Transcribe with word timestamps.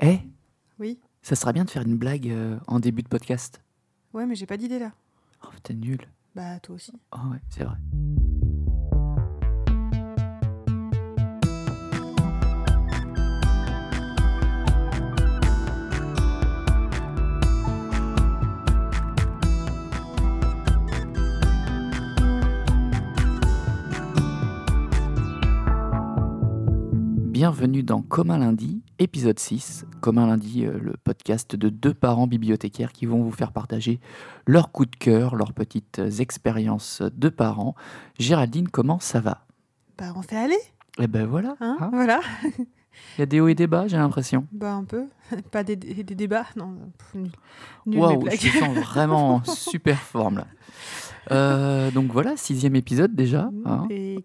Eh, 0.00 0.18
Oui. 0.78 0.98
ça 1.22 1.34
serait 1.36 1.52
bien 1.52 1.64
de 1.64 1.70
faire 1.70 1.82
une 1.82 1.96
blague 1.96 2.28
euh, 2.28 2.58
en 2.66 2.80
début 2.80 3.02
de 3.02 3.08
podcast. 3.08 3.60
Ouais, 4.12 4.26
mais 4.26 4.34
j'ai 4.34 4.46
pas 4.46 4.56
d'idée 4.56 4.78
là. 4.78 4.92
Oh, 5.44 5.48
t'es 5.62 5.74
nul. 5.74 6.00
Bah, 6.34 6.58
toi 6.60 6.74
aussi. 6.74 6.92
Oh 7.12 7.30
ouais, 7.30 7.38
c'est 7.48 7.64
vrai. 7.64 7.76
Bienvenue 27.46 27.84
dans 27.84 28.02
Commun 28.02 28.38
lundi, 28.38 28.82
épisode 28.98 29.38
6. 29.38 29.86
Commun 30.00 30.26
lundi, 30.26 30.66
euh, 30.66 30.80
le 30.82 30.94
podcast 31.04 31.54
de 31.54 31.68
deux 31.68 31.94
parents 31.94 32.26
bibliothécaires 32.26 32.90
qui 32.90 33.06
vont 33.06 33.22
vous 33.22 33.30
faire 33.30 33.52
partager 33.52 34.00
leurs 34.48 34.72
coups 34.72 34.90
de 34.90 34.96
cœur, 34.96 35.36
leurs 35.36 35.52
petites 35.52 36.00
expériences 36.18 37.02
de 37.02 37.28
parents. 37.28 37.76
Géraldine, 38.18 38.66
comment 38.68 38.98
ça 38.98 39.20
va? 39.20 39.46
Bah, 39.96 40.06
on 40.16 40.22
fait 40.22 40.36
aller, 40.36 40.58
Eh 40.98 41.06
ben 41.06 41.24
voilà, 41.24 41.54
hein, 41.60 41.76
hein? 41.78 41.90
Voilà. 41.92 42.18
il 42.58 43.20
y 43.20 43.22
a 43.22 43.26
des 43.26 43.38
hauts 43.38 43.46
et 43.46 43.54
des 43.54 43.68
bas, 43.68 43.86
j'ai 43.86 43.96
l'impression. 43.96 44.48
Bah, 44.50 44.72
un 44.74 44.82
peu. 44.82 45.04
pas 45.52 45.62
des, 45.62 45.76
des- 45.76 46.02
des 46.02 46.14
débats, 46.16 46.46
non. 46.56 46.76
Waouh, 47.86 48.22
blagues. 48.24 48.40
je 48.40 48.58
sens 48.58 48.76
vraiment 48.76 49.34
en 49.36 49.44
super 49.54 50.00
forme 50.00 50.38
là. 50.38 50.46
Euh, 51.30 51.92
donc 51.92 52.10
voilà, 52.10 52.36
sixième 52.36 52.74
épisode 52.74 53.14
déjà. 53.14 53.50
hein. 53.66 53.86
Et 53.88 54.24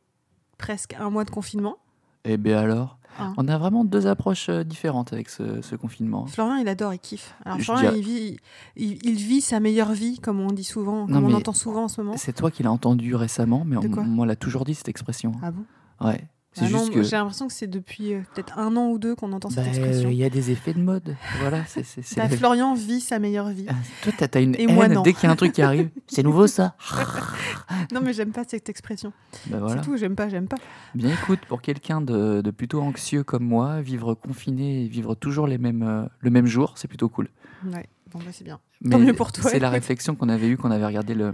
presque 0.58 0.96
un 1.00 1.12
mois 1.12 1.24
de 1.24 1.30
confinement. 1.30 1.76
Eh 2.24 2.38
bien 2.38 2.58
alors, 2.60 2.98
Hein. 3.22 3.34
on 3.38 3.48
a 3.48 3.58
vraiment 3.58 3.84
deux 3.86 4.08
approches 4.08 4.50
euh, 4.50 4.64
différentes 4.64 5.14
avec 5.14 5.30
ce, 5.30 5.62
ce 5.62 5.76
confinement. 5.76 6.26
Florian, 6.28 6.56
il 6.56 6.68
adore, 6.68 6.94
il 6.94 7.00
kiffe. 7.00 7.36
Alors, 7.46 7.60
Je 7.60 7.64
Florian, 7.64 7.82
dirais- 7.92 8.00
il 8.00 8.04
vit, 8.06 8.38
il, 8.76 9.06
il 9.06 9.16
vit 9.16 9.42
sa 9.42 9.60
meilleure 9.60 9.92
vie, 9.94 10.20
comme 10.20 10.40
on 10.40 10.52
dit 10.52 10.64
souvent, 10.64 11.08
Non, 11.08 11.14
comme 11.22 11.26
on 11.26 11.34
entend 11.34 11.54
souvent 11.54 11.84
en 11.84 11.88
ce 11.88 12.02
moment. 12.02 12.16
C'est 12.18 12.34
toi 12.34 12.52
qui 12.52 12.64
l'as 12.64 12.72
entendu 12.72 13.16
récemment, 13.16 13.64
mais 13.66 13.78
on, 13.78 14.24
l'a 14.24 14.36
toujours 14.36 14.66
dit 14.66 14.76
cette 14.76 14.90
expression. 14.90 15.34
Ah 15.42 15.52
bon? 15.52 15.64
Ouais, 16.06 16.28
Ah 16.58 16.66
que. 16.94 17.02
J'ai 17.04 17.12
l'impression 17.16 17.48
que 17.48 17.54
c'est 17.54 17.68
depuis 17.68 18.14
euh, 18.14 18.22
peut-être 18.34 18.60
un 18.60 18.76
an 18.76 18.90
ou 18.90 19.00
deux 19.00 19.16
qu'on 19.16 19.32
entend 19.32 19.50
cette 19.50 19.64
bah, 19.64 19.70
expression. 19.70 20.10
Il 20.10 20.18
y 20.18 20.24
a 20.26 20.30
des 20.30 20.52
effets 20.52 20.74
de 20.74 20.82
mode. 20.82 21.16
Voilà, 21.40 21.64
c'est. 21.66 21.84
c'est- 21.84 22.02
c'est 22.02 22.18
Bah, 22.18 22.28
Florian 22.28 22.74
vit 22.74 23.00
sa 23.00 23.20
meilleure 23.20 23.50
vie. 23.50 23.66
Ah, 23.70 23.74
Toi, 24.04 24.12
t'as- 24.18 24.28
t'as 24.28 24.42
une 24.42 24.56
Et 24.56 24.64
haine 24.64 25.02
dès 25.04 25.14
qu'il 25.14 25.24
y 25.24 25.28
a 25.28 25.32
un 25.32 25.36
truc 25.38 25.54
qui 25.54 25.62
arrive. 25.62 25.90
C'est 26.08 26.24
nouveau 26.24 26.48
ça. 26.48 26.76
non, 27.94 28.02
mais 28.04 28.12
j'aime 28.14 28.32
pas 28.32 28.44
cette 28.48 28.68
expression. 28.70 29.14
Bah, 29.48 29.60
voilà. 29.60 29.82
C'est 29.82 29.88
tout, 29.90 29.96
j'aime 29.98 30.16
pas, 30.16 30.28
j'aime 30.30 30.48
pas. 30.48 30.58
Bien 30.94 31.14
écoute, 31.14 31.40
pour 31.48 31.62
quelqu'un 31.62 32.02
de, 32.02 32.42
de 32.42 32.52
plutôt 32.52 32.82
anxieux 32.82 33.24
comme 33.24 33.44
moi, 33.46 33.82
vivre 33.82 34.14
confiné 34.14 34.84
et 34.84 34.88
vivre 34.88 35.16
toujours 35.16 35.48
les 35.48 35.58
mêmes, 35.58 35.84
euh, 35.84 36.06
le 36.20 36.30
même 36.32 36.48
jour, 36.48 36.74
c'est 36.76 36.88
plutôt 36.90 37.08
cool. 37.10 37.30
Ouais, 37.66 37.86
bon, 38.12 38.20
bah, 38.20 38.32
c'est 38.32 38.44
bien. 38.44 38.60
Mais 38.82 38.98
mieux 38.98 39.14
pour 39.14 39.32
toi, 39.32 39.50
C'est 39.50 39.60
la 39.60 39.70
réflexion 39.80 40.16
qu'on 40.16 40.28
avait 40.30 40.48
eue 40.50 40.58
quand 40.58 40.68
on 40.68 40.72
avait 40.72 40.86
regardé 40.86 41.14
le, 41.14 41.32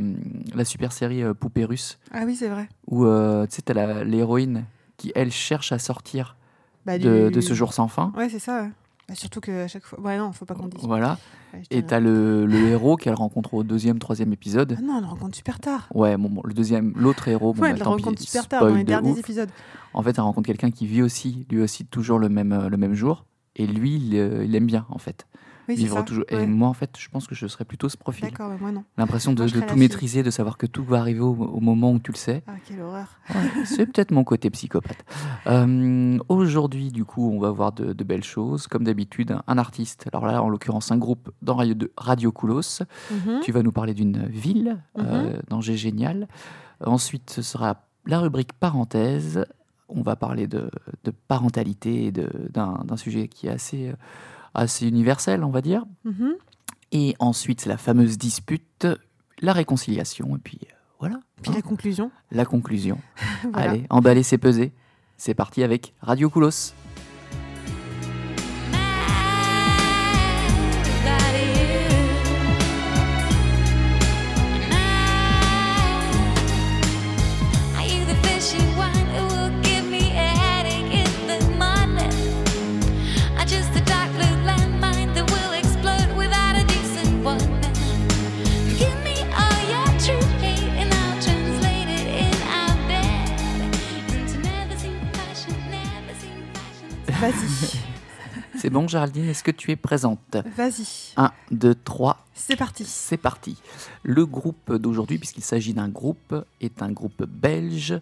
la 0.53 0.65
super 0.65 0.91
série 0.91 1.23
euh, 1.23 1.33
Poupée 1.33 1.65
russe, 1.65 1.97
Ah 2.11 2.23
oui, 2.25 2.35
c'est 2.35 2.49
vrai. 2.49 2.69
où 2.87 3.05
euh, 3.05 3.47
tu 3.47 3.55
sais, 3.55 3.61
t'as 3.63 3.73
la- 3.73 4.03
l'héroïne 4.03 4.65
qui, 4.97 5.11
elle, 5.15 5.31
cherche 5.31 5.71
à 5.71 5.79
sortir 5.79 6.35
Bah, 6.85 6.97
de, 6.97 7.27
du- 7.27 7.35
de 7.35 7.41
ce 7.41 7.53
jour 7.53 7.73
sans 7.73 7.87
fin. 7.87 8.11
Ouais, 8.17 8.29
c'est 8.29 8.39
ça. 8.39 8.63
ouais. 8.63 8.71
Bah, 9.07 9.15
surtout 9.15 9.39
qu'à 9.39 9.67
chaque 9.69 9.85
fois. 9.85 9.99
Ouais, 10.01 10.17
non, 10.17 10.33
faut 10.33 10.43
pas 10.45 10.53
qu'on 10.55 10.67
dise. 10.67 10.83
Voilà. 10.83 11.17
Ouais, 11.53 11.61
Et 11.71 11.81
t'as 11.83 11.99
le, 12.01 12.45
le 12.45 12.67
héros 12.67 12.95
qu'elle 12.97 13.13
rencontre 13.13 13.53
au 13.53 13.63
deuxième, 13.63 13.99
troisième 13.99 14.33
épisode. 14.33 14.75
Ah 14.77 14.81
non, 14.81 14.95
on 14.97 15.01
le 15.01 15.07
rencontre 15.07 15.35
super 15.35 15.59
tard. 15.59 15.87
Ouais, 15.93 16.17
bon, 16.17 16.29
bon, 16.29 16.41
le 16.43 16.53
deuxième, 16.53 16.91
l'autre 16.97 17.27
héros, 17.29 17.53
bon, 17.53 17.61
ouais, 17.61 17.69
bah, 17.69 17.73
elle 17.73 17.79
le 17.79 17.85
tant 17.85 17.95
pis, 17.95 18.03
rencontre 18.03 18.21
super 18.21 18.47
tard 18.49 18.61
dans 18.67 18.75
les 18.75 18.83
de 18.83 18.87
derniers 18.87 19.11
ouf. 19.11 19.19
épisodes. 19.19 19.49
En 19.93 20.03
fait, 20.03 20.09
elle 20.17 20.21
rencontre 20.23 20.47
quelqu'un 20.47 20.71
qui 20.71 20.87
vit 20.87 21.01
aussi, 21.01 21.45
lui 21.49 21.61
aussi, 21.61 21.85
toujours 21.85 22.19
le 22.19 22.27
même, 22.29 22.51
euh, 22.51 22.67
le 22.69 22.75
même 22.77 22.93
jour. 22.95 23.23
Et 23.55 23.65
lui, 23.65 23.95
il, 23.95 24.15
euh, 24.17 24.43
il 24.45 24.53
aime 24.55 24.65
bien, 24.67 24.85
en 24.89 24.97
fait. 24.99 25.25
Oui, 25.67 25.75
vivre 25.75 26.03
toujours. 26.03 26.23
Ouais. 26.31 26.43
Et 26.43 26.47
moi, 26.47 26.67
en 26.69 26.73
fait, 26.73 26.91
je 26.97 27.09
pense 27.09 27.27
que 27.27 27.35
je 27.35 27.45
serais 27.47 27.65
plutôt 27.65 27.89
ce 27.89 27.97
profil. 27.97 28.25
D'accord, 28.29 28.49
bah, 28.49 28.55
moi 28.59 28.71
non. 28.71 28.83
L'impression 28.97 29.33
de, 29.33 29.41
Moi, 29.43 29.51
de 29.51 29.59
tout 29.59 29.67
fille. 29.69 29.77
maîtriser, 29.77 30.23
de 30.23 30.29
savoir 30.31 30.57
que 30.57 30.65
tout 30.65 30.83
va 30.83 30.99
arriver 30.99 31.19
au, 31.19 31.33
au 31.35 31.59
moment 31.59 31.92
où 31.92 31.99
tu 31.99 32.11
le 32.11 32.17
sais. 32.17 32.43
Ah, 32.47 32.52
quelle 32.65 32.80
horreur. 32.81 33.08
Ouais, 33.36 33.65
c'est 33.65 33.86
peut-être 33.92 34.11
mon 34.11 34.23
côté 34.23 34.49
psychopathe. 34.49 35.03
Euh, 35.47 36.17
Aujourd'hui, 36.30 36.89
du 36.92 37.05
coup, 37.05 37.30
on 37.31 37.39
va 37.39 37.52
voir 37.52 37.71
de, 37.71 37.93
de 37.93 38.03
belles 38.03 38.23
choses. 38.23 38.67
Comme 38.67 38.83
d'habitude, 38.83 39.31
un, 39.31 39.43
un 39.47 39.58
artiste. 39.58 40.05
Alors 40.14 40.25
là, 40.25 40.42
en 40.42 40.49
l'occurrence, 40.49 40.92
un 40.92 40.97
groupe 40.97 41.31
dans 41.42 41.55
Radio, 41.55 41.73
de 41.73 41.92
Radio 41.97 42.31
Koulos. 42.31 42.81
Mhm. 43.11 43.39
Tu 43.43 43.52
vas 43.52 43.63
nous 43.63 43.71
parler 43.71 43.93
d'une 43.93 44.25
ville 44.27 44.77
euh, 44.99 45.37
dans 45.49 45.61
G 45.61 45.75
Génial. 45.77 46.27
Ensuite, 46.86 47.30
ce 47.30 47.42
sera 47.42 47.83
la 48.05 48.19
rubrique 48.19 48.53
parenthèse. 48.53 49.45
On 49.89 50.02
va 50.02 50.15
parler 50.15 50.47
de, 50.47 50.69
de 51.05 51.11
parentalité 51.27 52.05
et 52.05 52.11
de- 52.11 52.30
d'un 52.53 52.83
d'un 52.86 52.97
sujet 52.97 53.27
qui 53.30 53.47
est 53.47 53.52
assez, 53.52 53.87
euh, 53.87 53.93
assez 54.57 54.87
universel, 54.87 55.43
on 55.43 55.49
va 55.51 55.61
dire. 55.61 55.85
Mhm. 56.03 56.33
Et 56.91 57.15
ensuite, 57.19 57.65
la 57.65 57.77
fameuse 57.77 58.17
dispute, 58.17 58.87
la 59.39 59.53
réconciliation. 59.53 60.35
Et 60.35 60.39
puis 60.39 60.59
euh, 60.63 60.73
voilà, 60.99 61.19
Puis 61.41 61.51
hein, 61.51 61.55
la 61.55 61.61
conclusion. 61.61 62.11
la 62.31 62.45
conclusion. 62.45 62.99
Voilà. 63.53 63.71
Allez, 63.71 63.83
emballer, 63.89 64.23
c'est 64.23 64.37
peser. 64.37 64.73
C'est 65.17 65.33
parti 65.33 65.63
avec 65.63 65.93
Radio 66.01 66.29
Koulos. 66.29 66.73
C'est 98.67 98.73
bon, 98.73 98.86
Géraldine, 98.86 99.30
est-ce 99.30 99.45
que 99.45 99.52
tu 99.52 99.72
es 99.72 99.78
présente? 99.78 100.36
Vas-y. 100.58 101.14
1, 101.16 101.32
2, 101.52 101.73
3, 101.73 102.26
C'est 102.33 102.58
parti. 102.58 102.83
c'est 102.83 103.16
parti. 103.16 103.55
Le 104.04 104.26
groupe 104.26 104.73
d'aujourd'hui, 104.73 105.17
puisqu'il 105.17 105.45
s'agit 105.45 105.73
d'un 105.73 105.88
groupe, 105.88 106.36
est 106.60 106.82
un 106.82 106.92
groupe 106.92 107.23
belge. 107.23 107.98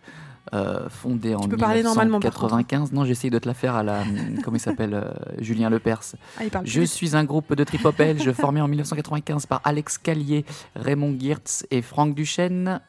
euh, 0.56 0.90
fondé 0.90 1.36
en 1.36 1.42
peux 1.42 1.56
parler 1.56 1.84
normalement, 1.84 2.20
par 2.20 2.32
1995. 2.32 2.94
Non, 2.94 3.06
j'essaye 3.06 3.30
de 3.30 3.38
te 3.38 3.48
la 3.48 3.54
faire 3.54 3.76
à 3.76 3.84
la. 3.84 4.04
comment 4.44 4.58
il 4.58 4.60
s'appelle 4.60 4.96
euh, 4.96 5.12
Julien 5.40 5.70
Lepers. 5.70 6.16
Ah, 6.40 6.46
il 6.46 6.50
parle 6.50 6.66
Je 6.66 6.80
plus 6.80 6.88
suis 6.92 7.16
un 7.16 7.26
groupe 7.26 7.54
de 7.54 7.64
trip-hop 7.64 7.96
belge 7.96 8.32
formé 8.32 8.60
en 8.60 8.68
1995 8.68 9.46
par 9.46 9.62
Alex 9.66 10.00
Callier, 10.00 10.46
Raymond 10.76 11.16
Geertz 11.20 11.68
et 11.70 11.84
Franck 11.84 12.16
Duchesne. 12.16 12.82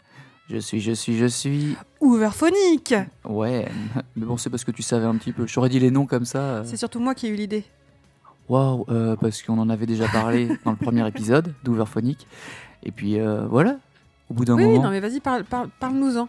Je 0.48 0.58
suis, 0.58 0.80
je 0.80 0.92
suis, 0.92 1.18
je 1.18 1.26
suis. 1.26 1.76
Ouverphonique. 2.00 2.94
Ouais, 3.24 3.68
mais 4.16 4.24
bon, 4.26 4.36
c'est 4.36 4.48
parce 4.50 4.64
que 4.64 4.70
tu 4.70 4.82
savais 4.82 5.06
un 5.06 5.16
petit 5.16 5.32
peu. 5.32 5.46
J'aurais 5.46 5.68
dit 5.68 5.80
les 5.80 5.90
noms 5.90 6.06
comme 6.06 6.24
ça. 6.24 6.38
euh. 6.38 6.62
C'est 6.64 6.76
surtout 6.76 7.00
moi 7.00 7.14
qui 7.14 7.26
ai 7.26 7.30
eu 7.30 7.34
l'idée. 7.34 7.64
Waouh, 8.48 8.84
euh, 8.88 9.16
parce 9.16 9.42
qu'on 9.42 9.58
en 9.58 9.68
avait 9.68 9.86
déjà 9.86 10.06
parlé 10.08 10.48
dans 10.64 10.70
le 10.70 10.76
premier 10.76 11.06
épisode 11.08 11.52
d'Ouverphonique. 11.64 12.28
Et 12.84 12.92
puis 12.92 13.18
euh, 13.18 13.46
voilà, 13.48 13.78
au 14.30 14.34
bout 14.34 14.44
d'un 14.44 14.54
Oui, 14.54 14.62
oui, 14.64 14.70
moment. 14.70 14.84
non, 14.84 14.90
mais 14.90 15.00
vas-y, 15.00 15.18
parle, 15.18 15.42
parle, 15.44 15.68
parle-nous-en. 15.80 16.28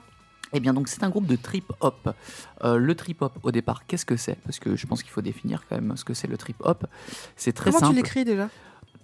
Eh 0.53 0.59
bien, 0.61 0.73
donc 0.73 0.87
c'est 0.87 1.03
un 1.03 1.09
groupe 1.09 1.27
de 1.27 1.35
trip-hop. 1.35 2.15
Euh, 2.63 2.77
le 2.77 2.95
trip-hop, 2.95 3.37
au 3.43 3.51
départ, 3.51 3.85
qu'est-ce 3.85 4.05
que 4.05 4.15
c'est? 4.15 4.37
Parce 4.45 4.57
que 4.59 4.75
je 4.75 4.87
pense 4.87 5.03
qu'il 5.03 5.11
faut 5.11 5.21
définir 5.21 5.61
quand 5.69 5.75
même 5.75 5.95
ce 5.97 6.05
que 6.05 6.13
c'est 6.15 6.27
le 6.27 6.37
trip-hop. 6.37 6.87
C'est 7.35 7.51
très 7.51 7.65
Comment 7.69 7.79
tu 7.81 7.85
simple. 7.87 7.97
l'écris 7.97 8.25
déjà? 8.25 8.49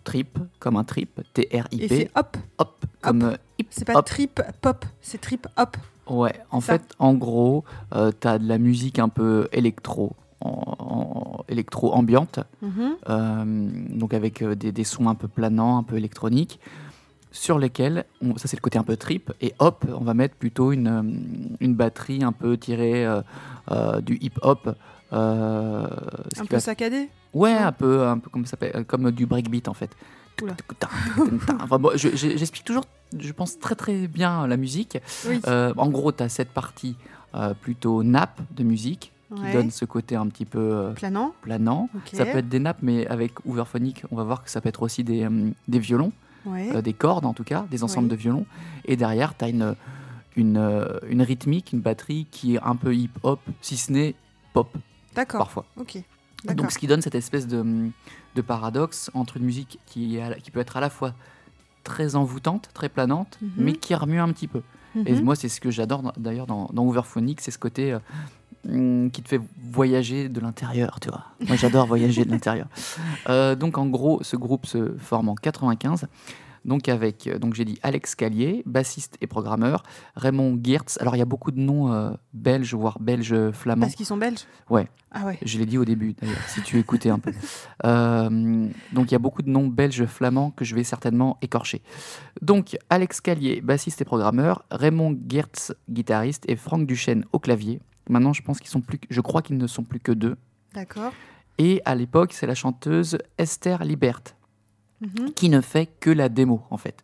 Trip, 0.06 0.40
comme 0.60 0.78
un 0.78 0.84
trip, 0.84 1.20
Et 1.20 1.46
T-R-I-P, 1.48 1.88
c'est 1.88 2.12
hop. 2.16 2.36
hop, 2.58 2.86
comme 3.02 3.22
euh, 3.24 3.36
hip 3.64 3.68
C'est 3.72 3.86
pas 3.86 3.96
hop. 4.00 4.06
trip 4.06 4.42
pop, 4.62 4.86
c'est 5.02 5.20
trip 5.22 5.48
hop. 5.58 5.78
Ouais, 6.10 6.34
en 6.52 6.60
ça. 6.62 6.74
fait, 6.74 6.84
en 7.00 7.14
gros, 7.14 7.64
euh, 7.96 8.12
t'as 8.18 8.38
de 8.38 8.48
la 8.48 8.58
musique 8.58 9.00
un 9.00 9.10
peu 9.10 9.48
électro, 9.54 10.16
en, 10.42 10.76
en- 10.80 11.44
électro 11.48 11.94
ambiante, 11.94 12.40
Mhm. 12.62 12.96
euh, 13.10 13.70
donc 13.90 14.14
avec 14.14 14.42
euh, 14.42 14.56
des, 14.56 14.72
des 14.72 14.84
sons 14.84 15.08
un 15.08 15.16
peu 15.16 15.28
planants, 15.30 15.78
un 15.78 15.84
peu 15.84 15.96
électroniques, 15.98 16.60
sur 17.32 17.58
lesquels, 17.58 18.04
on- 18.22 18.36
ça 18.38 18.48
c'est 18.50 18.58
le 18.58 18.62
côté 18.62 18.78
un 18.78 18.84
peu 18.84 18.98
trip, 18.98 19.32
et 19.42 19.54
hop, 19.60 19.86
on 19.98 20.04
va 20.04 20.14
mettre 20.14 20.36
plutôt 20.36 20.72
une, 20.74 20.88
euh, 20.88 21.02
une 21.62 21.74
batterie 21.76 22.24
un 22.24 22.32
peu 22.34 22.58
tirée 22.58 23.06
euh, 23.72 24.02
du 24.02 24.18
hip-hop. 24.22 24.76
euh, 25.14 25.88
ce 26.36 26.42
Un 26.42 26.46
peu 26.46 26.56
va- 26.56 26.60
saccadé. 26.60 27.08
Ouais, 27.34 27.54
un 27.54 27.72
peu, 27.72 28.06
un 28.08 28.18
peu 28.18 28.30
comme 28.30 28.46
ça 28.46 28.52
s'appelle, 28.52 28.84
comme 28.86 29.10
du 29.12 29.26
breakbeat 29.28 29.68
en 29.68 29.74
fait. 29.74 29.92
J'explique 31.96 32.64
toujours, 32.66 32.84
je 33.20 33.32
pense 33.34 33.60
très 33.60 33.76
très 33.76 34.08
bien 34.08 34.48
la 34.48 34.58
musique. 34.58 34.98
Oui. 35.28 35.40
Euh, 35.48 35.74
en 35.78 35.90
gros, 35.90 36.12
tu 36.12 36.24
as 36.24 36.30
cette 36.30 36.50
partie 36.50 36.96
euh, 37.36 37.54
plutôt 37.54 38.04
nappe 38.04 38.42
de 38.56 38.64
musique 38.64 39.12
qui 39.36 39.42
Ouais. 39.42 39.54
donne 39.54 39.72
ce 39.72 39.86
côté 39.86 40.16
un 40.16 40.28
petit 40.28 40.46
peu 40.46 40.60
euh, 40.60 40.92
Planant. 41.42 41.90
Ça 42.12 42.24
peut 42.26 42.38
être 42.38 42.50
des 42.50 42.60
nappes, 42.60 42.78
mais 42.84 43.08
avec 43.08 43.44
Ouverphonique, 43.46 44.04
on 44.12 44.16
va 44.16 44.24
voir 44.24 44.44
que 44.44 44.50
ça 44.52 44.62
peut 44.62 44.70
être 44.70 44.84
aussi 44.84 45.04
des, 45.04 45.24
euh, 45.24 45.50
des 45.68 45.80
violons, 45.80 46.12
Ouais. 46.46 46.70
euh, 46.76 46.82
des 46.84 46.94
cordes 46.94 47.26
en 47.26 47.34
tout 47.34 47.44
cas, 47.44 47.66
des 47.72 47.84
ensembles 47.84 48.10
de 48.10 48.16
violons. 48.16 48.46
Et 48.86 48.96
derrière, 48.96 49.36
tu 49.36 49.46
as 49.46 49.50
une, 49.50 49.76
une, 50.36 50.58
euh, 50.58 51.00
une 51.10 51.24
rythmique, 51.24 51.72
une 51.74 51.80
batterie 51.80 52.28
qui 52.30 52.56
est 52.56 52.60
un 52.62 52.76
peu 52.76 52.94
hip-hop, 52.96 53.40
si 53.62 53.76
ce 53.78 53.92
n'est 53.92 54.14
pop 54.54 54.70
D'accord. 55.16 55.40
parfois. 55.40 55.66
Ok. 55.78 55.98
Donc, 56.56 56.72
ce 56.72 56.78
qui 56.78 56.86
donne 56.88 57.02
cette 57.02 57.16
espèce 57.16 57.48
de, 57.48 57.66
de 58.36 58.42
paradoxe 58.42 59.10
entre 59.16 59.38
une 59.38 59.46
musique 59.46 59.80
qui, 59.88 60.18
est 60.18 60.22
à 60.22 60.30
la- 60.32 60.36
qui 60.36 60.52
peut 60.52 60.60
être 60.60 60.76
à 60.78 60.82
la 60.82 60.90
fois 60.92 61.14
très 61.84 62.16
envoûtante, 62.16 62.70
très 62.74 62.90
planante, 62.90 63.38
Mhm. 63.42 63.50
mais 63.58 63.74
qui 63.74 63.94
remue 63.96 64.20
un 64.20 64.30
petit 64.32 64.48
peu. 64.48 64.62
Et 65.06 65.14
Mhm. 65.14 65.24
moi, 65.24 65.36
c'est 65.36 65.50
ce 65.50 65.60
que 65.60 65.72
j'adore 65.72 66.14
d'ailleurs 66.18 66.46
dans, 66.48 66.70
dans 66.74 66.86
Overphonic, 66.88 67.42
c'est 67.42 67.50
ce 67.52 67.58
côté 67.58 67.94
euh, 67.94 68.00
hum, 68.70 69.10
qui 69.12 69.22
te 69.24 69.28
fait 69.28 69.42
voyager 69.72 70.30
de 70.30 70.40
l'intérieur, 70.40 71.00
tu 71.00 71.10
vois. 71.10 71.26
Moi, 71.48 71.56
j'adore 71.56 71.88
voyager 71.88 72.26
de 72.26 72.32
l'intérieur. 72.32 72.68
Euh, 73.30 73.56
donc, 73.56 73.78
en 73.78 73.88
gros, 73.88 74.22
ce 74.22 74.36
groupe 74.36 74.66
se 74.66 74.96
forme 74.98 75.30
en 75.30 75.36
95. 75.36 76.08
Donc, 76.66 76.88
avec, 76.90 77.28
euh, 77.28 77.40
donc 77.40 77.54
j'ai 77.54 77.66
dit 77.66 77.80
Alex 77.84 78.16
Callier, 78.16 78.64
bassiste 78.66 79.18
et 79.22 79.28
programmeur, 79.28 79.84
Raymond 80.16 80.60
Geertz. 80.64 80.98
Alors, 81.02 81.16
il 81.16 81.20
y 81.20 81.22
a 81.22 81.26
beaucoup 81.26 81.52
de 81.52 81.60
noms 81.60 81.92
euh, 81.92 82.12
belges, 82.34 82.74
voire 82.74 83.00
belges 83.00 83.52
flamands. 83.52 83.82
Parce 83.82 83.96
qu'ils 83.96 84.06
sont 84.06 84.18
belges? 84.18 84.46
Ouais. 84.70 84.88
Ah 85.12 85.26
ouais. 85.26 85.38
Je 85.44 85.60
l'ai 85.60 85.66
dit 85.66 85.78
au 85.78 85.86
début, 85.86 86.14
d'ailleurs, 86.14 86.42
si 86.48 86.62
tu 86.62 86.80
écoutais 86.80 87.10
un 87.10 87.20
peu. 87.20 87.32
Euh, 87.86 88.70
donc, 88.94 89.12
il 89.12 89.12
y 89.12 89.16
a 89.16 89.20
beaucoup 89.20 89.42
de 89.42 89.50
noms 89.50 89.68
belges 89.68 90.06
flamands 90.06 90.52
que 90.52 90.64
je 90.64 90.74
vais 90.74 90.86
certainement 90.86 91.38
écorcher. 91.42 91.82
Donc, 92.42 92.78
Alex 92.90 93.20
Callier, 93.20 93.60
bassiste 93.62 94.02
et 94.02 94.06
programmeur, 94.06 94.64
Raymond 94.72 95.20
Geertz, 95.28 95.74
guitariste, 95.90 96.46
et 96.48 96.56
Franck 96.56 96.88
Duchesne 96.88 97.26
au 97.34 97.40
clavier. 97.40 97.82
Maintenant, 98.10 98.32
je 98.32 98.42
pense 98.42 98.60
qu'ils 98.60 98.70
sont 98.70 98.80
plus, 98.80 99.00
je 99.10 99.22
crois 99.22 99.42
qu'ils 99.42 99.58
ne 99.58 99.68
sont 99.68 99.84
plus 99.84 100.00
que 100.00 100.14
deux. 100.14 100.38
D'accord. 100.74 101.12
Et 101.58 101.82
à 101.84 101.96
l'époque, 101.96 102.32
c'est 102.34 102.48
la 102.48 102.56
chanteuse 102.56 103.18
Esther 103.38 103.84
Libert 103.84 104.22
Mhm. 105.04 105.32
qui 105.34 105.50
ne 105.50 105.62
fait 105.62 105.88
que 106.00 106.10
la 106.10 106.30
démo, 106.30 106.64
en 106.70 106.78
fait. 106.78 107.04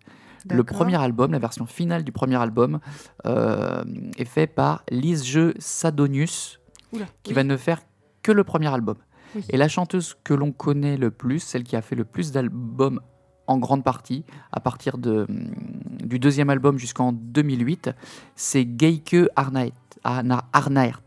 Le 0.49 0.63
premier 0.63 0.95
album, 0.95 1.31
la 1.33 1.39
version 1.39 1.65
finale 1.65 2.03
du 2.05 2.11
premier 2.13 2.37
album, 2.37 2.79
euh, 3.25 3.83
est 4.17 4.25
fait 4.25 4.47
par 4.47 4.83
Lise 4.89 5.25
Jeu 5.25 5.53
Sadonius, 5.59 6.59
Oula, 6.93 7.05
qui 7.23 7.31
oui. 7.31 7.35
va 7.35 7.43
ne 7.43 7.57
faire 7.57 7.81
que 8.23 8.31
le 8.31 8.43
premier 8.45 8.67
album. 8.73 8.95
Oui. 9.35 9.43
Et 9.49 9.57
la 9.57 9.67
chanteuse 9.67 10.15
que 10.23 10.33
l'on 10.33 10.51
connaît 10.53 10.95
le 10.97 11.11
plus, 11.11 11.39
celle 11.39 11.63
qui 11.63 11.75
a 11.75 11.81
fait 11.81 11.95
le 11.95 12.05
plus 12.05 12.31
d'albums 12.31 13.01
en 13.47 13.57
grande 13.57 13.83
partie, 13.83 14.23
à 14.51 14.59
partir 14.59 14.97
de, 14.97 15.27
du 15.29 16.19
deuxième 16.19 16.49
album 16.49 16.77
jusqu'en 16.77 17.11
2008, 17.11 17.89
c'est 18.35 18.65
Geike 18.77 19.15
Arnaert. 19.35 19.71
Arna- 20.05 20.45
Arnaert. 20.53 21.01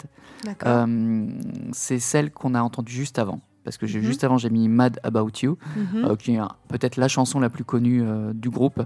D'accord. 0.44 0.68
Euh, 0.70 1.26
c'est 1.72 1.98
celle 2.00 2.30
qu'on 2.32 2.54
a 2.54 2.60
entendue 2.62 2.92
juste 2.92 3.18
avant. 3.18 3.40
Parce 3.64 3.76
que 3.78 3.86
Mhm. 3.86 4.02
juste 4.02 4.24
avant, 4.24 4.38
j'ai 4.38 4.50
mis 4.50 4.68
Mad 4.68 4.98
About 5.04 5.30
You, 5.42 5.56
Mhm. 5.76 6.04
euh, 6.04 6.16
qui 6.16 6.34
est 6.34 6.40
peut-être 6.68 6.96
la 6.96 7.08
chanson 7.08 7.38
la 7.40 7.48
plus 7.50 7.64
connue 7.64 8.02
euh, 8.02 8.32
du 8.34 8.50
groupe, 8.50 8.82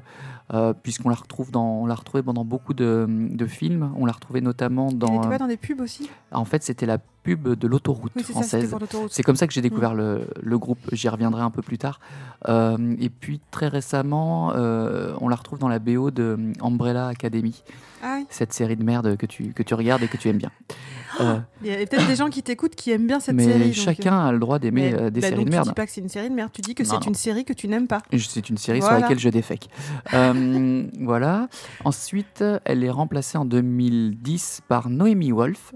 euh, 0.55 0.73
puisqu'on 0.81 1.09
la 1.09 1.15
retrouve 1.17 1.51
dans, 1.51 1.81
on 1.83 1.87
l'a 1.87 1.95
retrouvée 1.95 2.23
dans 2.23 2.45
beaucoup 2.45 2.75
de, 2.75 3.07
de 3.09 3.47
films. 3.47 3.91
On 3.97 4.07
l'a 4.07 4.13
retrouvée 4.13 4.41
notamment 4.41 4.89
Elle 4.91 4.99
dans. 4.99 5.17
était 5.19 5.27
euh, 5.27 5.31
pas 5.31 5.39
dans 5.39 5.47
des 5.49 5.57
pubs 5.57 5.81
aussi? 5.81 6.09
en 6.33 6.45
fait, 6.45 6.63
c'était 6.63 6.87
la 6.87 6.99
pub 6.99 7.49
de 7.49 7.67
l'autoroute 7.67 8.13
Oui, 8.15 8.23
française. 8.23 8.75
C'est 9.11 9.23
comme 9.25 9.35
ça 9.37 9.47
que 9.49 9.53
j'ai 9.53 9.61
découvert 9.63 9.95
le, 9.95 10.29
le 10.41 10.59
groupe. 10.59 10.79
J'y 10.93 11.09
reviendrai 11.09 11.43
un 11.43 11.51
peu 11.51 11.63
plus 11.63 11.79
tard. 11.79 11.99
Euh, 12.49 12.95
et 13.01 13.09
puis 13.11 13.41
très 13.51 13.67
récemment, 13.69 14.53
euh, 14.55 15.15
on 15.21 15.29
la 15.29 15.37
retrouve 15.37 15.59
dans 15.59 15.69
la 15.69 15.79
BO 15.81 16.11
de 16.13 16.39
Umbrella 16.63 17.09
Academy, 17.09 17.63
Ah 18.03 18.17
oui. 18.21 18.27
cette 18.31 18.53
série 18.53 18.77
de 18.77 18.85
merde 18.85 19.17
que 19.17 19.27
tu, 19.27 19.53
que 19.53 19.63
tu 19.65 19.75
regardes 19.75 20.03
et 20.05 20.09
que 20.09 20.17
tu 20.17 20.29
aimes 20.29 20.39
bien. 20.39 20.51
Euh, 21.19 21.39
Il 21.63 21.69
y 21.69 21.71
a 21.73 21.77
peut-être 21.79 22.07
des 22.09 22.17
gens 22.17 22.29
qui 22.29 22.43
t'écoutent 22.43 22.75
qui 22.75 22.91
aiment 22.91 23.07
bien 23.07 23.21
cette 23.21 23.37
mais 23.37 23.45
série. 23.45 23.65
donc, 23.67 23.73
chacun 23.73 24.27
a 24.27 24.33
le 24.33 24.39
droit 24.39 24.57
euh, 24.57 24.59
d'aimer 24.59 24.93
mais- 24.93 25.01
euh, 25.01 25.09
des 25.11 25.23
bah, 25.23 25.29
séries 25.29 25.37
donc 25.37 25.47
de 25.47 25.51
Tu 25.51 25.57
merde. 25.57 25.69
dis 25.69 25.73
pas 25.73 25.87
que 25.87 25.93
c'est 25.93 26.03
une 26.03 26.11
série 26.11 26.29
de 26.29 26.35
merde, 26.35 26.51
tu 26.53 26.61
dis 26.61 26.75
que 26.75 26.85
c'est 26.85 27.07
une 27.07 27.15
série 27.15 27.47
que 27.47 27.55
tu 27.55 27.69
n'aimes 27.69 27.87
pas. 27.87 28.03
C'est 28.19 28.51
une 28.51 28.59
série 28.59 28.81
Voilà. 28.81 28.97
sur 28.97 29.03
laquelle 29.03 29.19
je 29.19 29.31
défèque. 29.31 29.71
Euh, 30.13 30.35
voilà. 31.01 31.49
Ensuite, 31.85 32.45
elle 32.65 32.85
est 32.85 32.91
remplacée 32.91 33.39
en 33.39 33.45
2010 33.45 34.63
par 34.69 34.89
Noémie 34.91 35.33
Wolf. 35.33 35.75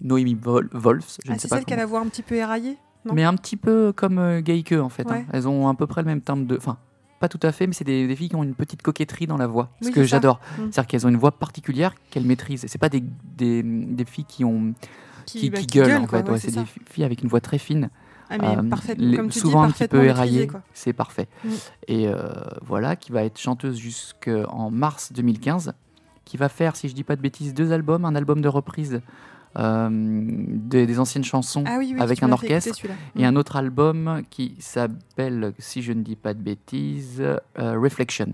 Noémie 0.00 0.34
Vol 0.34 0.68
Wolfs, 0.72 1.18
je 1.24 1.30
Ah, 1.30 1.34
ne 1.34 1.38
sais 1.38 1.42
c'est 1.42 1.48
pas 1.48 1.56
celle 1.56 1.64
qui 1.64 1.74
a 1.74 1.86
voix 1.86 2.00
un 2.00 2.06
petit 2.06 2.22
peu 2.22 2.34
éraillée 2.34 2.76
non? 3.06 3.14
Mais 3.14 3.22
un 3.24 3.34
petit 3.34 3.56
peu 3.56 3.92
comme 3.94 4.18
euh, 4.18 4.42
Geike 4.44 4.72
en 4.72 4.88
fait. 4.88 5.10
hein. 5.10 5.24
Elles 5.32 5.46
ont 5.48 5.68
à 5.68 5.74
peu 5.74 5.86
près 5.86 6.02
le 6.02 6.06
même 6.06 6.20
timbre 6.20 6.44
de. 6.44 6.56
Enfin, 6.56 6.76
pas 7.20 7.28
tout 7.28 7.38
à 7.42 7.52
fait, 7.52 7.66
mais 7.66 7.72
c'est 7.72 7.84
des, 7.84 8.06
des 8.06 8.16
filles 8.16 8.28
qui 8.28 8.36
ont 8.36 8.42
une 8.42 8.54
petite 8.54 8.82
coquetterie 8.82 9.26
dans 9.26 9.36
la 9.38 9.46
voix. 9.46 9.70
Ce 9.80 9.86
Oui, 9.86 9.92
que 9.94 10.02
c'est 10.02 10.08
ça. 10.08 10.16
j'adore. 10.16 10.40
Mm. 10.58 10.62
C'est-à-dire 10.72 10.86
qu'elles 10.88 11.06
ont 11.06 11.10
une 11.10 11.16
voix 11.16 11.30
particulière 11.32 11.94
qu'elles 12.10 12.26
maîtrisent. 12.26 12.64
C'est 12.68 12.78
pas 12.78 12.88
des, 12.88 13.02
des, 13.36 13.62
des 13.62 14.04
filles 14.04 14.24
qui 14.26 14.44
ont 14.44 14.74
qui, 15.24 15.48
bah, 15.50 15.58
qui 15.60 15.66
gueulent 15.66 15.96
en 15.96 16.06
fait. 16.06 16.22
ouais, 16.24 16.30
Ouais, 16.32 16.38
c'est 16.38 16.50
c'est 16.50 16.60
des 16.60 16.66
filles 16.90 17.04
avec 17.04 17.22
une 17.22 17.28
voix 17.28 17.40
très 17.40 17.58
fine. 17.58 17.90
Ah, 18.30 18.38
mais 18.40 18.56
Euh, 18.56 18.62
parfait, 18.68 18.94
les- 18.98 19.16
comme 19.16 19.28
tu 19.28 19.38
souvent 19.38 19.62
dis, 19.64 19.68
un 19.68 19.72
petit 19.72 19.88
peu 19.88 20.46
quoi. 20.48 20.62
C'est 20.74 20.92
parfait. 20.92 21.28
Mm. 21.44 21.48
Et 21.88 22.08
euh, 22.08 22.16
voilà, 22.62 22.96
qui 22.96 23.12
va 23.12 23.22
être 23.24 23.38
chanteuse 23.38 23.76
jusqu'en 23.78 24.70
mars 24.70 25.12
2015, 25.12 25.72
qui 26.24 26.36
va 26.36 26.48
faire, 26.48 26.74
si 26.76 26.88
je 26.88 26.94
dis 26.94 27.04
pas 27.04 27.16
de 27.16 27.20
bêtises, 27.22 27.54
deux 27.54 27.72
albums, 27.72 28.04
un 28.04 28.14
album 28.16 28.40
de 28.40 28.48
reprise 28.48 29.00
euh, 29.58 29.88
des, 29.90 30.86
des 30.86 30.98
anciennes 30.98 31.24
chansons 31.24 31.64
Ah 31.66 31.76
oui, 31.78 31.92
oui, 31.94 32.00
avec 32.02 32.22
un 32.22 32.30
orchestre 32.32 32.78
et 33.16 33.22
Mm. 33.22 33.24
un 33.24 33.36
autre 33.36 33.56
album 33.56 34.22
qui 34.28 34.54
s'appelle, 34.58 35.52
si 35.58 35.80
je 35.82 35.92
ne 35.92 36.02
dis 36.02 36.16
pas 36.16 36.34
de 36.34 36.40
bêtises, 36.42 37.22
Reflection. 37.56 38.32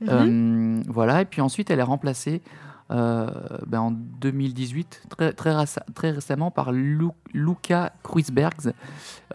Mhm. 0.00 0.08
Euh, 0.08 0.82
voilà, 0.88 1.20
et 1.20 1.24
puis 1.26 1.42
ensuite 1.42 1.70
elle 1.70 1.78
est 1.78 1.82
remplacée 1.82 2.40
ben, 2.90 3.80
en 3.80 3.90
2018, 3.92 5.02
très, 5.08 5.32
très, 5.32 6.10
récemment, 6.10 6.50
par 6.50 6.72
Lu- 6.72 7.08
Luca 7.32 7.92
Kruisbergs, 8.02 8.72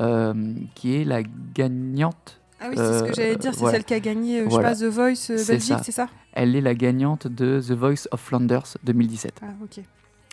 euh, 0.01 0.53
qui 0.75 0.95
est 0.95 1.03
la 1.05 1.21
gagnante. 1.53 2.39
Ah 2.59 2.67
oui, 2.69 2.75
c'est 2.77 2.99
ce 2.99 3.03
que 3.03 3.09
euh, 3.09 3.13
j'allais 3.15 3.35
dire, 3.35 3.53
c'est 3.53 3.59
voilà. 3.59 3.75
celle 3.77 3.83
qui 3.85 3.93
a 3.93 3.99
gagné, 3.99 4.41
euh, 4.41 4.45
Voilà. 4.49 4.73
je 4.73 4.79
sais 4.79 4.85
pas, 4.85 4.89
The 4.91 4.93
Voice 4.93 5.31
euh, 5.31 5.45
Belgique, 5.47 5.77
c'est 5.83 5.91
ça 5.91 6.07
Elle 6.33 6.55
est 6.55 6.61
la 6.61 6.73
gagnante 6.73 7.27
de 7.27 7.59
The 7.61 7.71
Voice 7.71 8.07
of 8.11 8.19
Flanders 8.21 8.77
2017. 8.83 9.41
Ah 9.43 9.47
ok. 9.63 9.83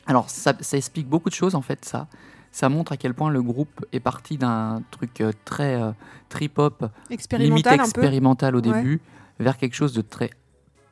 Alors, 0.07 0.31
ça, 0.31 0.53
ça 0.61 0.77
explique 0.77 1.09
beaucoup 1.09 1.29
de 1.29 1.35
choses, 1.35 1.55
en 1.55 1.63
fait, 1.63 1.85
ça. 1.85 2.07
Ça 2.51 2.69
montre 2.69 2.93
à 2.93 2.97
quel 2.97 3.15
point 3.15 3.31
le 3.31 3.43
groupe 3.43 3.85
est 3.93 4.01
parti 4.01 4.37
d'un 4.37 4.83
truc 4.91 5.21
euh, 5.21 5.33
très 5.45 5.81
euh, 5.81 5.93
trip-hop, 6.29 6.85
limite 7.39 7.67
Expérimental 7.67 8.55
au 8.57 8.61
Ouais. 8.61 8.73
début, 8.73 9.01
vers 9.39 9.57
quelque 9.57 9.75
chose 9.75 9.93
de 9.95 10.03
très, 10.03 10.31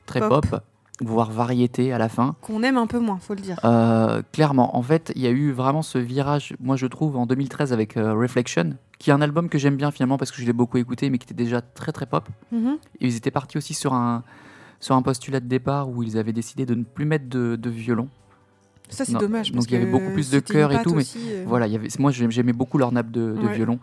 très 0.06 0.20
pop. 0.20 0.46
Pop. 0.48 0.62
Voire 1.00 1.30
variété 1.30 1.92
à 1.92 1.98
la 1.98 2.08
fin. 2.08 2.36
Qu'on 2.42 2.62
aime 2.62 2.76
un 2.76 2.86
peu 2.86 2.98
moins, 2.98 3.18
faut 3.18 3.34
le 3.34 3.40
dire. 3.40 3.58
Euh, 3.64 4.22
clairement, 4.32 4.76
en 4.76 4.82
fait, 4.82 5.12
il 5.16 5.22
y 5.22 5.26
a 5.26 5.30
eu 5.30 5.50
vraiment 5.52 5.82
ce 5.82 5.98
virage, 5.98 6.54
moi 6.60 6.76
je 6.76 6.86
trouve, 6.86 7.16
en 7.16 7.26
2013 7.26 7.72
avec 7.72 7.96
euh, 7.96 8.12
Reflection, 8.14 8.74
qui 8.98 9.10
est 9.10 9.12
un 9.12 9.20
album 9.22 9.48
que 9.48 9.58
j'aime 9.58 9.76
bien 9.76 9.90
finalement 9.90 10.18
parce 10.18 10.30
que 10.30 10.40
je 10.40 10.46
l'ai 10.46 10.52
beaucoup 10.52 10.76
écouté, 10.78 11.08
mais 11.10 11.18
qui 11.18 11.24
était 11.24 11.34
déjà 11.34 11.60
très 11.62 11.92
très 11.92 12.06
pop. 12.06 12.28
Mhm. 12.52 12.76
Et 13.00 13.06
ils 13.06 13.16
étaient 13.16 13.30
partis 13.30 13.56
aussi 13.58 13.74
sur 13.74 13.94
un, 13.94 14.22
sur 14.78 14.94
un 14.94 15.02
postulat 15.02 15.40
de 15.40 15.46
départ 15.46 15.88
où 15.88 16.02
ils 16.02 16.18
avaient 16.18 16.32
décidé 16.32 16.66
de 16.66 16.74
ne 16.74 16.84
plus 16.84 17.04
mettre 17.06 17.28
de, 17.28 17.56
de 17.56 17.70
violon. 17.70 18.08
Ça, 18.88 19.04
c'est 19.04 19.12
dommage. 19.16 19.52
donc 19.52 19.64
il 19.70 19.72
y 19.72 19.76
avait 19.76 19.86
beaucoup 19.90 20.10
plus 20.12 20.30
de 20.30 20.40
chœurs 20.40 20.72
et 20.72 20.82
tout, 20.82 20.94
mais 20.94 21.04
euh, 21.16 21.44
Voilà, 21.46 21.68
il 21.68 21.72
y 21.72 21.76
avait, 21.76 21.86
moi 22.00 22.10
j'ai- 22.10 22.28
j'aimais 22.30 22.52
beaucoup 22.52 22.76
leur 22.76 22.90
nappe 22.90 23.12
de, 23.12 23.36
de 23.40 23.46
Ouais. 23.46 23.54
violon 23.54 23.78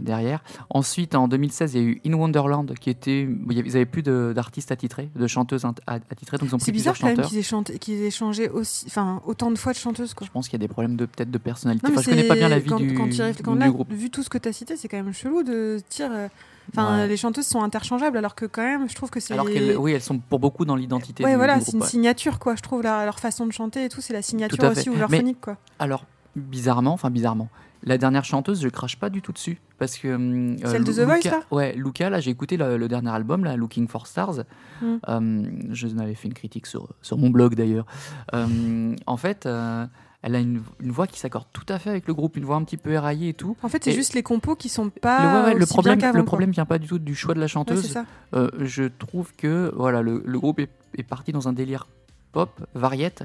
derrière. 0.00 0.42
Ensuite, 0.70 1.14
en 1.14 1.28
2016, 1.28 1.74
il 1.74 1.80
y 1.80 1.84
a 1.84 1.86
eu 1.88 2.00
In 2.06 2.12
Wonderland 2.14 2.72
qui 2.80 2.90
était. 2.90 3.28
Ils 3.50 3.62
n'avaient 3.72 3.86
plus 3.86 4.02
d'artistes 4.02 4.72
attitrés, 4.72 5.08
de 5.14 5.26
chanteuses 5.26 5.64
attitrées, 5.86 6.38
donc 6.38 6.48
ils 6.50 6.54
ont 6.54 6.58
C'est 6.58 6.64
pris 6.66 6.72
bizarre 6.72 6.94
plusieurs 6.94 7.10
quand 7.12 7.16
même 7.16 7.24
chanteurs. 7.24 7.64
qu'ils 7.68 7.74
aient, 7.74 7.78
qu'ils 7.78 8.02
aient 8.04 8.10
changé 8.10 8.48
aussi, 8.48 8.84
enfin, 8.88 9.20
autant 9.26 9.50
de 9.50 9.58
fois 9.58 9.72
de 9.72 9.78
chanteuse. 9.78 10.14
Quoi. 10.14 10.26
Je 10.26 10.32
pense 10.32 10.48
qu'il 10.48 10.60
y 10.60 10.62
a 10.62 10.66
des 10.66 10.72
problèmes 10.72 10.96
de 10.96 11.06
peut-être 11.06 11.30
de 11.30 11.38
personnalité. 11.38 11.86
Non, 11.86 11.92
Enfin, 11.92 12.02
je 12.02 12.10
connais 12.10 12.24
pas 12.24 12.34
bien 12.34 12.48
la 12.48 12.56
c'est- 12.56 12.62
vie 12.62 12.68
quand, 12.68 12.78
du, 12.80 12.94
quand 12.94 13.06
du 13.54 13.58
là, 13.58 13.68
groupe. 13.70 13.92
Vu 13.92 14.10
tout 14.10 14.22
ce 14.22 14.28
que 14.30 14.38
tu 14.38 14.48
as 14.48 14.52
cité, 14.52 14.76
c'est 14.76 14.88
quand 14.88 14.96
même 15.02 15.12
chelou 15.12 15.42
de 15.42 15.80
dire. 15.90 16.10
euh, 16.12 16.28
Enfin, 16.70 16.98
Ouais. 16.98 17.08
les 17.08 17.16
chanteuses 17.16 17.46
sont 17.46 17.62
interchangeables, 17.62 18.18
alors 18.18 18.34
que 18.34 18.44
quand 18.44 18.60
même, 18.62 18.90
je 18.90 18.94
trouve 18.94 19.08
que 19.08 19.20
c'est. 19.20 19.32
Alors 19.32 19.46
qu'elles, 19.48 19.74
oui, 19.78 19.92
elles 19.92 20.02
sont 20.02 20.18
pour 20.18 20.38
beaucoup 20.38 20.66
dans 20.66 20.76
l'identité 20.76 21.24
Ouais, 21.24 21.34
voilà, 21.34 21.60
c'est 21.62 21.72
une 21.72 21.80
ouais. 21.80 21.86
signature, 21.86 22.38
quoi. 22.38 22.56
Je 22.56 22.60
trouve 22.62 22.82
leur 22.82 23.18
façon 23.18 23.46
de 23.46 23.52
chanter 23.52 23.84
et 23.84 23.88
tout, 23.88 24.02
c'est 24.02 24.12
la 24.12 24.20
signature 24.20 24.62
aussi 24.64 24.90
Mais- 24.90 24.96
ouverphonique, 24.96 25.40
quoi. 25.40 25.56
Alors, 25.78 26.04
bizarrement, 26.36 26.92
enfin 26.92 27.08
bizarrement, 27.08 27.48
la 27.82 27.98
dernière 27.98 28.24
chanteuse, 28.24 28.60
je 28.60 28.68
crache 28.68 28.96
pas 28.96 29.10
du 29.10 29.22
tout 29.22 29.32
dessus. 29.32 29.60
Parce 29.78 29.96
que. 29.96 30.14
hum, 30.14 30.56
euh, 30.64 30.70
Celle 30.72 30.84
de 30.84 30.92
The 30.92 31.00
Voice, 31.00 31.24
là? 31.24 31.40
Ouais, 31.50 31.74
Luca, 31.76 32.10
là, 32.10 32.20
j'ai 32.20 32.30
écouté 32.30 32.56
le, 32.56 32.76
le 32.76 32.88
dernier 32.88 33.10
album, 33.10 33.44
là, 33.44 33.56
Looking 33.56 33.86
for 33.88 34.06
Stars. 34.06 34.40
Mm. 34.82 34.96
Euh, 35.08 35.42
je 35.70 35.86
n'avais 35.88 36.14
fait 36.14 36.28
une 36.28 36.34
critique 36.34 36.66
sur, 36.66 36.88
sur 37.02 37.18
mon 37.18 37.30
blog 37.30 37.54
d'ailleurs. 37.54 37.86
Euh, 38.34 38.94
en 39.06 39.16
fait, 39.16 39.46
euh, 39.46 39.86
elle 40.22 40.34
a 40.34 40.40
une, 40.40 40.62
une 40.80 40.90
voix 40.90 41.06
qui 41.06 41.20
s'accorde 41.20 41.46
tout 41.52 41.66
à 41.68 41.78
fait 41.78 41.90
avec 41.90 42.08
le 42.08 42.14
groupe, 42.14 42.36
une 42.36 42.44
voix 42.44 42.56
un 42.56 42.64
petit 42.64 42.76
peu 42.76 42.90
éraillée 42.90 43.28
et 43.28 43.34
tout. 43.34 43.56
En 43.62 43.68
fait, 43.68 43.84
c'est 43.84 43.92
juste 43.92 44.14
les 44.14 44.24
compos 44.24 44.56
qui 44.56 44.68
sont 44.68 44.84
Le, 44.86 44.90
pas. 44.90 45.42
ouais, 45.44 45.52
ouais, 45.52 45.58
le 45.58 45.66
problème, 45.66 45.98
bien 45.98 46.12
le 46.12 46.24
problème 46.24 46.50
vient 46.50 46.66
pas 46.66 46.78
du 46.78 46.88
tout 46.88 46.98
du 46.98 47.14
choix 47.14 47.34
de 47.34 47.40
la 47.40 47.46
chanteuse. 47.46 47.96
Euh, 48.34 48.50
je 48.60 48.84
trouve 48.84 49.32
que 49.36 49.72
voilà, 49.76 50.02
le, 50.02 50.22
le 50.26 50.38
groupe 50.40 50.58
est, 50.58 50.70
est 50.96 51.04
parti 51.04 51.30
dans 51.30 51.46
un 51.48 51.52
délire 51.52 51.86
pop, 52.32 52.50
variette. 52.74 53.24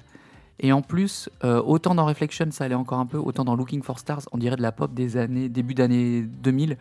Et 0.59 0.71
en 0.71 0.81
plus, 0.81 1.29
euh, 1.43 1.61
autant 1.61 1.95
dans 1.95 2.05
Reflection, 2.05 2.47
ça 2.51 2.65
allait 2.65 2.75
encore 2.75 2.99
un 2.99 3.05
peu, 3.05 3.17
autant 3.17 3.43
dans 3.43 3.55
Looking 3.55 3.81
for 3.83 3.99
Stars, 3.99 4.21
on 4.31 4.37
dirait 4.37 4.55
de 4.55 4.61
la 4.61 4.71
pop 4.71 4.93
des 4.93 5.17
années, 5.17 5.49
début 5.49 5.73
d'année 5.73 6.21
2000. 6.21 6.77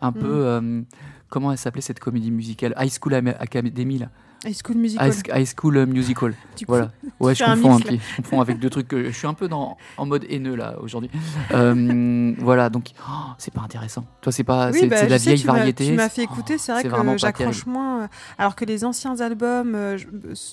Un 0.00 0.10
Mm. 0.10 0.14
peu, 0.14 0.26
euh, 0.46 0.82
comment 1.28 1.52
elle 1.52 1.58
s'appelait 1.58 1.82
cette 1.82 2.00
comédie 2.00 2.30
musicale? 2.30 2.74
High 2.78 2.90
School 2.90 3.14
Academy, 3.14 3.98
là. 3.98 4.08
High 4.44 4.56
School 4.60 4.76
Musical. 4.76 5.08
High, 5.08 5.22
High 5.34 5.46
School 5.56 5.86
Musical. 5.86 6.34
du 6.56 6.66
coup. 6.66 6.72
Voilà. 6.72 6.90
Ouais, 7.22 7.34
je 7.34 7.44
un 7.44 7.54
confonds, 7.56 7.74
un 7.76 7.80
petit- 7.80 8.00
je 8.10 8.16
confonds 8.22 8.40
avec 8.40 8.58
deux 8.58 8.68
trucs 8.70 8.88
que 8.88 9.04
je 9.04 9.10
suis 9.16 9.26
un 9.26 9.34
peu 9.34 9.48
dans, 9.48 9.76
en 9.96 10.06
mode 10.06 10.24
haineux 10.28 10.54
là 10.56 10.74
aujourd'hui. 10.80 11.10
Euh, 11.52 12.32
voilà, 12.38 12.68
donc 12.70 12.90
oh, 13.08 13.12
c'est 13.38 13.52
pas 13.52 13.60
intéressant. 13.62 14.04
Toi, 14.20 14.32
c'est 14.32 14.44
pas, 14.44 14.70
Oui, 14.70 14.78
c'est 14.80 14.86
bah, 14.88 14.96
c'est 14.98 15.06
de 15.06 15.10
la 15.10 15.18
sais, 15.18 15.24
vieille 15.30 15.40
tu 15.40 15.46
m'as- 15.46 15.52
variété. 15.54 15.86
Tu 15.86 15.92
m'as 15.92 16.08
fait 16.08 16.22
écouter, 16.22 16.58
c'est 16.58 16.72
vrai 16.72 16.82
c'est 16.82 16.88
que 16.88 17.18
j'accroche 17.18 17.66
moins. 17.66 18.02
euh, 18.02 18.06
Alors 18.38 18.56
que 18.56 18.64
les 18.64 18.84
anciens 18.84 19.20
albums, 19.20 19.74
euh, 19.74 19.98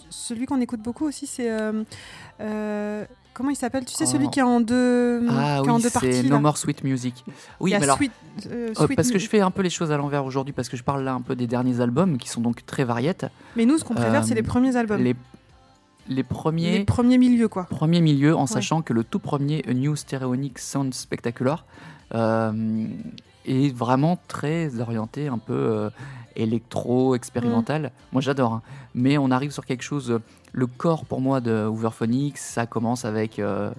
celui 0.10 0.46
qu'on 0.46 0.62
écoute 0.62 0.82
beaucoup 0.82 1.06
aussi, 1.06 1.28
c'est. 1.28 1.50
euh, 1.50 3.06
comment 3.34 3.50
il 3.50 3.56
s'appelle? 3.56 3.86
Tu 3.86 3.94
sais, 3.96 4.04
Oh. 4.08 4.12
celui 4.12 4.30
qui 4.30 4.40
est 4.40 4.44
en 4.44 4.60
deux, 4.62 5.26
Ah 5.30 5.60
qui 5.62 5.68
est 5.68 5.72
en 5.72 5.76
oui, 5.78 5.84
deux 5.84 5.90
parties. 5.90 6.14
c'est 6.14 6.24
là. 6.24 6.30
No 6.30 6.40
More 6.40 6.58
Sweet 6.58 6.84
Music. 6.84 7.24
Oui, 7.60 7.72
mais 7.78 7.84
alors, 7.84 7.98
Sweet, 7.98 8.12
euh, 8.52 8.74
Sweet 8.76 8.96
parce 8.96 9.12
que 9.12 9.20
je 9.20 9.28
fais 9.28 9.42
un 9.42 9.52
peu 9.52 9.62
les 9.62 9.70
choses 9.70 9.92
à 9.92 9.98
l'envers 9.98 10.26
aujourd'hui, 10.26 10.54
parce 10.54 10.70
que 10.70 10.78
je 10.78 10.84
parle 10.84 11.04
là 11.04 11.14
un 11.14 11.22
peu 11.22 11.36
des 11.36 11.48
derniers 11.48 11.80
albums 11.82 12.18
qui 12.18 12.30
sont 12.30 12.42
donc 12.42 12.66
très 12.66 12.84
variés. 12.84 13.14
Mais 13.56 13.66
nous, 13.66 13.78
ce 13.78 13.84
qu'on 13.84 13.96
préfère, 13.96 14.24
c'est 14.24 14.36
les 14.36 14.44
premiers 14.44 14.76
albums. 14.76 15.02
Les, 15.02 15.16
les 16.10 16.24
premiers, 16.24 16.80
Les 16.80 16.84
premiers 16.86 17.18
milieux, 17.18 17.48
quoi. 17.48 17.64
premiers 17.66 18.02
milieux, 18.02 18.36
en 18.36 18.46
sachant 18.48 18.82
que 18.82 18.94
le 18.94 19.04
tout 19.04 19.20
premier 19.20 19.64
A 19.68 19.74
New 19.74 19.96
Stereonic 19.96 20.60
Sound 20.60 20.94
Spectacular 20.94 21.66
euh, 22.16 22.88
est 23.46 23.74
vraiment 23.76 24.20
très 24.28 24.80
orienté 24.82 25.28
un 25.28 25.38
peu 25.38 25.54
euh, 25.54 25.90
électro, 26.36 27.16
expérimental. 27.16 27.84
Mm. 27.84 27.90
Moi 28.14 28.22
j'adore, 28.22 28.54
hein. 28.54 28.62
mais 28.96 29.18
on 29.18 29.32
arrive 29.32 29.52
sur 29.52 29.66
quelque 29.66 29.84
chose. 29.84 30.12
euh, 30.12 30.20
Le 30.52 30.66
corps 30.68 31.06
pour 31.06 31.22
moi 31.22 31.42
de 31.42 31.66
Hooverphonics, 31.68 32.38
ça 32.38 32.66
commence 32.66 33.06
avec. 33.06 33.40
euh, 33.40 33.72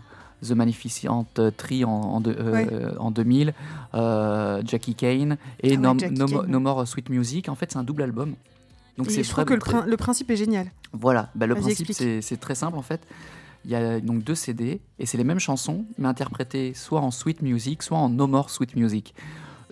The 0.43 0.53
Magnificent 0.53 1.27
Tree 1.59 1.85
en, 1.85 1.91
en, 1.91 2.21
de- 2.23 2.35
euh, 2.39 2.53
Ouais. 2.53 2.69
en 2.99 3.11
2000, 3.11 3.53
euh, 3.93 4.63
Jackie 4.65 4.95
Kane 4.95 5.37
et 5.63 5.67
Ah 5.67 5.71
ouais, 5.73 5.77
no, 5.77 5.99
Jackie 5.99 6.15
No- 6.15 6.27
Kane. 6.27 6.47
No 6.51 6.61
More 6.61 6.89
Sweet 6.89 7.11
Music. 7.11 7.51
En 7.51 7.55
fait, 7.55 7.71
c'est 7.71 7.79
un 7.79 7.83
double 7.83 8.01
album. 8.05 8.33
Donc 8.99 9.11
c'est 9.11 9.23
je 9.23 9.31
trouve 9.31 9.45
que 9.45 9.55
le, 9.55 9.61
très- 9.61 9.73
prin- 9.73 9.87
le 9.87 9.97
principe 9.97 10.31
est 10.31 10.37
génial. 10.37 10.71
voilà, 10.93 11.31
bah, 11.35 11.47
le 11.47 11.55
Vas-y, 11.55 11.63
principe 11.75 11.93
c'est 11.93 12.21
c'est 12.21 12.37
très 12.39 12.55
simple 12.55 12.77
en 12.77 12.83
fait. 12.83 13.01
Il 13.65 13.71
y 13.71 13.75
a 13.75 14.01
donc 14.01 14.23
deux 14.25 14.35
CD 14.35 14.81
et 14.99 15.07
c'est 15.07 15.19
les 15.19 15.25
mêmes 15.25 15.39
chansons 15.39 15.85
mais 15.99 16.09
interprétées 16.09 16.73
soit 16.75 17.01
en 17.01 17.11
sweet 17.11 17.43
music, 17.43 17.83
soit 17.83 17.99
en 17.99 18.09
no 18.09 18.27
more 18.27 18.49
sweet 18.51 18.75
music. 18.77 19.15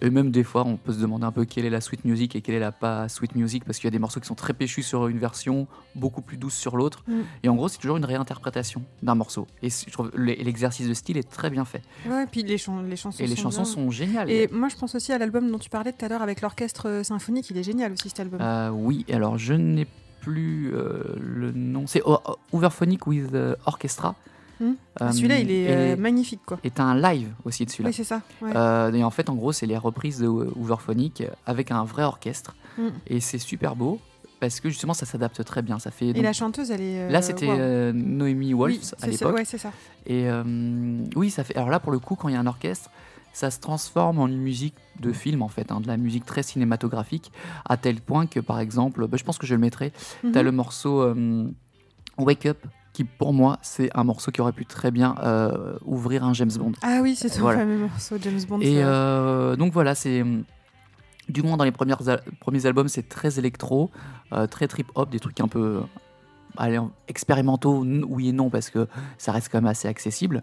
Et 0.01 0.11
même 0.11 0.31
des 0.31 0.45
fois, 0.45 0.65
on 0.65 0.77
peut 0.77 0.93
se 0.93 1.01
demander 1.01 1.25
un 1.25 1.33
peu 1.33 1.45
quelle 1.45 1.65
est 1.65 1.71
la 1.71 1.81
sweet 1.81 2.05
music 2.05 2.37
et 2.37 2.41
quelle 2.41 2.55
est 2.55 2.61
la 2.61 2.71
pas 2.73 3.09
sweet 3.09 3.35
music 3.35 3.65
parce 3.65 3.79
qu'il 3.79 3.87
y 3.87 3.89
a 3.89 3.91
des 3.91 3.99
morceaux 3.99 4.21
qui 4.21 4.27
sont 4.29 4.35
très 4.37 4.53
péchus 4.55 4.83
sur 4.85 5.09
une 5.09 5.19
version, 5.19 5.67
beaucoup 5.97 6.23
plus 6.23 6.37
douce 6.37 6.55
sur 6.55 6.77
l'autre. 6.77 7.03
Mm. 7.09 7.13
Et 7.43 7.49
en 7.49 7.57
gros, 7.57 7.69
c'est 7.69 7.79
toujours 7.79 7.97
une 7.97 8.05
réinterprétation 8.05 8.83
d'un 9.03 9.15
morceau. 9.17 9.47
Et 9.63 9.71
je 9.71 9.91
trouve 9.91 10.11
l'e- 10.15 10.37
l'exercice 10.43 10.87
de 10.89 10.95
style 10.95 11.17
est 11.17 11.29
très 11.29 11.51
bien 11.51 11.65
fait. 11.65 11.83
Ouais, 12.09 12.27
puis 12.31 12.43
les, 12.45 12.59
chan- 12.59 12.83
les 12.83 12.97
chansons 12.97 13.23
Et 13.23 13.27
les 13.27 13.35
sont 13.37 13.43
chansons 13.51 13.63
bien. 13.63 13.73
sont 13.73 13.91
géniales. 13.91 14.31
Et 14.31 14.49
moi, 14.53 14.69
je 14.69 14.77
pense 14.77 14.95
aussi 14.95 15.13
à 15.13 15.19
l'album 15.19 15.51
dont 15.51 15.59
tu 15.59 15.71
parlais 15.71 15.93
tout 15.93 16.05
à 16.05 16.09
l'heure 16.09 16.23
avec 16.23 16.43
l'orchestre 16.43 16.89
euh, 16.89 17.03
symphonique. 17.03 17.51
Il 17.51 17.59
est 17.59 17.63
génial 17.65 17.93
aussi, 17.93 18.09
cet 18.09 18.21
album. 18.21 18.41
Euh, 18.41 18.71
oui, 18.71 19.05
alors 19.11 19.37
je 19.39 19.55
n'ai 19.55 19.87
plus 20.21 20.71
euh, 20.75 21.03
le 21.21 21.51
nom. 21.53 21.87
C'est 21.87 22.03
O- 22.03 22.19
O- 22.25 22.37
Hooverphonic 22.53 23.07
with 23.07 23.35
euh, 23.35 23.57
Orchestra. 23.67 24.15
Hmm. 24.61 24.73
Euh, 25.01 25.13
Celui-là, 25.13 25.39
il 25.39 25.51
est 25.51 25.63
et- 25.63 25.71
euh, 25.71 25.97
magnifique, 25.97 26.41
quoi. 26.45 26.59
est 26.65 26.81
un 26.81 26.95
live 26.97 27.29
aussi 27.45 27.65
de 27.65 27.71
celui-là. 27.71 27.91
Oui, 27.91 27.95
c'est 27.95 28.05
ça. 28.05 28.23
ouais. 28.43 28.51
Euh, 28.57 28.93
et 28.93 29.05
en 29.05 29.11
fait, 29.11 29.31
en 29.31 29.35
gros, 29.35 29.53
c'est 29.53 29.67
les 29.67 29.77
reprises 29.79 30.19
de 30.19 30.27
Hooverphonic 30.27 31.23
avec 31.47 31.71
un 31.71 31.85
vrai 31.85 32.03
orchestre. 32.03 32.57
Mm. 32.77 32.89
Et 33.07 33.21
c'est 33.21 33.39
super 33.39 33.77
beau 33.77 34.01
parce 34.41 34.61
que 34.61 34.69
justement, 34.69 34.95
ça 34.95 35.07
s'adapte 35.07 35.45
très 35.45 35.63
bien. 35.63 35.79
Ça 35.79 35.91
fait, 35.91 36.07
Et 36.09 36.23
la 36.23 36.33
chanteuse, 36.33 36.71
elle 36.71 36.81
est. 36.81 36.99
euh, 37.01 37.11
Là, 37.11 37.23
c'était 37.23 37.93
Noémie 37.93 38.53
Wolf 38.53 38.73
Oui, 38.75 38.91
à 39.03 39.07
l'époque. 39.07 39.35
Ouais, 39.37 39.45
c'est 39.45 39.59
ça. 39.59 39.71
Et 40.07 40.27
oui, 41.17 41.31
ça 41.31 41.45
fait. 41.45 41.57
Alors 41.57 41.71
là, 41.71 41.79
pour 41.81 41.93
le 41.93 41.99
coup, 41.99 42.15
quand 42.17 42.29
il 42.29 42.35
y 42.35 42.37
a 42.37 42.41
un 42.41 42.47
orchestre, 42.47 42.91
ça 43.33 43.51
se 43.53 43.61
transforme 43.61 44.19
en 44.19 44.27
une 44.27 44.39
musique 44.41 44.75
de 44.99 45.13
film, 45.13 45.43
en 45.43 45.49
fait, 45.49 45.71
hein, 45.71 45.81
de 45.81 45.87
la 45.87 45.97
musique 45.97 46.25
très 46.27 46.43
cinématographique, 46.43 47.31
à 47.69 47.77
tel 47.77 48.01
point 48.01 48.27
que, 48.27 48.41
par 48.41 48.59
exemple, 48.59 49.07
bah, 49.07 49.17
je 49.17 49.23
pense 49.23 49.39
que 49.39 49.47
je 49.47 49.55
le 49.55 49.61
mettrai. 49.61 49.93
T'as 50.33 50.41
Mhm. 50.41 50.45
le 50.47 50.51
morceau 50.53 51.03
euh, 51.03 51.45
Wake 52.17 52.47
Up, 52.47 52.59
qui 52.99 53.05
pour 53.05 53.33
moi, 53.33 53.59
c'est 53.63 53.91
un 53.97 54.03
morceau 54.05 54.31
qui 54.33 54.41
aurait 54.41 54.53
pu 54.53 54.67
très 54.67 54.91
bien 54.91 55.15
euh, 55.23 55.77
ouvrir 55.85 56.25
un 56.25 56.35
James 56.35 56.51
Bond. 56.59 56.73
Ah 56.83 56.99
oui, 57.03 57.15
c'est 57.15 57.31
ton 57.31 57.41
Voilà. 57.43 57.61
fameux 57.61 57.79
morceau 57.79 58.17
James 58.21 58.41
Bond. 58.49 58.61
Et 58.61 58.83
euh, 58.83 59.55
donc 59.57 59.73
voilà, 59.73 59.95
c'est. 59.95 60.23
hum, 60.23 60.43
Du 61.29 61.43
moins, 61.43 61.57
dans 61.57 61.65
les 61.65 61.73
premières 61.73 62.09
al- 62.09 62.23
premiers 62.41 62.65
albums, 62.67 62.89
c'est 62.89 63.09
très 63.09 63.39
électro, 63.39 63.91
euh, 64.33 64.47
très 64.49 64.67
trip-hop, 64.67 65.11
des 65.11 65.21
trucs 65.21 65.41
un 65.41 65.47
peu 65.49 65.81
allez, 66.57 66.81
expérimentaux, 67.07 67.85
oui 68.09 68.31
et 68.31 68.33
non, 68.33 68.51
parce 68.51 68.71
que 68.71 68.89
ça 69.17 69.31
reste 69.33 69.49
quand 69.53 69.59
même 69.59 69.71
assez 69.71 69.87
accessible. 69.89 70.43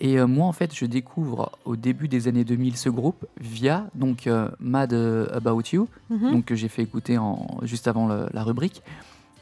Et 0.00 0.18
moi, 0.24 0.46
en 0.46 0.52
fait, 0.52 0.74
je 0.74 0.84
découvre 0.86 1.52
au 1.64 1.76
début 1.76 2.08
des 2.08 2.26
années 2.28 2.44
2000 2.44 2.76
ce 2.76 2.88
groupe 2.90 3.24
via 3.40 3.86
donc 3.94 4.28
Mad 4.60 4.92
About 4.92 5.62
You, 5.72 5.88
Mhm. 6.10 6.32
donc 6.32 6.44
que 6.46 6.54
j'ai 6.54 6.68
fait 6.68 6.82
écouter 6.82 7.16
en, 7.16 7.46
juste 7.62 7.86
avant 7.88 8.06
le- 8.08 8.26
la 8.32 8.42
rubrique, 8.42 8.82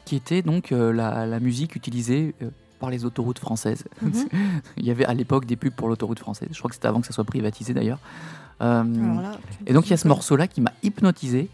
qui 0.05 0.15
était 0.15 0.41
donc 0.41 0.71
euh, 0.71 0.91
la, 0.93 1.25
la 1.25 1.39
musique 1.39 1.75
utilisée 1.75 2.35
euh, 2.41 2.49
par 2.79 2.89
les 2.89 3.05
autoroutes 3.05 3.39
françaises. 3.39 3.85
Mhm. 4.01 4.11
Il 4.77 4.85
y 4.85 4.91
avait 4.91 5.05
à 5.05 5.13
l'époque 5.13 5.45
des 5.45 5.55
pubs 5.55 5.73
pour 5.73 5.87
l'autoroute 5.87 6.19
française. 6.19 6.49
Je 6.51 6.57
crois 6.59 6.69
que 6.69 6.75
c'était 6.75 6.87
avant 6.87 7.01
que 7.01 7.07
ça 7.07 7.13
soit 7.13 7.23
privatisé 7.23 7.73
d'ailleurs. 7.73 7.99
Euh, 8.61 8.83
là, 9.21 9.37
et 9.67 9.73
donc 9.73 9.87
il 9.87 9.89
y 9.89 9.93
a 9.93 9.97
ce 9.97 10.07
morceau-là 10.07 10.47
qui 10.47 10.61
m'a 10.61 10.71
hypnotisé. 10.83 11.49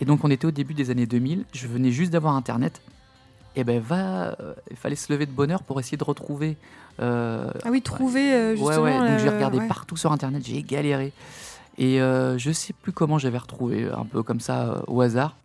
Et 0.00 0.04
donc 0.04 0.24
on 0.24 0.30
était 0.30 0.46
au 0.46 0.50
début 0.50 0.74
des 0.74 0.90
années 0.90 1.06
2000. 1.06 1.44
Je 1.52 1.66
venais 1.68 1.92
juste 1.92 2.10
d'avoir 2.12 2.34
Internet. 2.34 2.80
Et 3.56 3.64
ben 3.64 3.80
va, 3.80 4.36
il 4.70 4.76
fallait 4.76 4.96
se 4.96 5.12
lever 5.12 5.26
de 5.26 5.32
bonne 5.32 5.50
heure 5.50 5.62
pour 5.64 5.78
essayer 5.80 5.96
de 5.98 6.04
retrouver. 6.04 6.56
euh, 7.00 7.50
Ah 7.64 7.68
oui, 7.70 7.82
trouver 7.82 8.32
euh, 8.32 8.50
ouais 8.52 8.56
justement. 8.56 8.82
ouais. 8.82 8.98
Donc 8.98 9.18
j'ai 9.18 9.28
regardé 9.28 9.58
ouais. 9.58 9.68
partout 9.68 9.96
sur 9.96 10.10
Internet. 10.12 10.42
J'ai 10.46 10.62
galéré. 10.62 11.12
Et 11.78 11.98
je 11.98 12.50
sais 12.52 12.72
plus 12.72 12.92
comment 12.92 13.18
j'avais 13.18 13.38
retrouvé 13.38 13.88
un 13.88 14.04
peu 14.04 14.22
comme 14.22 14.40
ça 14.40 14.82
au 14.86 15.00
hasard. 15.00 15.36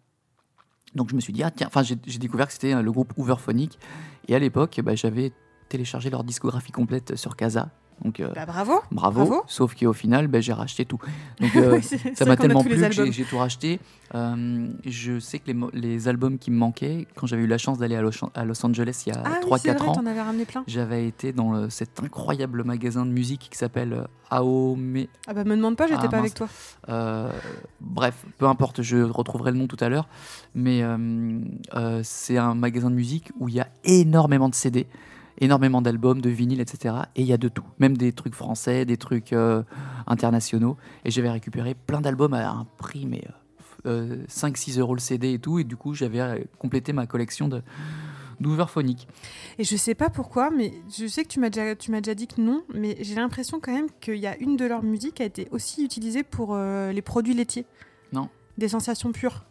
Donc 0.96 1.10
je 1.10 1.16
me 1.16 1.22
suis 1.22 1.34
dit 1.34 1.44
ah 1.44 1.52
tiens. 1.52 1.68
Enfin 1.68 1.84
j'ai 1.84 2.18
découvert 2.18 2.48
que 2.48 2.54
c'était 2.54 2.74
euh, 2.74 2.82
le 2.82 2.92
groupe 2.92 3.14
Hooverphonic. 3.18 3.80
Et 4.28 4.36
à 4.36 4.40
l'époque 4.40 4.80
bah, 4.84 4.96
j'avais 4.96 5.32
téléchargé 5.70 6.10
leur 6.10 6.24
discographie 6.24 6.72
complète 6.72 7.16
sur 7.16 7.36
Casa. 7.36 7.70
Donc 8.04 8.20
euh, 8.20 8.30
Bah, 8.36 8.46
bravo. 8.46 8.74
Bravo. 8.92 9.26
Bravo. 9.26 9.44
Sauf 9.48 9.74
qu'au 9.76 9.94
final, 9.94 10.28
ben, 10.28 10.42
j'ai 10.42 10.54
racheté 10.54 10.86
tout. 10.86 11.00
Donc 11.40 11.56
euh, 11.56 11.80
ça 12.14 12.26
m'a 12.26 12.36
tellement 12.38 12.64
plu 12.64 12.76
que 12.78 13.12
j'ai 13.12 13.24
tout 13.24 13.38
racheté. 13.38 13.80
Euh, 14.14 14.68
je 14.86 15.20
sais 15.20 15.40
que 15.40 15.52
les, 15.74 16.08
albums 16.08 16.38
qui 16.38 16.52
me 16.52 16.58
manquaient, 16.58 17.08
quand 17.16 17.26
j'avais 17.26 17.44
eu 17.44 17.48
la 17.48 17.58
chance 17.58 17.78
d'aller 17.80 17.96
à, 17.96 18.02
Los- 18.02 18.30
à 18.36 18.46
Los 18.46 18.64
Angeles 18.66 19.04
il 19.08 19.14
y 19.14 19.16
a 19.16 19.24
Ah 19.26 19.40
oui, 19.50 19.58
c'est 19.60 19.72
3-4 19.72 19.78
vrai, 19.78 19.88
ans, 19.88 20.64
j'avais 20.68 21.08
été 21.08 21.34
dans 21.34 21.52
le- 21.52 21.70
cet 21.70 22.02
incroyable 22.04 22.64
magasin 22.64 23.06
de 23.06 23.12
musique 23.12 23.48
qui 23.52 23.58
s'appelle 23.58 24.06
Aome. 24.30 25.06
Ah 25.28 25.34
bah 25.34 25.44
me 25.44 25.56
demande 25.56 25.76
pas, 25.76 25.88
j'étais 25.88 26.02
Ah, 26.04 26.08
pas 26.10 26.22
mince. 26.22 26.32
avec 26.32 26.34
toi. 26.36 27.32
Bref, 27.82 28.26
peu 28.38 28.46
importe, 28.48 28.82
je 28.82 28.98
retrouverai 28.98 29.52
le 29.52 29.58
nom 29.58 29.68
tout 29.68 29.78
à 29.80 29.90
l'heure. 29.90 30.08
Mais 30.54 30.84
c'est 32.04 32.38
un 32.38 32.54
magasin 32.56 32.90
de 32.90 32.96
musique 32.96 33.32
où 33.40 33.50
il 33.50 33.56
y 33.56 33.60
a 33.60 33.68
énormément 33.84 34.50
de 34.50 34.56
CD, 34.56 34.86
énormément 35.40 35.82
d'albums, 35.82 36.22
de 36.22 36.30
vinyles, 36.30 36.62
etc. 36.62 36.96
Et 37.16 37.22
il 37.22 37.28
y 37.28 37.34
a 37.34 37.38
de 37.38 37.48
tout, 37.48 37.66
même 37.80 37.98
des 37.98 38.12
trucs 38.14 38.36
français, 38.36 38.86
des 38.86 38.98
trucs 38.98 39.34
euh, 39.34 39.64
internationaux. 40.08 40.78
Et 41.04 41.12
j'avais 41.12 41.32
récupéré 41.32 41.76
plein 41.76 42.02
d'albums 42.02 42.34
à 42.34 42.50
un 42.50 42.66
prix, 42.78 43.06
mais 43.06 43.24
euh, 43.86 44.24
5-6 44.28 44.80
euros 44.80 44.96
le 44.96 45.00
CD 45.00 45.34
et 45.34 45.40
tout. 45.40 45.60
Et 45.60 45.64
du 45.64 45.76
coup, 45.76 45.94
j'avais 45.94 46.20
euh, 46.20 46.40
complété 46.60 46.94
ma 46.94 47.06
collection 47.08 47.48
de 47.48 47.62
d'Hooverphonic. 48.40 49.08
Et 49.58 49.64
je 49.64 49.76
sais 49.76 49.96
pas 49.96 50.10
pourquoi, 50.10 50.50
mais 50.50 50.74
je 50.98 51.08
sais 51.08 51.24
que 51.24 51.30
tu 51.30 51.40
m'as 51.40 51.50
déjà, 51.50 51.76
tu 51.76 51.92
m'as 51.92 52.02
déjà 52.02 52.16
dit 52.16 52.28
que 52.28 52.42
non, 52.42 52.64
mais 52.74 52.98
j'ai 53.00 53.16
l'impression 53.16 53.60
quand 53.62 53.74
même 53.74 53.88
qu'il 54.02 54.18
y 54.18 54.28
a 54.28 54.38
une 54.40 54.58
de 54.58 54.66
leurs 54.66 54.84
musiques 54.84 55.16
qui 55.16 55.24
a 55.24 55.26
été 55.26 55.48
aussi 55.52 55.84
utilisée 55.84 56.24
pour 56.24 56.54
euh, 56.54 56.92
les 56.92 57.02
produits 57.02 57.34
laitiers. 57.34 57.66
Non. 58.14 58.30
Des 58.58 58.68
sensations 58.68 59.12
pures. 59.12 59.46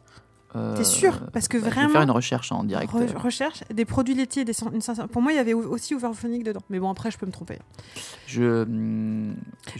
Euh, 0.56 0.76
T'es 0.76 0.84
sûr 0.84 1.20
Parce 1.32 1.48
que 1.48 1.56
bah, 1.58 1.64
Je 1.64 1.68
vais 1.70 1.74
vraiment. 1.74 1.88
faire 1.92 2.02
une 2.02 2.10
recherche 2.10 2.52
en 2.52 2.62
direct. 2.62 2.92
Re- 2.92 3.16
recherche 3.16 3.64
des 3.72 3.84
produits 3.84 4.14
laitiers, 4.14 4.44
des 4.44 4.52
une 4.72 4.80
Pour 5.08 5.20
moi, 5.22 5.32
il 5.32 5.36
y 5.36 5.38
avait 5.38 5.52
au- 5.54 5.68
aussi 5.68 5.94
Overphonic 5.94 6.44
dedans. 6.44 6.60
Mais 6.70 6.78
bon, 6.78 6.90
après, 6.90 7.10
je 7.10 7.18
peux 7.18 7.26
me 7.26 7.32
tromper. 7.32 7.58
Je, 8.26 8.62
hum, 8.62 9.34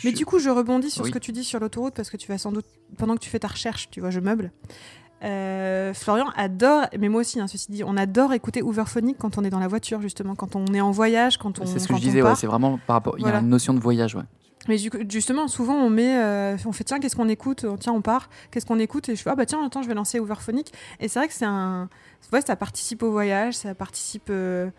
Mais 0.04 0.12
du 0.12 0.26
coup, 0.26 0.38
je 0.38 0.50
rebondis 0.50 0.90
sur 0.90 1.04
Oui. 1.04 1.10
ce 1.10 1.14
que 1.14 1.18
tu 1.20 1.30
dis 1.32 1.44
sur 1.44 1.60
l'autoroute 1.60 1.94
parce 1.94 2.10
que 2.10 2.16
tu 2.16 2.26
vas 2.28 2.38
sans 2.38 2.50
doute, 2.52 2.66
pendant 2.98 3.14
que 3.14 3.20
tu 3.20 3.30
fais 3.30 3.38
ta 3.38 3.48
recherche, 3.48 3.88
tu 3.90 4.00
vois, 4.00 4.10
je 4.10 4.20
meuble. 4.20 4.50
Euh, 5.22 5.94
Florian 5.94 6.26
adore, 6.36 6.82
mais 6.98 7.08
moi 7.08 7.20
aussi, 7.22 7.40
hein, 7.40 7.46
ceci 7.46 7.70
dit, 7.70 7.82
on 7.84 7.96
adore 7.96 8.32
écouter 8.34 8.60
Overphonic 8.62 9.16
quand 9.16 9.38
on 9.38 9.44
est 9.44 9.50
dans 9.50 9.60
la 9.60 9.68
voiture, 9.68 10.02
justement, 10.02 10.34
quand 10.34 10.54
on 10.54 10.66
est 10.74 10.80
en 10.82 10.90
voyage, 10.90 11.38
quand 11.38 11.60
on. 11.60 11.66
c'est 11.66 11.78
ce 11.78 11.88
que 11.88 11.94
je 11.96 12.00
disais, 12.00 12.20
ouais, 12.20 12.34
c'est 12.34 12.46
vraiment 12.46 12.78
par 12.86 12.94
rapport. 12.94 13.14
Il 13.18 13.24
y 13.26 13.30
a 13.30 13.38
une 13.38 13.48
notion 13.48 13.72
de 13.74 13.80
voyage, 13.80 14.14
ouais. 14.16 14.24
Mais 14.68 14.76
justement, 15.10 15.48
souvent, 15.48 15.74
on 15.74 15.90
met, 15.90 16.16
euh, 16.16 16.56
on 16.64 16.72
fait 16.72 16.84
tiens, 16.84 16.98
qu'est-ce 16.98 17.16
qu'on 17.16 17.28
écoute? 17.28 17.66
Tiens, 17.80 17.92
on 17.92 18.00
part. 18.00 18.28
Qu'est-ce 18.50 18.64
qu'on 18.66 18.78
écoute? 18.78 19.08
Et 19.08 19.16
je 19.16 19.22
fais 19.22 19.30
ah 19.30 19.34
bah 19.34 19.46
tiens, 19.46 19.64
attends, 19.64 19.82
je 19.82 19.88
vais 19.88 19.94
lancer 19.94 20.18
Overphonic. 20.20 20.72
Et 21.00 21.08
c'est 21.08 21.18
vrai 21.18 21.28
que 21.28 21.34
c'est 21.34 21.44
un, 21.44 21.88
ouais, 22.32 22.40
ça 22.40 22.56
participe 22.56 23.02
au 23.02 23.10
voyage, 23.10 23.54
ça 23.54 23.74
participe, 23.74 24.28
euh, 24.30 24.70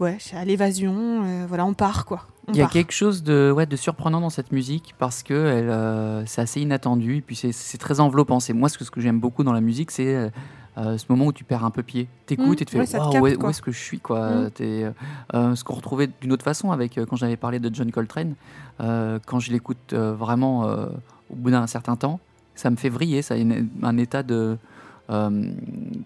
ouais, 0.00 0.18
à 0.34 0.44
l'évasion. 0.44 1.22
euh, 1.24 1.44
voilà, 1.48 1.64
on 1.64 1.74
part 1.74 2.04
quoi. 2.04 2.26
On 2.48 2.52
Il 2.52 2.58
y 2.58 2.62
a 2.62 2.68
quelque 2.68 2.92
chose 2.92 3.22
de, 3.22 3.52
ouais, 3.54 3.66
de 3.66 3.76
surprenant 3.76 4.20
dans 4.20 4.30
cette 4.30 4.52
musique 4.52 4.94
parce 4.98 5.22
que 5.22 5.34
elle, 5.34 5.70
euh, 5.70 6.26
c'est 6.26 6.40
assez 6.40 6.60
inattendu 6.60 7.16
et 7.16 7.20
puis 7.20 7.36
c'est, 7.36 7.52
c'est 7.52 7.78
très 7.78 8.00
enveloppant. 8.00 8.40
C'est 8.40 8.52
moi 8.52 8.68
ce 8.68 8.76
que, 8.76 8.84
ce 8.84 8.90
que 8.90 9.00
j'aime 9.00 9.20
beaucoup 9.20 9.44
dans 9.44 9.52
la 9.52 9.60
musique, 9.60 9.90
c'est 9.90 10.30
euh, 10.78 10.96
ce 10.98 11.04
moment 11.08 11.26
où 11.26 11.32
tu 11.32 11.44
perds 11.44 11.64
un 11.64 11.70
peu 11.70 11.82
pied. 11.82 12.06
T'écoutes 12.26 12.46
Mm, 12.48 12.52
et 12.52 12.56
tu 12.56 12.64
te 12.66 12.70
fais 12.70 12.78
ouais, 12.78 12.86
capte, 12.86 13.42
où, 13.42 13.48
est-ce 13.50 13.60
que 13.62 13.72
je 13.72 13.78
suis 13.78 13.98
quoi 14.00 14.30
Mm. 14.30 14.50
T'es, 14.52 14.84
euh, 14.84 14.90
euh, 15.34 15.54
Ce 15.54 15.64
qu'on 15.64 15.74
retrouvait 15.74 16.08
d'une 16.20 16.32
autre 16.32 16.44
façon 16.44 16.70
avec 16.72 16.96
euh, 16.98 17.06
quand 17.06 17.16
j'avais 17.16 17.36
parlé 17.36 17.58
de 17.58 17.74
John 17.74 17.90
Coltrane. 17.90 18.34
quand 18.78 19.38
je 19.40 19.50
l'écoute 19.52 19.92
vraiment 19.92 20.62
au 21.30 21.34
bout 21.36 21.50
d'un 21.50 21.66
certain 21.66 21.96
temps, 21.96 22.18
ça 22.54 22.70
me 22.70 22.76
fait 22.76 22.88
vriller. 22.88 23.22
Ça 23.22 23.34
a 23.34 23.36
une- 23.36 23.68
un 23.82 23.96
état 23.98 24.22
de 24.22 24.56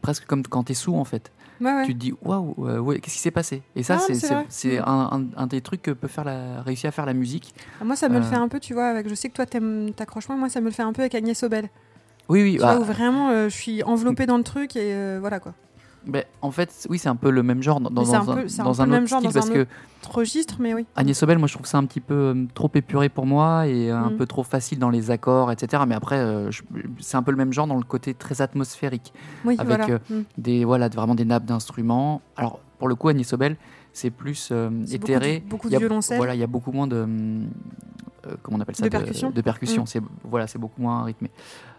presque 0.03 0.27
comme 0.27 0.43
quand 0.45 0.65
t'es 0.65 0.75
sous 0.75 0.95
en 0.97 1.05
fait. 1.05 1.31
Ouais, 1.61 1.73
ouais. 1.73 1.87
Tu 1.87 1.95
te 1.95 1.99
dis 2.01 2.13
waouh, 2.23 2.53
ouais, 2.59 2.99
qu'est-ce 3.01 3.15
qui 3.15 3.21
s'est 3.21 3.31
passé? 3.31 3.63
Et 3.77 3.83
ça, 3.85 3.95
Ah, 3.97 4.05
c'est, 4.05 4.15
c'est 4.15 4.27
c'est, 4.27 4.35
vrai. 4.35 4.47
c'est 4.49 4.81
Mm. 4.81 4.85
un, 4.87 5.09
un- 5.13 5.43
un 5.43 5.47
des 5.47 5.61
trucs 5.61 5.83
que 5.83 5.93
peut 5.93 6.09
faire 6.09 6.25
la, 6.25 6.63
réussir 6.63 6.89
à 6.89 6.91
faire 6.91 7.07
la 7.07 7.13
musique. 7.15 7.55
Ah, 7.81 7.85
Moi, 7.85 7.95
ça 7.95 8.09
me 8.09 8.17
le 8.17 8.23
fait 8.23 8.35
un 8.35 8.49
peu, 8.49 8.59
tu 8.59 8.75
vois. 8.75 8.87
Avec, 8.87 9.09
je 9.09 9.15
sais 9.15 9.29
que 9.29 9.35
toi, 9.35 9.47
t'aimes- 9.47 9.93
t'accroches 9.95 10.29
moins. 10.29 10.37
Moi, 10.37 10.49
ça 10.49 10.61
me 10.61 10.67
le 10.67 10.73
fait 10.73 10.83
un 10.83 10.93
peu 10.93 11.03
avec 11.03 11.15
Agnès 11.15 11.41
Obel. 11.45 11.69
Oui, 12.29 12.43
oui. 12.43 12.53
Tu 12.55 12.61
bah, 12.61 12.77
vois, 12.77 12.83
où 12.83 12.85
vraiment, 12.85 13.31
euh, 13.31 13.49
je 13.49 13.55
suis 13.55 13.83
enveloppée 13.83 14.27
dans 14.27 14.37
le 14.39 14.45
truc 14.45 14.77
et 14.77 14.95
euh, 14.95 15.19
voilà 15.21 15.41
quoi. 15.41 15.53
Ben, 16.07 16.23
en 16.43 16.51
fait, 16.51 16.87
oui, 16.91 16.99
c'est 16.99 17.09
un 17.09 17.17
peu 17.17 17.31
le 17.31 17.43
même 17.43 17.63
genre 17.63 17.81
dans, 17.81 17.89
Mais 18.03 18.15
un 18.15 18.25
peu- 18.25 18.33
un 18.33 18.63
dans 18.65 18.83
un 18.83 18.87
même 18.87 19.05
autre 19.05 19.09
genre 19.11 19.21
un 19.27 19.31
parce 19.33 19.49
que 19.49 19.67
registre, 20.07 20.57
mais 20.61 20.75
oui. 20.75 20.85
Agnès 20.97 21.17
Sobel, 21.19 21.39
moi 21.39 21.49
je 21.49 21.55
trouve 21.55 21.67
ça 21.67 21.79
un 21.79 21.85
petit 21.87 22.01
peu 22.01 22.15
euh, 22.15 22.45
trop 22.53 22.71
épuré 22.75 23.09
pour 23.09 23.25
moi 23.25 23.67
et 23.67 23.91
euh, 23.91 23.97
un 23.97 24.11
Mm. 24.11 24.17
peu 24.19 24.27
trop 24.27 24.43
facile 24.43 24.79
dans 24.79 24.91
les 24.91 25.11
accords, 25.11 25.51
etc. 25.51 25.83
Mais 25.89 25.95
après, 25.95 26.19
euh, 26.19 26.51
c'est 27.01 27.17
un 27.17 27.23
peu 27.23 27.31
le 27.31 27.39
même 27.39 27.55
genre 27.55 27.67
dans 27.67 27.77
le 27.77 27.85
côté 27.85 28.13
très 28.13 28.43
atmosphérique, 28.43 29.15
Oui, 29.47 29.57
Avec, 29.59 29.79
voilà. 29.79 29.99
Mm. 30.11 30.23
des 30.37 30.65
voilà 30.67 30.89
vraiment 30.91 31.15
des 31.15 31.25
nappes 31.25 31.47
d'instruments. 31.47 32.21
Alors 32.37 32.61
pour 32.79 32.89
le 32.89 32.97
coup, 32.97 33.09
Agnès 33.09 33.27
Sobel, 33.27 33.57
c'est 33.95 34.11
plus 34.11 34.51
euh, 34.53 34.69
C'est 34.85 34.99
beaucoup 34.99 35.13
éthéré. 35.13 35.41
de- 35.41 35.49
beaucoup 35.49 35.71
de 35.71 35.77
a- 35.77 35.79
violoncelle. 35.79 36.19
Voilà, 36.19 36.35
il 36.35 36.41
y 36.41 36.45
a 36.45 36.47
beaucoup 36.47 36.73
moins 36.73 36.87
de 36.87 36.97
euh, 37.07 38.35
comment 38.43 38.59
on 38.59 38.61
appelle 38.61 38.77
ça 38.77 38.85
De 38.85 38.89
percussion. 38.91 39.31
de 39.31 39.41
percussion. 39.41 39.83
Mm. 39.85 39.87
C'est 39.87 40.03
voilà, 40.25 40.47
c'est 40.47 40.59
beaucoup 40.59 40.83
moins 40.83 41.05
rythmé. 41.05 41.31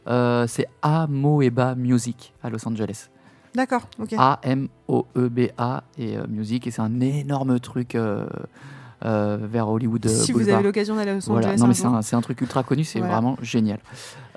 Euh, 0.08 0.48
c'est 0.48 0.66
Amoeba 0.82 1.76
Music 1.76 2.34
à 2.44 2.50
Los 2.50 2.68
Angeles. 2.68 3.10
D'accord, 3.54 3.88
ok. 4.00 4.14
A-M-O-E-B-A 4.18 5.84
et 5.98 6.18
euh, 6.18 6.26
Music. 6.28 6.68
Et 6.68 6.72
c'est 6.72 6.82
un 6.82 7.00
énorme 7.00 7.60
truc 7.60 7.96
euh, 7.96 8.28
euh, 9.06 9.38
vers 9.42 9.68
Hollywood. 9.70 10.06
euh, 10.06 10.10
si 10.10 10.32
vous 10.32 10.40
Boulevard. 10.40 10.56
avez 10.60 10.64
l'occasion 10.66 10.96
d'aller 10.96 11.12
à 11.12 11.16
Los 11.16 11.22
Voilà, 11.28 11.48
Angeles 11.48 11.60
non 11.60 11.66
un 11.66 11.68
mais 11.70 12.02
c'est 12.04 12.16
un, 12.16 12.18
un 12.20 12.22
truc 12.22 12.42
ultra 12.42 12.64
connu, 12.64 12.84
c'est 12.84 13.00
Voilà. 13.00 13.14
vraiment 13.16 13.38
génial. 13.42 13.80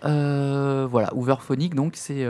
Euh, 0.04 0.86
voilà, 0.90 1.12
Hooverphonic, 1.14 1.74
donc 1.74 1.94
c'est 1.96 2.26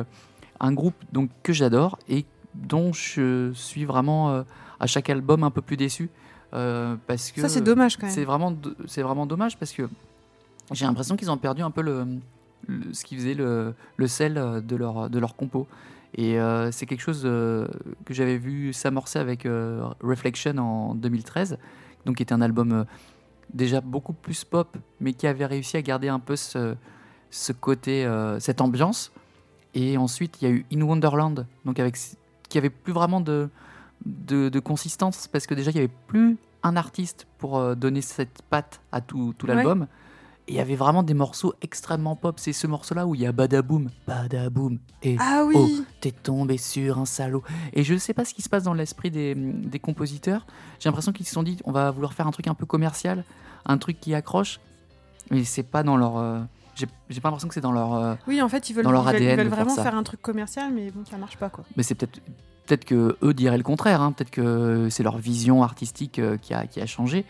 un 0.61 0.73
groupe 0.73 0.95
donc 1.13 1.31
que 1.43 1.53
j'adore 1.53 1.99
et 2.09 2.25
dont 2.55 2.93
je 2.93 3.53
suis 3.55 3.85
vraiment 3.85 4.31
euh, 4.31 4.43
à 4.81 4.87
chaque 4.87 5.11
album 5.11 5.43
un 5.45 5.51
peu 5.51 5.63
plus 5.63 5.77
déçu 5.77 6.09
euh, 6.55 6.97
parce 7.07 7.31
que 7.31 7.41
Ça, 7.41 7.49
c'est 7.49 7.61
dommage 7.61 7.97
quand 7.97 8.09
c'est 8.09 8.21
même. 8.21 8.27
vraiment 8.27 8.51
do- 8.51 8.75
c'est 8.87 9.03
vraiment 9.03 9.27
dommage 9.27 9.59
parce 9.59 9.73
que 9.73 9.89
j'ai 10.73 10.85
l'impression 10.87 11.17
qu'ils 11.17 11.31
ont 11.31 11.37
perdu 11.37 11.63
un 11.63 11.71
peu 11.71 11.83
le, 11.83 12.07
le- 12.67 12.93
ce 12.95 13.05
qui 13.05 13.17
faisait 13.17 13.35
le, 13.35 13.75
le 13.97 14.07
sel 14.07 14.35
de 14.35 14.77
leur 14.77 15.11
de 15.11 15.19
leur 15.19 15.35
compo 15.37 15.67
et 16.17 16.41
euh, 16.41 16.71
c'est 16.73 16.87
quelque 16.87 17.03
chose 17.03 17.23
euh, 17.25 17.67
que 18.07 18.15
j'avais 18.15 18.39
vu 18.39 18.73
s'amorcer 18.73 19.19
avec 19.19 19.47
Reflection 20.01 20.57
en 20.59 20.95
2013 20.95 21.59
donc 22.07 22.17
qui 22.17 22.23
était 22.23 22.33
un 22.33 22.41
album 22.41 22.85
déjà 23.53 23.81
beaucoup 23.81 24.13
plus 24.13 24.45
pop 24.45 24.77
mais 25.01 25.13
qui 25.13 25.27
avait 25.27 25.47
réussi 25.47 25.77
à 25.77 25.83
garder 25.83 26.09
un 26.09 26.19
peu 26.21 26.37
ce, 26.37 26.75
ce 27.31 27.53
côté 27.53 28.09
cette 28.41 28.61
ambiance 28.61 29.11
et 29.75 29.97
ensuite 29.99 30.41
il 30.41 30.49
y 30.49 30.51
a 30.51 30.55
eu 30.55 30.65
In 30.73 30.81
Wonderland 30.83 31.47
donc 31.65 31.79
avec 31.79 31.97
qui 32.49 32.57
avait 32.59 32.71
plus 32.71 32.93
vraiment 32.93 33.21
de 33.21 33.49
de, 34.07 34.49
de 34.49 34.61
consistance 34.61 35.27
parce 35.29 35.47
que 35.47 35.55
déjà 35.55 35.71
il 35.71 35.75
y 35.77 35.79
avait 35.79 35.91
plus 36.07 36.37
un 36.63 36.77
artiste 36.77 37.27
pour 37.39 37.59
euh, 37.59 37.75
donner 37.75 38.01
cette 38.01 38.43
patte 38.51 38.81
à 38.93 39.01
tout, 39.01 39.35
tout 39.39 39.47
Ouais. 39.47 39.55
l'album 39.55 39.87
et 40.47 40.53
il 40.53 40.57
y 40.57 40.61
avait 40.61 40.77
vraiment 40.77 41.03
des 41.03 41.13
morceaux 41.15 41.53
extrêmement 41.61 42.17
pop 42.17 42.39
c'est 42.41 42.53
ce 42.55 42.67
morceau 42.67 42.95
là 42.95 43.07
où 43.07 43.15
il 43.15 43.21
y 43.21 43.27
a 43.27 43.33
Badaboom 43.33 43.91
Badaboom 44.07 44.79
et 45.03 45.17
Ah 45.21 45.45
oui 45.47 45.55
Oh, 45.57 45.69
t'es 46.01 46.11
tombé 46.11 46.57
sur 46.59 46.99
un 46.99 47.05
salaud. 47.05 47.43
Et 47.75 47.85
je 47.85 47.97
sais 47.97 48.15
pas 48.15 48.25
ce 48.25 48.33
qui 48.35 48.43
se 48.43 48.49
passe 48.49 48.63
dans 48.65 48.73
l'esprit 48.75 49.11
des, 49.11 49.35
des 49.35 49.79
compositeurs. 49.79 50.47
J'ai 50.81 50.89
l'impression 50.89 51.13
qu'ils 51.13 51.27
se 51.27 51.33
sont 51.35 51.43
dit, 51.43 51.59
on 51.65 51.73
va 51.73 51.91
vouloir 51.91 52.13
faire 52.15 52.27
un 52.27 52.31
truc 52.31 52.47
un 52.49 52.55
peu 52.55 52.67
commercial, 52.67 53.25
un 53.67 53.79
truc 53.79 54.01
qui 54.01 54.15
accroche. 54.15 54.59
Mais 55.31 55.45
c'est 55.45 55.63
pas 55.63 55.83
dans 55.83 55.97
leur. 55.97 56.17
euh, 56.17 56.41
j'ai 56.75 56.87
pas 57.21 57.29
l'impression 57.29 57.49
que 57.49 57.55
c'est 57.55 57.61
dans 57.61 57.73
leur. 57.73 57.93
euh, 57.95 58.15
Oui, 58.27 58.41
en 58.41 58.49
fait, 58.49 58.71
ils 58.71 58.73
veulent, 58.73 58.85
dans 58.85 58.91
leur 58.93 59.03
ils 59.03 59.13
veulent- 59.13 59.23
ils 59.23 59.27
ADN 59.27 59.37
veulent 59.37 59.45
de 59.51 59.55
faire 59.55 59.65
vraiment 59.65 59.77
ça. 59.77 59.83
faire 59.83 59.95
un 59.97 60.03
truc 60.03 60.23
commercial, 60.23 60.73
mais 60.73 60.91
bon, 60.91 61.05
ça 61.05 61.19
marche 61.19 61.37
pas 61.37 61.51
quoi. 61.51 61.65
mais 61.77 61.83
c'est 61.83 61.95
peut-être. 61.95 62.21
Peut-être 62.69 62.85
que 62.85 63.17
eux 63.23 63.35
diraient 63.35 63.57
le 63.57 63.65
contraire. 63.65 64.01
hein. 64.03 64.13
Peut-être 64.13 64.31
que 64.31 64.89
c'est 64.91 65.03
leur 65.03 65.19
vision 65.19 65.63
artistique 65.65 66.19
euh, 66.21 66.37
qui, 66.37 66.55
a, 66.55 66.67
qui 66.67 66.81
a 66.81 66.87
changé. 66.87 67.25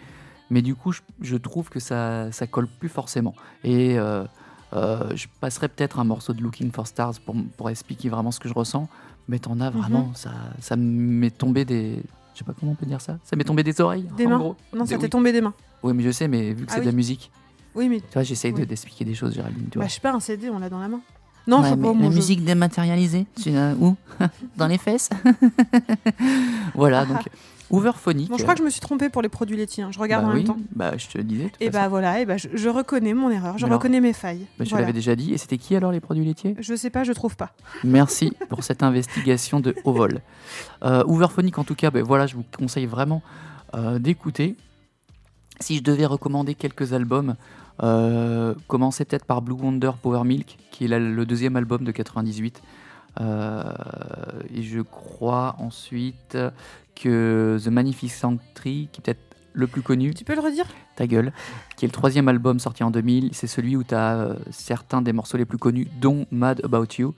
Mais 0.50 0.61
du 0.62 0.75
coup, 0.75 0.92
je, 0.92 1.00
je 1.21 1.37
trouve 1.37 1.68
que 1.71 1.78
ça, 1.80 2.30
ça 2.33 2.47
colle 2.47 2.66
plus 2.66 2.88
forcément. 2.88 3.35
Et 3.64 3.99
euh, 3.99 4.25
euh, 4.73 5.11
je 5.14 5.26
passerai 5.40 5.68
peut-être 5.68 5.99
un 6.00 6.04
morceau 6.04 6.33
de 6.33 6.42
Looking 6.42 6.73
for 6.73 6.87
Stars 6.87 7.21
pour, 7.25 7.37
pour 7.57 7.71
expliquer 7.71 8.09
vraiment 8.09 8.30
ce 8.33 8.40
que 8.40 8.49
je 8.49 8.54
ressens. 8.54 8.88
Mais 9.28 9.38
t'en 9.38 9.61
as 9.61 9.71
vraiment, 9.71 10.07
Mhm. 10.09 10.14
ça, 10.14 10.30
ça 10.61 10.75
m'est 10.76 11.30
tombé 11.37 11.64
des. 11.64 12.02
Je 12.35 12.38
sais 12.38 12.45
pas 12.45 12.54
comment 12.59 12.73
on 12.73 12.75
peut 12.76 12.87
dire 12.87 13.00
ça. 13.00 13.18
Ça 13.25 13.37
m'est 13.37 13.45
tombé 13.45 13.62
des 13.62 13.80
oreilles. 13.80 14.09
Des 14.16 14.26
en 14.26 14.30
mains 14.30 14.38
gros. 14.38 14.57
Non, 14.75 14.87
ça 14.87 14.97
t'est 14.97 15.04
oui. 15.04 15.11
tombé 15.11 15.33
des 15.33 15.40
mains. 15.40 15.54
Oui, 15.83 15.92
mais 15.95 16.02
je 16.02 16.11
sais, 16.11 16.28
mais 16.28 16.52
vu 16.54 16.64
que 16.66 16.71
Ah 16.73 16.75
c'est 16.76 16.80
de 16.80 16.87
la 16.87 16.92
musique, 16.92 17.30
Oui, 17.75 17.88
mais 17.88 18.00
tu 18.00 18.07
vois, 18.14 18.23
j'essaye 18.23 18.52
Oui. 18.54 18.66
d'expliquer 18.66 19.04
des 19.04 19.14
choses, 19.14 19.35
Géraldine. 19.35 19.66
Tu 19.71 19.78
bah, 19.78 19.85
vois. 19.85 19.88
je 19.88 19.95
sais 19.95 20.00
pas, 20.00 20.12
un 20.14 20.21
CD, 20.21 20.49
on 20.50 20.59
l'a 20.59 20.71
dans 20.71 20.78
la 20.80 20.88
main. 20.88 21.00
Non, 21.49 21.62
Ouais, 21.62 21.76
pas. 21.76 21.93
la 21.95 22.11
musique 22.11 22.45
dématérialisée, 22.45 23.26
tu 23.43 23.50
l'as 23.50 23.73
où 23.75 23.97
Dans 24.57 24.66
les 24.68 24.79
fesses 24.79 25.09
Voilà, 26.75 27.05
donc 27.07 27.18
Hooverphonic. 27.70 28.31
Bon, 28.31 28.37
je 28.38 28.42
crois 28.42 28.55
que 28.55 28.61
je 28.61 28.64
me 28.64 28.70
suis 28.70 28.81
trompée 28.81 29.11
pour 29.11 29.20
les 29.20 29.29
produits 29.29 29.57
laitiers. 29.57 29.83
hein. 29.85 29.90
Je 29.92 29.99
regarde 29.99 30.25
bah 30.25 30.31
en 30.31 30.35
oui, 30.35 30.38
même 30.38 30.46
temps. 30.46 30.57
Bah, 30.75 30.92
je 30.96 31.07
te 31.07 31.18
le 31.18 31.25
disais. 31.25 31.51
Et 31.61 31.66
façon. 31.66 31.79
bah 31.79 31.88
voilà, 31.88 32.20
et 32.20 32.25
bah, 32.25 32.38
je, 32.38 32.49
je 32.55 32.68
reconnais 32.70 33.12
mon 33.12 33.31
erreur, 33.31 33.59
je 33.59 33.66
alors, 33.66 33.79
reconnais 33.79 34.01
mes 34.01 34.14
failles. 34.14 34.46
Bah, 34.59 34.64
je 34.64 34.70
Voilà. 34.70 34.87
l'avais 34.87 34.94
déjà 34.94 35.14
dit. 35.14 35.35
Et 35.35 35.38
c'était 35.38 35.59
qui 35.59 35.77
alors 35.77 35.92
les 35.92 36.01
produits 36.01 36.25
laitiers? 36.25 36.55
Je 36.59 36.75
sais 36.75 36.88
pas, 36.88 37.05
je 37.05 37.12
trouve 37.12 37.37
pas. 37.37 37.53
Merci 37.85 38.33
pour 38.49 38.64
cette 38.64 38.83
investigation 38.83 39.61
de 39.61 39.75
haut 39.85 39.92
vol. 39.92 40.20
Euh, 40.83 41.05
Hooverphonic, 41.07 41.59
en 41.59 41.64
tout 41.64 41.75
cas, 41.75 41.90
ben 41.90 42.03
voilà, 42.03 42.27
je 42.27 42.37
vous 42.37 42.44
conseille 42.57 42.87
vraiment 42.87 43.22
euh, 43.75 43.99
d'écouter. 43.99 44.57
Si 45.61 45.77
je 45.77 45.83
devais 45.83 46.07
recommander 46.07 46.55
quelques 46.55 46.94
albums, 46.94 47.35
euh, 47.83 48.55
commencez 48.67 49.05
peut-être 49.05 49.25
par 49.25 49.43
Blue 49.43 49.55
Wonder 49.55 49.93
Power 50.03 50.25
Milk, 50.25 50.57
qui 50.71 50.85
est 50.85 50.88
la- 50.88 50.99
le 50.99 51.25
deuxième 51.27 51.57
album 51.57 51.85
de 51.85 51.93
98. 51.93 52.62
Euh, 53.21 53.62
et 54.55 54.62
je 54.62 54.81
crois 54.81 55.57
ensuite 55.59 56.37
que 56.95 57.59
The 57.62 57.69
Magnificent 57.69 58.37
Tree, 58.55 58.88
qui 58.93 59.01
est 59.01 59.03
peut-être 59.05 59.21
le 59.53 59.67
plus 59.67 59.83
connu, 59.83 60.14
Tu 60.14 60.25
peux 60.25 60.35
le 60.35 60.41
redire? 60.41 60.67
Ta 60.97 61.07
gueule, 61.07 61.33
qui 61.77 61.85
est 61.85 61.88
le 61.88 61.93
troisième 61.93 62.29
album 62.29 62.59
sorti 62.61 62.85
en 62.85 62.91
2000. 62.91 63.31
C'est 63.33 63.47
celui 63.47 63.77
où 63.77 63.83
tu 63.85 63.95
as 63.95 64.37
certains 64.51 65.03
des 65.03 65.12
morceaux 65.12 65.37
les 65.37 65.45
plus 65.45 65.59
connus, 65.59 65.88
dont 66.01 66.27
Mad 66.31 66.61
About 66.64 66.87
You. 66.99 67.14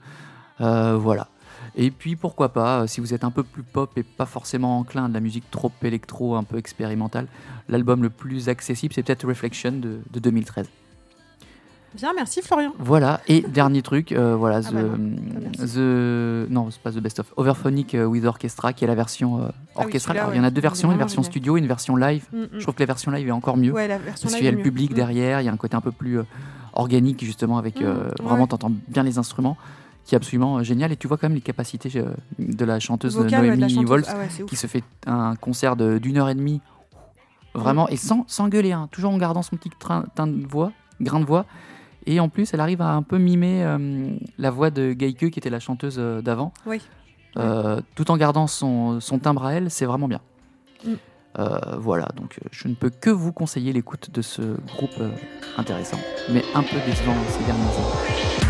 Euh, 0.59 0.95
voilà. 0.97 1.27
Et 1.75 1.89
puis 1.91 2.15
pourquoi 2.17 2.49
pas, 2.49 2.81
euh, 2.81 2.87
si 2.87 2.99
vous 3.01 3.13
êtes 3.13 3.23
un 3.23 3.31
peu 3.31 3.43
plus 3.43 3.63
pop 3.63 3.91
et 3.97 4.03
pas 4.03 4.25
forcément 4.25 4.79
enclin 4.79 5.05
à 5.05 5.07
de 5.09 5.13
la 5.13 5.19
musique 5.21 5.49
trop 5.51 5.71
électro, 5.83 6.35
un 6.35 6.43
peu 6.43 6.57
expérimentale, 6.57 7.27
l'album 7.69 8.01
le 8.03 8.09
plus 8.09 8.49
accessible, 8.49 8.93
c'est 8.93 9.03
peut-être 9.03 9.25
Reflection 9.27 9.71
de, 9.71 9.99
de 10.11 10.19
2013. 10.19 10.67
Bien, 11.93 12.13
merci 12.15 12.41
Florian. 12.41 12.71
Voilà, 12.79 13.19
et 13.27 13.41
dernier 13.47 13.81
truc, 13.81 14.13
euh, 14.13 14.33
voilà, 14.35 14.57
Ah 14.65 14.69
the, 14.69 14.73
bah 14.73 14.81
non, 14.81 15.19
merci. 15.57 15.75
the- 15.75 16.49
non, 16.49 16.71
c'est 16.71 16.81
pas 16.81 16.91
The 16.91 16.99
Best 16.99 17.19
of, 17.19 17.33
Overphonic 17.35 17.95
euh, 17.95 18.05
with 18.05 18.23
Orchestra, 18.23 18.71
qui 18.71 18.85
est 18.85 18.87
la 18.87 18.95
version 18.95 19.39
euh, 19.41 19.47
Ah 19.49 19.79
oui, 19.79 19.85
orchestrale. 19.85 20.17
Alors, 20.17 20.33
il 20.33 20.37
y 20.37 20.39
en 20.39 20.45
a 20.45 20.51
deux 20.51 20.61
versions, 20.61 20.87
une 20.87 20.93
vraiment 20.93 21.07
version 21.07 21.21
génial. 21.21 21.31
studio 21.31 21.57
et 21.57 21.59
une 21.59 21.67
version 21.67 21.97
live. 21.97 22.25
Mm, 22.31 22.37
mm. 22.37 22.47
Je 22.53 22.59
trouve 22.61 22.75
que 22.75 22.79
la 22.81 22.85
version 22.85 23.11
live 23.11 23.27
est 23.27 23.31
encore 23.31 23.57
mieux. 23.57 23.73
Ouais, 23.73 23.89
la 23.89 23.97
version 23.97 24.23
Parce 24.27 24.35
qu'il 24.35 24.45
y 24.45 24.47
a 24.47 24.51
le 24.51 24.61
public 24.61 24.91
Mm. 24.91 24.95
derrière, 24.95 25.41
il 25.41 25.45
y 25.45 25.49
a 25.49 25.51
un 25.51 25.57
côté 25.57 25.75
un 25.75 25.81
peu 25.81 25.91
plus 25.91 26.19
euh, 26.19 26.23
organique 26.73 27.25
justement 27.25 27.57
avec 27.57 27.81
Mm, 27.81 27.83
euh, 27.85 28.03
ouais. 28.05 28.11
vraiment 28.25 28.47
t'entends 28.47 28.71
bien 28.87 29.03
les 29.03 29.17
instruments 29.17 29.57
qui 30.05 30.15
est 30.15 30.17
absolument 30.17 30.57
euh, 30.57 30.63
génial 30.63 30.91
et 30.91 30.97
tu 30.97 31.07
vois 31.07 31.17
quand 31.17 31.27
même 31.27 31.35
les 31.35 31.41
capacités 31.41 31.91
euh, 31.99 32.13
de 32.39 32.65
la 32.65 32.79
chanteuse 32.79 33.17
ouais, 33.17 33.29
la 33.29 33.41
Noémie 33.41 33.69
chanteuse. 33.69 33.89
Wolf 33.89 34.07
Ah 34.09 34.17
ouais, 34.17 34.43
ouf. 34.43 34.49
qui 34.49 34.55
se 34.55 34.67
fait 34.67 34.83
un 35.05 35.35
concert 35.35 35.75
d'une 35.75 36.17
heure 36.17 36.29
et 36.29 36.35
demie 36.35 36.61
vraiment 37.53 37.87
et 37.89 37.97
sans, 37.97 38.23
sans 38.27 38.47
gueuler 38.49 38.71
hein, 38.71 38.87
toujours 38.91 39.11
en 39.11 39.17
gardant 39.17 39.41
son 39.41 39.57
petit 39.57 39.69
train, 39.77 40.05
teint 40.15 40.27
de 40.27 40.45
voix 40.47 40.71
grain 41.01 41.19
de 41.19 41.25
voix 41.25 41.45
et 42.05 42.19
en 42.19 42.29
plus 42.29 42.53
elle 42.53 42.59
arrive 42.61 42.81
à 42.81 42.93
un 42.93 43.03
peu 43.03 43.17
mimer 43.17 43.63
euh, 43.63 44.09
la 44.37 44.49
voix 44.51 44.69
de 44.71 44.93
Geike 44.97 45.29
qui 45.31 45.39
était 45.39 45.49
la 45.49 45.59
chanteuse 45.59 45.97
d'avant 46.23 46.53
Oui. 46.65 46.81
Euh, 47.37 47.79
tout 47.95 48.11
en 48.11 48.17
gardant 48.17 48.47
son, 48.47 48.99
son 48.99 49.19
timbre 49.19 49.45
à 49.45 49.53
elle 49.53 49.69
c'est 49.69 49.85
vraiment 49.85 50.07
bien 50.07 50.21
Mm. 50.83 50.93
euh, 51.37 51.59
voilà, 51.77 52.07
donc 52.15 52.39
je 52.51 52.67
ne 52.67 52.73
peux 52.73 52.89
que 52.89 53.11
vous 53.11 53.31
conseiller 53.31 53.71
l'écoute 53.71 54.09
de 54.11 54.23
ce 54.23 54.41
groupe 54.75 54.99
intéressant, 55.59 55.99
mais 56.33 56.43
un 56.55 56.63
peu 56.63 56.75
décevant 56.87 57.13
ces 57.29 57.43
dernières 57.45 57.67
années. 57.67 58.40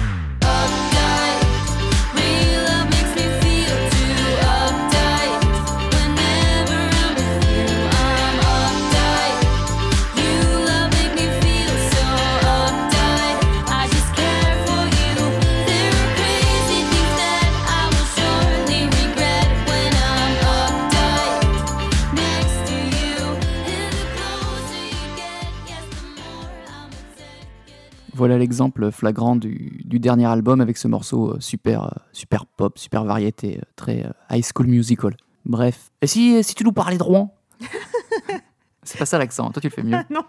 Voilà 28.13 28.37
l'exemple 28.37 28.91
flagrant 28.91 29.35
du, 29.35 29.81
du 29.85 29.99
dernier 29.99 30.25
album 30.25 30.59
avec 30.61 30.77
ce 30.77 30.87
morceau 30.87 31.31
euh, 31.31 31.39
super, 31.39 31.83
euh, 31.85 31.89
super 32.11 32.45
pop, 32.45 32.77
super 32.77 33.05
variété, 33.05 33.57
euh, 33.57 33.61
très 33.75 34.05
high 34.29 34.43
school 34.43 34.67
musical. 34.67 35.15
Bref. 35.45 35.91
Et 36.01 36.07
si, 36.07 36.43
si 36.43 36.53
tu 36.55 36.63
nous 36.63 36.73
parlais 36.73 36.97
de 36.97 37.03
Rouen? 37.03 37.33
C'est 38.83 38.97
pas 38.97 39.05
ça 39.05 39.19
l'accent, 39.19 39.49
toi 39.51 39.61
tu 39.61 39.67
le 39.67 39.73
fais 39.73 39.83
mieux. 39.83 39.97
non, 40.09 40.23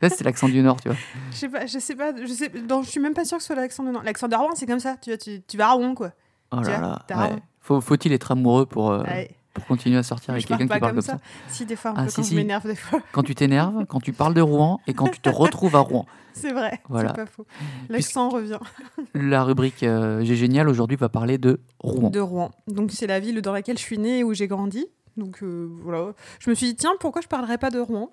Là 0.00 0.08
c'est 0.08 0.24
l'accent 0.24 0.48
du 0.48 0.62
Nord, 0.62 0.80
tu 0.80 0.88
vois. 0.88 0.96
je 1.30 1.36
sais 1.36 1.48
pas, 1.48 1.66
je 1.66 1.78
sais 1.78 1.94
pas, 1.94 2.12
je 2.16 2.32
sais, 2.32 2.50
non, 2.68 2.82
je 2.82 2.88
suis 2.88 3.00
même 3.00 3.12
pas 3.12 3.26
sûre 3.26 3.36
que 3.36 3.42
ce 3.42 3.48
soit 3.48 3.56
l'accent 3.56 3.84
de 3.84 3.90
Nantes. 3.90 4.04
L'accent 4.04 4.28
de 4.28 4.34
Rouen, 4.34 4.52
c'est 4.54 4.64
comme 4.66 4.80
ça. 4.80 4.96
Tu, 5.02 5.10
vois, 5.10 5.18
tu, 5.18 5.42
tu 5.46 5.56
vas 5.58 5.68
à 5.68 5.72
Rouen, 5.72 5.94
quoi. 5.94 6.10
Oh 6.52 6.60
là 6.60 6.80
là. 6.80 7.06
ouais. 7.30 7.36
Faut, 7.60 7.80
faut-il 7.82 8.12
être 8.14 8.32
amoureux 8.32 8.64
pour, 8.64 8.90
euh, 8.90 9.02
Ouais. 9.04 9.30
Pour 9.52 9.66
continuer 9.66 9.98
à 9.98 10.02
sortir 10.02 10.30
avec 10.32 10.46
quelqu'un 10.46 10.64
qui 10.64 10.68
parle 10.68 10.80
comme 10.80 10.92
comme 10.92 11.00
ça. 11.02 11.18
Si, 11.48 11.64
des 11.66 11.76
fois, 11.76 11.92
un 11.92 11.94
Ah, 11.96 12.04
peu 12.04 12.08
si, 12.10 12.16
quand 12.16 12.22
si. 12.22 12.30
je 12.32 12.36
m'énerve, 12.36 12.66
des 12.66 12.74
fois. 12.76 13.00
Quand 13.12 13.22
tu 13.22 13.34
t'énerves, 13.34 13.84
quand 13.86 14.00
tu 14.00 14.12
parles 14.12 14.34
de 14.34 14.40
Rouen 14.40 14.80
et 14.86 14.94
quand 14.94 15.08
tu 15.08 15.20
te 15.20 15.28
retrouves 15.28 15.76
à 15.76 15.80
Rouen. 15.80 16.06
C'est 16.34 16.52
vrai, 16.52 16.80
Voilà. 16.88 17.10
c'est 17.10 17.16
pas 17.16 17.26
faux. 17.26 17.44
L'accent 17.90 18.30
revient. 18.30 18.58
La 19.14 19.44
rubrique 19.44 19.82
euh, 19.82 20.24
J'ai 20.24 20.34
génial 20.36 20.66
aujourd'hui 20.68 20.96
va 20.96 21.10
parler 21.10 21.36
de 21.36 21.60
Rouen. 21.80 22.08
De 22.08 22.20
Rouen. 22.20 22.50
Donc, 22.68 22.90
c'est 22.90 23.06
la 23.06 23.20
ville 23.20 23.42
dans 23.42 23.52
laquelle 23.52 23.76
je 23.76 23.82
suis 23.82 23.98
née 23.98 24.20
et 24.20 24.24
où 24.24 24.32
j'ai 24.32 24.48
grandi. 24.48 24.86
Donc 25.18 25.42
euh, 25.42 25.68
voilà, 25.82 26.12
je 26.40 26.48
me 26.48 26.54
suis 26.54 26.68
dit 26.68 26.74
tiens 26.74 26.92
pourquoi 26.98 27.20
je 27.20 27.28
parlerais 27.28 27.58
pas 27.58 27.68
de 27.68 27.78
Rouen? 27.78 28.10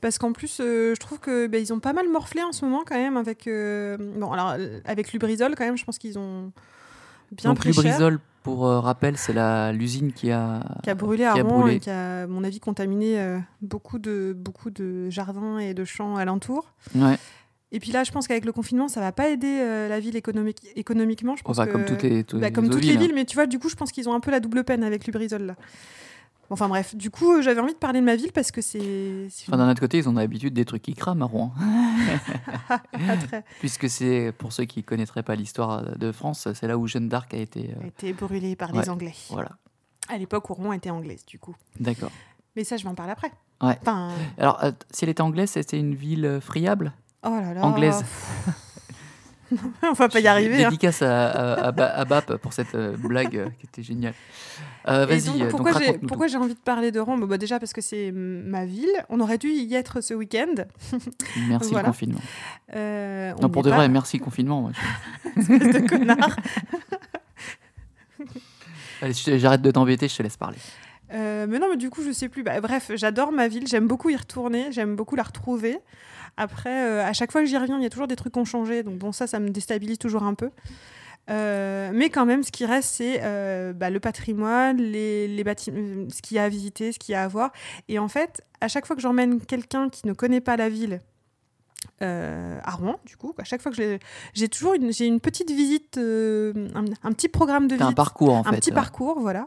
Parce 0.00 0.16
qu'en 0.16 0.30
plus 0.32 0.58
euh, 0.60 0.94
je 0.94 1.00
trouve 1.00 1.18
que 1.18 1.48
ben, 1.48 1.60
ils 1.60 1.72
ont 1.72 1.80
pas 1.80 1.92
mal 1.92 2.08
morflé 2.08 2.40
en 2.44 2.52
ce 2.52 2.64
moment 2.64 2.84
quand 2.86 2.94
même 2.94 3.16
avec 3.16 3.48
euh, 3.48 3.96
bon 3.98 4.30
alors 4.30 4.54
avec 4.84 5.12
Lubrizol 5.12 5.56
quand 5.56 5.64
même 5.64 5.76
je 5.76 5.84
pense 5.84 5.98
qu'ils 5.98 6.20
ont 6.20 6.52
bien 7.32 7.50
Donc 7.50 7.64
Lubrizol, 7.64 8.18
pour 8.42 8.66
euh, 8.66 8.80
rappel, 8.80 9.16
c'est 9.16 9.34
l'usine 9.72 10.12
qui 10.12 10.30
a... 10.30 10.60
qui 10.82 10.90
a 10.90 10.94
brûlé 10.94 11.24
à 11.24 11.32
qui 11.34 11.40
a 11.40 11.42
Rouen 11.42 11.60
brûlé. 11.60 11.76
et 11.76 11.80
qui 11.80 11.90
a 11.90 12.22
à 12.22 12.26
mon 12.26 12.44
avis 12.44 12.60
contaminé 12.60 13.18
euh, 13.20 13.38
beaucoup 13.60 13.98
de 13.98 14.34
beaucoup 14.38 14.70
de 14.70 15.10
jardins 15.10 15.58
et 15.58 15.74
de 15.74 15.84
champs 15.84 16.16
alentours 16.16 16.72
Ouais, 16.94 17.16
et 17.72 17.80
puis 17.80 17.90
là 17.90 18.04
je 18.04 18.12
pense 18.12 18.28
qu'avec 18.28 18.44
le 18.44 18.52
confinement 18.52 18.86
ça 18.88 19.00
va 19.00 19.10
pas 19.10 19.28
aider 19.28 19.58
euh, 19.60 19.88
la 19.88 19.98
ville 19.98 20.14
économique 20.16 20.58
économiquement 20.76 21.34
je 21.36 21.42
pense 21.42 21.58
enfin, 21.58 21.66
que- 21.66 21.72
comme 21.72 21.84
toutes 21.84 22.02
les, 22.04 22.22
toutes 22.22 22.38
Bah, 22.40 22.46
les 22.46 22.52
comme 22.52 22.66
autres 22.66 22.74
toutes 22.74 22.84
les 22.84 22.90
villes, 22.90 22.98
hein. 22.98 23.00
villes, 23.06 23.14
mais 23.16 23.24
tu 23.24 23.34
vois, 23.34 23.46
du 23.46 23.58
coup, 23.58 23.68
je 23.68 23.74
pense 23.74 23.90
qu'ils 23.90 24.08
ont 24.08 24.14
un 24.14 24.20
peu 24.20 24.30
la 24.30 24.38
double 24.40 24.62
peine 24.62 24.84
avec 24.84 25.06
Lubrizol 25.06 25.42
là. 25.42 25.56
Enfin 26.50 26.68
bref, 26.68 26.94
du 26.94 27.10
coup, 27.10 27.32
euh, 27.38 27.42
j'avais 27.42 27.60
envie 27.60 27.72
de 27.72 27.78
parler 27.78 28.00
de 28.00 28.04
ma 28.04 28.14
ville 28.16 28.32
parce 28.32 28.50
que 28.52 28.60
c'est. 28.60 29.26
Enfin, 29.48 29.56
d'un 29.56 29.70
autre 29.70 29.80
côté, 29.80 29.98
ils 29.98 30.08
ont 30.08 30.12
l'habitude 30.12 30.54
des 30.54 30.64
trucs 30.64 30.82
qui 30.82 30.94
crament 30.94 31.22
à 31.22 31.26
Rouen. 31.26 31.52
Puisque 33.60 33.88
c'est, 33.88 34.32
pour 34.36 34.52
ceux 34.52 34.64
qui 34.64 34.80
ne 34.80 34.84
connaîtraient 34.84 35.22
pas 35.22 35.34
l'histoire 35.34 35.96
de 35.98 36.12
France, 36.12 36.48
c'est 36.54 36.66
là 36.68 36.78
où 36.78 36.86
Jeanne 36.86 37.08
d'Arc 37.08 37.34
a 37.34 37.38
été... 37.38 37.70
euh, 37.76 37.84
a 37.84 37.86
été 37.86 38.12
brûlée 38.12 38.56
par 38.56 38.72
Ouais. 38.74 38.82
les 38.82 38.90
Anglais. 38.90 39.14
Voilà, 39.30 39.50
À 40.08 40.18
l'époque 40.18 40.48
où 40.50 40.54
Rouen 40.54 40.72
était 40.72 40.90
anglaise, 40.90 41.24
du 41.26 41.38
coup. 41.38 41.54
d'accord. 41.80 42.10
Mais 42.54 42.64
ça, 42.64 42.76
je 42.76 42.84
vais 42.84 42.90
en 42.90 42.94
parler 42.94 43.12
après. 43.12 43.30
Ouais. 43.62 43.76
Enfin, 43.82 44.10
Alors, 44.38 44.62
euh, 44.64 44.72
si 44.90 45.04
elle 45.04 45.10
était 45.10 45.20
anglaise, 45.22 45.50
c'était 45.50 45.78
une 45.78 45.94
ville 45.94 46.38
friable? 46.40 46.92
Oh 47.24 47.30
là 47.30 47.54
là. 47.54 47.64
Anglaise. 47.64 48.04
On 49.82 49.92
va 49.92 50.08
pas 50.08 50.20
y 50.20 50.26
arriver. 50.26 50.64
hein. 50.64 50.70
Dédicace 50.70 51.02
à, 51.02 51.28
à, 51.30 51.66
à 51.68 51.72
Ba- 51.72 51.92
à 51.94 52.04
Bap 52.04 52.36
pour 52.36 52.52
cette 52.52 52.74
euh, 52.74 52.96
blague 52.96 53.50
qui 53.58 53.66
était 53.66 53.82
géniale. 53.82 54.14
Euh, 54.88 55.04
Vas-y, 55.06 55.42
euh, 55.42 55.48
pourquoi 55.48 55.72
j'ai 55.72 55.86
raconte-nous 55.86 56.08
pourquoi 56.08 56.26
j'ai 56.28 56.36
envie 56.36 56.54
de 56.54 56.58
parler 56.60 56.92
de 56.92 57.00
Rouen 57.00 57.18
Bah, 57.18 57.26
bah, 57.26 57.38
Déjà 57.38 57.58
parce 57.58 57.72
que 57.72 57.80
c'est 57.80 58.12
ma 58.12 58.64
ville. 58.64 58.90
On 59.08 59.20
aurait 59.20 59.38
dû 59.38 59.48
y 59.48 59.74
être 59.74 60.00
ce 60.00 60.14
week-end. 60.14 60.54
Merci 61.48 61.70
voilà. 61.72 61.86
le 61.88 61.92
confinement. 61.92 62.20
Euh, 62.74 63.32
on 63.38 63.42
Non, 63.42 63.48
pour 63.48 63.62
de 63.62 63.70
vrai, 63.70 63.88
merci 63.88 64.18
confinement. 64.18 64.60
moi, 64.62 64.70
je- 64.74 65.40
Espèce 65.52 65.82
de 65.82 65.88
connard. 65.88 66.36
Allez, 69.02 69.12
j'arrête 69.38 69.62
de 69.62 69.70
t'embêter, 69.70 70.08
je 70.08 70.16
te 70.16 70.22
laisse 70.22 70.36
parler. 70.36 70.56
Euh, 71.12 71.46
mais 71.48 71.58
non, 71.58 71.66
mais 71.70 71.76
du 71.76 71.90
coup, 71.90 72.02
je 72.02 72.10
sais 72.12 72.28
plus. 72.28 72.42
Bah, 72.42 72.60
bref, 72.60 72.90
j'adore 72.94 73.30
ma 73.30 73.46
ville. 73.48 73.66
J'aime 73.68 73.86
beaucoup 73.86 74.08
y 74.10 74.16
retourner. 74.16 74.72
J'aime 74.72 74.96
beaucoup 74.96 75.14
la 75.16 75.22
retrouver. 75.22 75.78
Après, 76.36 76.86
euh, 76.88 77.04
à 77.04 77.12
chaque 77.12 77.32
fois 77.32 77.40
que 77.40 77.46
j'y 77.46 77.56
reviens, 77.56 77.78
il 77.78 77.82
y 77.82 77.86
a 77.86 77.90
toujours 77.90 78.08
des 78.08 78.16
trucs 78.16 78.32
qui 78.34 78.38
ont 78.38 78.44
changé. 78.44 78.82
Donc 78.82 78.96
bon, 78.98 79.12
ça, 79.12 79.26
ça 79.26 79.40
me 79.40 79.50
déstabilise 79.50 79.98
toujours 79.98 80.22
un 80.24 80.34
peu. 80.34 80.50
Euh, 81.28 81.90
mais 81.92 82.08
quand 82.10 82.24
même, 82.24 82.42
ce 82.44 82.52
qui 82.52 82.64
reste, 82.66 82.88
c'est 82.90 83.20
euh, 83.22 83.72
bah, 83.72 83.90
le 83.90 83.98
patrimoine, 83.98 84.76
les, 84.76 85.26
les 85.26 85.44
bâtiments, 85.44 86.08
ce 86.14 86.22
qu'il 86.22 86.36
y 86.36 86.38
a 86.38 86.44
à 86.44 86.48
visiter, 86.48 86.92
ce 86.92 86.98
qu'il 86.98 87.14
y 87.14 87.16
a 87.16 87.22
à 87.24 87.28
voir. 87.28 87.50
Et 87.88 87.98
en 87.98 88.08
fait, 88.08 88.42
à 88.60 88.68
chaque 88.68 88.86
fois 88.86 88.94
que 88.94 89.02
j'emmène 89.02 89.40
quelqu'un 89.40 89.88
qui 89.88 90.06
ne 90.06 90.12
connaît 90.12 90.40
pas 90.40 90.56
la 90.56 90.68
ville 90.68 91.00
euh, 92.02 92.58
à 92.62 92.70
Rouen, 92.72 93.00
du 93.06 93.16
coup, 93.16 93.34
à 93.38 93.44
chaque 93.44 93.60
fois 93.60 93.72
que 93.72 93.98
j'ai 94.34 94.48
toujours 94.48 94.74
une, 94.74 94.92
j'ai 94.92 95.06
une 95.06 95.18
petite 95.20 95.50
visite, 95.50 95.98
un, 95.98 96.84
un 97.02 97.12
petit 97.12 97.28
programme 97.28 97.66
de 97.66 97.76
T'as 97.76 97.84
un 97.84 97.86
visite 97.88 97.96
parcours 97.96 98.34
en 98.34 98.40
un 98.46 98.50
fait. 98.52 98.56
petit 98.58 98.70
euh, 98.70 98.74
parcours, 98.74 99.18
voilà, 99.18 99.46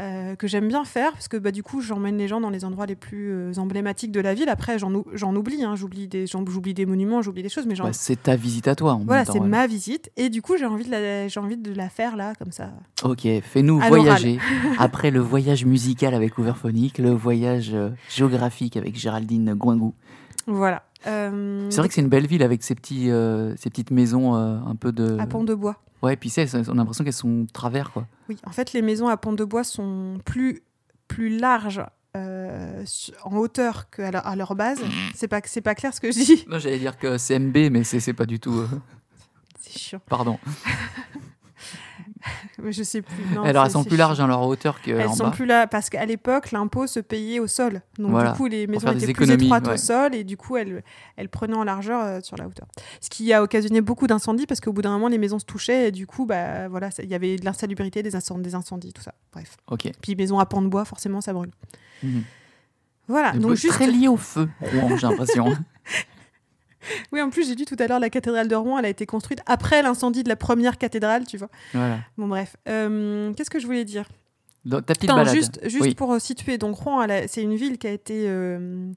euh, 0.00 0.34
que 0.36 0.46
j'aime 0.46 0.68
bien 0.68 0.84
faire 0.84 1.12
parce 1.12 1.28
que 1.28 1.36
bah, 1.36 1.50
du 1.50 1.62
coup, 1.62 1.80
j'emmène 1.82 2.16
les 2.16 2.26
gens 2.26 2.40
dans 2.40 2.48
les 2.48 2.64
endroits 2.64 2.86
les 2.86 2.94
plus 2.96 3.30
euh, 3.30 3.52
emblématiques 3.58 4.10
de 4.12 4.20
la 4.20 4.32
ville. 4.32 4.48
Après, 4.48 4.78
j'en 4.78 4.94
ou- 4.94 5.04
j'en 5.12 5.36
oublie, 5.36 5.62
hein, 5.64 5.76
j'oublie 5.76 6.08
des, 6.08 6.26
j'en- 6.26 6.44
j'oublie 6.46 6.72
des 6.72 6.86
monuments, 6.86 7.20
j'oublie 7.20 7.42
des 7.42 7.50
choses, 7.50 7.66
mais 7.66 7.78
ouais, 7.80 7.92
c'est 7.92 8.22
ta 8.22 8.34
visite 8.36 8.68
à 8.68 8.74
toi. 8.74 8.94
en 8.94 9.00
voilà, 9.04 9.24
c'est 9.26 9.38
ma 9.50 9.66
visite 9.66 10.10
et 10.16 10.30
du 10.30 10.40
coup, 10.40 10.56
j'ai 10.56 10.64
envie 10.64 10.86
de 10.86 10.90
la, 10.90 11.28
j'ai 11.28 11.40
envie 11.40 11.56
de 11.58 11.74
la 11.74 11.88
faire 11.90 12.16
là, 12.16 12.32
comme 12.38 12.52
ça. 12.52 12.70
Ok, 13.04 13.26
fais-nous 13.42 13.80
voyager. 13.88 14.38
Après 14.78 15.10
le 15.10 15.20
voyage 15.20 15.64
musical 15.66 16.14
avec 16.14 16.38
Overphonic, 16.38 16.96
le 16.98 17.10
voyage 17.10 17.72
euh, 17.74 17.90
géographique 18.08 18.76
avec 18.78 18.96
Géraldine 18.98 19.52
Goingou. 19.54 19.92
Voilà. 20.46 20.84
Euh, 21.06 21.66
C'est 21.68 21.78
vrai 21.80 21.88
que 21.88 21.94
c'est 21.94 22.00
une 22.00 22.08
belle 22.08 22.26
ville 22.26 22.42
avec 22.42 22.62
ses, 22.62 22.74
petits, 22.74 23.10
ces 23.56 23.70
peties 23.70 23.92
maisons 23.92 24.34
un 24.34 24.74
peu 24.76 24.90
de. 24.92 25.18
à 25.18 25.26
Pont 25.26 25.44
de 25.44 25.54
Bois. 25.54 25.76
Ouais, 26.02 26.16
puis 26.16 26.30
c'est, 26.30 26.52
on 26.68 26.72
a 26.72 26.74
l'impression 26.74 27.04
qu'elles 27.04 27.12
sont 27.12 27.46
travers 27.52 27.92
quoi. 27.92 28.06
Oui, 28.28 28.36
en 28.44 28.50
fait, 28.50 28.72
les 28.72 28.82
maisons 28.82 29.08
à 29.08 29.16
Pont 29.16 29.32
de 29.32 29.44
Bois 29.44 29.64
sont 29.64 30.18
plus, 30.24 30.62
plus 31.08 31.38
larges. 31.38 31.82
euh, 32.16 32.84
en 33.24 33.36
hauteur 33.36 33.88
qu'à 33.88 34.10
leur, 34.10 34.26
à 34.26 34.36
leur 34.36 34.54
base. 34.54 34.80
C'est 35.14 35.28
pas, 35.28 35.40
c'est 35.44 35.60
pas 35.62 35.74
clair 35.74 35.94
ce 35.94 36.00
que 36.00 36.10
je 36.12 36.18
dis. 36.24 36.44
Non, 36.48 36.58
j'allais 36.58 36.78
dire 36.78 36.98
que 36.98 37.16
c'est 37.18 37.38
MB, 37.38 37.56
mais 37.70 37.84
c'est, 37.84 38.00
c'est 38.00 38.12
pas 38.12 38.26
du 38.26 38.38
tout. 38.40 38.52
euh, 38.52 38.68
C'est 39.60 39.78
chiant. 39.78 40.00
Pardon. 40.08 40.38
Je 42.64 42.82
sais 42.82 43.02
plus. 43.02 43.24
Non, 43.34 43.42
Alors 43.42 43.64
elles 43.64 43.70
sont 43.70 43.84
plus 43.84 43.96
larges 43.96 44.20
en 44.20 44.26
leur 44.26 44.42
hauteur 44.42 44.80
qu'en 44.80 44.92
Elles 44.92 45.10
sont 45.10 45.24
bas. 45.24 45.30
plus 45.30 45.46
là 45.46 45.66
parce 45.66 45.90
qu'à 45.90 46.04
l'époque, 46.04 46.52
l'impôt 46.52 46.86
se 46.86 47.00
payait 47.00 47.40
au 47.40 47.46
sol. 47.46 47.82
Donc 47.98 48.10
Voilà, 48.10 48.30
du 48.32 48.36
coup, 48.36 48.46
les 48.46 48.66
maisons 48.66 48.90
étaient 48.92 49.12
plus 49.12 49.30
étroites 49.30 49.66
ouais. 49.66 49.74
au 49.74 49.76
sol 49.76 50.14
et 50.14 50.24
du 50.24 50.36
coup, 50.36 50.56
elles, 50.56 50.82
elles 51.16 51.28
prenaient 51.28 51.56
en 51.56 51.64
largeur 51.64 52.02
euh, 52.04 52.20
sur 52.22 52.36
la 52.36 52.46
hauteur. 52.46 52.66
Ce 53.00 53.10
qui 53.10 53.32
a 53.32 53.42
occasionné 53.42 53.80
beaucoup 53.80 54.06
d'incendies 54.06 54.46
parce 54.46 54.60
qu'au 54.60 54.72
bout 54.72 54.82
d'un 54.82 54.92
moment, 54.92 55.08
les 55.08 55.18
maisons 55.18 55.38
se 55.38 55.44
touchaient 55.44 55.88
et 55.88 55.92
du 55.92 56.06
coup, 56.06 56.26
bah 56.26 56.68
voilà, 56.68 56.90
il 57.02 57.08
y 57.08 57.14
avait 57.14 57.36
de 57.36 57.44
l'insalubrité, 57.44 58.02
des 58.02 58.14
incendies, 58.16 58.42
des 58.42 58.54
incendies, 58.54 58.92
tout 58.92 59.02
ça. 59.02 59.14
Bref. 59.32 59.56
Ok. 59.70 59.90
Puis 60.00 60.14
maison 60.16 60.38
à 60.38 60.46
pan 60.46 60.62
de 60.62 60.68
bois, 60.68 60.84
forcément, 60.84 61.20
ça 61.20 61.32
brûle. 61.32 61.50
Mhm. 62.02 62.22
Voilà. 63.08 63.32
Donc 63.32 63.54
juste. 63.54 63.74
Très 63.74 63.86
lié 63.86 64.08
au 64.08 64.16
feu, 64.16 64.48
j'ai 64.70 65.06
l'impression. 65.06 65.56
Oui, 67.12 67.20
en 67.22 67.30
plus, 67.30 67.46
j'ai 67.46 67.54
dit 67.54 67.64
tout 67.64 67.76
à 67.78 67.86
l'heure, 67.86 68.00
la 68.00 68.10
cathédrale 68.10 68.48
de 68.48 68.54
Rouen, 68.54 68.78
elle 68.78 68.84
a 68.86 68.88
été 68.88 69.06
construite 69.06 69.40
après 69.46 69.82
l'incendie 69.82 70.22
de 70.22 70.28
la 70.28 70.36
première 70.36 70.78
cathédrale, 70.78 71.26
tu 71.26 71.36
vois. 71.38 71.48
voilà. 71.74 71.98
Bon, 72.18 72.26
bref. 72.28 72.56
Euh, 72.68 73.32
Qu'est-ce 73.34 73.50
que 73.50 73.58
je 73.60 73.66
voulais 73.66 73.84
dire? 73.84 74.08
Ta 74.70 74.80
petite 74.82 75.04
Attends, 75.04 75.16
balade. 75.16 75.34
juste, 75.34 75.60
juste 75.64 75.80
Oui. 75.82 75.94
pour 75.94 76.12
euh, 76.12 76.18
situer, 76.18 76.56
donc 76.58 76.76
Rouen, 76.76 77.06
c'est 77.26 77.42
une 77.42 77.54
ville 77.56 77.78
qui 77.78 77.86
a 77.88 77.90
été 77.92 78.24
euh, 78.28 78.92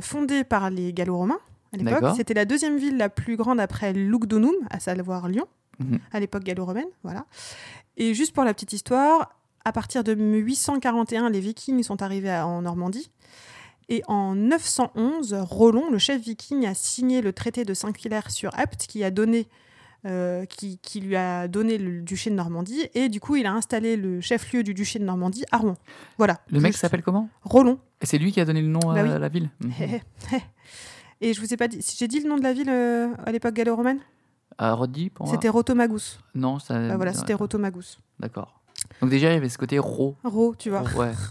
fondée 0.00 0.44
par 0.44 0.70
les 0.70 0.92
Gallo-Romains 0.92 1.40
à 1.72 1.76
l'époque. 1.76 1.92
D'accord. 1.94 2.16
C'était 2.16 2.34
la 2.34 2.44
deuxième 2.44 2.76
ville 2.76 2.96
la 2.96 3.08
plus 3.08 3.36
grande 3.36 3.58
après 3.60 3.92
Lugdunum, 3.92 4.54
à 4.70 4.78
savoir 4.78 5.28
Lyon, 5.28 5.46
Mhm. 5.80 5.98
à 6.12 6.20
l'époque 6.20 6.44
gallo-romaine. 6.44 6.86
Voilà. 7.02 7.24
Et 7.96 8.14
juste 8.14 8.34
pour 8.34 8.44
la 8.44 8.52
petite 8.54 8.72
histoire, 8.74 9.34
à 9.64 9.72
partir 9.72 10.04
de 10.04 10.12
841, 10.14 11.30
les 11.30 11.40
Vikings 11.40 11.82
sont 11.82 12.02
arrivés 12.02 12.30
à- 12.30 12.46
en 12.46 12.62
Normandie. 12.62 13.10
Et 13.92 14.02
en 14.08 14.34
911, 14.34 15.34
Rollon, 15.42 15.90
le 15.90 15.98
chef 15.98 16.20
viking, 16.22 16.66
a 16.66 16.72
signé 16.74 17.20
le 17.20 17.32
traité 17.34 17.64
de 17.64 17.74
Saint-Hilaire 17.74 18.30
sur 18.30 18.50
Apt, 18.58 18.86
qui 18.86 19.04
a 19.04 19.10
donné 19.10 19.48
euh, 20.06 20.46
qui, 20.46 20.78
qui 20.78 21.00
lui 21.00 21.14
a 21.14 21.46
donné 21.46 21.76
le 21.78 22.00
duché 22.00 22.28
de 22.30 22.34
Normandie 22.34 22.88
et 22.94 23.08
du 23.08 23.20
coup 23.20 23.36
il 23.36 23.46
a 23.46 23.52
installé 23.52 23.96
le 23.96 24.20
chef-lieu 24.20 24.64
du 24.64 24.74
duché 24.74 24.98
de 24.98 25.04
Normandie 25.04 25.44
à 25.52 25.58
Rouen. 25.58 25.76
Voilà. 26.18 26.40
Le 26.50 26.58
mec 26.58 26.74
s'appelle 26.74 27.02
comment? 27.04 27.28
Rollon. 27.42 27.78
Et 28.00 28.06
c'est 28.06 28.18
lui 28.18 28.32
qui 28.32 28.40
a 28.40 28.44
donné 28.44 28.62
le 28.62 28.66
nom 28.68 28.80
à 28.90 28.94
Bah 28.94 29.02
oui. 29.04 29.10
la 29.20 29.28
ville 29.28 29.50
Mhm. 29.60 30.00
et 31.20 31.34
je 31.34 31.40
vous 31.40 31.52
ai 31.54 31.56
pas 31.56 31.68
dit, 31.68 31.80
j'ai 31.96 32.08
dit 32.08 32.18
le 32.20 32.28
nom 32.28 32.36
de 32.36 32.42
la 32.42 32.52
ville 32.52 32.68
euh, 32.70 33.08
à 33.24 33.30
l'époque 33.30 33.54
gallo-romaine, 33.54 34.00
À 34.58 34.74
moi 34.74 34.88
c'était 35.30 35.48
Rotomagus. 35.48 36.18
Non, 36.34 36.58
ça. 36.58 36.74
Bah 36.88 36.96
voilà, 36.96 37.12
c'était 37.14 37.34
Rotomagus. 37.34 38.00
D'accord. 38.18 38.60
Donc 39.02 39.10
déjà, 39.10 39.30
il 39.30 39.34
y 39.34 39.36
avait 39.36 39.48
ce 39.48 39.58
côté 39.58 39.78
ro. 39.78 40.16
Ro, 40.24 40.54
tu 40.56 40.70
vois. 40.70 40.82
Ouais. 40.94 41.12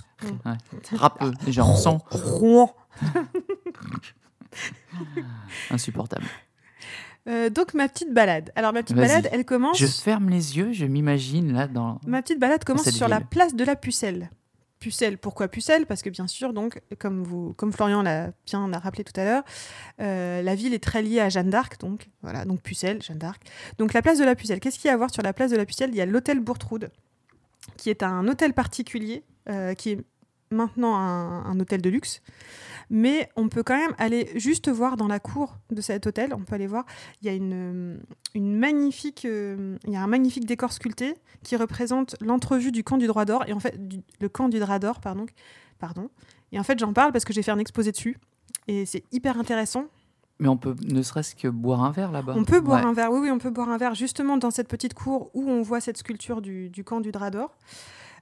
Ouais. 0.46 0.54
Rappeux. 0.94 1.32
Déjà, 1.46 1.66
on 1.66 1.76
sent 1.76 1.98
Rouen. 2.12 2.76
insupportable. 5.72 6.26
Euh, 7.28 7.50
donc 7.50 7.74
ma 7.74 7.88
petite 7.88 8.14
balade. 8.14 8.52
Alors 8.56 8.72
ma 8.72 8.84
petite 8.84 8.98
balade, 8.98 9.28
elle 9.32 9.46
commence. 9.46 9.80
Je 9.80 9.88
ferme 9.88 10.30
les 10.30 10.58
yeux, 10.58 10.74
je 10.74 10.86
m'imagine 10.86 11.54
là 11.54 11.66
dans. 11.68 12.00
Ma 12.06 12.22
petite 12.22 12.40
balade 12.40 12.64
commence 12.64 12.90
sur 12.92 13.08
la 13.08 13.20
place 13.20 13.56
de 13.56 13.64
la 13.64 13.76
Pucelle. 13.76 14.30
Pucelle, 14.80 15.18
pourquoi 15.18 15.48
Pucelle? 15.48 15.86
Parce 15.86 16.02
que 16.02 16.10
bien 16.10 16.28
sûr, 16.28 16.54
donc, 16.54 16.82
comme, 17.00 17.24
vous, 17.24 17.54
comme 17.54 17.72
Florian 17.72 18.02
l'a 18.02 18.32
bien 18.46 18.68
l'a 18.68 18.80
rappelé 18.80 19.04
tout 19.04 19.20
à 19.20 19.24
l'heure, 19.24 19.44
euh, 20.02 20.42
la 20.42 20.56
ville 20.56 20.74
est 20.74 20.84
très 20.84 21.04
liée 21.04 21.20
à 21.20 21.30
Jeanne 21.30 21.52
d'Arc, 21.52 21.80
donc 21.80 22.10
voilà, 22.24 22.46
donc 22.46 22.62
Pucelle, 22.62 23.02
Jeanne 23.02 23.20
d'Arc. 23.20 23.42
Donc 23.78 23.94
la 23.94 24.02
place 24.02 24.18
de 24.18 24.24
la 24.24 24.36
Pucelle, 24.36 24.60
qu'est-ce 24.60 24.80
qu'il 24.80 24.88
y 24.88 24.92
a 24.92 24.94
à 24.94 24.98
voir 24.98 25.12
sur 25.12 25.22
la 25.22 25.34
place 25.34 25.52
de 25.52 25.58
la 25.58 25.66
Pucelle? 25.66 25.92
Il 25.92 25.96
y 25.96 26.02
a 26.02 26.06
l'hôtel 26.08 26.40
Bourtroude, 26.40 26.90
qui 27.82 27.90
est 27.90 28.04
un 28.04 28.28
hôtel 28.28 28.54
particulier, 28.54 29.24
euh, 29.50 29.74
qui 29.74 29.90
est 29.90 30.06
maintenant 30.52 30.96
un, 30.98 31.60
hôtel 31.60 31.82
de 31.82 31.90
luxe. 31.90 32.22
Mais 32.92 33.28
on 33.36 33.50
peut 33.50 33.64
quand 33.64 33.76
même 33.76 33.96
aller 33.98 34.30
juste 34.36 34.70
voir 34.70 34.98
dans 34.98 35.08
la 35.08 35.20
cour 35.20 35.58
de 35.72 35.82
cet 35.82 36.06
hôtel, 36.06 36.32
on 36.36 36.42
peut 36.42 36.54
aller 36.54 36.68
voir, 36.68 36.86
il 37.22 37.26
y 37.26 37.30
a 37.30 37.34
une, 37.34 38.00
magnifique, 38.36 39.26
euh, 39.26 39.78
il 39.88 39.94
y 39.94 39.96
a 39.96 40.02
un 40.04 40.08
magnifique 40.08 40.46
décor 40.46 40.74
sculpté 40.74 41.16
qui 41.42 41.56
représente 41.56 42.16
l'entrevue 42.22 42.72
du 42.72 42.84
camp 42.84 42.98
du 42.98 43.08
droit 43.08 43.26
d'or 43.26 43.46
et 43.48 43.54
en 43.54 43.60
fait 43.60 43.80
camp 44.32 44.48
du 44.48 44.60
drap 44.60 44.78
d'or 44.78 45.00
pardon 45.00 45.26
pardon 45.80 46.12
et 46.52 46.60
en 46.60 46.64
fait 46.64 46.78
j'en 46.78 46.94
parle 46.94 47.12
parce 47.12 47.26
que 47.26 47.34
j'ai 47.34 47.42
fait 47.42 47.52
un 47.52 47.58
exposé 47.58 47.92
dessus 47.92 48.18
et 48.68 48.86
c'est 48.86 49.04
hyper 49.12 49.40
intéressant 49.40 49.86
Mais 50.42 50.50
on 50.50 50.58
peut 50.58 50.76
ne 50.90 51.02
serait-ce 51.02 51.36
que 51.36 51.48
boire 51.48 51.84
un 51.84 51.92
verre 51.92 52.12
là-bas. 52.12 52.34
on 52.36 52.44
peut 52.44 52.60
boire 52.60 52.82
Ouais. 52.84 52.90
un 52.90 52.94
verre 52.94 53.12
oui 53.14 53.20
oui 53.22 53.32
on 53.32 53.38
peut 53.38 53.52
boire 53.52 53.70
un 53.70 53.78
verre 53.78 53.96
justement 53.96 54.36
dans 54.38 54.52
cette 54.52 54.68
petite 54.68 54.94
cour 54.94 55.30
où 55.34 55.50
on 55.50 55.62
voit 55.62 55.80
cette 55.80 55.98
sculpture 55.98 56.42
du, 56.42 56.70
du 56.70 56.84
camp 56.84 57.00
du 57.00 57.12
drap 57.14 57.30
d'or 57.32 57.56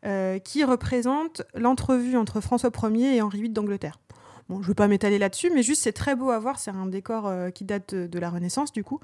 euh, 0.06 0.38
qui 0.38 0.64
représente 0.64 1.42
l'entrevue 1.56 2.16
entre 2.18 2.40
François 2.42 2.70
Ier 2.92 3.16
et 3.16 3.22
Henri 3.22 3.40
VIII 3.42 3.50
d'Angleterre. 3.50 4.00
Bon, 4.48 4.58
je 4.58 4.62
ne 4.64 4.68
veux 4.68 4.74
pas 4.74 4.88
m'étaler 4.88 5.18
là-dessus, 5.20 5.52
mais 5.54 5.62
juste 5.64 5.82
c'est 5.84 5.92
très 5.94 6.16
beau 6.16 6.30
à 6.32 6.40
voir. 6.40 6.58
C'est 6.60 6.72
un 6.72 6.86
décor 6.88 7.28
euh, 7.28 7.50
qui 7.52 7.64
date 7.66 7.94
de, 7.94 8.08
de 8.08 8.20
la 8.20 8.30
Renaissance, 8.30 8.72
du 8.72 8.84
coup. 8.84 9.00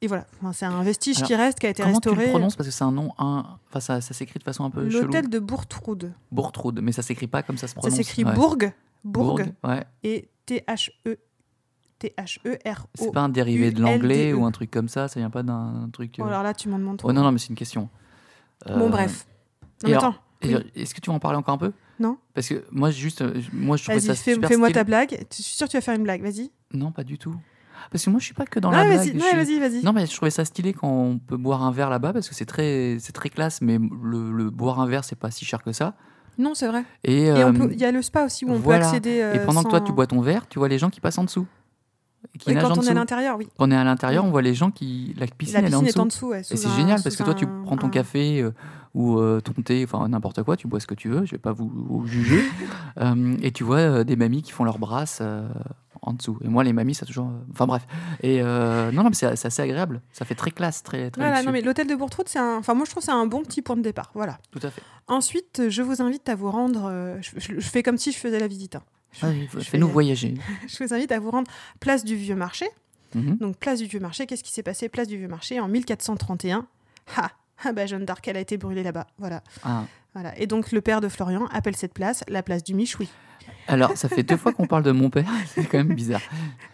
Et 0.00 0.06
voilà, 0.06 0.26
Enfin, 0.40 0.52
c'est 0.54 0.64
un 0.64 0.82
vestige 0.82 1.18
Alors, 1.18 1.26
qui 1.28 1.34
reste, 1.34 1.58
qui 1.58 1.66
a 1.66 1.70
été 1.70 1.82
Comment 1.82 2.00
tu 2.00 2.08
restauré. 2.08 2.26
le 2.26 2.30
prononces? 2.32 2.56
Parce 2.56 2.66
que 2.68 2.72
c'est 2.74 2.84
un 2.84 2.90
nom, 2.92 3.12
un... 3.18 3.44
enfin, 3.68 3.80
ça, 3.80 4.00
ça 4.00 4.14
s'écrit 4.14 4.38
de 4.38 4.44
façon 4.44 4.64
un 4.64 4.70
peu 4.70 4.88
chelou. 4.88 5.02
L'hôtel 5.06 5.28
de 5.28 5.38
Bourtroude. 5.38 6.12
Bourtroude, 6.32 6.80
mais 6.82 6.92
ça 6.92 7.02
s'écrit 7.02 7.26
pas 7.26 7.42
comme 7.42 7.58
ça 7.58 7.66
se 7.68 7.74
Ça 7.74 7.80
prononce. 7.80 7.96
s'écrit 7.98 8.24
Ouais. 8.24 8.32
Bourg, 8.34 8.56
Bourg, 9.04 9.36
Bourg, 9.36 9.40
ouais. 9.64 9.84
et 10.02 10.30
T-H-E. 10.46 11.16
T-H-E-R-O. 12.00 12.86
C'est 12.94 13.12
pas 13.12 13.20
un 13.20 13.28
dérivé 13.28 13.70
de 13.70 13.80
l'anglais 13.80 14.32
ou 14.32 14.44
un 14.44 14.50
truc 14.50 14.70
comme 14.70 14.88
ça, 14.88 15.06
ça 15.08 15.20
vient 15.20 15.30
pas 15.30 15.42
d'un 15.44 15.88
truc. 15.92 16.18
euh, 16.18 16.22
Oh, 16.24 16.28
alors 16.28 16.42
là, 16.42 16.52
tu 16.54 16.68
m'en 16.68 16.78
demandes 16.78 16.96
trop. 16.98 17.08
Oh 17.08 17.12
non, 17.12 17.22
non, 17.22 17.30
mais 17.32 17.38
c'est 17.38 17.50
une 17.50 17.54
question. 17.56 17.88
Bon, 18.66 18.86
Euh, 18.86 18.88
bref. 18.88 19.26
Non, 19.86 19.96
attends. 19.96 20.14
oui. 20.44 20.56
Est-ce 20.74 20.94
que 20.94 21.00
tu 21.00 21.10
vas 21.10 21.16
en 21.16 21.20
parler 21.20 21.38
encore 21.38 21.54
un 21.54 21.58
peu? 21.58 21.72
Non. 21.98 22.16
Parce 22.34 22.48
que 22.48 22.64
moi, 22.72 22.90
juste, 22.90 23.20
euh, 23.22 23.40
moi, 23.52 23.76
je 23.76 23.84
trouvais 23.84 24.00
ça 24.00 24.14
fais- 24.14 24.34
super 24.34 24.48
fais-moi 24.48 24.70
ta 24.70 24.84
blague. 24.84 25.10
Je 25.30 25.42
suis 25.42 25.54
sûre 25.54 25.66
que 25.66 25.70
tu 25.72 25.76
vas 25.76 25.82
faire 25.82 25.94
une 25.94 26.02
blague. 26.02 26.22
Vas-y. 26.22 26.50
Non, 26.72 26.90
pas 26.92 27.04
du 27.04 27.18
tout. 27.18 27.34
Parce 27.90 28.04
que 28.04 28.10
moi, 28.10 28.20
je 28.20 28.24
suis 28.26 28.34
pas 28.34 28.44
que 28.46 28.58
dans 28.60 28.70
la 28.70 28.84
blague. 28.84 29.14
non, 29.14 29.24
suis- 29.24 29.36
vas-y, 29.36 29.58
vas-y. 29.58 29.82
Non, 29.84 29.92
mais 29.92 30.06
je 30.06 30.14
trouvais 30.14 30.30
ça 30.30 30.44
stylé 30.44 30.72
quand 30.72 30.88
on 30.90 31.18
peut 31.18 31.36
boire 31.36 31.62
un 31.62 31.70
verre 31.72 31.90
là-bas 31.90 32.12
parce 32.12 32.28
que 32.28 32.34
c'est 32.34 32.44
très, 32.46 32.96
c'est 33.00 33.12
très 33.12 33.28
classe, 33.30 33.60
mais 33.62 33.78
le, 33.78 34.32
le 34.32 34.50
boire 34.50 34.80
un 34.80 34.86
verre, 34.86 35.04
c'est 35.04 35.16
pas 35.18 35.30
si 35.30 35.44
cher 35.44 35.62
que 35.62 35.72
ça. 35.72 35.94
Non, 36.38 36.54
c'est 36.54 36.68
vrai. 36.68 36.84
Et, 37.04 37.30
euh, 37.30 37.52
il 37.70 37.78
y 37.78 37.84
a 37.84 37.92
le 37.92 38.00
spa 38.00 38.24
aussi 38.24 38.44
où 38.46 38.50
on 38.50 38.54
voilà. 38.58 38.80
peut 38.80 38.86
accéder. 38.86 39.20
euh, 39.20 39.34
et 39.34 39.44
pendant 39.44 39.62
que 39.62 39.68
toi, 39.68 39.80
tu 39.82 39.92
bois 39.92 40.06
ton 40.06 40.20
verre, 40.22 40.46
tu 40.48 40.58
vois 40.58 40.68
les 40.68 40.78
gens 40.78 40.88
qui 40.90 41.00
passent 41.00 41.18
en 41.18 41.24
dessous. 41.24 41.46
Et 42.34 42.38
Qui 42.38 42.50
Oui, 42.50 42.56
quand 42.60 42.70
on 42.70 42.74
est 42.74 42.78
dessous. 42.78 42.90
à 42.90 42.94
l'intérieur, 42.94 43.36
oui. 43.38 43.48
Quand 43.58 43.66
on 43.68 43.70
est 43.70 43.76
à 43.76 43.84
l'intérieur, 43.84 44.24
on 44.24 44.30
voit 44.30 44.42
les 44.42 44.54
gens 44.54 44.70
qui. 44.70 45.14
La 45.18 45.26
piscine, 45.26 45.54
La 45.60 45.66
elle 45.66 45.72
est 45.72 45.76
en 45.76 45.80
piscine 45.80 45.98
est 45.98 46.02
en 46.02 46.06
dessous. 46.06 46.26
dessous. 46.26 46.30
ouais, 46.32 46.40
Et 46.40 46.56
c'est 46.56 46.68
génial 46.76 47.02
parce 47.02 47.16
que 47.16 47.22
toi, 47.22 47.34
tu 47.34 47.46
prends 47.64 47.76
ton 47.76 47.86
un- 47.86 47.90
café 47.90 48.40
euh, 48.42 48.52
ou 48.94 49.18
euh, 49.18 49.40
ton 49.40 49.52
thé, 49.62 49.82
enfin 49.84 50.06
n'importe 50.08 50.42
quoi, 50.42 50.56
tu 50.56 50.66
bois 50.68 50.80
ce 50.80 50.86
que 50.86 50.94
tu 50.94 51.08
veux, 51.08 51.24
je 51.24 51.30
vais 51.32 51.38
pas 51.38 51.52
vous, 51.52 51.68
vous 51.74 52.06
juger. 52.06 52.42
Euh, 52.98 53.36
et 53.40 53.52
tu 53.52 53.62
vois 53.64 54.04
des 54.04 54.16
mamies 54.16 54.42
qui 54.42 54.50
font 54.52 54.64
leur 54.64 54.78
brasse 54.78 55.20
euh, 55.22 55.48
en 56.02 56.12
dessous. 56.12 56.38
Et 56.42 56.48
moi, 56.48 56.64
les 56.64 56.72
mamies, 56.72 56.94
ça 56.94 57.06
toujours. 57.06 57.30
Enfin 57.52 57.66
bref. 57.66 57.86
Et 58.22 58.42
non, 58.42 58.92
non, 58.92 59.04
mais 59.04 59.14
c'est 59.14 59.26
assez 59.26 59.62
agréable. 59.62 60.02
Ça 60.12 60.24
fait 60.24 60.34
très 60.34 60.50
classe, 60.50 60.82
très, 60.82 61.10
très 61.10 61.22
Voilà, 61.22 61.42
non, 61.42 61.52
mais 61.52 61.62
l'hôtel 61.62 61.86
de 61.86 61.94
Bourtroude, 61.94 62.28
c'est 62.28 62.38
un. 62.40 62.58
Enfin, 62.58 62.74
moi, 62.74 62.84
je 62.84 62.90
trouve 62.90 63.00
que 63.02 63.06
c'est 63.06 63.12
un 63.12 63.26
bon 63.26 63.42
petit 63.42 63.62
point 63.62 63.76
de 63.76 63.82
départ. 63.82 64.10
Voilà. 64.14 64.38
Tout 64.50 64.60
à 64.62 64.70
fait. 64.70 64.82
Ensuite, 65.06 65.62
je 65.68 65.82
vous 65.82 66.02
invite 66.02 66.28
à 66.28 66.34
vous 66.34 66.50
rendre. 66.50 67.16
je, 67.22 67.30
je- 67.40 67.60
je 67.60 67.68
fais 67.68 67.82
comme 67.82 67.96
si 67.96 68.12
je 68.12 68.18
faisais 68.18 68.40
la 68.40 68.48
visite. 68.48 68.74
hein. 68.76 68.82
Je, 69.12 69.26
Vas-y, 69.26 69.48
je 69.52 69.60
Fais-nous 69.60 69.86
fais- 69.88 69.92
voyager. 69.92 70.34
je 70.68 70.84
vous 70.84 70.94
invite 70.94 71.12
à 71.12 71.18
vous 71.18 71.30
rendre 71.30 71.50
place 71.80 72.04
du 72.04 72.16
Vieux 72.16 72.36
Marché. 72.36 72.66
Mhm. 73.14 73.38
Donc, 73.38 73.56
place 73.56 73.80
du 73.80 73.86
Vieux 73.86 74.00
Marché, 74.00 74.26
qu'est-ce 74.26 74.44
qui 74.44 74.52
s'est 74.52 74.62
passé? 74.62 74.88
Place 74.88 75.08
du 75.08 75.16
Vieux 75.16 75.28
Marché 75.28 75.58
en 75.60 75.68
1431. 75.68 76.66
Ah, 77.16 77.30
ah 77.64 77.72
bah, 77.72 77.86
Jeanne 77.86 78.04
d'Arc, 78.04 78.26
elle 78.28 78.36
a 78.36 78.40
été 78.40 78.56
brûlée 78.56 78.82
là-bas. 78.84 79.06
Voilà. 79.18 79.42
Ah. 79.64 79.84
voilà. 80.14 80.38
Et 80.38 80.46
donc, 80.46 80.70
le 80.72 80.80
père 80.80 81.00
de 81.00 81.08
Florian 81.08 81.46
appelle 81.46 81.74
cette 81.76 81.92
place 81.94 82.22
la 82.28 82.42
place 82.42 82.62
du 82.62 82.74
Michoui. 82.74 83.08
Alors, 83.66 83.96
ça 83.96 84.08
fait 84.08 84.22
deux 84.22 84.36
fois 84.36 84.52
qu'on 84.52 84.66
parle 84.66 84.82
de 84.84 84.92
mon 84.92 85.10
père. 85.10 85.28
C'est 85.46 85.64
quand 85.64 85.78
même 85.78 85.94
bizarre. 85.94 86.20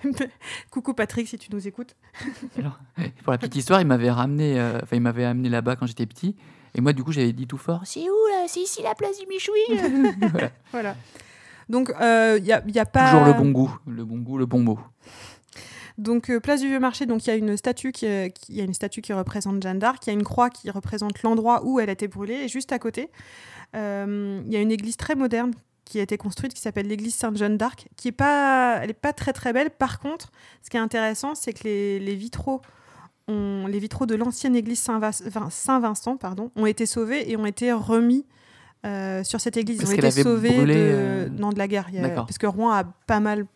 Coucou 0.70 0.94
Patrick, 0.94 1.26
si 1.28 1.38
tu 1.38 1.48
nous 1.52 1.66
écoutes. 1.66 1.96
Alors, 2.58 2.78
pour 3.22 3.32
la 3.32 3.38
petite 3.38 3.56
histoire, 3.56 3.80
il 3.80 3.86
m'avait 3.86 4.10
ramené, 4.10 4.58
euh, 4.60 4.78
il 4.92 5.00
m'avait 5.00 5.24
amené 5.24 5.48
là-bas 5.48 5.76
quand 5.76 5.86
j'étais 5.86 6.06
petit. 6.06 6.36
Et 6.74 6.80
moi, 6.80 6.92
du 6.92 7.02
coup, 7.02 7.12
j'avais 7.12 7.32
dit 7.32 7.46
tout 7.46 7.56
fort 7.58 7.80
C'est 7.84 8.00
où 8.00 8.26
là? 8.30 8.44
C'est 8.48 8.60
ici 8.60 8.82
la 8.82 8.94
place 8.94 9.18
du 9.18 9.26
Michoui 9.26 9.58
Voilà. 10.30 10.50
Voilà. 10.72 10.96
Donc, 11.68 11.90
il 11.98 12.42
n'y 12.42 12.52
a, 12.52 12.62
y 12.66 12.78
a 12.78 12.86
pas. 12.86 13.10
Toujours 13.10 13.26
le 13.26 13.32
bon 13.32 13.50
goût, 13.50 13.76
le 13.86 14.04
bon 14.04 14.18
goût, 14.18 14.38
le 14.38 14.46
bon 14.46 14.60
mot. 14.60 14.78
Donc, 15.98 16.28
euh, 16.30 16.40
place 16.40 16.60
du 16.60 16.68
Vieux 16.68 16.78
Marché, 16.78 17.06
donc 17.06 17.26
il 17.26 17.30
y 17.30 17.32
a 17.32 17.36
une 17.36 17.56
statue 17.56 17.90
qui, 17.90 18.06
euh, 18.06 18.28
qui- 18.28 18.52
y 18.54 18.60
a 18.60 18.64
une 18.64 18.74
statue 18.74 19.00
qui 19.00 19.14
représente 19.14 19.62
Jeanne 19.62 19.78
d'Arc, 19.78 20.06
il 20.06 20.10
y 20.10 20.10
a 20.10 20.12
une 20.12 20.24
croix 20.24 20.50
qui 20.50 20.70
représente 20.70 21.22
l'endroit 21.22 21.62
où 21.64 21.80
elle 21.80 21.88
a 21.88 21.92
été 21.92 22.06
brûlée, 22.06 22.34
et 22.34 22.48
juste 22.48 22.70
à 22.72 22.78
côté, 22.78 23.08
euh, 23.74 24.42
il 24.46 24.52
y 24.52 24.56
a 24.56 24.60
une 24.60 24.70
église 24.70 24.98
très 24.98 25.14
moderne 25.14 25.52
qui 25.86 25.98
a 25.98 26.02
été 26.02 26.18
construite 26.18 26.52
qui 26.52 26.60
s'appelle 26.60 26.86
l'église 26.86 27.14
Sainte-Jeanne 27.14 27.56
d'Arc, 27.56 27.88
qui 27.96 28.08
est 28.08 28.12
pas, 28.12 28.80
elle 28.82 28.90
est 28.90 28.92
pas 28.92 29.12
très 29.14 29.32
très 29.32 29.52
belle. 29.54 29.70
Par 29.70 29.98
contre, 30.00 30.32
ce 30.62 30.68
qui 30.68 30.76
est 30.76 30.80
intéressant, 30.80 31.34
c'est 31.34 31.52
que 31.54 31.64
les, 31.64 31.98
les 31.98 32.14
vitraux 32.14 32.60
ont, 33.28 33.66
les 33.66 33.78
vitraux 33.78 34.04
de 34.04 34.16
l'ancienne 34.16 34.54
église 34.54 34.80
Saint-Vincent 34.80 36.16
pardon, 36.18 36.50
ont 36.56 36.66
été 36.66 36.84
sauvés 36.86 37.30
et 37.30 37.36
ont 37.36 37.46
été 37.46 37.72
remis 37.72 38.26
euh, 38.84 39.24
sur 39.24 39.40
cette 39.40 39.56
église. 39.56 39.78
Parce 39.78 39.90
Ils 39.92 39.94
ont 39.94 40.08
été 40.08 40.22
sauvés 40.22 40.50
brûlé, 40.56 40.74
de, 40.74 40.80
euh, 40.80 41.28
non, 41.30 41.50
de 41.50 41.58
la 41.58 41.68
guerre. 41.68 41.86
A- 42.02 42.08
parce 42.10 42.38
que 42.38 42.46
Rouen 42.46 42.70
a 42.70 42.84
pas 42.84 43.20
mal 43.20 43.46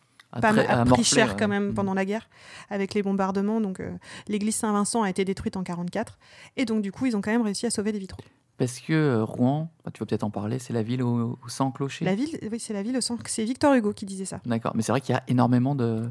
pas 0.41 0.51
a 0.51 0.85
pris 0.85 1.03
cher 1.03 1.37
quand 1.37 1.49
même 1.49 1.71
Mm. 1.71 1.75
pendant 1.75 1.93
la 1.95 2.05
guerre 2.05 2.29
avec 2.71 2.95
les 2.95 3.03
bombardements. 3.03 3.61
Donc 3.61 3.81
euh, 3.81 3.91
l'église 4.29 4.55
Saint-Vincent 4.57 5.03
a 5.03 5.11
été 5.11 5.25
détruite 5.25 5.57
en 5.57 5.65
44 5.65 6.19
et 6.57 6.65
donc 6.65 6.83
du 6.83 6.93
coup 6.93 7.07
ils 7.07 7.17
ont 7.17 7.21
quand 7.21 7.33
même 7.33 7.43
réussi 7.43 7.67
à 7.67 7.71
sauver 7.71 7.91
les 7.93 7.99
vitraux. 7.99 8.23
Parce 8.57 8.79
que 8.79 8.93
euh, 8.93 9.25
Rouen, 9.25 9.71
bah, 9.85 9.91
tu 9.93 10.01
vas 10.01 10.07
peut-être 10.07 10.23
en 10.23 10.31
parler, 10.31 10.59
c'est 10.59 10.73
la 10.75 10.83
ville 10.83 11.03
au, 11.03 11.39
au 11.45 11.49
100 11.49 11.71
clochers. 11.73 12.05
La 12.05 12.15
ville, 12.15 12.39
oui 12.53 12.61
c'est 12.61 12.75
la 12.75 12.83
ville 12.83 12.97
au 12.97 13.01
centre. 13.01 13.25
C'est 13.27 13.43
Victor 13.45 13.75
Hugo 13.75 13.93
qui 13.93 14.05
disait 14.07 14.25
ça. 14.27 14.41
D'accord, 14.47 14.73
mais 14.77 14.83
c'est 14.83 14.93
vrai 14.93 15.01
qu'il 15.01 15.15
y 15.15 15.19
a 15.19 15.23
énormément 15.29 15.75
de. 15.75 16.09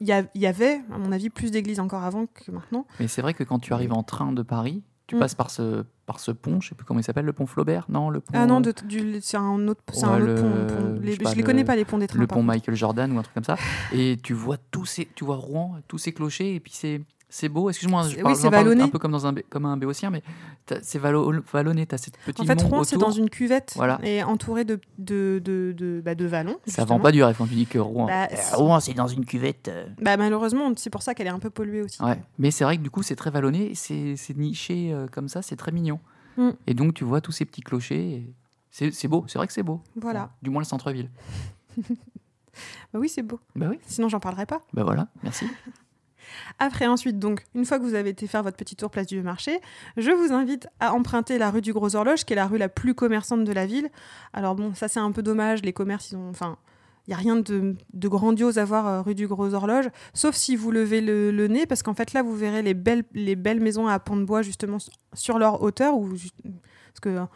Il 0.00 0.08
y, 0.08 0.12
a- 0.12 0.24
il 0.34 0.40
y 0.42 0.46
avait 0.48 0.80
à 0.92 0.98
mon 0.98 1.12
avis 1.12 1.30
plus 1.30 1.50
d'églises 1.52 1.78
encore 1.80 2.02
avant 2.02 2.26
que 2.26 2.50
maintenant. 2.50 2.86
Mais 3.00 3.06
c'est 3.08 3.22
vrai 3.22 3.34
que 3.34 3.44
quand 3.44 3.60
tu 3.60 3.72
arrives 3.72 3.92
en 3.92 4.02
train 4.02 4.32
de 4.32 4.42
Paris, 4.42 4.82
tu 5.12 5.16
Mm. 5.16 5.20
passes 5.20 5.34
par 5.34 5.50
ce, 5.50 5.84
par 6.06 6.18
ce 6.20 6.30
pont, 6.32 6.60
je 6.60 6.70
sais 6.70 6.74
plus 6.74 6.84
comment 6.84 7.00
il 7.00 7.04
s'appelle, 7.04 7.24
le 7.24 7.32
pont 7.32 7.46
Flaubert 7.46 7.86
Non, 7.88 8.10
le 8.10 8.20
pont. 8.20 8.32
Ah 8.34 8.46
non, 8.46 8.60
c'est 8.64 9.36
un 9.36 9.68
autre, 9.68 9.82
c'est 9.92 10.06
Ouais, 10.06 10.12
un 10.12 10.16
autre 10.22 10.26
le- 10.26 10.34
pont. 10.34 10.50
pont. 10.74 10.96
je 10.96 11.00
Les- 11.02 11.12
sais 11.12 11.18
je 11.18 11.22
pas, 11.22 11.30
les 11.30 11.36
le- 11.36 11.42
connais 11.46 11.64
pas 11.64 11.76
les 11.76 11.84
ponts 11.84 11.98
des 11.98 12.06
trains. 12.06 12.18
le 12.18 12.26
pont. 12.26 12.42
Michael 12.42 12.74
Jordan 12.74 13.12
ou 13.12 13.18
un 13.18 13.22
truc 13.22 13.34
comme 13.34 13.44
ça. 13.44 13.56
Et 13.92 14.16
tu 14.22 14.32
vois 14.32 14.56
tous 14.70 14.86
ces, 14.86 15.08
tu 15.14 15.24
vois 15.24 15.36
Rouen, 15.36 15.76
tous 15.88 15.98
ces 15.98 16.12
clochers, 16.12 16.54
et 16.54 16.60
puis 16.60 16.72
c'est. 16.74 17.00
C'est 17.34 17.48
beau, 17.48 17.70
excuse-moi, 17.70 18.02
je 18.02 18.16
C'est- 18.16 18.20
parle, 18.22 18.34
oui, 18.36 18.50
parle 18.50 18.80
un 18.82 18.88
peu 18.88 18.98
comme, 18.98 19.12
dans 19.12 19.26
un, 19.26 19.34
comme 19.48 19.64
un 19.64 19.78
béotien, 19.78 20.10
mais 20.10 20.22
t'as- 20.66 20.82
c'est 20.82 20.98
vallonné, 20.98 21.86
tu 21.86 21.94
as 21.94 21.98
cette 21.98 22.18
petite 22.18 22.40
En 22.40 22.44
fait, 22.44 22.60
Rouen, 22.60 22.84
c'est 22.84 22.98
dans 22.98 23.10
une 23.10 23.30
cuvette 23.30 23.72
Voilà. 23.74 23.98
et 24.02 24.22
entouré 24.22 24.66
de, 24.66 24.78
de, 24.98 25.40
de, 25.42 25.72
de, 25.74 26.02
bah, 26.04 26.14
de 26.14 26.26
vallons. 26.26 26.58
Ça 26.66 26.84
vend 26.84 27.00
pas 27.00 27.10
du 27.10 27.22
rêve 27.24 27.34
quand 27.38 27.46
tu 27.46 27.54
dis 27.54 27.64
que 27.64 27.78
Rouen. 27.78 28.06
Bah, 28.06 28.28
Euh. 28.30 28.56
Rouen, 28.56 28.80
c'est 28.80 28.92
dans 28.92 29.06
une 29.06 29.24
cuvette. 29.24 29.70
Bah, 29.98 30.18
malheureusement, 30.18 30.70
c'est 30.76 30.90
pour 30.90 31.00
ça 31.02 31.14
qu'elle 31.14 31.26
est 31.26 31.30
un 31.30 31.38
peu 31.38 31.48
polluée 31.48 31.80
aussi. 31.80 32.02
Ouais. 32.02 32.20
Mais 32.38 32.50
c'est 32.50 32.64
vrai 32.64 32.76
que 32.76 32.82
du 32.82 32.90
coup, 32.90 33.02
c'est 33.02 33.16
très 33.16 33.30
vallonné, 33.30 33.74
c'est 33.74 34.14
c'est 34.16 34.36
niché 34.36 34.92
euh, 34.92 35.06
comme 35.08 35.28
ça, 35.28 35.40
c'est 35.40 35.56
très 35.56 35.72
mignon. 35.72 36.00
Mm. 36.36 36.50
Et 36.66 36.74
donc, 36.74 36.92
tu 36.92 37.04
vois 37.04 37.22
tous 37.22 37.32
ces 37.32 37.46
petits 37.46 37.62
clochers. 37.62 38.30
C'est 38.70 39.08
beau, 39.08 39.24
c'est 39.26 39.38
vrai 39.38 39.46
que 39.46 39.54
c'est 39.54 39.62
beau. 39.62 39.80
Voilà. 39.96 40.32
Du 40.42 40.50
moins 40.50 40.60
le 40.60 40.66
centre-ville. 40.66 41.08
Bah 42.92 42.98
oui, 43.00 43.08
c'est 43.08 43.22
beau. 43.22 43.40
Bah 43.56 43.66
oui, 43.70 43.78
Sinon, 43.86 44.10
j'en 44.10 44.20
parlerai 44.20 44.44
pas. 44.44 44.60
bah 44.74 44.84
voilà, 44.84 45.08
merci. 45.22 45.46
Après, 46.58 46.86
ensuite, 46.86 47.18
donc, 47.18 47.44
une 47.54 47.64
fois 47.64 47.78
que 47.78 47.84
vous 47.84 47.94
avez 47.94 48.10
été 48.10 48.26
faire 48.26 48.42
votre 48.42 48.56
petit 48.56 48.76
tour 48.76 48.90
place 48.90 49.06
du 49.06 49.22
marché, 49.22 49.60
je 49.96 50.10
vous 50.10 50.32
invite 50.32 50.68
à 50.80 50.92
emprunter 50.92 51.38
la 51.38 51.50
rue 51.50 51.60
du 51.60 51.72
Gros 51.72 51.94
Horloge, 51.94 52.24
qui 52.24 52.32
est 52.32 52.36
la 52.36 52.46
rue 52.46 52.58
la 52.58 52.68
plus 52.68 52.94
commerçante 52.94 53.44
de 53.44 53.52
la 53.52 53.66
ville. 53.66 53.88
Alors 54.32 54.54
bon, 54.54 54.74
ça 54.74 54.88
c'est 54.88 55.00
un 55.00 55.12
peu 55.12 55.22
dommage, 55.22 55.62
les 55.62 55.72
commerces, 55.72 56.12
ils 56.12 56.16
ont, 56.16 56.30
enfin, 56.30 56.56
il 57.06 57.10
y 57.10 57.14
a 57.14 57.16
rien 57.16 57.36
de, 57.36 57.76
grandiose 57.94 58.58
à 58.58 58.64
voir 58.64 58.86
euh, 58.86 59.02
rue 59.02 59.14
du 59.14 59.26
Gros 59.26 59.54
Horloge, 59.54 59.88
sauf 60.14 60.34
si 60.34 60.54
vous 60.54 60.70
levez 60.70 61.00
le, 61.00 61.46
nez, 61.48 61.66
parce 61.66 61.82
qu'en 61.82 61.94
fait 61.94 62.12
là, 62.12 62.22
vous 62.22 62.36
verrez 62.36 62.62
les 62.62 62.74
belles, 62.74 63.04
les 63.12 63.36
belles 63.36 63.60
maisons 63.60 63.88
à 63.88 63.98
pont 63.98 64.16
de 64.16 64.24
bois 64.24 64.42
justement 64.42 64.78
sur 65.12 65.38
leur 65.38 65.62
hauteur, 65.62 65.96
ou 65.96 66.08
parce 66.08 67.00
que, 67.00 67.26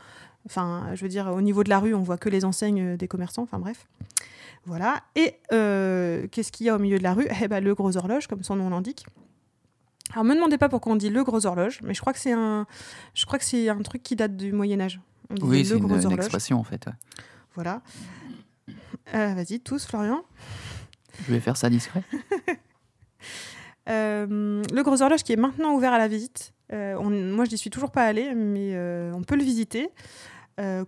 enfin, 0.47 0.91
je 0.95 1.03
veux 1.03 1.09
dire, 1.09 1.33
au 1.35 1.41
niveau 1.41 1.65
de 1.65 1.71
la 1.71 1.81
rue, 1.81 1.95
on 1.95 2.03
voit 2.03 2.19
que 2.19 2.29
les 2.29 2.45
enseignes 2.45 2.93
euh, 2.93 2.97
des 2.97 3.09
commerçants. 3.09 3.43
Enfin 3.43 3.59
bref. 3.59 3.87
Voilà. 4.67 5.01
Et 5.15 5.37
euh, 5.53 6.27
qu'est-ce 6.29 6.51
qu'il 6.51 6.67
y 6.67 6.69
a 6.69 6.75
au 6.75 6.79
milieu 6.79 6.99
de 6.99 7.03
la 7.05 7.15
rue? 7.15 7.29
Eh 7.41 7.49
ben, 7.49 7.63
le 7.63 7.75
gros 7.75 7.97
horloge, 7.97 8.27
comme 8.27 8.43
son 8.43 8.57
nom 8.57 8.69
l'indique. 8.69 9.07
Alors, 10.13 10.25
me 10.25 10.35
demandez 10.35 10.59
pas 10.59 10.69
pourquoi 10.69 10.93
on 10.93 10.97
dit 10.97 11.09
le 11.09 11.25
gros 11.25 11.47
horloge, 11.47 11.81
mais 11.83 11.95
je 11.95 12.01
crois 12.01 12.13
que 12.13 12.19
c'est 12.19 12.33
un, 12.33 12.67
je 13.15 13.25
crois 13.27 13.39
que 13.39 13.45
c'est 13.45 13.69
un 13.69 13.81
truc 13.83 14.03
qui 14.03 14.17
date 14.17 14.37
du 14.37 14.53
Moyen 14.53 14.81
Âge. 14.81 15.01
On 15.31 15.47
Oui, 15.47 15.65
c'est 15.65 15.77
une, 15.79 16.13
expression 16.13 16.59
en 16.59 16.65
fait. 16.65 16.87
ouais. 16.87 16.93
Voilà. 17.55 17.83
Euh, 19.15 19.35
Vas-y, 19.35 19.61
tous, 19.61 19.87
Florian. 19.87 20.23
Je 21.27 21.33
vais 21.33 21.41
faire 21.41 21.57
ça 21.57 21.71
discret. 21.71 22.03
Euh, 23.89 24.65
le 24.75 24.83
gros 24.83 25.01
horloge 25.01 25.23
qui 25.23 25.33
est 25.33 25.37
maintenant 25.37 25.73
ouvert 25.75 25.93
à 25.93 25.99
la 25.99 26.09
visite. 26.09 26.53
On- 26.73 27.09
moi, 27.09 27.45
je 27.45 27.53
n'y 27.53 27.57
suis 27.57 27.71
toujours 27.71 27.93
pas 27.93 28.03
allée, 28.03 28.35
mais 28.35 28.77
on 29.15 29.23
peut 29.23 29.37
le 29.37 29.45
visiter, 29.45 29.91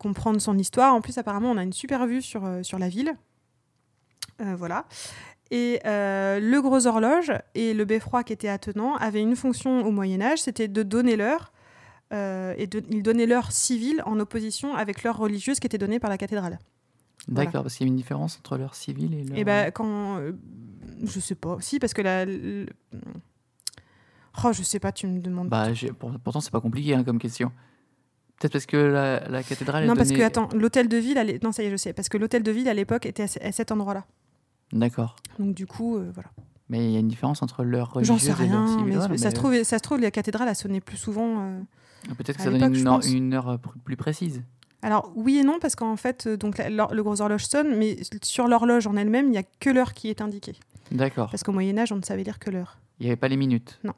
comprendre 0.01 0.41
son 0.41 0.59
histoire. 0.59 0.93
En 0.95 1.01
plus, 1.01 1.17
apparemment, 1.17 1.53
on 1.53 1.57
a 1.59 1.63
une 1.63 1.73
super 1.73 2.09
vue 2.09 2.21
sur, 2.23 2.43
sur 2.63 2.77
la 2.81 2.89
ville. 2.89 3.15
Euh, 4.41 4.55
voilà. 4.57 4.85
Et 5.51 5.81
euh, 5.87 6.41
le 6.41 6.61
gros 6.61 6.87
horloge 6.87 7.33
et 7.55 7.73
le 7.75 7.85
beffroi 7.85 8.23
qui 8.23 8.33
était 8.35 8.49
attenant 8.49 8.97
avaient 8.97 9.23
une 9.23 9.35
fonction 9.37 9.85
au 9.87 9.91
Moyen 9.91 10.21
Âge, 10.21 10.41
c'était 10.43 10.69
de 10.69 10.83
donner 10.83 11.17
l'heure. 11.17 11.53
euh, 12.13 12.55
et 12.57 12.67
de, 12.67 12.83
ils 12.91 13.03
donnaient 13.03 13.27
l'heure 13.27 13.51
civile 13.53 14.03
en 14.07 14.19
opposition 14.21 14.75
avec 14.75 15.03
l'heure 15.03 15.17
religieuse 15.19 15.59
qui 15.61 15.67
était 15.67 15.79
donnée 15.79 15.99
par 16.01 16.09
la 16.11 16.17
cathédrale. 16.19 16.59
Voilà. 17.29 17.47
D'accord, 17.47 17.63
parce 17.63 17.75
qu'il 17.77 17.87
y 17.87 17.91
a 17.91 17.93
une 17.93 17.97
différence 17.97 18.39
entre 18.39 18.57
l'heure 18.57 18.75
civile 18.75 19.13
et 19.15 19.25
l'heure. 19.25 19.39
Et 19.39 19.45
ben 19.45 19.71
quand 19.73 20.19
euh, 20.19 20.33
je 21.05 21.21
sais 21.21 21.35
pas, 21.35 21.57
si 21.61 21.79
parce 21.79 21.93
que 21.95 22.01
la, 22.03 22.25
le- 22.25 22.67
oh 24.45 24.53
je 24.53 24.63
sais 24.63 24.79
pas, 24.81 24.93
tu 24.93 25.07
me 25.07 25.19
demandes. 25.21 25.49
Bah, 25.49 25.69
pour- 25.99 26.13
pourtant, 26.23 26.41
c'est 26.41 26.51
pas 26.53 26.61
compliqué 26.61 26.95
hein, 26.95 27.05
comme 27.05 27.19
question. 27.19 27.51
Peut-être 28.39 28.53
parce 28.53 28.67
que 28.67 28.77
la, 28.77 29.29
la 29.29 29.43
cathédrale 29.43 29.85
non 29.87 29.95
est 29.95 29.97
parce 29.97 30.13
que 30.13 30.23
attends, 30.23 30.49
l'hôtel 30.55 30.89
de 30.89 30.97
ville, 30.97 31.39
non 31.43 31.51
ça 31.53 31.63
y 31.63 31.67
est 31.67 31.71
je 31.71 31.77
sais, 31.77 31.93
parce 31.93 32.09
que 32.09 32.17
l'hôtel 32.19 32.43
de 32.43 32.51
ville 32.53 32.69
à 32.69 32.75
l'époque 32.75 33.05
était 33.05 33.25
à 33.25 33.53
cet 33.53 33.73
endroit-là. 33.73 34.07
D'accord. 34.73 35.17
Donc 35.39 35.55
du 35.55 35.67
coup 35.67 35.97
euh, 35.97 36.11
voilà. 36.15 36.31
Mais 36.69 36.85
il 36.85 36.91
y 36.93 36.97
a 36.97 37.01
une 37.01 37.09
différence 37.09 37.43
entre 37.43 37.65
l'heure 37.65 37.89
J'en 38.03 38.15
religieuse 38.17 38.21
sais 38.37 38.45
et 38.45 38.49
l'heure 38.49 38.65
rien, 38.65 38.67
civile. 38.79 38.85
mais 38.87 39.01
ça 39.01 39.09
mais, 39.09 39.17
se 39.19 39.29
trouve, 39.31 39.63
ça 39.63 39.79
se 39.79 39.83
trouve 39.83 40.01
la 40.01 40.11
cathédrale 40.11 40.49
a 40.49 40.55
sonné 40.55 40.81
plus 40.81 40.99
souvent. 40.99 41.41
euh, 41.41 41.61
euh, 42.11 42.15
Peut-être 42.15 42.37
que 42.37 42.43
ça 42.43 42.51
donne 42.51 42.75
une, 42.75 42.87
heure- 42.87 43.01
une 43.07 43.35
euh, 43.35 43.57
plus 43.85 43.97
précise. 43.97 44.43
Alors 44.83 45.11
oui 45.17 45.39
et 45.39 45.43
non 45.45 45.59
parce 45.61 45.75
qu'en 45.75 45.97
fait 45.97 46.27
euh, 46.27 46.37
donc 46.37 46.59
la- 46.59 46.69
le 46.93 47.03
gros 47.03 47.21
horloge 47.21 47.47
sonne 47.47 47.77
mais 47.77 47.97
sur 48.23 48.47
l'horloge 48.47 48.87
en 48.87 48.97
elle-même 48.97 49.27
il 49.27 49.31
n'y 49.33 49.39
a 49.39 49.43
que 49.43 49.71
l'heure 49.71 49.93
qui 49.93 50.09
est 50.09 50.21
indiquée 50.21 50.55
D'accord. 50.93 51.31
parce 51.31 51.43
qu'au 51.43 51.51
Moyen 51.53 51.77
Âge 51.79 51.91
on 51.91 51.97
ne 51.97 52.03
savait 52.03 52.23
lire 52.23 52.39
que 52.39 52.51
l'heure. 52.51 52.79
Il 53.01 53.05
n'y 53.05 53.11
avait 53.11 53.17
pas 53.17 53.29
les 53.29 53.37
minutes. 53.37 53.81
Non. 53.83 53.95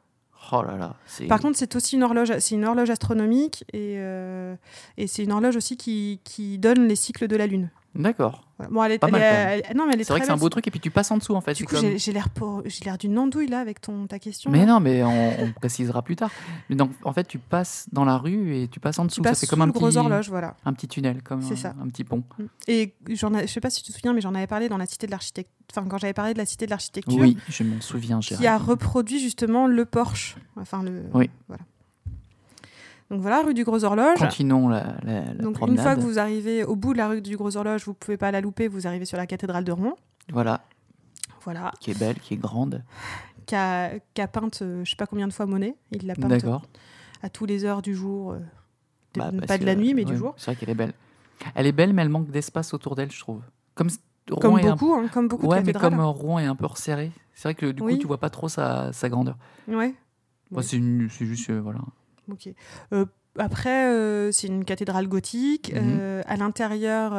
Oh 0.51 0.63
là 0.63 0.75
là. 0.77 0.95
Par 1.27 1.39
contre 1.39 1.55
c'est 1.57 1.75
aussi 1.75 1.97
une 1.97 2.03
horloge 2.03 2.31
c'est 2.39 2.55
une 2.55 2.65
horloge 2.65 2.89
astronomique 2.89 3.63
et, 3.73 3.95
euh, 3.99 4.55
et 4.97 5.05
c'est 5.05 5.23
une 5.23 5.31
horloge 5.33 5.55
aussi 5.55 5.77
qui, 5.77 6.19
qui 6.23 6.57
donne 6.57 6.87
les 6.87 6.95
cycles 6.95 7.27
de 7.27 7.35
la 7.35 7.45
lune. 7.45 7.69
D'accord. 7.93 8.47
Voilà. 8.57 8.71
Bon 8.71 8.83
elle 8.83 8.91
est, 8.93 8.99
Pas 8.99 9.07
elle 9.07 9.11
mal, 9.13 9.21
est- 9.21 9.25
quand 9.25 9.35
même. 9.49 9.61
elle- 9.69 9.77
non 9.77 9.85
mais 9.85 9.93
elle 9.93 10.01
est 10.01 10.03
C'est 10.05 10.13
vrai 10.13 10.19
que 10.21 10.25
c'est 10.25 10.31
un 10.31 10.37
beau 10.37 10.47
truc 10.49 10.65
et 10.67 10.71
puis 10.71 10.79
tu 10.79 10.91
passes 10.91 11.11
en 11.11 11.17
dessous 11.17 11.35
en 11.35 11.41
fait. 11.41 11.53
Du 11.55 11.65
coup 11.65 11.75
comme- 11.75 11.97
j'ai 11.97 12.11
l'air 12.13 12.29
pour- 12.29 12.61
j'ai 12.65 12.85
l'air 12.85 12.97
d'une 12.97 13.17
andouille 13.19 13.47
là 13.47 13.59
avec 13.59 13.81
ton 13.81 14.07
ta 14.07 14.17
question. 14.19 14.49
Mais 14.49 14.59
là. 14.59 14.65
non, 14.65 14.79
mais 14.79 15.03
on, 15.03 15.43
on 15.43 15.51
précisera 15.55 16.01
plus 16.01 16.15
tard. 16.15 16.31
Mais 16.69 16.75
donc, 16.75 16.91
en 17.03 17.11
fait, 17.11 17.25
tu 17.27 17.37
passes 17.37 17.87
dans 17.91 18.05
la 18.05 18.17
rue 18.17 18.55
et 18.55 18.67
tu 18.69 18.79
passes 18.79 18.97
en 18.99 19.03
Tu 19.03 19.07
dessous. 19.09 19.23
Ça 19.23 19.29
passes 19.31 19.39
fait 19.41 19.47
comme 19.47 19.61
un 19.61 19.69
petit, 19.69 19.97
horloge 19.97 20.29
voilà. 20.29 20.55
un 20.65 20.73
petit 20.73 20.87
tunnel, 20.87 21.21
comme 21.23 21.41
C'est 21.41 21.53
un, 21.53 21.57
ça. 21.57 21.75
un 21.81 21.87
petit 21.89 22.03
pont. 22.05 22.23
Et 22.67 22.93
j'en 23.09 23.31
je 23.37 23.47
sais 23.47 23.59
pas 23.59 23.69
si 23.69 23.83
tu 23.83 23.91
te 23.91 23.97
souviens, 23.97 24.13
mais 24.13 24.21
j'en 24.21 24.35
avais 24.35 24.47
parlé 24.47 24.69
dans 24.69 24.77
la 24.77 24.85
cité 24.85 25.05
de 25.07 25.11
l'architecture. 25.11 25.51
Enfin, 25.75 25.87
quand 25.89 25.97
j'avais 25.97 26.13
parlé 26.13 26.33
de 26.33 26.37
la 26.37 26.45
cité 26.45 26.65
de 26.65 26.71
l'architecture, 26.71 27.17
Oui, 27.19 27.37
je 27.49 27.63
m'en 27.63 27.79
souviens. 27.81 28.19
qui 28.19 28.45
a 28.47 28.57
reproduit 28.57 29.19
justement 29.19 29.67
le 29.67 29.85
Porsche. 29.85 30.35
Enfin, 30.57 30.83
le. 30.83 31.03
Oui. 31.13 31.29
Voilà. 31.47 31.63
Donc 33.11 33.19
voilà, 33.21 33.41
rue 33.43 33.53
du 33.53 33.63
Gros 33.65 33.83
Horloge. 33.83 34.17
Continuons 34.19 34.69
la, 34.69 34.95
la, 35.03 35.25
la 35.25 35.33
Donc 35.33 35.55
promenade. 35.55 35.77
une 35.77 35.83
fois 35.83 35.95
que 35.95 36.01
vous 36.01 36.17
arrivez 36.17 36.63
au 36.63 36.75
bout 36.75 36.93
de 36.93 36.97
la 36.97 37.09
rue 37.09 37.21
du 37.21 37.35
Gros 37.37 37.55
Horloge, 37.57 37.83
vous 37.85 37.93
pouvez 37.93 38.15
pas 38.17 38.31
la 38.31 38.39
louper. 38.41 38.67
Vous 38.69 38.87
arrivez 38.87 39.05
sur 39.05 39.17
la 39.17 39.27
cathédrale 39.27 39.63
de 39.65 39.71
Rouen. 39.73 39.95
Voilà, 40.31 40.61
Voilà. 41.43 41.71
qui 41.81 41.91
est 41.91 41.99
belle, 41.99 42.15
qui 42.19 42.35
est 42.35 42.37
grande. 42.37 42.83
Qu'a 43.45 43.89
qu'a 44.13 44.27
peinte, 44.27 44.61
euh, 44.61 44.83
je 44.85 44.89
sais 44.91 44.95
pas 44.95 45.07
combien 45.07 45.27
de 45.27 45.33
fois 45.33 45.45
Monet. 45.45 45.75
Il 45.91 46.07
l'a 46.07 46.15
peinte 46.15 46.29
D'accord. 46.29 46.63
à 47.21 47.29
tous 47.29 47.45
les 47.45 47.65
heures 47.65 47.81
du 47.81 47.93
jour. 47.95 48.31
euh, 48.31 48.39
de- 49.15 49.19
Bah, 49.19 49.31
pas 49.45 49.57
de 49.57 49.65
la 49.65 49.75
nuit, 49.75 49.93
mais 49.93 50.05
ouais, 50.05 50.11
du 50.11 50.15
jour. 50.15 50.33
C'est 50.37 50.45
vrai 50.51 50.55
qu'elle 50.55 50.69
est 50.69 50.75
belle. 50.75 50.93
Elle 51.55 51.67
est 51.67 51.71
belle, 51.73 51.91
mais 51.91 52.03
elle 52.03 52.09
manque 52.09 52.29
d'espace 52.31 52.73
autour 52.73 52.95
d'elle, 52.95 53.11
je 53.11 53.19
trouve. 53.19 53.41
Comme 53.75 53.87
s- 53.87 53.99
Comme 54.39 54.51
Rouen 54.51 54.57
est 54.59 54.67
un- 54.67 54.71
beaucoup, 54.75 54.93
hein, 54.93 55.07
comme 55.11 55.27
beaucoup 55.27 55.47
Ouais, 55.47 55.61
de 55.61 55.65
mais 55.65 55.73
comme 55.73 55.99
euh, 55.99 56.05
Rouen 56.05 56.39
est 56.39 56.45
un 56.45 56.55
peu 56.55 56.67
resserré, 56.67 57.11
c'est 57.33 57.49
vrai 57.49 57.55
que 57.55 57.65
du 57.71 57.81
Oui. 57.81 57.95
coup, 57.95 57.99
tu 58.01 58.07
vois 58.07 58.19
pas 58.19 58.29
trop 58.29 58.47
sa, 58.47 58.93
sa 58.93 59.09
grandeur. 59.09 59.35
Ouais. 59.67 59.93
Oui. 60.51 60.63
c'est 60.63 60.79
juste, 61.25 61.49
euh, 61.49 61.59
voilà. 61.59 61.79
Ok. 62.31 62.49
Euh, 62.93 63.05
après, 63.37 63.87
euh, 63.87 64.31
c'est 64.31 64.47
une 64.47 64.65
cathédrale 64.65 65.07
gothique. 65.07 65.73
Mhm. 65.73 65.81
Euh, 65.99 66.21
à 66.27 66.35
l'intérieur 66.37 67.11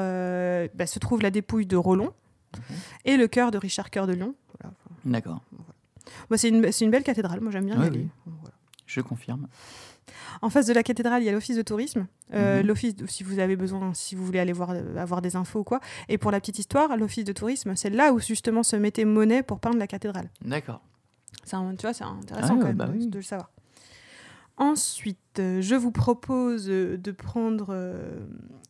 bah, 0.75 0.87
se 0.87 0.99
trouve 0.99 1.23
la 1.23 1.31
dépouille 1.31 1.67
de 1.67 1.77
Rollon 1.77 2.13
Mhm. 2.57 2.77
et 3.07 3.17
le 3.17 3.29
cœur 3.29 3.51
de 3.51 3.59
Richard 3.59 3.89
Cœur 3.91 4.07
de 4.07 4.13
Lion. 4.13 4.35
Voilà. 4.61 4.75
D'accord, 5.07 5.41
Bah, 6.29 6.37
c'est 6.37 6.49
une, 6.49 6.61
belle 6.91 7.03
cathédrale. 7.03 7.41
Moi, 7.41 7.51
j'aime 7.51 7.65
bien 7.67 7.81
Oui. 7.81 8.09
Voilà. 8.27 8.55
je 8.87 9.01
confirme. 9.01 9.49
En 10.43 10.51
face 10.51 10.67
de 10.67 10.73
la 10.75 10.83
cathédrale, 10.83 11.23
il 11.23 11.27
y 11.27 11.29
a 11.29 11.33
l'office 11.33 11.57
de 11.57 11.63
tourisme. 11.63 12.07
Euh, 12.35 12.61
Mhm. 12.61 12.67
L'office, 12.67 12.95
si 13.07 13.23
vous 13.23 13.39
avez 13.39 13.57
besoin, 13.57 13.95
si 13.95 14.15
vous 14.15 14.25
voulez 14.27 14.41
aller 14.41 14.53
voir, 14.53 14.75
avoir 14.97 15.23
des 15.23 15.37
infos 15.37 15.61
ou 15.61 15.65
quoi. 15.65 15.81
Et 16.09 16.19
pour 16.19 16.31
la 16.31 16.41
petite 16.41 16.59
histoire, 16.59 16.95
l'office 16.97 17.25
de 17.25 17.33
tourisme, 17.33 17.75
c'est 17.77 17.89
là 17.91 18.13
où 18.13 18.19
justement 18.21 18.63
se 18.63 18.77
mettait 18.77 19.05
Monet 19.05 19.43
pour 19.43 19.61
peindre 19.61 19.79
la 19.79 19.87
cathédrale. 19.87 20.29
D'accord. 20.45 20.83
Tu 21.49 21.57
vois, 21.57 21.93
c'est 21.95 22.05
intéressant 22.05 22.49
Ah 22.51 22.55
ouais, 22.55 22.61
quand 22.61 22.67
même 22.67 22.77
bah 22.77 22.89
de 22.89 23.17
le 23.17 23.23
savoir. 23.23 23.51
Ensuite, 24.63 25.19
euh, 25.41 25.61
je 25.61 25.75
vous 25.75 25.91
propose 25.91 26.69
euh, 26.71 26.97
de 26.97 27.11
prendre. 27.11 27.67
euh, 27.71 28.21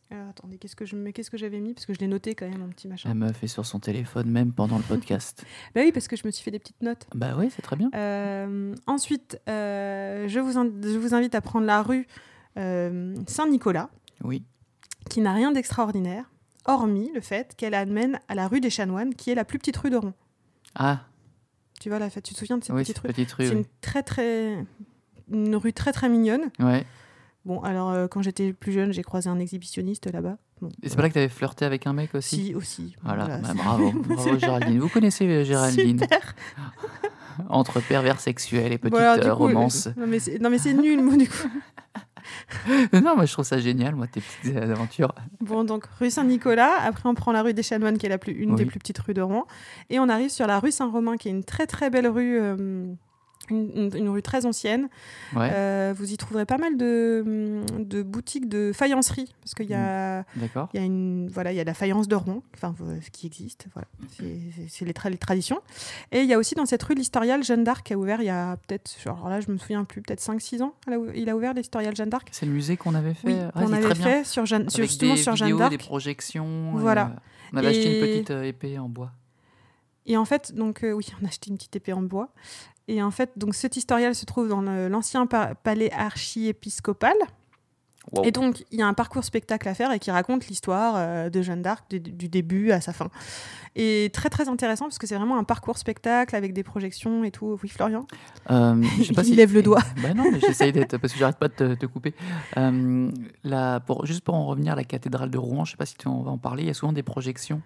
alors, 0.09 0.27
attendez, 0.29 0.57
qu'est-ce 0.57 0.75
que 0.75 0.85
je 0.85 0.95
mets 0.95 1.13
Qu'est-ce 1.13 1.29
que 1.29 1.37
j'avais 1.37 1.59
mis? 1.59 1.73
Parce 1.75 1.85
que 1.85 1.93
je 1.93 1.99
l'ai 1.99 2.07
noté 2.07 2.33
quand 2.33 2.49
même, 2.49 2.63
un 2.63 2.69
petit 2.69 2.87
machin. 2.87 3.09
La 3.09 3.15
meuf 3.15 3.43
est 3.43 3.47
sur 3.47 3.65
son 3.65 3.79
téléphone, 3.79 4.29
même 4.29 4.53
pendant 4.53 4.77
le 4.77 4.83
podcast. 4.83 5.45
Bah 5.75 5.81
oui, 5.83 5.91
parce 5.91 6.07
que 6.07 6.15
je 6.15 6.23
me 6.25 6.31
suis 6.31 6.43
fait 6.43 6.49
des 6.51 6.57
petites 6.59 6.81
notes. 6.81 7.05
bah 7.13 7.35
oui, 7.37 7.49
c'est 7.55 7.61
très 7.61 7.75
bien. 7.75 7.89
Euh, 7.95 8.73
ensuite, 8.87 9.39
euh, 9.49 10.27
je, 10.27 10.39
vous 10.39 10.57
in- 10.57 10.71
je 10.81 10.97
vous 10.97 11.13
invite 11.13 11.35
à 11.35 11.41
prendre 11.41 11.65
la 11.67 11.81
rue 11.83 12.07
Saint-Nicolas, 12.55 13.89
Oui. 14.23 14.43
qui 15.09 15.21
n'a 15.21 15.33
rien 15.33 15.51
d'extraordinaire, 15.51 16.29
hormis 16.65 17.11
le 17.13 17.21
fait 17.21 17.55
qu'elle 17.55 17.73
amène 17.75 18.19
à 18.27 18.35
la 18.35 18.47
rue 18.47 18.61
des 18.61 18.69
Chanoines, 18.69 19.13
qui 19.15 19.29
est 19.31 19.35
la 19.35 19.45
plus 19.45 19.59
petite 19.59 19.77
rue 19.77 19.89
de 19.89 19.97
Rouen. 19.97 20.13
Ah, 20.75 21.01
Tu 21.79 21.89
vois, 21.89 21.99
là, 21.99 22.09
tu 22.09 22.21
te 22.21 22.33
souviens 22.35 22.57
de 22.57 22.63
cette 22.63 22.75
oui, 22.75 22.81
petite 22.83 22.99
rue? 22.99 23.07
petite 23.09 23.31
rue. 23.33 23.45
C'est 23.45 23.51
oui. 23.53 23.57
une 23.59 23.65
très 23.81 24.03
très 24.03 24.65
une 25.31 25.55
rue 25.55 25.73
très 25.73 25.91
très 25.91 26.09
mignonne. 26.09 26.51
Ouais. 26.59 26.85
Bon, 27.45 27.59
alors 27.61 27.91
euh, 27.91 28.07
quand 28.07 28.21
j'étais 28.21 28.53
plus 28.53 28.71
jeune, 28.71 28.93
j'ai 28.93 29.03
croisé 29.03 29.29
un 29.29 29.39
exhibitionniste 29.39 30.11
là-bas. 30.11 30.37
Bon, 30.61 30.69
Et 30.81 30.87
c'est 30.87 30.95
pas 30.95 31.01
là 31.01 31.09
que 31.09 31.13
t'avais 31.15 31.27
flirté 31.27 31.65
avec 31.65 31.85
un 31.87 31.93
mec 31.93 32.15
aussi 32.15 32.45
si 32.47 32.55
aussi. 32.55 32.95
Voilà, 33.03 33.25
Voilà, 33.25 33.39
bah, 33.39 33.53
bravo, 33.53 33.91
bravo 34.07 34.37
Géraldine. 34.37 34.79
Vous 34.79 34.87
connaissez 34.87 35.27
euh, 35.27 35.43
Géraldine 35.43 35.99
Super. 35.99 36.35
Entre 37.49 37.81
pervers 37.81 38.19
sexuels 38.19 38.71
et 38.71 38.77
petites 38.77 38.97
alors, 38.97 39.19
du 39.19 39.27
euh, 39.27 39.31
coup, 39.35 39.43
romances. 39.47 39.87
le- 39.87 40.39
Non 40.39 40.49
mais 40.49 40.59
c'est 40.59 40.73
nul 40.73 41.03
moi 41.03 41.17
du 41.17 41.27
coup. 41.27 41.49
non, 42.93 43.15
moi 43.15 43.25
je 43.25 43.33
trouve 43.33 43.43
ça 43.43 43.59
génial, 43.59 43.95
moi, 43.95 44.07
tes 44.07 44.21
petites 44.21 44.55
aventures. 44.55 45.13
Bon 45.41 45.63
donc 45.65 45.85
rue 45.99 46.11
Saint-Nicolas, 46.11 46.75
après 46.81 47.09
on 47.09 47.15
prend 47.15 47.31
la 47.33 47.41
rue 47.41 47.53
des 47.53 47.63
Chanoines 47.63 47.97
qui 47.97 48.05
est 48.05 48.09
la 48.09 48.19
plus 48.19 48.33
une 48.33 48.55
des 48.55 48.65
plus 48.65 48.79
petites 48.79 48.99
rues 48.99 49.13
de 49.15 49.21
Rouen 49.21 49.45
et 49.89 49.99
on 49.99 50.07
arrive 50.07 50.29
sur 50.29 50.47
la 50.47 50.59
rue 50.59 50.71
Saint-Romain 50.71 51.17
qui 51.17 51.27
est 51.27 51.31
une 51.31 51.43
très 51.43 51.65
très 51.67 51.89
belle 51.89 52.07
rue 52.07 52.39
une, 53.49 54.09
rue 54.09 54.21
très 54.21 54.45
ancienne. 54.45 54.89
Ouais, 55.35 55.49
Euh, 55.51 55.93
vous 55.95 56.11
y 56.13 56.17
trouverez 56.17 56.45
pas 56.45 56.57
mal 56.57 56.77
de, 56.77 57.61
de 57.79 58.01
boutiques 58.03 58.47
de 58.49 58.71
faïencerie 58.73 59.33
parce 59.41 59.53
qu'il 59.53 59.69
y 59.69 59.73
a 59.73 60.23
d'accord. 60.35 60.69
Il 60.73 60.79
y 60.79 60.83
a 60.83 60.85
une 60.85 61.27
voilà, 61.29 61.51
il 61.51 61.55
y 61.55 61.59
a 61.59 61.63
la 61.63 61.73
faïence 61.73 62.07
de 62.07 62.15
Rouen, 62.15 62.41
enfin 62.55 62.73
euh, 62.81 62.97
ce 63.01 63.09
qui 63.11 63.27
existe, 63.27 63.67
voilà, 63.73 63.87
c'est 64.69 64.85
les, 64.85 64.93
tra- 64.93 65.09
les 65.09 65.17
traditions. 65.17 65.59
Et 66.11 66.21
il 66.21 66.27
y 66.27 66.33
a 66.33 66.37
aussi 66.37 66.55
dans 66.55 66.65
cette 66.65 66.83
rue 66.83 66.95
l'Historial 66.95 67.43
Jeanne 67.43 67.63
d'Arc 67.63 67.85
qui 67.85 67.93
a 67.93 67.97
ouvert 67.97 68.21
il 68.21 68.25
y 68.25 68.29
a 68.29 68.57
peut-être, 68.67 68.91
alors 69.05 69.29
là 69.29 69.39
je 69.41 69.51
me 69.51 69.57
souviens 69.57 69.83
plus, 69.83 70.01
peut-être 70.01 70.21
5-6 70.21 70.61
ans, 70.63 70.73
il 71.15 71.29
a 71.29 71.35
ouvert 71.35 71.53
l'Historial 71.53 71.95
Jeanne 71.95 72.09
d'Arc. 72.09 72.27
C'est 72.31 72.45
le 72.45 72.51
musée 72.53 72.77
qu'on 72.77 72.95
avait 72.95 73.13
fait. 73.13 73.27
Oui, 73.27 73.35
Ah, 73.39 73.51
qu'on 73.61 73.67
c'est 73.67 73.73
avait 73.75 73.83
très 73.83 73.93
bien. 73.95 74.03
fait 74.05 74.23
sur 74.25 74.45
Jeanne, 74.45 74.69
sur- 74.69 74.83
justement 74.83 75.15
des 75.15 75.21
sur 75.21 75.35
Jeanne 75.35 75.57
d'Arc. 75.57 75.71
des 75.71 75.77
projections. 75.77 76.71
Voilà. 76.75 77.07
euh, 77.07 77.19
on 77.53 77.57
avait 77.57 77.67
acheté 77.67 77.85
une 77.99 78.03
Et- 78.03 78.07
petite 78.13 78.31
euh, 78.31 78.43
épée 78.43 78.79
en 78.79 78.89
bois. 78.89 79.11
Et 80.05 80.17
en 80.17 80.25
fait, 80.25 80.53
donc 80.53 80.83
euh, 80.83 80.91
oui, 80.91 81.05
on 81.21 81.25
a 81.25 81.29
acheté 81.29 81.49
une 81.49 81.55
petite 81.57 81.75
épée 81.77 81.93
en 81.93 82.01
bois. 82.01 82.29
Et 82.87 83.01
en 83.01 83.11
fait, 83.11 83.31
donc 83.37 83.55
cet 83.55 83.77
historial 83.77 84.13
se 84.15 84.25
trouve 84.25 84.47
dans 84.49 84.61
l'ancien 84.61 85.25
pa- 85.25 85.55
palais 85.55 85.91
archiépiscopal. 85.91 87.13
Wow. 88.11 88.25
Et 88.25 88.31
donc, 88.31 88.65
il 88.71 88.79
y 88.79 88.81
a 88.81 88.87
un 88.87 88.93
parcours 88.93 89.23
spectacle 89.23 89.65
à 89.69 89.73
faire 89.73 89.89
et 89.93 89.97
qui 89.99 90.11
raconte 90.11 90.47
l'histoire 90.47 90.95
euh, 90.97 91.29
de 91.29 91.41
Jeanne 91.41 91.61
d'Arc 91.61 91.89
du, 91.89 92.01
du 92.01 92.27
début 92.27 92.71
à 92.71 92.81
sa 92.81 92.91
fin. 92.91 93.07
Et 93.77 94.09
très 94.13 94.29
très 94.29 94.49
intéressant 94.49 94.85
parce 94.85 94.97
que 94.97 95.07
c'est 95.07 95.15
vraiment 95.15 95.37
un 95.37 95.45
parcours 95.45 95.77
spectacle 95.77 96.35
avec 96.35 96.51
des 96.51 96.63
projections 96.63 97.23
et 97.23 97.31
tout. 97.31 97.57
Oui, 97.63 97.69
Florian? 97.69 98.05
Euh, 98.51 98.83
je 98.97 99.03
sais 99.03 99.13
pas 99.15 99.21
Il 99.21 99.27
si- 99.27 99.35
lève 99.35 99.53
le 99.53 99.61
doigt. 99.63 99.79
Bah 100.03 100.13
non, 100.13 100.25
j'essaye 100.45 100.73
d'être 100.73 100.97
parce 100.97 101.13
que 101.13 101.19
j'arrête 101.19 101.37
pas 101.37 101.47
de 101.47 101.53
te, 101.53 101.73
te 101.75 101.85
couper. 101.85 102.13
Euh, 102.57 103.09
la- 103.45 103.79
pour, 103.79 104.05
juste 104.05 104.25
pour 104.25 104.35
en 104.35 104.47
revenir 104.47 104.73
à 104.73 104.75
la 104.75 104.83
cathédrale 104.83 105.29
de 105.31 105.37
Rouen, 105.37 105.63
je 105.63 105.71
sais 105.71 105.77
pas 105.77 105.85
si 105.85 105.95
tu 105.95 106.09
en 106.09 106.21
vas 106.23 106.31
en 106.31 106.37
parler. 106.37 106.63
Il 106.63 106.67
y 106.67 106.71
a 106.71 106.73
souvent 106.73 106.91
des 106.91 107.03
projections. 107.03 107.61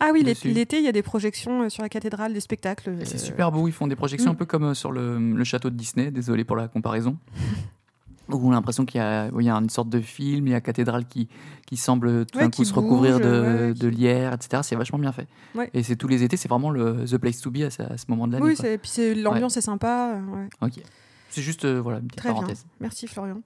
Ah 0.00 0.10
oui, 0.12 0.22
l'été, 0.22 0.78
il 0.78 0.84
y 0.84 0.88
a 0.88 0.92
des 0.92 1.02
projections 1.02 1.62
euh, 1.62 1.68
sur 1.68 1.82
la 1.82 1.88
cathédrale, 1.88 2.32
des 2.32 2.40
spectacles. 2.40 2.96
Et 3.00 3.04
c'est 3.04 3.16
euh, 3.16 3.18
super 3.18 3.52
beau. 3.52 3.68
Ils 3.68 3.72
font 3.72 3.86
des 3.86 3.96
projections 3.96 4.30
mm. 4.30 4.34
un 4.34 4.36
peu 4.36 4.44
comme 4.44 4.64
euh, 4.64 4.74
sur 4.74 4.90
le, 4.92 5.18
le 5.18 5.44
château 5.44 5.70
de 5.70 5.76
Disney. 5.76 6.10
Désolé 6.10 6.44
pour 6.44 6.56
la 6.56 6.68
comparaison. 6.68 7.16
Où 8.30 8.48
on 8.48 8.52
a 8.52 8.54
l'impression 8.54 8.86
qu'il 8.86 9.00
y 9.00 9.04
a, 9.04 9.28
oui, 9.32 9.44
il 9.44 9.46
y 9.48 9.50
a 9.50 9.54
une 9.54 9.68
sorte 9.68 9.90
de 9.90 10.00
film, 10.00 10.46
il 10.46 10.50
y 10.50 10.52
a 10.54 10.56
la 10.56 10.60
cathédrale 10.62 11.04
qui, 11.04 11.28
qui 11.66 11.76
semble 11.76 12.24
tout 12.24 12.38
Ouais, 12.38 12.44
d'un 12.44 12.50
coup 12.50 12.64
se 12.64 12.72
recouvrir 12.72 13.20
de, 13.20 13.74
ouais, 13.78 13.90
lierre, 13.90 14.32
etc. 14.32 14.62
C'est 14.64 14.76
vachement 14.76 14.98
bien 14.98 15.12
fait. 15.12 15.28
Ouais. 15.54 15.68
Et 15.74 15.82
c'est 15.82 15.94
tous 15.94 16.08
les 16.08 16.22
étés, 16.22 16.38
c'est 16.38 16.48
vraiment 16.48 16.70
le 16.70 17.04
the 17.04 17.18
place 17.18 17.42
to 17.42 17.50
be 17.50 17.58
à, 17.58 17.70
ce- 17.70 17.82
à 17.82 17.98
ce 17.98 18.06
moment 18.08 18.26
de 18.26 18.32
l'année. 18.32 18.46
Oui, 18.46 18.56
c'est- 18.56 18.78
puis 18.78 19.14
l'ambiance 19.22 19.58
est 19.58 19.60
sympa. 19.60 20.18
Ok. 20.62 20.80
C'est 21.28 21.42
juste 21.42 21.66
euh, 21.66 21.80
voilà 21.82 21.98
une 21.98 22.06
petite 22.06 22.20
Très 22.20 22.30
bien. 22.30 22.36
parenthèse. 22.36 22.64
Merci 22.80 23.06
Florian. 23.08 23.42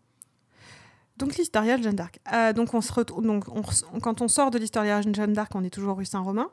Donc 1.19 1.37
l'historial 1.37 1.83
Jeanne 1.83 1.97
d'Arc. 1.97 2.21
Ah, 2.27 2.53
donc 2.53 2.73
on 2.75 2.81
se 2.81 2.93
retrouve, 2.93 3.25
donc 3.27 3.45
on 3.49 3.61
res- 3.61 3.85
quand 4.01 4.23
on 4.23 4.29
sort 4.29 4.51
de 4.51 4.59
l'historial 4.59 5.03
Jeanne 5.15 5.33
d'Arc, 5.33 5.51
on 5.55 5.65
est 5.65 5.71
toujours 5.71 5.97
rue 5.97 6.05
Saint-Romain. 6.05 6.49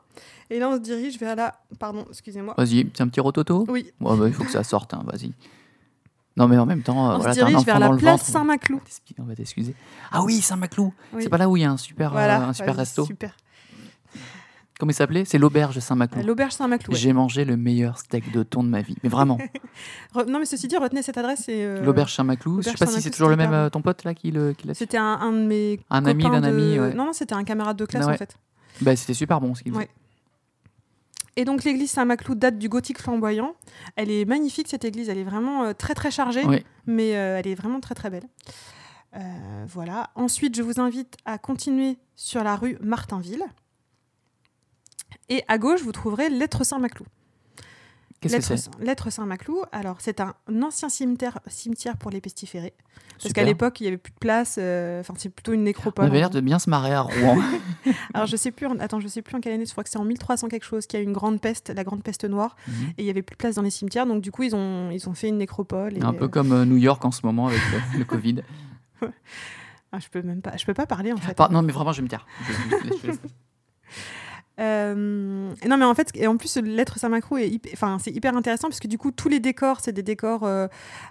Et 0.50 0.58
là, 0.58 0.68
on 0.68 0.74
se 0.74 0.80
dirige 0.80 1.18
vers 1.18 1.36
la. 1.36 1.54
Pardon, 1.78 2.04
excusez-moi. 2.10 2.54
Vas-y, 2.58 2.90
c'est 2.92 3.02
un 3.02 3.08
petit 3.08 3.20
rototo? 3.20 3.64
Oui, 3.68 3.92
bah, 4.00 4.16
il 4.26 4.32
faut 4.32 4.44
que 4.44 4.50
ça 4.50 4.64
sorte, 4.64 4.92
hein, 4.94 5.02
vas-y. 5.06 5.32
Non, 6.36 6.48
mais 6.48 6.58
en 6.58 6.66
même 6.66 6.82
temps, 6.82 7.10
euh, 7.10 7.14
on 7.14 7.18
voilà, 7.18 7.32
se 7.32 7.38
dirige 7.38 7.64
vers 7.64 7.78
la 7.78 7.96
place 7.96 8.24
Saint-Maclou. 8.24 8.80
on 9.18 9.22
va 9.22 9.34
t'excuser. 9.34 9.74
Ah 10.12 10.22
oui, 10.22 10.40
Saint-Maclou. 10.42 10.92
Oui. 11.14 11.22
C'est 11.22 11.30
pas 11.30 11.38
là 11.38 11.48
où 11.48 11.56
il 11.56 11.62
y 11.62 11.64
a 11.64 11.70
un 11.70 11.76
super, 11.78 12.08
euh, 12.08 12.12
Voilà, 12.12 12.48
un 12.48 12.52
super 12.52 12.76
resto. 12.76 13.06
Super. 13.06 13.34
Comment 14.78 14.90
il 14.90 14.94
s'appelait? 14.94 15.24
C'est 15.24 15.38
l'auberge 15.38 15.78
Saint-Maclou. 15.78 16.22
L'auberge 16.22 16.52
Saint-Maclou. 16.52 16.92
ouais. 16.92 16.98
J'ai 16.98 17.12
mangé 17.14 17.46
le 17.46 17.56
meilleur 17.56 17.98
steak 17.98 18.30
de 18.30 18.42
thon 18.42 18.62
de 18.62 18.68
ma 18.68 18.82
vie. 18.82 18.96
Mais 19.02 19.08
vraiment, 19.08 19.38
Non, 20.28 20.38
mais 20.38 20.44
ceci 20.44 20.68
dit, 20.68 20.76
retenez 20.76 21.02
cette 21.02 21.16
adresse. 21.16 21.46
euh, 21.48 21.82
l'auberge 21.82 22.14
Saint-Maclou. 22.14 22.60
Je 22.62 22.68
sais 22.70 22.74
pas 22.76 22.86
si 22.86 23.00
c'est 23.00 23.10
toujours 23.10 23.30
le 23.30 23.36
même 23.36 23.54
euh, 23.54 23.70
ton 23.70 23.80
pote 23.80 24.04
là 24.04 24.12
qui 24.14 24.30
l'a. 24.32 24.52
C'était 24.74 24.98
un, 24.98 25.04
un 25.20 25.32
de 25.32 25.46
mes. 25.46 25.80
Un 25.88 26.04
ami 26.04 26.24
d'un 26.24 26.42
ami, 26.42 26.78
ouais. 26.78 26.92
Non, 26.92 27.06
non, 27.06 27.12
c'était 27.14 27.34
un 27.34 27.44
camarade 27.44 27.76
de 27.78 27.86
classe 27.86 28.04
ouais. 28.06 28.12
en 28.14 28.16
fait. 28.18 28.36
Bah, 28.82 28.94
c'était 28.96 29.14
super 29.14 29.40
bon 29.40 29.54
ce 29.54 29.62
qu'il 29.62 29.72
faisait. 29.72 29.84
Ouais. 29.84 29.90
Et 31.38 31.44
donc 31.44 31.64
l'église 31.64 31.90
Saint-Maclou 31.90 32.34
date 32.34 32.58
du 32.58 32.68
gothique 32.68 33.00
flamboyant. 33.00 33.54
Elle 33.96 34.10
est 34.10 34.24
magnifique 34.26 34.68
cette 34.68 34.84
église, 34.84 35.08
elle 35.08 35.18
est 35.18 35.24
vraiment 35.24 35.64
euh, 35.64 35.72
très 35.72 35.94
très 35.94 36.10
chargée, 36.10 36.42
mais 36.86 37.08
elle 37.10 37.46
est 37.46 37.54
vraiment 37.54 37.80
très 37.80 37.94
très 37.94 38.10
belle. 38.10 38.24
Voilà. 39.68 40.10
Ensuite, 40.14 40.54
je 40.54 40.62
vous 40.62 40.80
invite 40.80 41.16
à 41.24 41.38
continuer 41.38 41.96
sur 42.14 42.44
la 42.44 42.56
rue 42.56 42.76
Martinville. 42.82 43.42
Et 45.28 45.42
à 45.48 45.58
gauche, 45.58 45.82
vous 45.82 45.92
trouverez 45.92 46.28
l'être 46.30 46.64
Saint-Maclou. 46.64 47.04
Qu'est-ce 48.20 48.36
que 48.48 48.56
c'est 48.56 48.70
Lettre 48.80 49.10
Saint-Maclou. 49.10 49.62
Alors, 49.72 49.96
c'est 50.00 50.20
un 50.20 50.34
ancien 50.62 50.88
cimetière, 50.88 51.38
cimetière 51.48 51.96
pour 51.98 52.10
les 52.10 52.20
pestiférés. 52.22 52.72
Parce 53.22 53.32
qu'à 53.34 53.44
l'époque, 53.44 53.78
il 53.80 53.84
n'y 53.84 53.88
avait 53.88 53.96
plus 53.98 54.12
de 54.12 54.18
place. 54.18 54.56
euh, 54.58 55.00
Enfin, 55.00 55.14
c'est 55.18 55.28
plutôt 55.28 55.52
une 55.52 55.60
On 55.60 55.64
nécropole. 55.64 56.06
avait 56.06 56.18
l'air 56.18 56.30
de 56.30 56.40
bien 56.40 56.58
se 56.58 56.68
marrer 56.70 56.94
à 56.94 57.02
Rouen. 57.02 57.38
Alors, 58.14 58.26
je 58.26 58.36
sais 58.36 58.50
plus. 58.50 58.66
en- 58.66 58.78
Attends, 58.78 59.00
je 59.00 59.08
sais 59.08 59.20
plus 59.22 59.36
en 59.36 59.40
quelle 59.40 59.52
année. 59.52 59.66
Je 59.66 59.70
crois 59.72 59.84
que 59.84 59.90
c'est 59.90 59.98
en 59.98 60.04
1300 60.04 60.48
quelque 60.48 60.64
chose 60.64 60.86
qu'il 60.86 60.98
y 60.98 61.00
a 61.00 61.04
eu 61.04 61.06
une 61.06 61.12
grande 61.12 61.40
peste, 61.40 61.68
la 61.70 61.84
grande 61.84 62.02
peste 62.02 62.24
noire, 62.24 62.56
Mhm. 62.66 62.74
et 62.96 63.02
il 63.02 63.04
y 63.06 63.10
avait 63.10 63.22
plus 63.22 63.34
de 63.34 63.38
place 63.38 63.54
dans 63.56 63.62
les 63.62 63.70
cimetières. 63.70 64.06
Donc, 64.06 64.22
du 64.22 64.30
coup, 64.30 64.42
ils 64.44 64.54
ont, 64.56 64.90
ils 64.90 65.08
ont 65.08 65.14
fait 65.14 65.28
une 65.28 65.38
nécropole. 65.38 65.96
Et, 65.96 66.02
Un 66.02 66.12
peu 66.14 66.24
euh, 66.24 66.28
comme 66.28 66.52
euh, 66.52 66.64
New 66.64 66.76
York 66.78 67.04
en 67.04 67.10
ce 67.10 67.20
moment 67.24 67.48
avec 67.48 67.60
le, 67.98 68.04
Covid. 68.04 68.42
ah, 69.92 69.98
je 69.98 70.08
peux 70.08 70.22
même 70.22 70.40
pas. 70.42 70.56
Je 70.56 70.64
peux 70.64 70.74
pas 70.74 70.86
parler 70.86 71.12
en 71.12 71.16
fait. 71.18 71.34
Par- 71.34 71.50
non, 71.52 71.62
mais 71.62 71.72
vraiment, 71.72 71.92
je 71.92 71.98
vais 71.98 72.04
me 72.04 72.08
taire. 72.08 72.26
Je- 72.48 73.08
je- 73.08 73.12
je- 73.12 73.18
Euh, 74.58 74.94
non 75.68 75.76
mais 75.76 75.84
en 75.84 75.94
fait 75.94 76.10
et 76.14 76.26
en 76.26 76.38
plus 76.38 76.56
l'être 76.56 76.98
Saint-Macrou 76.98 77.36
est 77.36 77.60
enfin 77.74 77.98
c'est 78.00 78.10
hyper 78.10 78.34
intéressant 78.34 78.68
parce 78.68 78.80
que 78.80 78.88
du 78.88 78.96
coup 78.96 79.10
tous 79.10 79.28
les 79.28 79.38
décors 79.38 79.80
c'est 79.82 79.92
des 79.92 80.02
décors 80.02 80.44
euh, 80.44 80.66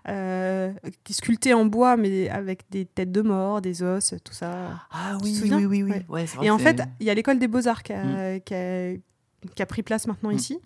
euh, 0.09 0.73
sculptés 1.11 1.53
en 1.53 1.63
bois 1.65 1.95
mais 1.95 2.27
avec 2.29 2.63
des 2.71 2.85
têtes 2.85 3.11
de 3.11 3.21
mort 3.21 3.61
des 3.61 3.83
os 3.83 4.15
tout 4.23 4.33
ça 4.33 4.81
Ah 4.91 5.17
oui, 5.21 5.39
oui, 5.43 5.51
oui, 5.53 5.65
oui, 5.65 5.83
oui. 5.83 5.91
Ouais. 5.91 6.05
Ouais, 6.09 6.25
c'est 6.25 6.37
vrai 6.37 6.47
et 6.47 6.49
en 6.49 6.57
fait 6.57 6.81
il 6.99 7.05
y 7.05 7.11
a 7.11 7.13
l'école 7.13 7.37
des 7.37 7.47
beaux 7.47 7.67
arts 7.67 7.83
qui 7.83 7.93
a, 7.93 8.39
qui 8.39 8.55
a- 8.55 8.95
qui 9.53 9.61
a 9.61 9.65
pris 9.67 9.83
place 9.83 10.07
maintenant 10.07 10.31
Mm. 10.31 10.35
ici 10.37 10.59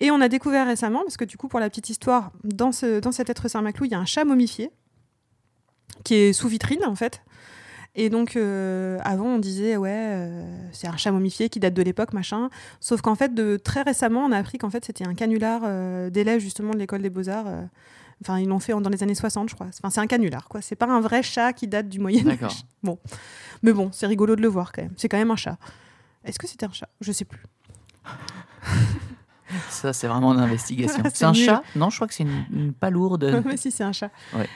et 0.00 0.10
on 0.10 0.20
a 0.20 0.28
découvert 0.28 0.66
récemment 0.66 1.02
parce 1.04 1.16
que 1.16 1.24
du 1.24 1.36
coup 1.36 1.46
pour 1.46 1.60
la 1.60 1.70
petite 1.70 1.88
histoire 1.88 2.32
dans 2.42 2.72
ce 2.72 2.98
dans 2.98 3.12
cet 3.12 3.30
être 3.30 3.46
Saint-Maclou 3.46 3.84
il 3.84 3.92
y 3.92 3.94
a 3.94 3.98
un 4.00 4.04
chat 4.06 4.24
momifié 4.24 4.72
qui 6.02 6.14
est 6.14 6.32
sous 6.32 6.48
vitrine 6.48 6.84
en 6.84 6.96
fait 6.96 7.22
et 8.00 8.10
donc, 8.10 8.36
euh, 8.36 8.96
avant, 9.02 9.26
on 9.26 9.38
disait, 9.38 9.76
ouais, 9.76 9.90
euh, 9.92 10.68
c'est 10.70 10.86
un 10.86 10.96
chat 10.96 11.10
momifié 11.10 11.48
qui 11.48 11.58
date 11.58 11.74
de 11.74 11.82
l'époque, 11.82 12.12
machin. 12.12 12.48
Sauf 12.78 13.00
qu'en 13.00 13.16
fait, 13.16 13.34
de, 13.34 13.56
très 13.56 13.82
récemment, 13.82 14.24
on 14.24 14.30
a 14.30 14.38
appris 14.38 14.56
qu'en 14.56 14.70
fait, 14.70 14.84
c'était 14.84 15.04
un 15.04 15.14
canular 15.14 15.62
euh, 15.64 16.08
d'élèves, 16.08 16.38
justement, 16.38 16.72
de 16.72 16.78
l'école 16.78 17.02
des 17.02 17.10
Beaux-Arts. 17.10 17.48
Enfin, 18.22 18.38
ils 18.38 18.46
l'ont 18.46 18.60
fait 18.60 18.72
dans 18.72 18.88
les 18.88 19.02
années 19.02 19.16
60, 19.16 19.48
je 19.48 19.56
crois. 19.56 19.66
Enfin, 19.66 19.90
c'est 19.90 19.98
un 19.98 20.06
canular, 20.06 20.46
quoi. 20.46 20.62
C'est 20.62 20.76
pas 20.76 20.86
un 20.86 21.00
vrai 21.00 21.24
chat 21.24 21.52
qui 21.52 21.66
date 21.66 21.88
du 21.88 21.98
Moyen-Âge. 21.98 22.38
D'accord. 22.38 22.54
Bon. 22.84 23.00
Mais 23.64 23.72
bon, 23.72 23.90
c'est 23.92 24.06
rigolo 24.06 24.36
de 24.36 24.42
le 24.42 24.48
voir, 24.48 24.70
quand 24.70 24.82
même. 24.82 24.94
C'est 24.96 25.08
quand 25.08 25.18
même 25.18 25.32
un 25.32 25.36
chat. 25.36 25.58
Est-ce 26.24 26.38
que 26.38 26.46
c'était 26.46 26.66
un 26.66 26.72
chat? 26.72 26.88
Je 27.00 27.10
sais 27.10 27.24
plus. 27.24 27.42
Ça, 29.70 29.92
c'est 29.92 30.06
vraiment 30.06 30.34
une 30.34 30.40
investigation. 30.40 31.02
C'est 31.12 31.24
un 31.24 31.32
nul. 31.32 31.44
chat? 31.44 31.64
Non, 31.74 31.90
je 31.90 31.96
crois 31.96 32.06
que 32.06 32.12
c'est 32.12 32.22
une, 32.22 32.44
une 32.52 32.72
palourde. 32.74 33.42
Mais 33.46 33.56
si, 33.56 33.70
c'est 33.70 33.82
un 33.82 33.92
chat. 33.92 34.10
Ouais. 34.34 34.46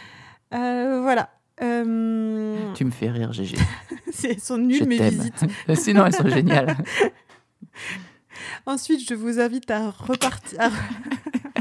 Voilà. 0.51 1.31
Euh, 1.63 2.73
tu 2.75 2.85
me 2.85 2.91
fais 2.91 3.11
rire, 3.11 3.33
GG. 3.33 3.57
c'est 4.13 4.41
sont 4.41 4.57
Je 4.57 4.61
nulles 4.63 4.87
mes 4.87 4.99
visites. 5.09 5.45
Sinon, 5.75 6.07
elles 6.07 6.15
sont 6.15 6.29
géniales. 6.29 6.77
Ensuite, 8.67 9.09
je 9.09 9.15
vous 9.15 9.41
invite 9.41 9.71
à 9.71 9.91
repartir, 9.91 10.61
à... 10.61 10.71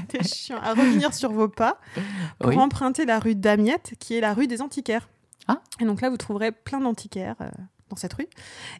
T'es 0.08 0.24
chiant. 0.24 0.58
à 0.62 0.72
revenir 0.72 1.14
sur 1.14 1.32
vos 1.32 1.47
pas 1.47 1.80
pour 2.39 2.49
Oui. 2.49 2.58
emprunter 2.58 3.06
la 3.06 3.20
rue 3.20 3.36
d'Amiette, 3.36 3.93
qui 3.99 4.16
est 4.16 4.22
la 4.22 4.34
rue 4.34 4.47
des 4.47 4.62
antiquaires. 4.62 5.08
Ah. 5.47 5.62
Et 5.80 5.86
donc 5.86 6.02
là, 6.02 6.10
vous 6.10 6.18
trouverez 6.18 6.52
plein 6.52 6.80
d'antiquaires 6.82 7.36
euh, 7.41 7.49
dans 7.89 7.95
cette 7.95 8.14
rue. 8.14 8.28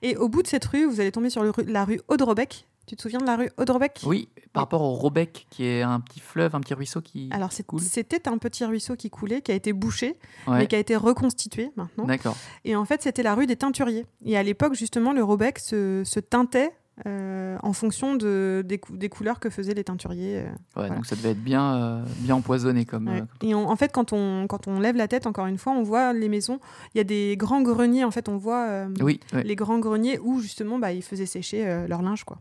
Et 0.02 0.18
au 0.18 0.28
bout 0.30 0.42
de 0.42 0.48
cette 0.48 0.66
rue, 0.66 0.86
vous 0.86 1.00
allez 1.00 1.12
tomber 1.12 1.30
sur 1.30 1.44
le 1.44 1.52
la 1.68 1.86
rue 1.86 2.02
Audrebec. 2.08 2.66
Tu 2.92 2.98
te 2.98 3.04
souviens 3.04 3.20
de 3.20 3.26
la 3.26 3.38
rue 3.38 3.50
Audrebec 3.58 4.02
Oui, 4.06 4.28
par 4.52 4.64
rapport 4.64 4.82
au 4.82 4.92
Robec, 4.96 5.48
qui 5.50 5.66
est 5.66 5.82
un 5.82 6.02
petit 6.02 6.20
fleuve, 6.20 6.56
un 6.56 6.60
petit 6.60 6.74
ruisseau 6.74 7.00
qui. 7.00 7.30
Alors, 7.32 7.54
c'est- 7.54 7.64
coule. 7.64 7.80
c'était 7.80 8.28
un 8.28 8.38
petit 8.38 8.66
ruisseau 8.66 8.98
qui 8.98 9.10
coulait, 9.10 9.40
qui 9.42 9.54
a 9.54 9.56
été 9.56 9.72
bouché, 9.72 10.18
Ouais. 10.46 10.58
mais 10.58 10.68
qui 10.68 10.76
a 10.76 10.80
été 10.80 10.98
reconstitué 10.98 11.72
maintenant. 11.78 12.04
D'accord. 12.04 12.36
Et 12.66 12.76
en 12.76 12.84
fait, 12.84 13.02
c'était 13.02 13.24
la 13.24 13.34
rue 13.34 13.48
des 13.48 13.56
teinturiers. 13.56 14.06
Et 14.26 14.36
à 14.36 14.44
l'époque, 14.44 14.74
justement, 14.74 15.14
le 15.14 15.24
Robec 15.24 15.58
se, 15.60 16.02
se 16.04 16.20
teintait 16.20 16.72
euh, 17.08 17.58
en 17.64 17.72
fonction 17.72 18.16
de, 18.16 18.62
des, 18.66 18.78
cou- 18.78 18.98
des 18.98 19.08
couleurs 19.08 19.40
que 19.40 19.50
faisaient 19.50 19.74
les 19.74 19.86
teinturiers. 19.86 20.40
euh. 20.40 20.44
Ouais, 20.44 20.50
Voilà. 20.76 20.96
donc 20.96 21.06
ça 21.06 21.16
devait 21.16 21.32
être 21.32 21.42
bien, 21.42 21.76
euh, 21.78 22.04
bien 22.18 22.36
empoisonné 22.36 22.84
comme. 22.84 23.08
Ouais. 23.08 23.24
Et 23.42 23.56
on- 23.56 23.70
en 23.70 23.76
fait, 23.78 23.94
quand 23.94 24.12
on, 24.12 24.48
quand 24.48 24.68
on 24.68 24.82
lève 24.82 24.98
la 24.98 25.08
tête, 25.08 25.28
encore 25.28 25.46
une 25.46 25.58
fois, 25.58 25.72
on 25.72 25.82
voit 25.84 26.12
les 26.12 26.28
maisons. 26.28 26.60
Il 26.94 26.98
y 26.98 27.02
a 27.02 27.06
des 27.06 27.38
grands 27.38 27.62
greniers, 27.62 28.04
en 28.04 28.12
fait, 28.12 28.28
on 28.28 28.36
voit 28.36 28.86
Oui, 29.00 29.22
ouais. 29.32 29.44
les 29.44 29.56
grands 29.56 29.80
greniers 29.80 30.20
où, 30.20 30.42
justement, 30.42 30.78
bah, 30.78 30.92
ils 30.92 31.02
faisaient 31.02 31.26
sécher 31.26 31.86
leur 31.88 32.02
linge. 32.02 32.26
quoi. 32.26 32.38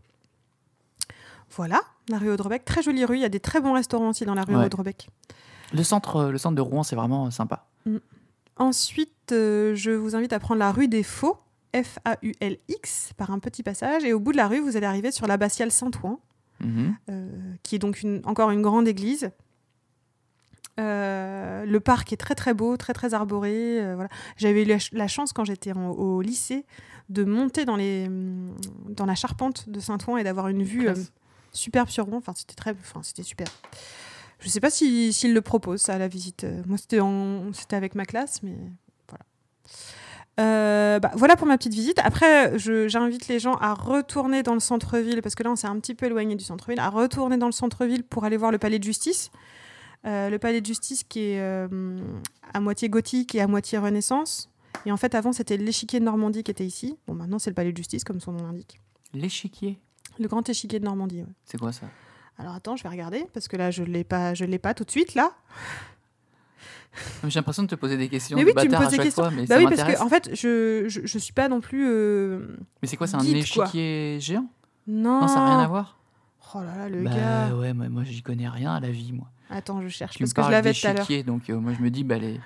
Voilà, 1.55 1.81
la 2.09 2.17
rue 2.17 2.29
Audrebec. 2.31 2.63
Très 2.65 2.81
jolie 2.81 3.03
rue. 3.05 3.17
Il 3.17 3.21
y 3.21 3.25
a 3.25 3.29
des 3.29 3.39
très 3.39 3.59
bons 3.61 3.73
restaurants 3.73 4.09
aussi 4.09 4.25
dans 4.25 4.33
la 4.35 4.43
rue 4.43 4.55
Ouais. 4.55 4.65
Audrebec. 4.65 5.09
Le 5.73 5.83
centre, 5.83 6.15
euh, 6.17 6.31
le 6.31 6.37
centre 6.37 6.55
de 6.55 6.61
Rouen, 6.61 6.83
c'est 6.83 6.95
vraiment 6.95 7.27
euh, 7.27 7.29
sympa. 7.31 7.65
Ensuite, 8.57 9.31
euh, 9.31 9.73
je 9.75 9.91
vous 9.91 10.15
invite 10.15 10.33
à 10.33 10.39
prendre 10.39 10.59
la 10.59 10.71
rue 10.71 10.87
des 10.87 11.03
Faux, 11.03 11.37
F-A-U-L-X, 11.73 13.13
par 13.17 13.31
un 13.31 13.39
petit 13.39 13.63
passage. 13.63 14.03
Et 14.03 14.13
au 14.13 14.19
bout 14.19 14.31
de 14.33 14.37
la 14.37 14.47
rue, 14.47 14.59
vous 14.59 14.77
allez 14.77 14.85
arriver 14.85 15.11
sur 15.11 15.25
l'abbatiale 15.27 15.71
Saint-Ouen, 15.71 16.19
Mhm. 16.59 16.95
euh, 17.09 17.53
qui 17.63 17.75
est 17.75 17.79
donc 17.79 18.01
une- 18.01 18.21
encore 18.25 18.51
une 18.51 18.61
grande 18.61 18.87
église. 18.87 19.31
Euh, 20.79 21.65
le 21.65 21.79
parc 21.79 22.13
est 22.13 22.17
très 22.17 22.35
très 22.35 22.53
beau, 22.53 22.77
très 22.77 22.93
très 22.93 23.13
arboré. 23.13 23.81
euh, 23.81 23.95
voilà. 23.95 24.09
J'avais 24.37 24.63
eu 24.63 24.65
la, 24.65 24.79
ch- 24.79 24.91
la 24.93 25.07
chance 25.07 25.33
quand 25.33 25.43
j'étais 25.43 25.73
au 25.73 26.21
lycée 26.21 26.65
de 27.09 27.23
monter 27.23 27.65
dans, 27.65 27.75
les, 27.75 28.05
hum, 28.07 28.55
dans 28.89 29.05
la 29.05 29.15
charpente 29.15 29.67
de 29.69 29.79
Saint-Ouen 29.79 30.17
et 30.17 30.23
d'avoir 30.23 30.47
une 30.47 30.63
vue 30.63 30.87
euh. 30.87 30.93
Superbe 31.53 31.89
sur. 31.89 32.11
Enfin, 32.13 32.33
c'était 32.35 32.55
très, 32.55 32.71
enfin, 32.71 33.01
c'était 33.03 33.23
super. 33.23 33.47
Je 34.39 34.49
sais 34.49 34.59
pas 34.59 34.69
si- 34.71 35.13
s'ils 35.13 35.33
le 35.33 35.41
proposent 35.41 35.81
ça 35.81 35.93
à 35.93 35.97
la 35.97 36.07
visite. 36.07 36.43
Euh, 36.45 36.61
Moi, 36.65 36.77
c'était 36.77 36.99
c'était 37.53 37.75
avec 37.75 37.93
ma 37.95 38.05
classe, 38.05 38.41
mais 38.43 38.55
voilà. 39.07 39.25
Euh, 40.39 40.99
bah, 40.99 41.11
voilà 41.15 41.35
pour 41.35 41.45
ma 41.47 41.57
petite 41.57 41.73
visite. 41.73 41.99
Après, 42.03 42.57
j'invite 42.57 43.27
les 43.27 43.39
gens 43.39 43.55
à 43.55 43.73
retourner 43.73 44.41
dans 44.43 44.53
le 44.53 44.59
centre-ville, 44.59 45.21
parce 45.21 45.35
que 45.35 45.43
là, 45.43 45.51
on 45.51 45.55
s'est 45.55 45.67
un 45.67 45.79
petit 45.79 45.93
peu 45.93 46.07
éloigné 46.07 46.35
du 46.35 46.43
centre-ville, 46.43 46.79
à 46.79 46.89
retourner 46.89 47.37
dans 47.37 47.45
le 47.45 47.51
centre-ville 47.51 48.03
pour 48.03 48.23
aller 48.23 48.37
voir 48.37 48.51
le 48.51 48.57
palais 48.57 48.79
de 48.79 48.83
justice. 48.83 49.29
Euh, 50.07 50.31
le 50.31 50.39
palais 50.39 50.61
de 50.61 50.65
justice 50.65 51.03
qui 51.03 51.19
est 51.19 51.39
à 51.39 52.59
moitié 52.59 52.89
gothique 52.89 53.35
et 53.35 53.41
à 53.41 53.47
moitié 53.47 53.77
renaissance. 53.77 54.49
Et 54.87 54.91
en 54.91 54.97
fait, 54.97 55.13
avant, 55.13 55.31
c'était 55.33 55.57
l'échiquier 55.57 55.99
de 55.99 56.05
Normandie 56.05 56.43
qui 56.43 56.49
était 56.49 56.65
ici. 56.65 56.97
Bon, 57.05 57.13
maintenant, 57.13 57.37
c'est 57.37 57.51
le 57.51 57.53
palais 57.53 57.71
de 57.71 57.77
justice, 57.77 58.03
comme 58.03 58.19
son 58.19 58.31
nom 58.31 58.43
l'indique. 58.47 58.79
L'échiquier, 59.13 59.79
Le 60.21 60.27
grand 60.27 60.47
échiquier 60.47 60.79
de 60.79 60.85
Normandie. 60.85 61.21
ouais. 61.21 61.27
c'est 61.45 61.57
quoi 61.57 61.71
ça? 61.71 61.87
Alors 62.37 62.53
attends, 62.53 62.75
je 62.75 62.83
vais 62.83 62.89
regarder, 62.89 63.25
parce 63.33 63.47
que 63.47 63.57
là, 63.57 63.71
je 63.71 63.83
ne 63.83 63.87
l'ai 63.89 64.03
pas, 64.03 64.33
je 64.33 64.45
l'ai 64.45 64.59
pas 64.59 64.73
tout 64.73 64.83
de 64.83 64.91
suite, 64.91 65.15
là. 65.15 65.31
J'ai 67.25 67.39
l'impression 67.39 67.63
de 67.63 67.67
te 67.67 67.75
poser 67.75 67.97
des 67.97 68.09
questions. 68.09 68.37
Mais 68.37 68.43
oui, 68.43 68.51
tu 68.59 68.67
me 68.67 68.75
poses 68.77 68.89
des 68.89 68.97
questions. 68.97 69.23
fois, 69.23 69.31
mais 69.31 69.45
Bah 69.45 69.55
oui, 69.57 69.65
parce 69.65 69.81
que 69.83 70.01
en 70.01 70.09
fait, 70.09 70.29
je, 70.35 70.85
je, 70.87 71.01
je 71.05 71.17
suis 71.17 71.33
pas 71.33 71.47
non 71.47 71.61
plus. 71.61 71.87
euh, 71.87 72.57
Mais 72.81 72.87
c'est 72.87 72.97
quoi 72.97 73.07
C'est 73.07 73.15
un 73.15 73.19
quoi. 73.19 73.29
échiquier 73.29 74.17
géant? 74.19 74.47
Non. 74.87 75.21
Non, 75.21 75.27
ça 75.27 75.35
n'a 75.35 75.45
rien 75.55 75.59
à 75.59 75.67
voir? 75.67 75.97
Oh 76.53 76.59
là 76.59 76.75
là, 76.75 76.89
le 76.89 77.03
Bah 77.03 77.11
gars. 77.15 77.55
ouais, 77.55 77.73
moi, 77.73 77.87
moi 77.87 78.03
j'y 78.03 78.21
connais 78.21 78.49
rien 78.49 78.73
à 78.75 78.79
la 78.81 78.91
vie, 78.91 79.13
moi. 79.13 79.27
Attends, 79.49 79.81
je 79.81 79.87
cherche, 79.87 80.15
Tu 80.17 80.23
parce 80.23 80.33
que 80.33 80.43
je 80.43 80.49
l'avais 80.49 80.73
tout 80.73 80.85
à 80.87 80.93
l'heure. 80.93 81.07
donc 81.25 81.49
euh, 81.49 81.57
moi 81.59 81.71
je 81.77 81.81
me 81.81 81.89
dis, 81.89 82.03
bah, 82.03 82.17
les- 82.17 82.39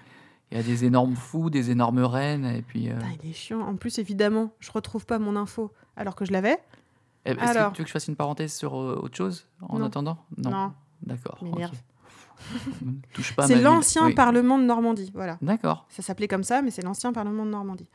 il 0.52 0.58
y 0.58 0.60
a 0.60 0.64
des 0.64 0.86
énormes 0.86 1.16
fous, 1.16 1.50
des 1.50 1.72
énormes 1.72 2.00
reines, 2.04 2.46
et 2.46 2.62
puis... 2.62 2.90
euh, 2.92 2.96
Putain, 2.96 3.08
il 3.24 3.30
est 3.32 3.34
chiant. 3.34 3.62
En 3.62 3.76
plus, 3.76 3.98
évidemment, 3.98 4.52
je 4.60 4.72
retrouve 4.72 5.06
pas 5.08 5.18
mon 5.18 5.36
info, 5.36 5.72
alors 5.98 6.16
que 6.16 6.24
je 6.26 6.32
l'avais. 6.32 6.58
Eh, 7.26 7.32
Est-ce 7.32 7.42
alors. 7.58 7.72
que 7.72 7.76
tu 7.78 7.82
veux 7.82 7.84
que 7.86 7.90
je 7.90 7.94
fasse 7.94 8.08
une 8.08 8.16
parenthèse 8.16 8.54
sur 8.54 8.76
euh, 8.80 9.00
autre 9.02 9.16
chose 9.18 9.48
en 9.62 9.80
Non. 9.80 9.86
attendant? 9.86 10.18
Non. 10.38 10.72
D'accord. 11.02 11.40
Touche 13.14 13.36
pas 13.36 13.44
à 13.46 13.48
C'est 13.48 13.62
l'ancien 13.62 14.06
Oui. 14.08 14.14
Parlement 14.14 14.58
de 14.58 14.64
Normandie. 14.64 15.12
Voilà. 15.14 15.38
D'accord. 15.42 15.86
Ça 15.90 16.02
s'appelait 16.02 16.28
comme 16.28 16.44
ça, 16.44 16.62
mais 16.62 16.72
c'est 16.72 16.82
l'ancien 16.84 17.14
Parlement 17.14 17.46
de 17.46 17.52
Normandie. 17.52 17.88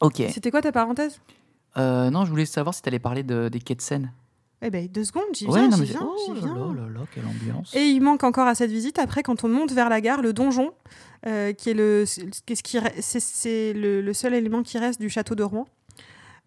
Ok. 0.00 0.22
C'était 0.32 0.50
quoi 0.50 0.60
ta 0.62 0.72
parenthèse? 0.72 1.20
Euh, 1.76 2.10
non, 2.10 2.24
je 2.24 2.30
voulais 2.30 2.44
savoir 2.46 2.74
si 2.74 2.82
tu 2.82 2.88
allais 2.88 2.98
parler 2.98 3.22
de, 3.22 3.48
des 3.48 3.60
quais 3.60 3.74
de 3.74 3.80
Seine. 3.80 4.12
Eh 4.64 4.70
ben, 4.70 4.86
deux 4.86 5.04
secondes, 5.04 5.24
j'y 5.32 5.46
Ouais, 5.46 5.60
viens, 5.60 5.68
non, 5.70 5.76
j'y 5.78 5.84
viens, 5.84 6.00
oh 6.04 6.16
j'y 6.26 6.34
là 6.34 6.40
viens. 6.40 6.54
là 6.54 6.82
là 6.82 6.88
là, 6.88 7.00
quelle 7.12 7.26
ambiance. 7.26 7.74
Et 7.74 7.84
il 7.86 8.00
manque 8.00 8.22
encore 8.22 8.46
à 8.46 8.54
cette 8.54 8.70
visite, 8.70 8.98
après, 9.00 9.24
quand 9.24 9.42
on 9.42 9.48
monte 9.48 9.72
vers 9.72 9.88
la 9.88 10.00
gare, 10.00 10.22
le 10.22 10.32
donjon, 10.32 10.72
euh, 11.26 11.52
qui 11.52 11.70
est, 11.70 11.74
le, 11.74 12.04
c'est, 12.06 13.20
c'est 13.20 13.72
le, 13.72 14.00
le 14.02 14.12
seul 14.12 14.34
élément 14.34 14.62
qui 14.62 14.78
reste 14.78 15.00
du 15.00 15.08
château 15.08 15.34
de 15.34 15.42
Rouen. 15.42 15.66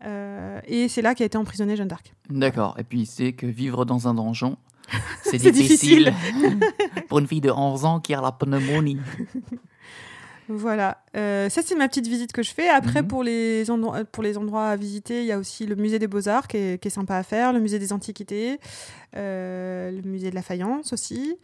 Euh, 0.04 0.60
et 0.68 0.88
c'est 0.88 1.02
là 1.02 1.16
qu'a 1.16 1.26
été 1.26 1.38
emprisonnée 1.38 1.76
Jeanne 1.76 1.88
d'Arc. 1.88 2.14
D'accord. 2.30 2.76
Et 2.78 2.84
puis 2.84 3.06
c'est 3.06 3.34
que 3.34 3.46
vivre 3.46 3.86
dans 3.86 4.08
un 4.08 4.14
donjon, 4.14 4.58
c'est 5.24 5.38
difficile. 5.52 6.14
Pour 7.10 7.20
une 7.20 7.28
fille 7.28 7.42
de 7.42 7.50
11 7.52 7.86
ans 7.86 8.00
qui 8.00 8.14
a 8.14 8.22
la 8.22 8.32
pneumonie. 8.32 9.00
Voilà, 10.48 11.04
Euh, 11.18 11.50
ça 11.50 11.62
c'est 11.66 11.74
ma 11.74 11.88
petite 11.88 12.06
visite 12.06 12.32
que 12.32 12.44
je 12.44 12.52
fais. 12.52 12.70
Après, 12.70 13.02
Mhm. 13.02 13.08
pour, 13.08 13.24
les 13.24 13.72
endroits, 13.72 14.06
pour 14.06 14.22
les 14.22 14.38
endroits 14.38 14.68
à 14.68 14.76
visiter, 14.76 15.22
il 15.22 15.26
y 15.26 15.32
a 15.32 15.40
aussi 15.40 15.66
le 15.66 15.76
musée 15.76 15.98
des 15.98 16.06
beaux-arts 16.06 16.48
qui 16.48 16.58
est, 16.58 16.80
qui 16.82 16.88
est 16.90 16.92
sympa 16.92 17.16
à 17.16 17.24
faire, 17.24 17.52
le 17.52 17.60
musée 17.60 17.80
des 17.80 17.92
antiquités, 17.92 18.60
euh, 19.16 19.90
le 19.90 20.08
musée 20.08 20.30
de 20.30 20.36
la 20.36 20.44
faïence 20.44 20.94
aussi. 20.94 21.36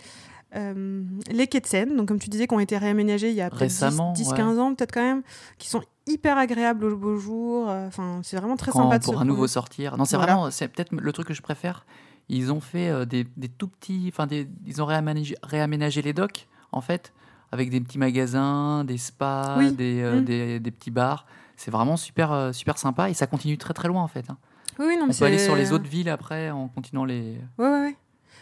Euh, 0.56 1.02
les 1.32 1.48
quais 1.48 1.62
de 1.62 1.66
Seine, 1.66 1.96
donc 1.96 2.10
comme 2.10 2.20
tu 2.20 2.30
disais, 2.30 2.46
qui 2.46 2.54
ont 2.54 2.60
été 2.60 2.78
réaménagés 2.78 3.30
il 3.30 3.36
y 3.36 3.42
a 3.42 3.50
peut-être 3.50 3.60
Récemment, 3.62 4.14
10-15 4.14 4.60
ans, 4.60 4.76
peut-être 4.76 4.92
quand 4.94 5.02
même, 5.02 5.24
qui 5.58 5.68
sont 5.70 5.82
hyper 6.08 6.38
agréables 6.38 6.86
au 6.86 6.98
beau 6.98 7.18
jour. 7.18 7.70
euh, 7.70 7.88
Enfin, 7.88 8.20
c'est 8.24 8.38
vraiment 8.38 8.58
très 8.58 8.72
Quand- 8.72 8.84
sympa 8.84 9.00
de 9.00 9.04
pour 9.04 9.20
un 9.20 9.26
nouveau 9.26 9.48
sortir. 9.48 9.98
Non, 9.98 10.06
c'est 10.06 10.16
Voilà. 10.18 10.34
vraiment, 10.34 10.52
c'est 10.52 10.68
peut-être 10.68 10.92
le 10.94 11.12
truc 11.14 11.28
que 11.28 11.34
je 11.34 11.42
préfère. 11.42 11.86
Ils 12.30 12.52
ont 12.52 12.62
fait 12.62 12.90
euh, 12.90 13.06
des, 13.06 13.26
des 13.38 13.50
tout 13.50 13.68
petits, 13.68 14.10
enfin 14.14 14.28
ils 14.66 14.82
ont 14.82 14.86
réaménagé, 14.86 15.36
réaménagé 15.44 16.02
les 16.02 16.14
docks 16.14 16.48
en 16.72 16.80
fait, 16.82 17.14
avec 17.52 17.70
des 17.70 17.82
petits 17.82 17.98
magasins, 17.98 18.84
des 18.86 18.98
spas, 18.98 19.56
Oui. 19.58 19.72
des, 19.74 20.02
euh, 20.02 20.22
Mm. 20.22 20.26
des, 20.26 20.60
des 20.60 20.72
petits 20.72 20.92
bars. 20.92 21.26
C'est 21.58 21.72
vraiment 21.72 21.98
super, 21.98 22.52
super 22.54 22.78
sympa 22.78 23.10
et 23.10 23.14
ça 23.14 23.28
continue 23.28 23.58
très 23.58 23.74
très 23.74 23.88
loin 23.88 24.02
en 24.02 24.08
fait. 24.08 24.30
hein. 24.30 24.38
Oui, 24.80 24.96
non, 24.98 25.08
On 25.10 25.14
peut 25.14 25.26
aller 25.26 25.38
sur 25.38 25.56
les 25.56 25.74
autres 25.74 25.88
villes 25.88 26.10
après 26.10 26.50
en 26.50 26.68
continuant 26.70 27.04
les. 27.06 27.38
Ouais, 27.60 27.66
ouais, 27.70 27.82
ouais. 27.82 27.98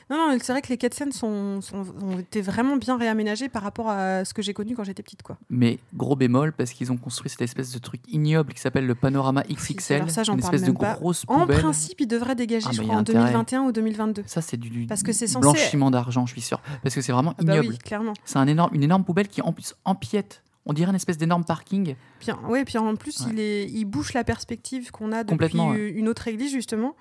Non, 0.09 0.17
non, 0.17 0.37
c'est 0.41 0.51
vrai 0.51 0.61
que 0.61 0.73
les 0.73 0.77
Seine 0.91 1.11
sont, 1.11 1.61
sont- 1.61 1.85
ont 2.01 2.17
été 2.19 2.41
vraiment 2.41 2.77
bien 2.77 2.97
réaménagés 2.97 3.47
par 3.47 3.61
rapport 3.61 3.89
à 3.89 4.25
ce 4.25 4.33
que 4.33 4.41
j'ai 4.41 4.53
connu 4.53 4.75
quand 4.75 4.83
j'étais 4.83 5.03
petite, 5.03 5.21
quoi. 5.21 5.37
Mais 5.49 5.77
gros 5.93 6.15
bémol 6.15 6.51
parce 6.53 6.71
qu'ils 6.71 6.91
ont 6.91 6.97
construit 6.97 7.29
cette 7.29 7.41
espèce 7.41 7.71
de 7.71 7.77
truc 7.79 8.01
ignoble 8.07 8.53
qui 8.53 8.59
s'appelle 8.59 8.87
le 8.87 8.95
panorama 8.95 9.43
XXL, 9.43 9.97
alors 9.97 10.09
ça, 10.09 10.23
une 10.31 10.39
espèce 10.39 10.63
de 10.63 10.71
pas. 10.71 10.95
grosse 10.95 11.25
En 11.27 11.41
poubelle. 11.41 11.59
principe, 11.59 12.01
ils 12.01 12.07
devraient 12.07 12.35
dégager, 12.35 12.65
Ah, 12.69 12.73
je 12.73 12.81
crois, 12.81 12.95
en 12.95 12.99
intérêt. 12.99 13.19
2021 13.19 13.61
ou 13.63 13.71
2022. 13.71 14.23
Ça 14.25 14.41
c'est 14.41 14.57
du, 14.57 14.69
du 14.69 14.87
Parce 14.87 15.03
que 15.03 15.11
c'est 15.11 15.27
censé- 15.27 15.41
blanchiment 15.41 15.91
d'argent, 15.91 16.25
je 16.25 16.31
suis 16.33 16.41
sûr. 16.41 16.59
Parce 16.81 16.95
que 16.95 17.01
c'est 17.01 17.11
vraiment 17.11 17.35
Ah 17.37 17.43
bah 17.43 17.53
ignoble. 17.53 17.69
oui, 17.69 17.77
clairement. 17.77 18.13
C'est 18.25 18.37
un 18.39 18.47
énorme, 18.47 18.73
une 18.73 18.83
énorme 18.83 19.03
poubelle 19.03 19.27
qui 19.27 19.41
en 19.43 19.53
plus 19.53 19.75
empiète. 19.85 20.41
On 20.65 20.73
dirait 20.73 20.89
une 20.89 20.95
espèce 20.95 21.17
d'énorme 21.17 21.45
parking. 21.45 21.95
Puis, 22.19 22.31
ouais, 22.47 22.63
puis 22.65 22.77
en 22.77 22.95
plus, 22.95 23.21
Ouais. 23.21 23.27
il, 23.31 23.39
est, 23.39 23.65
il 23.69 23.85
bouche 23.85 24.13
la 24.13 24.23
perspective 24.23 24.91
qu'on 24.91 25.11
a 25.11 25.19
depuis 25.23 25.29
Complètement, 25.29 25.69
ouais. 25.69 25.89
une 25.89 26.07
autre 26.07 26.27
église, 26.27 26.51
justement. 26.51 26.95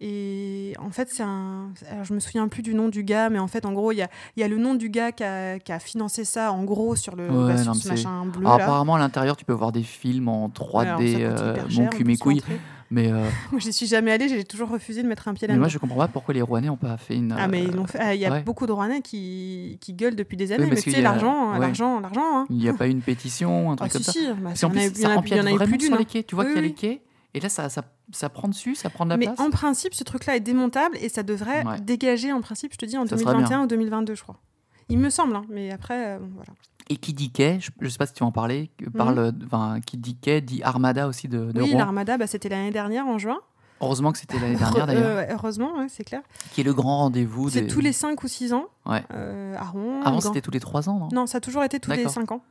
Et 0.00 0.74
en 0.78 0.90
fait, 0.90 1.08
c'est 1.10 1.24
un. 1.24 1.70
Alors, 1.90 2.04
je 2.04 2.14
me 2.14 2.20
souviens 2.20 2.46
plus 2.48 2.62
du 2.62 2.72
nom 2.74 2.88
du 2.88 3.02
gars, 3.02 3.30
mais 3.30 3.38
en 3.40 3.48
fait, 3.48 3.66
en 3.66 3.72
gros, 3.72 3.90
il 3.92 3.96
y 3.96 4.02
a, 4.02 4.08
y 4.36 4.42
a 4.44 4.48
le 4.48 4.56
nom 4.58 4.74
du 4.74 4.90
gars 4.90 5.10
qui 5.10 5.24
a, 5.24 5.58
qui 5.58 5.72
a 5.72 5.78
financé 5.80 6.24
ça, 6.24 6.52
en 6.52 6.62
gros, 6.64 6.94
sur, 6.94 7.16
le, 7.16 7.28
Ouais, 7.28 7.52
bah, 7.54 7.56
sur 7.58 7.66
non, 7.68 7.74
ce 7.74 7.88
mais 7.88 7.96
c'est- 7.96 8.04
machin 8.04 8.26
bleu. 8.26 8.46
Alors, 8.46 8.58
là. 8.58 8.64
apparemment 8.64 8.94
à 8.94 8.98
l'intérieur 8.98 9.36
tu 9.36 9.44
peux 9.44 9.52
voir 9.52 9.72
des 9.72 9.82
films 9.82 10.28
en 10.28 10.48
3D, 10.48 10.84
Ouais, 11.16 11.24
alors, 11.24 11.38
ça 11.38 11.52
coûte 11.54 11.72
euh, 11.78 11.82
mon 11.82 11.88
cul 11.88 12.04
mes 12.04 12.16
couilles. 12.16 12.42
Mais, 12.90 13.12
euh, 13.12 13.22
Moi, 13.50 13.60
j'y 13.60 13.72
suis 13.72 13.86
jamais 13.86 14.12
allée, 14.12 14.28
j'ai 14.30 14.44
toujours 14.44 14.70
refusé 14.70 15.02
de 15.02 15.08
mettre 15.08 15.28
un 15.28 15.34
pied 15.34 15.46
mais 15.46 15.48
là-dedans. 15.48 15.60
moi 15.62 15.68
je 15.68 15.76
comprends 15.78 15.96
pas 15.98 16.08
pourquoi 16.08 16.32
les 16.32 16.40
Rouennais 16.42 16.70
ont 16.70 16.76
pas 16.78 16.96
fait 16.96 17.16
une. 17.16 17.34
Ah, 17.36 17.46
mais 17.48 17.64
ils 17.64 17.72
l'ont 17.72 17.86
fait. 17.86 17.98
Ah, 18.00 18.14
Il 18.14 18.20
y 18.20 18.24
a 18.24 18.30
ouais. 18.30 18.42
beaucoup 18.42 18.66
de 18.66 18.72
Rouennais 18.72 19.02
qui, 19.02 19.76
qui 19.82 19.92
gueulent 19.92 20.16
depuis 20.16 20.36
des 20.38 20.52
années, 20.52 20.66
mais 20.70 20.80
tu 20.80 20.90
sais, 20.92 20.98
a- 20.98 21.02
l'argent, 21.02 21.52
ouais. 21.52 21.58
l'argent, 21.58 22.00
l'argent. 22.00 22.22
Hein. 22.24 22.46
Il 22.48 22.56
n'y 22.56 22.68
a 22.68 22.72
pas 22.72 22.86
eu 22.86 22.90
une 22.90 23.02
pétition, 23.02 23.72
un 23.72 23.76
Ah, 23.80 23.88
truc 23.88 23.90
si, 23.90 23.96
comme 23.98 24.04
ça. 24.04 24.12
si. 24.12 24.26
bah, 24.28 24.34
Parce 24.44 24.60
il 24.62 24.64
y 24.64 25.02
qu'en 25.04 25.16
en 25.16 25.20
plus, 25.20 25.30
il 25.32 25.36
y 25.36 25.40
en 25.40 25.46
a- 25.46 25.50
y 25.50 25.52
en 25.52 25.56
vraiment 25.56 25.68
plus 25.68 25.76
d'une. 25.78 25.92
hein. 25.94 26.22
Tu 26.26 26.34
vois 26.34 26.44
Oui, 26.44 26.50
qu'il 26.54 26.62
y 26.62 26.64
a 26.64 26.68
les 26.68 26.72
quais, 26.72 27.02
et 27.38 27.40
là 27.40 27.48
ça, 27.48 27.68
ça, 27.68 27.82
ça 28.12 28.28
prend 28.28 28.48
dessus, 28.48 28.74
ça 28.74 28.90
prend 28.90 29.04
de 29.04 29.10
la 29.10 29.16
Mais 29.16 29.26
place. 29.26 29.40
en 29.40 29.50
principe, 29.50 29.94
ce 29.94 30.04
truc-là 30.04 30.36
est 30.36 30.40
démontable 30.40 30.96
et 31.00 31.08
ça 31.08 31.22
devrait 31.22 31.64
Ouais. 31.64 31.80
dégager, 31.80 32.32
en 32.32 32.40
principe, 32.40 32.72
je 32.72 32.78
te 32.78 32.84
dis, 32.86 32.96
en 32.98 33.06
Ça 33.06 33.16
serait 33.16 33.32
2021 33.32 33.62
ou 33.62 33.66
2022, 33.66 34.14
je 34.14 34.22
crois. 34.22 34.36
Il 34.90 34.98
me 34.98 35.10
semble, 35.10 35.34
hein, 35.36 35.44
mais 35.48 35.70
après, 35.70 36.16
euh, 36.16 36.18
voilà. 36.34 36.50
Et 36.90 36.96
qui 36.96 37.12
dit 37.12 37.30
quai, 37.30 37.58
je 37.60 37.70
ne 37.80 37.88
sais 37.90 37.98
pas 37.98 38.06
si 38.06 38.14
tu 38.14 38.22
en 38.22 38.32
parler, 38.32 38.70
que 38.78 38.86
Mhm. 38.86 38.92
parle, 38.92 39.32
enfin, 39.44 39.80
qui 39.84 39.98
dit 39.98 40.16
quai 40.16 40.40
dit 40.40 40.62
Armada 40.62 41.06
aussi 41.08 41.28
de, 41.28 41.52
de 41.52 41.62
Oui, 41.62 41.72
l'Armada, 41.74 42.16
bah, 42.16 42.26
c'était 42.26 42.48
l'année 42.48 42.70
dernière, 42.70 43.06
en 43.06 43.18
juin. 43.18 43.38
Heureusement 43.80 44.10
que 44.10 44.18
c'était 44.18 44.38
l'année 44.40 44.56
dernière 44.56 44.86
d'ailleurs, 44.88 45.04
Euh, 45.04 45.16
ouais, 45.16 45.28
heureusement, 45.30 45.72
ouais, 45.76 45.86
c'est 45.88 46.02
clair. 46.04 46.22
qui 46.52 46.62
est 46.62 46.64
le 46.64 46.72
grand 46.74 46.98
rendez-vous. 46.98 47.50
C'est 47.50 47.60
des- 47.60 47.66
tous 47.68 47.80
les 47.80 47.92
5 47.92 48.22
ou 48.24 48.28
6 48.28 48.52
ans 48.54 48.64
Ouais. 48.86 49.04
euh, 49.12 49.54
à 49.56 49.64
Rouen. 49.64 50.00
Avant 50.02 50.20
c'était 50.20 50.40
tous 50.40 50.50
les 50.50 50.58
3 50.60 50.88
ans, 50.88 50.98
non? 50.98 51.08
Non, 51.12 51.26
ça 51.26 51.38
a 51.38 51.40
toujours 51.40 51.62
été 51.62 51.78
tous 51.78 51.90
les 51.90 51.98
D'accord. 51.98 52.12
5 52.12 52.32
ans. 52.32 52.42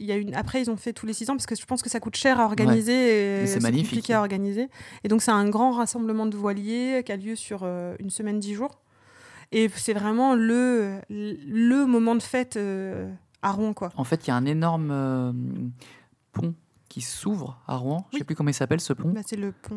Il 0.00 0.06
y 0.06 0.12
a 0.12 0.16
une... 0.16 0.34
Après, 0.34 0.60
ils 0.62 0.70
ont 0.70 0.76
fait 0.76 0.92
tous 0.92 1.06
les 1.06 1.12
6 1.12 1.30
ans 1.30 1.34
parce 1.34 1.46
que 1.46 1.54
je 1.54 1.64
pense 1.66 1.82
que 1.82 1.90
ça 1.90 2.00
coûte 2.00 2.16
cher 2.16 2.40
à 2.40 2.44
organiser 2.46 2.92
et 3.36 3.40
Mais 3.42 3.46
c'est 3.46 3.60
magnifique. 3.60 3.90
compliqué 3.90 4.14
à 4.14 4.20
organiser. 4.20 4.68
Et 5.04 5.08
donc, 5.08 5.20
c'est 5.22 5.30
un 5.30 5.48
grand 5.48 5.72
rassemblement 5.72 6.26
de 6.26 6.36
voiliers 6.36 7.02
qui 7.04 7.12
a 7.12 7.16
lieu 7.16 7.36
sur 7.36 7.60
euh, 7.62 7.94
une 8.00 8.10
semaine, 8.10 8.40
10 8.40 8.54
jours. 8.54 8.80
Et 9.52 9.68
c'est 9.76 9.92
vraiment 9.92 10.34
le, 10.34 11.00
le 11.10 11.84
moment 11.84 12.14
de 12.14 12.22
fête 12.22 12.56
euh, 12.56 13.12
à 13.42 13.52
Rouen, 13.52 13.74
quoi. 13.74 13.90
En 13.96 14.04
fait, 14.04 14.26
il 14.26 14.28
y 14.28 14.30
a 14.30 14.36
un 14.36 14.46
énorme 14.46 14.90
euh, 14.90 15.32
pont 16.32 16.54
qui 16.90 17.00
s'ouvre 17.02 17.56
à 17.68 17.76
Rouen. 17.76 18.04
Je 18.10 18.16
ne 18.16 18.18
sais 18.18 18.24
plus 18.24 18.34
comment 18.34 18.50
il 18.50 18.54
s'appelle 18.54 18.80
ce 18.80 18.92
pont. 18.92 19.08
Bah, 19.10 19.20
c'est 19.24 19.36
le 19.36 19.52
pont 19.52 19.76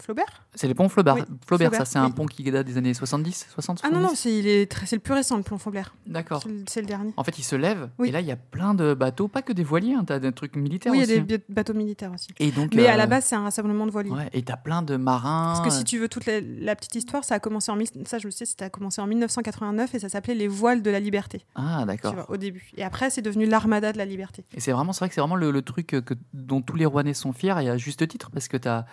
Flaubert 0.00 0.44
C'est 0.56 0.66
le 0.66 0.74
pont 0.74 0.88
Flaubert. 0.88 1.14
Oui, 1.14 1.22
Flaubert, 1.46 1.68
Flaubert, 1.70 1.74
ça 1.74 1.84
c'est 1.84 1.98
un 2.00 2.10
pont 2.10 2.26
qui 2.26 2.42
date 2.50 2.66
des 2.66 2.76
années 2.76 2.92
70, 2.94 3.46
60, 3.54 3.80
Ah 3.84 3.88
non, 3.90 4.00
non, 4.00 4.08
70? 4.08 4.20
c'est 4.20 4.36
il 4.38 4.46
est 4.48 4.70
très- 4.70 4.84
c'est 4.84 4.96
le 4.96 5.00
plus 5.00 5.14
récent, 5.14 5.36
le 5.36 5.44
pont 5.44 5.56
Flaubert. 5.56 5.94
D'accord. 6.06 6.42
C'est 6.42 6.48
le- 6.48 6.64
C'est 6.68 6.80
le 6.80 6.86
dernier. 6.88 7.14
En 7.16 7.22
fait, 7.24 7.38
il 7.38 7.44
se 7.44 7.54
lève 7.56 7.88
Oui. 7.98 8.08
et 8.08 8.12
là, 8.12 8.20
il 8.20 8.26
y 8.26 8.32
a 8.32 8.36
plein 8.36 8.74
de 8.74 8.92
bateaux, 8.92 9.28
pas 9.28 9.40
que 9.42 9.52
des 9.52 9.62
voiliers, 9.64 9.94
tu 10.04 10.12
as 10.12 10.18
des 10.18 10.32
trucs 10.32 10.56
militaires 10.56 10.90
Oui, 10.92 10.98
il 10.98 11.08
y 11.08 11.12
a 11.12 11.16
aussi. 11.16 11.22
des 11.24 11.36
hein. 11.36 11.38
bateaux 11.48 11.74
militaires 11.74 12.12
aussi. 12.12 12.28
Et 12.40 12.50
donc, 12.50 12.74
Mais 12.74 12.88
à 12.88 12.94
euh, 12.94 12.96
la 12.96 13.06
base, 13.06 13.24
c'est 13.26 13.36
un 13.36 13.44
rassemblement 13.44 13.86
de 13.86 13.92
voiliers. 13.92 14.10
ouais, 14.10 14.28
et 14.32 14.42
tu 14.42 14.50
as 14.52 14.56
plein 14.56 14.82
de 14.82 14.96
marins. 14.96 15.52
Parce 15.54 15.60
que 15.68 15.70
si 15.72 15.84
tu 15.84 15.98
veux 15.98 16.08
toute 16.08 16.26
la, 16.26 16.40
la 16.40 16.74
petite 16.74 16.96
histoire, 16.96 17.22
ça 17.24 17.36
a 17.36 17.38
commencé 17.38 17.70
en 17.70 17.78
ça 18.04 18.18
je 18.18 18.26
le 18.26 18.32
sais, 18.32 18.44
ça 18.46 18.54
a 18.64 18.68
commencé 18.70 19.00
en 19.00 19.06
1989 19.06 19.94
et 19.94 19.98
ça 20.00 20.08
s'appelait 20.08 20.34
les 20.34 20.48
voiles 20.48 20.82
de 20.82 20.90
la 20.90 20.98
liberté. 20.98 21.44
Ah, 21.54 21.78
Tu 21.82 21.86
d'accord. 21.86 22.14
vois, 22.14 22.30
au 22.30 22.36
début. 22.36 22.70
Et 22.76 22.82
après, 22.82 23.10
c'est 23.10 23.22
devenu 23.22 23.46
l'armada 23.46 23.92
de 23.92 23.98
la 23.98 24.04
liberté. 24.04 24.44
Et 24.54 24.60
c'est 24.60 24.72
vraiment, 24.72 24.92
c'est 24.92 25.00
vrai 25.00 25.08
que 25.08 25.14
c'est 25.14 25.20
vraiment 25.20 25.36
le, 25.36 25.50
le 25.52 25.62
truc 25.62 25.86
que, 25.86 26.14
dont 26.48 26.60
tous 26.62 26.76
les 26.76 26.86
Rouennais 26.86 27.14
sont 27.14 27.32
fiers 27.32 27.54
et 27.62 27.68
à 27.70 27.76
juste 27.76 28.06
titre 28.08 28.30
parce 28.32 28.48
que 28.48 28.56
tu 28.56 28.66
as, 28.68 28.86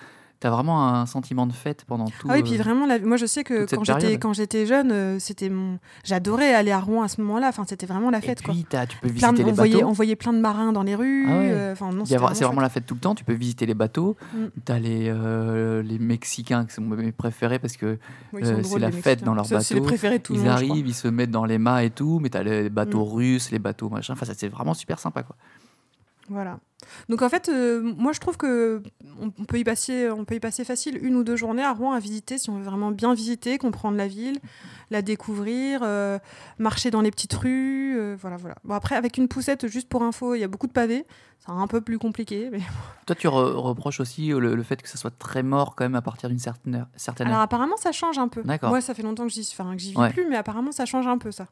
vraiment 0.43 0.87
un 0.89 1.07
sentiment 1.07 1.47
de 1.47 1.53
fête 1.53 1.85
pendant 1.87 2.05
tout. 2.05 2.27
ah 2.29 2.33
oui, 2.35 2.43
puis 2.43 2.53
euh, 2.53 2.61
vraiment, 2.61 2.85
la- 2.85 2.99
moi 2.99 3.17
je 3.17 3.25
sais 3.25 3.43
que 3.43 3.65
quand 3.65 3.83
j'étais 3.83 4.19
quand 4.19 4.33
j'étais 4.33 4.67
jeune, 4.67 4.91
euh, 4.91 5.17
c'était 5.17 5.49
mon, 5.49 5.79
j'adorais 6.03 6.53
aller 6.53 6.69
à 6.69 6.79
Rouen 6.79 7.01
à 7.01 7.07
ce 7.07 7.19
moment-là. 7.21 7.47
Enfin, 7.49 7.63
c'était 7.67 7.87
vraiment 7.87 8.11
la 8.11 8.19
Et 8.19 8.21
fête 8.21 8.43
puis, 8.43 8.63
t'as- 8.69 8.85
tu 8.85 8.95
peux 8.99 9.07
Plein 9.07 9.31
visiter 9.31 9.41
de, 9.41 9.43
les 9.47 9.51
on, 9.51 9.55
voyait, 9.55 9.73
bateaux. 9.77 9.87
on 9.87 9.91
voyait 9.93 10.15
plein 10.15 10.33
de 10.33 10.37
marins 10.39 10.71
dans 10.71 10.83
les 10.83 10.93
rues. 10.93 11.25
Ah 11.27 11.37
ouais. 11.39 11.49
euh, 11.51 11.75
non, 11.91 12.05
C'est 12.05 12.17
vraiment 12.43 12.61
la 12.61 12.69
fête 12.69 12.85
tout 12.85 12.93
le 12.93 12.99
temps. 12.99 13.15
Tu 13.15 13.23
peux 13.23 13.33
visiter 13.33 13.65
les 13.65 13.73
bateaux. 13.73 14.17
Mm. 14.35 14.37
Tu 14.63 14.71
as 14.71 14.77
les, 14.79 15.05
euh, 15.09 15.81
les 15.81 15.97
Mexicains, 15.97 16.65
qui 16.65 16.75
sont 16.75 16.81
mes 16.83 17.11
préférés 17.11 17.57
parce 17.57 17.75
que 17.75 17.97
c'est 18.43 18.77
la 18.79 18.91
fête 18.91 19.23
dans 19.23 19.33
leur 19.33 19.47
Ça, 19.47 19.61
C'est 19.61 19.73
les 19.73 19.79
bateau. 19.79 19.87
préférés 19.89 20.19
de 20.19 20.23
tout 20.23 20.33
le 20.33 20.39
ils 20.39 20.43
monde. 20.43 20.51
arrivent, 20.51 20.87
ils 20.87 20.93
se 20.93 21.07
mettent 21.07 21.31
dans 21.31 21.45
les 21.45 21.57
mâts 21.57 21.83
et 21.85 21.89
tout, 21.89 22.19
mais 22.21 22.29
tu 22.29 22.37
as 22.37 22.43
les 22.43 22.69
bateaux 22.69 23.03
Mm. 23.03 23.13
russes, 23.15 23.49
les 23.49 23.57
bateaux 23.59 23.89
machin. 23.89 24.13
Enfin, 24.13 24.27
c'est 24.37 24.47
vraiment 24.49 24.75
super 24.75 24.99
sympa. 24.99 25.23
Quoi. 25.23 25.35
Voilà. 26.29 26.59
Donc 27.09 27.21
en 27.21 27.29
fait, 27.29 27.49
euh, 27.49 27.81
moi 27.97 28.11
je 28.13 28.19
trouve 28.19 28.35
que 28.37 28.81
on, 29.21 29.31
on 29.39 29.45
peut 29.45 29.57
y 29.59 29.63
passer, 29.63 30.09
on 30.09 30.25
peut 30.25 30.35
y 30.35 30.39
passer 30.39 30.63
facile 30.63 30.99
une 31.03 31.15
ou 31.15 31.23
deux 31.23 31.35
journées 31.35 31.63
à 31.63 31.71
Rouen 31.71 31.93
à 31.93 31.99
visiter 31.99 32.37
si 32.37 32.49
on 32.49 32.57
veut 32.57 32.63
vraiment 32.63 32.91
bien 32.91 33.13
visiter, 33.13 33.57
comprendre 33.57 33.95
la 33.97 34.07
ville, 34.07 34.37
la 34.91 35.01
découvrir, 35.01 35.81
euh, 35.83 36.19
marcher 36.59 36.91
dans 36.91 37.01
les 37.01 37.11
petites 37.11 37.33
rues, 37.33 37.97
euh, 37.97 38.15
voilà 38.19 38.37
voilà. 38.37 38.55
Bon 38.63 38.73
après 38.75 38.95
avec 38.95 39.17
une 39.17 39.27
poussette 39.27 39.67
juste 39.67 39.87
pour 39.89 40.03
info, 40.03 40.35
il 40.35 40.39
y 40.39 40.43
a 40.43 40.47
beaucoup 40.47 40.67
de 40.67 40.71
pavés, 40.73 41.05
c'est 41.39 41.51
un 41.51 41.67
peu 41.67 41.81
plus 41.81 41.97
compliqué. 41.97 42.49
Mais... 42.51 42.59
Toi, 43.07 43.15
tu 43.15 43.27
re- 43.27 43.53
reproches 43.53 43.99
aussi 43.99 44.27
le, 44.29 44.55
le 44.55 44.63
fait 44.63 44.81
que 44.81 44.89
ça 44.89 44.97
soit 44.97 45.17
très 45.17 45.43
mort 45.43 45.75
quand 45.75 45.85
même 45.85 45.95
à 45.95 46.01
partir 46.01 46.29
d'une 46.29 46.39
certaine 46.39 46.75
heure. 46.75 46.87
Certaine 46.97 47.27
Alors 47.27 47.37
heure. 47.37 47.43
apparemment 47.43 47.77
ça 47.77 47.91
change 47.91 48.17
un 48.19 48.27
peu. 48.27 48.41
D'accord. 48.43 48.69
Moi 48.69 48.81
ça 48.81 48.93
fait 48.93 49.03
longtemps 49.03 49.23
que 49.27 49.33
j'y, 49.33 49.47
enfin, 49.51 49.73
que 49.73 49.79
j'y 49.81 49.91
vis 49.91 49.97
Ouais. 49.97 50.11
plus, 50.13 50.27
mais 50.27 50.35
apparemment 50.37 50.71
ça 50.71 50.85
change 50.85 51.07
un 51.07 51.17
peu 51.17 51.31
ça. 51.31 51.47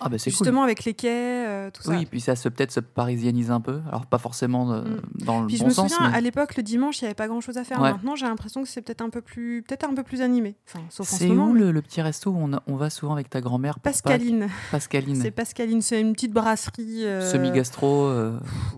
Ah, 0.00 0.08
bah 0.08 0.16
cool. 0.18 0.24
Justement 0.24 0.62
avec 0.62 0.84
les 0.84 0.94
quais, 0.94 1.46
euh, 1.46 1.70
tout 1.70 1.82
ça. 1.82 1.92
Oui, 1.92 2.04
puis 2.06 2.20
ça 2.20 2.36
se 2.36 2.48
peut-être 2.48 2.72
se 2.72 2.80
parisianise 2.80 3.50
un 3.50 3.60
peu. 3.60 3.80
Alors, 3.88 4.06
pas 4.06 4.18
forcément 4.18 4.72
euh, 4.72 4.82
Mm. 4.82 5.24
dans 5.24 5.40
le 5.40 5.46
Puis 5.46 5.56
je 5.56 5.62
bon 5.62 5.68
me 5.68 5.72
sens. 5.74 5.92
souviens, 5.92 6.10
mais- 6.10 6.16
à 6.16 6.20
l'époque, 6.20 6.56
le 6.56 6.62
dimanche, 6.62 7.00
il 7.00 7.04
n'y 7.04 7.06
avait 7.06 7.14
pas 7.14 7.28
grand-chose 7.28 7.56
à 7.58 7.64
faire. 7.64 7.80
Ouais. 7.80 7.92
Maintenant, 7.92 8.16
j'ai 8.16 8.26
l'impression 8.26 8.62
que 8.62 8.68
c'est 8.68 8.82
peut-être 8.82 9.02
un 9.02 9.10
peu 9.10 9.20
plus, 9.20 9.62
peut-être 9.66 9.88
un 9.88 9.94
peu 9.94 10.02
plus 10.02 10.20
animé. 10.20 10.56
Enfin, 10.68 10.80
sauf 10.90 11.08
en 11.10 11.12
ce 11.16 11.18
C'est 11.20 11.26
moment. 11.28 11.46
où 11.48 11.52
mais- 11.54 11.72
le, 11.72 11.82
petit 11.82 12.02
resto 12.02 12.30
où 12.30 12.36
on, 12.38 12.52
a- 12.54 12.62
on 12.66 12.76
va 12.76 12.90
souvent 12.90 13.12
avec 13.14 13.30
ta 13.30 13.40
grand-mère 13.40 13.78
Pâques 13.80 13.94
Pascaline. 14.02 14.48
Pascaline. 14.70 15.16
C'est 15.22 15.30
Pascaline, 15.30 15.80
c'est 15.82 16.00
une 16.00 16.12
petite 16.12 16.32
brasserie. 16.32 17.04
euh, 17.06 17.30
Semi-gastro. 17.30 18.10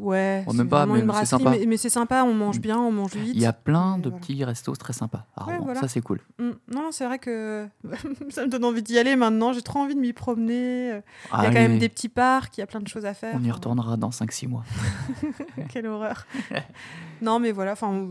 Ouais. 0.00 0.44
Même 0.54 0.68
pas, 0.68 0.86
mais 0.86 1.02
c'est 1.20 1.26
sympa. 1.26 1.50
mais, 1.50 1.64
mais 1.66 1.76
c'est 1.76 1.88
sympa. 1.90 2.24
On 2.24 2.34
mange 2.34 2.60
bien, 2.60 2.78
on 2.78 2.92
mange 2.92 3.14
vite. 3.14 3.32
Il 3.34 3.40
y 3.40 3.46
a 3.46 3.52
plein 3.52 3.98
de 3.98 4.08
voilà. 4.10 4.18
petits 4.18 4.44
restos 4.44 4.74
très 4.76 4.92
sympas. 4.92 5.26
Ouais, 5.46 5.58
voilà. 5.60 5.80
Ça, 5.80 5.88
c'est 5.88 6.00
cool. 6.00 6.20
Mm. 6.38 6.50
Non, 6.74 6.88
c'est 6.90 7.04
vrai 7.06 7.18
que 7.18 7.66
ça 8.30 8.44
me 8.44 8.48
donne 8.50 8.64
envie 8.64 8.82
d'y 8.82 8.98
aller 8.98 9.16
maintenant. 9.16 9.52
J'ai 9.52 9.62
trop 9.62 9.80
envie 9.80 9.94
de 9.94 10.00
m'y 10.00 10.12
promener. 10.12 11.00
Il 11.38 11.42
y 11.42 11.46
a 11.46 11.48
quand 11.48 11.52
même 11.54 11.78
des 11.78 11.88
petits 11.88 12.08
parcs, 12.08 12.56
il 12.56 12.60
y 12.60 12.62
a 12.62 12.66
plein 12.66 12.80
de 12.80 12.88
choses 12.88 13.04
à 13.06 13.14
faire. 13.14 13.34
On 13.34 13.40
y 13.42 13.46
Enfin, 13.46 13.54
retournera 13.54 13.96
dans 13.96 14.10
5-6 14.10 14.48
mois. 14.48 14.64
Quelle 15.68 15.86
horreur. 15.86 16.26
non, 17.22 17.38
mais 17.40 17.52
voilà. 17.52 17.72
Enfin, 17.72 18.06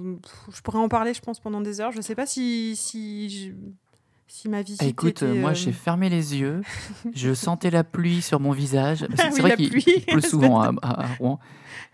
je 0.54 0.62
pourrais 0.62 0.80
en 0.80 0.90
parler, 0.90 1.14
je 1.14 1.22
pense, 1.22 1.40
pendant 1.40 1.62
des 1.62 1.80
heures. 1.82 1.92
Je 1.92 2.02
sais 2.02 2.16
pas 2.16 2.26
si 2.26 2.76
si 2.76 3.30
je- 3.30 3.52
si 4.28 4.50
ma 4.50 4.64
visite. 4.64 4.82
Ah, 4.84 4.88
écoute, 4.88 5.10
était, 5.22 5.26
euh, 5.26 5.36
moi 5.40 5.52
euh, 5.52 5.54
j'ai 5.54 5.72
fermé 5.72 6.10
les 6.10 6.36
yeux, 6.36 6.62
je 7.14 7.34
sentais 7.34 7.70
la 7.70 7.84
pluie 7.86 8.22
sur 8.22 8.40
mon 8.40 8.52
visage. 8.52 9.06
C'est 9.16 9.24
Ah 9.24 9.30
oui, 9.34 9.40
vrai 9.42 9.56
qu'il 9.56 9.70
pleut 10.06 10.20
souvent 10.28 10.60
à, 10.62 11.06
Rouen. 11.20 11.40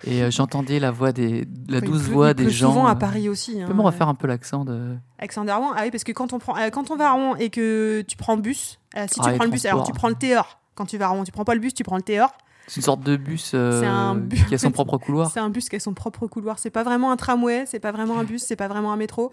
Et 0.05 0.23
euh, 0.23 0.31
j'entendais 0.31 0.79
la 0.79 0.89
voix 0.89 1.11
des, 1.11 1.45
la 1.67 1.77
enfin, 1.77 1.85
douce 1.85 2.03
pleut- 2.03 2.13
voix 2.13 2.33
des 2.33 2.49
gens. 2.49 2.69
souvent 2.71 2.87
à 2.87 2.93
euh, 2.93 2.95
Paris 2.95 3.29
aussi. 3.29 3.55
Tu 3.57 3.61
hein. 3.61 3.67
peux 3.67 3.73
me 3.73 3.81
refaire 3.81 4.07
un 4.07 4.15
peu 4.15 4.27
l'accent 4.27 4.65
de. 4.65 4.95
Alexander 5.19 5.51
Rouen, 5.51 5.73
ah 5.75 5.81
oui, 5.83 5.91
parce 5.91 6.03
que 6.03 6.13
quand 6.13 6.33
on, 6.33 6.39
prend, 6.39 6.57
euh, 6.57 6.69
quand 6.69 6.89
on 6.89 6.95
va 6.95 7.09
à 7.09 7.13
Rouen 7.13 7.35
et 7.35 7.49
que 7.51 8.01
tu 8.07 8.15
prends 8.17 8.35
le 8.35 8.41
bus, 8.41 8.57
si 8.57 8.77
Ah, 8.95 9.05
tu 9.07 9.29
les 9.29 9.35
prends 9.35 9.45
le 9.45 9.51
bus, 9.51 9.65
alors 9.65 9.85
tu 9.85 9.91
prends 9.93 10.09
le 10.09 10.15
TER 10.15 10.57
quand 10.75 10.85
tu 10.85 10.97
vas 10.97 11.05
à 11.05 11.09
Rouen, 11.09 11.23
tu 11.23 11.31
prends 11.31 11.45
pas 11.45 11.53
le 11.53 11.59
bus, 11.59 11.73
tu 11.73 11.83
prends 11.83 11.97
le 11.97 12.01
TER. 12.01 12.27
C'est 12.67 12.77
une 12.77 12.83
sorte 12.83 13.01
de 13.01 13.17
bus, 13.17 13.51
euh, 13.53 13.81
C'est 13.81 13.87
un 13.87 14.15
bus- 14.15 14.43
qui 14.45 14.53
a 14.55 14.57
son 14.57 14.71
propre 14.71 14.97
couloir. 14.97 15.29
C'est 15.31 15.39
un 15.39 15.49
bus 15.49 15.67
qui 15.67 15.75
a 15.75 15.79
son 15.79 15.93
propre 15.93 16.27
couloir. 16.27 16.59
C'est 16.59 16.69
pas 16.69 16.83
vraiment 16.83 17.11
un 17.11 17.17
tramway, 17.17 17.65
c'est 17.65 17.79
pas 17.79 17.91
vraiment 17.91 18.19
un 18.19 18.23
bus, 18.23 18.43
c'est 18.43 18.55
pas 18.55 18.67
vraiment 18.67 18.93
un 18.93 18.97
métro. 18.97 19.31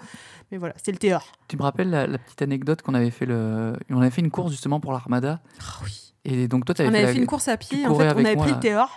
Mais 0.51 0.59
voilà, 0.59 0.75
c'est 0.83 0.91
le 0.93 0.99
TER. 0.99 1.21
Tu 1.47 1.57
me 1.57 1.63
rappelles 1.63 1.91
la, 1.91 2.07
la 2.07 2.19
petite 2.19 2.43
anecdote 2.43 2.83
qu'on 2.83 2.95
avait 2.95 3.11
fait 3.11 3.27
le. 3.27 3.75
On 3.91 4.01
avait 4.01 4.11
fait 4.11 4.23
une 4.23 4.31
course 4.31 4.51
justement 4.51 4.81
pour 4.81 4.93
l'Armada. 4.93 5.41
Ah 5.61 5.65
oui. 5.85 6.15
Et 6.25 6.49
donc 6.49 6.65
toi, 6.65 6.75
tu 6.75 6.83
On 6.83 6.87
avais 6.89 6.99
avait 7.05 7.13
fait, 7.13 7.19
une 7.19 7.27
course 7.27 7.49
à 7.49 7.57
pied, 7.57 7.87
en 7.87 7.95
fait, 7.95 8.07
on 8.07 8.11
avait 8.25 8.35
moi, 8.35 8.43
pris 8.45 8.51
là. 8.51 8.57
le 8.57 8.61
TER. 8.61 8.97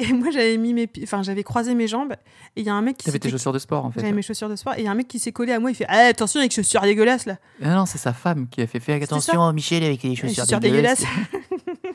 Et 0.00 0.12
moi, 0.12 0.30
j'avais 0.30 0.58
mis 0.58 0.74
mes, 0.74 0.90
enfin, 1.04 1.22
j'avais 1.22 1.42
croisé 1.44 1.74
mes 1.74 1.86
jambes. 1.86 2.12
Et 2.56 2.60
il 2.60 2.66
y 2.66 2.68
a 2.68 2.74
un 2.74 2.82
mec 2.82 2.98
qui 2.98 3.06
T'avais 3.06 3.18
tes 3.20 3.30
chaussures 3.30 3.52
de 3.52 3.58
sport 3.58 3.84
en 3.86 3.90
fait. 3.90 4.00
J'avais 4.00 4.12
mes 4.12 4.22
chaussures 4.22 4.48
de 4.50 4.56
sport. 4.56 4.74
Et 4.74 4.80
il 4.80 4.84
y 4.84 4.88
a 4.88 4.90
un 4.90 4.94
mec 4.94 5.08
qui 5.08 5.18
s'est 5.18 5.32
collé 5.32 5.52
à 5.52 5.60
moi. 5.60 5.70
Il 5.70 5.74
fait 5.74 5.86
ah, 5.88 6.08
attention 6.08 6.40
avec 6.40 6.52
chaussures 6.52 6.82
dégueulasses 6.82 7.24
là. 7.26 7.36
Ah 7.62 7.74
non, 7.74 7.86
c'est 7.86 7.98
sa 7.98 8.12
femme 8.12 8.48
qui 8.48 8.60
a 8.60 8.66
fait 8.66 8.80
faire 8.80 9.00
attention, 9.02 9.50
Michel, 9.52 9.82
avec 9.84 10.02
les 10.02 10.10
Les 10.10 10.16
chaussures, 10.16 10.42
chaussures 10.42 10.60
dégueulasses. 10.60 11.00
dégueulasses. 11.00 11.28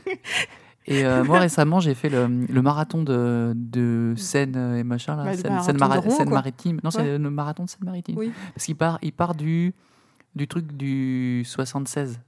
Et 0.86 1.06
euh, 1.06 1.24
moi 1.24 1.39
récemment, 1.39 1.80
j'ai 1.80 1.93
fait 1.95 2.10
le, 2.10 2.28
le 2.28 2.62
marathon 2.62 3.04
de, 3.04 3.54
de 3.56 4.14
Seine 4.18 4.56
et 4.76 4.84
machin 4.84 5.16
là, 5.16 5.24
Bah, 5.24 5.34
Seine, 5.34 5.47
marathon 5.49 5.66
Seine 5.66 5.78
Mara- 5.78 5.99
Rouen, 6.01 6.18
Seine 6.18 6.30
maritime. 6.30 6.80
Non, 6.84 6.91
c'est 6.91 6.99
Ouais. 6.99 7.18
le 7.18 7.30
marathon 7.30 7.64
de 7.64 7.70
Seine 7.70 7.86
maritime. 7.86 8.18
Oui. 8.18 8.34
Parce 8.54 8.66
qu'il 8.66 8.76
part, 8.76 8.99
il 9.01 9.14
part 9.14 9.34
du 9.34 9.74
du 10.36 10.47
truc 10.47 10.76
du 10.76 11.43
76. 11.45 12.20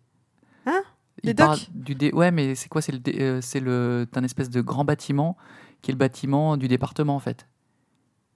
Hein? 0.67 0.82
Il 1.23 1.28
Des 1.28 1.34
part 1.34 1.57
du 1.73 1.95
dé- 1.95 2.11
Ouais, 2.13 2.32
mais 2.32 2.55
c'est 2.55 2.69
quoi 2.69 2.82
C'est 2.82 2.91
le 2.93 2.99
dé- 2.99 3.17
euh, 3.19 3.39
c'est 3.41 3.59
le 3.59 4.07
c'est 4.09 4.17
un 4.19 4.23
espèce 4.23 4.49
de 4.49 4.61
grand 4.61 4.86
bâtiment 4.86 5.36
qui 5.82 5.91
est 5.91 5.93
le 5.93 5.97
bâtiment 5.97 6.55
du 6.55 6.69
département 6.69 7.15
en 7.15 7.19
fait, 7.19 7.47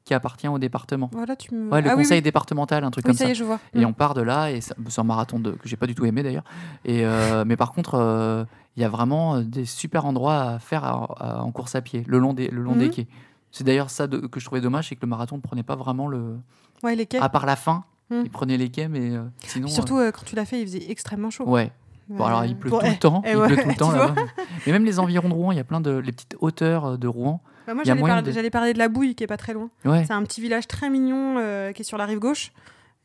qui 0.10 0.14
appartient 0.16 0.48
au 0.48 0.58
département. 0.58 1.10
Voilà, 1.14 1.36
tu 1.36 1.54
me. 1.54 1.70
Ouais, 1.72 1.82
le 1.84 1.90
Ah 1.92 1.96
conseil 1.96 2.18
oui. 2.18 2.22
départemental, 2.24 2.84
un 2.84 2.90
truc 2.90 3.06
Oui, 3.06 3.10
comme 3.12 3.18
ça 3.18 3.26
ça. 3.26 3.30
y 3.30 3.32
est, 3.32 3.36
je 3.36 3.44
vois. 3.44 3.60
Et 3.76 3.82
Mm. 3.86 3.90
on 3.90 3.94
part 3.94 4.16
de 4.16 4.22
là, 4.22 4.50
et 4.52 4.60
c'est 4.60 4.74
un 4.98 5.04
marathon 5.04 5.40
de, 5.40 5.52
que 5.52 5.70
j'ai 5.70 5.76
pas 5.78 5.86
du 5.86 5.94
tout 5.94 6.04
aimé 6.06 6.24
d'ailleurs. 6.24 6.44
Et 6.84 7.06
euh, 7.06 7.46
mais 7.46 7.56
par 7.56 7.72
contre, 7.74 7.94
euh, 7.94 8.44
il 8.76 8.82
y 8.82 8.86
a 8.86 8.90
vraiment 8.90 9.36
euh, 9.36 9.42
des 9.44 9.66
super 9.66 10.06
endroits 10.06 10.42
à 10.42 10.60
faire 10.60 10.84
à- 10.84 11.06
à- 11.20 11.42
en 11.44 11.52
course 11.52 11.76
à 11.76 11.82
pied, 11.82 12.04
le 12.08 12.18
long 12.18 12.34
des, 12.34 12.48
le 12.48 12.64
long 12.64 12.76
des 12.76 12.86
Mhm. 12.86 12.92
quais. 12.92 13.08
C'est 13.52 13.64
d'ailleurs 13.64 13.92
ça 13.92 14.08
de- 14.08 14.18
que 14.26 14.40
je 14.40 14.46
trouvais 14.46 14.62
dommage, 14.62 14.90
c'est 14.90 14.96
que 14.96 15.02
le 15.04 15.08
marathon 15.10 15.36
ne 15.38 15.42
prenait 15.42 15.62
pas 15.64 15.76
vraiment 15.76 16.08
le. 16.08 16.38
Ouais, 16.82 16.96
les 16.96 17.06
quais. 17.06 17.20
À 17.20 17.30
part 17.30 17.46
la 17.46 17.56
fin, 17.56 17.84
Mhm. 18.10 18.22
il 18.26 18.32
prenait 18.32 18.58
les 18.58 18.70
quais, 18.70 18.88
mais 18.88 19.12
euh, 19.16 19.24
sinon. 19.46 19.68
Surtout, 19.68 19.98
quand 19.98 20.26
tu 20.26 20.36
l'as 20.36 20.46
fait, 20.46 20.60
il 20.60 20.66
faisait 20.66 20.90
extrêmement 20.90 21.30
chaud. 21.30 21.48
ouais. 21.48 21.72
Bon, 22.10 22.26
alors 22.26 22.44
il 22.46 22.56
pleut 22.58 22.70
Bon, 22.72 22.80
tout 22.80 22.86
eh, 22.88 22.92
le 22.92 22.98
temps. 22.98 23.22
eh 23.26 23.32
il 23.32 23.38
ouais, 23.38 23.48
pleut 23.48 23.58
tout 23.64 23.70
le 23.70 23.76
temps 23.76 23.92
là-bas. 23.94 24.16
Mais 24.66 24.72
même 24.72 24.86
les 24.86 25.00
environs 25.00 25.30
de 25.30 25.34
Rouen, 25.34 25.52
il 25.52 25.58
y 25.58 25.62
a 25.62 25.64
plein 25.64 25.80
de 25.82 25.92
les 25.98 26.12
petites 26.12 26.36
hauteurs 26.40 26.86
euh, 26.86 26.98
de 26.98 27.08
Rouen. 27.08 27.42
Bah, 27.68 27.74
moi, 27.76 27.84
j'allais 27.86 28.02
parler, 28.02 28.22
de- 28.24 28.32
j'allais 28.32 28.50
parler 28.50 28.74
de 28.74 28.80
la 28.80 28.88
Bouille, 28.90 29.14
qui 29.16 29.24
est 29.24 29.28
pas 29.28 29.38
très 29.38 29.54
loin. 29.54 29.70
Ouais. 29.86 30.04
C'est 30.06 30.14
un 30.14 30.24
petit 30.24 30.42
village 30.42 30.68
très 30.68 30.90
mignon 30.90 31.36
euh, 31.38 31.72
qui 31.72 31.84
est 31.84 31.86
sur 31.86 31.98
la 31.98 32.06
rive 32.06 32.20
gauche. 32.20 32.52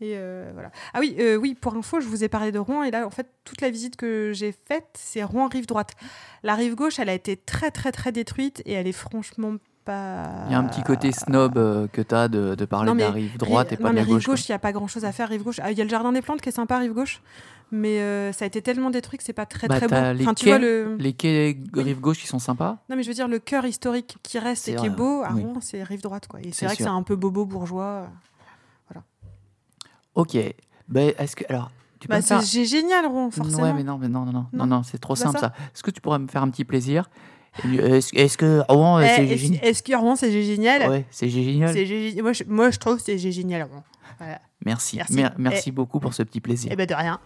Et 0.01 0.15
euh, 0.17 0.51
voilà. 0.55 0.71
Ah 0.95 0.99
oui, 1.01 1.15
euh, 1.21 1.37
oui, 1.37 1.55
pour 1.55 1.75
info, 1.77 2.01
je 2.01 2.09
vous 2.09 2.25
ai 2.25 2.29
parlé 2.29 2.51
de 2.51 2.59
Rouen. 2.59 2.83
Et 2.83 2.91
là, 2.91 3.07
en 3.07 3.11
fait, 3.11 3.29
toute 3.45 3.61
la 3.61 3.71
visite 3.71 3.97
que 3.97 4.33
j'ai 4.35 4.53
faite, 4.67 4.87
c'est 4.95 5.23
Rouen 5.23 5.49
rive 5.49 5.67
droite. 5.67 5.93
La 6.43 6.55
rive 6.55 6.75
gauche, 6.75 6.99
elle 6.99 7.09
a 7.11 7.15
été 7.15 7.37
très, 7.37 7.71
très, 7.71 7.93
très 7.93 8.11
détruite. 8.11 8.63
Et 8.65 8.73
elle 8.73 8.87
est 8.87 8.93
franchement 8.93 9.53
pas. 9.85 10.25
Il 10.49 10.53
y 10.53 10.55
a 10.55 10.59
un 10.59 10.65
petit 10.65 10.83
côté 10.83 11.13
snob 11.13 11.59
euh, 11.59 11.87
que 11.89 12.01
tu 12.03 12.15
as 12.15 12.29
de, 12.29 12.55
de 12.55 12.65
parler 12.65 12.89
Non, 12.91 12.95
de 12.97 13.01
la 13.03 13.11
rive 13.11 13.37
droite 13.37 13.73
et 13.73 13.77
non, 13.77 13.83
pas 13.83 13.89
de 13.91 13.95
mais 13.95 14.01
la 14.01 14.05
rive 14.07 14.15
gauche. 14.15 14.25
quoi. 14.25 14.35
gauche, 14.35 14.49
il 14.49 14.53
n'y 14.53 14.57
a 14.57 14.59
pas 14.59 14.73
grand 14.73 14.87
chose 14.89 15.05
à 15.05 15.13
faire. 15.13 15.29
Rive 15.29 15.43
gauche, 15.43 15.61
Ah, 15.63 15.71
il 15.71 15.79
y 15.79 15.81
a 15.81 15.85
le 15.85 15.91
jardin 15.91 16.11
des 16.11 16.23
plantes 16.23 16.41
qui 16.41 16.49
est 16.49 16.53
sympa, 16.53 16.79
rive 16.79 16.93
gauche. 16.95 17.21
Mais 17.77 17.99
euh, 18.01 18.33
ça 18.33 18.45
a 18.45 18.47
été 18.47 18.63
tellement 18.63 18.91
détruit 18.91 19.19
que 19.19 19.25
c'est 19.25 19.33
pas 19.33 19.47
très 19.47 19.67
Bah, 19.67 19.79
très 19.79 19.87
beau. 19.89 19.95
t'as 19.95 20.13
les 20.13 20.23
Enfin, 20.25 20.35
tu 20.35 20.45
quais, 20.45 20.51
vois 20.53 20.59
le. 20.61 20.97
Les 20.99 21.13
quais 21.13 21.59
Oui. 21.75 21.83
rive 21.83 21.99
gauche 22.01 22.19
qui 22.21 22.27
sont 22.29 22.39
sympas. 22.39 22.79
Non, 22.89 22.95
mais 22.97 23.03
je 23.03 23.09
veux 23.09 23.15
dire, 23.15 23.27
le 23.27 23.39
cœur 23.41 23.67
historique 23.67 24.17
qui 24.23 24.39
reste 24.39 24.69
et 24.69 24.75
qui 24.77 24.87
est 24.87 24.91
beau, 24.91 25.23
à 25.25 25.33
oui. 25.33 25.43
Rouen, 25.43 25.59
c'est 25.61 25.83
rive 25.83 26.01
droite. 26.03 26.29
Quoi. 26.29 26.41
Et 26.43 26.53
C'est 26.53 26.67
vrai 26.67 26.77
que 26.77 26.83
c'est 26.83 26.89
un 26.89 27.03
peu 27.03 27.17
bobo 27.17 27.45
bourgeois. 27.47 28.09
Ok. 30.15 30.37
Ben, 30.89 31.13
est-ce 31.19 31.35
que 31.37 31.45
alors 31.49 31.71
tu 31.99 32.07
peux 32.09 32.15
Bah, 32.15 32.23
faire- 32.23 32.43
c'est 32.43 32.65
génial, 32.65 33.07
Rouen, 33.07 33.31
forcément. 33.31 33.63
Ouais, 33.65 33.73
mais 33.73 33.83
non, 33.83 33.99
mais 33.99 34.09
non, 34.09 34.25
non, 34.25 34.33
non, 34.33 34.47
non, 34.53 34.67
Non 34.67 34.83
c'est 34.83 34.99
trop 34.99 35.15
Bah, 35.15 35.21
simple 35.21 35.39
ça. 35.41 35.53
ça. 35.59 35.65
Est-ce 35.75 35.83
que 35.83 35.91
tu 35.91 36.01
pourrais 36.01 36.19
me 36.19 36.29
faire 36.29 36.43
un 36.43 36.51
petit 36.51 36.65
plaisir? 36.65 37.09
Euh, 37.65 38.01
Est-ce 38.15 38.37
que 38.37 38.63
Rouen, 38.69 38.99
euh, 38.99 39.03
Eh, 39.05 39.09
c'est 39.17 39.37
génial 39.37 39.65
est-ce 39.65 39.83
que 39.83 39.95
Rouen, 39.97 40.17
c'est 40.17 40.31
génial 40.31 40.89
Ouais, 40.91 41.05
c'est 41.11 41.29
génial. 41.29 41.75
Je, 41.75 42.45
moi, 42.49 42.71
je 42.71 42.79
trouve 42.79 42.97
que 42.97 43.03
c'est 43.03 43.19
génial, 43.19 43.63
Rouen. 43.71 43.83
Voilà. 44.25 44.41
Merci, 44.65 44.97
Merci. 44.97 45.15
Mer- 45.15 45.35
merci 45.39 45.73
beaucoup 45.73 46.01
pour 46.01 46.15
ce 46.15 46.23
petit 46.23 46.41
plaisir. 46.41 46.71
Eh 46.73 46.77
ben, 46.77 46.87
de 46.87 46.95
rien. 46.95 47.21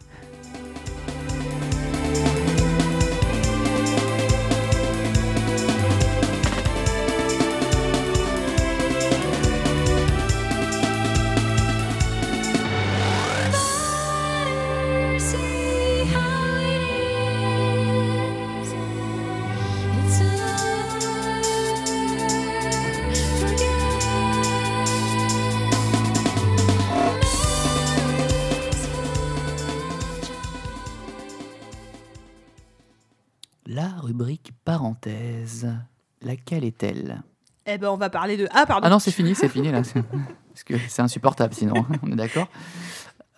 Eh 37.71 37.79
ben, 37.79 37.89
on 37.89 37.97
va 37.97 38.09
parler 38.11 38.37
de. 38.37 38.49
Ah, 38.53 38.67
pardon. 38.67 38.87
Ah 38.87 38.91
non, 38.91 38.99
c'est 38.99 39.11
fini, 39.11 39.35
c'est 39.35 39.49
fini 39.49 39.71
là. 39.71 39.85
c'est- 39.85 40.03
Parce 40.53 40.65
que 40.65 40.75
c'est 40.89 41.03
insupportable 41.03 41.55
sinon, 41.55 41.75
on 42.03 42.11
est 42.11 42.17
d'accord 42.17 42.49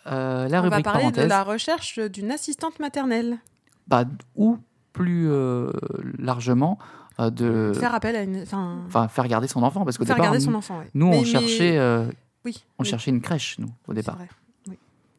Euh, 0.07 0.49
La 0.49 0.61
on 0.61 0.69
va 0.69 0.81
parler 0.81 1.01
parenthèse. 1.01 1.25
de 1.25 1.29
la 1.29 1.43
recherche 1.43 1.99
d'une 1.99 2.31
assistante 2.31 2.79
maternelle. 2.81 3.39
bah, 3.89 4.05
ou 4.37 4.57
plus 4.93 5.29
euh, 5.31 5.71
largement 6.19 6.79
euh, 7.21 7.31
de 7.31 7.73
Faire 7.79 7.95
appel 7.95 8.17
à 8.17 8.23
une. 8.23 8.43
Enfin, 8.43 8.79
enfin, 8.87 9.09
faire 9.09 9.29
garder 9.29 9.47
son 9.49 9.63
enfant 9.63 9.85
parce 9.85 9.99
qu'au 9.99 10.05
faire 10.05 10.17
départ 10.17 10.31
garder 10.33 10.41
son 10.41 10.53
nous, 10.53 10.57
enfant. 10.57 10.79
ouais. 10.79 10.89
nous, 10.95 11.09
Mais- 11.11 11.17
on 11.19 11.21
mais- 11.21 11.27
cherchait 11.27 11.77
euh, 11.79 12.07
Oui. 12.45 12.65
on 12.79 12.85
oui, 12.85 12.89
cherchait 12.89 13.11
une 13.11 13.21
crèche 13.21 13.57
nous 13.59 13.69
au 13.87 13.93
c'est 13.93 13.95
départ 13.97 14.17
vrai. 14.17 14.29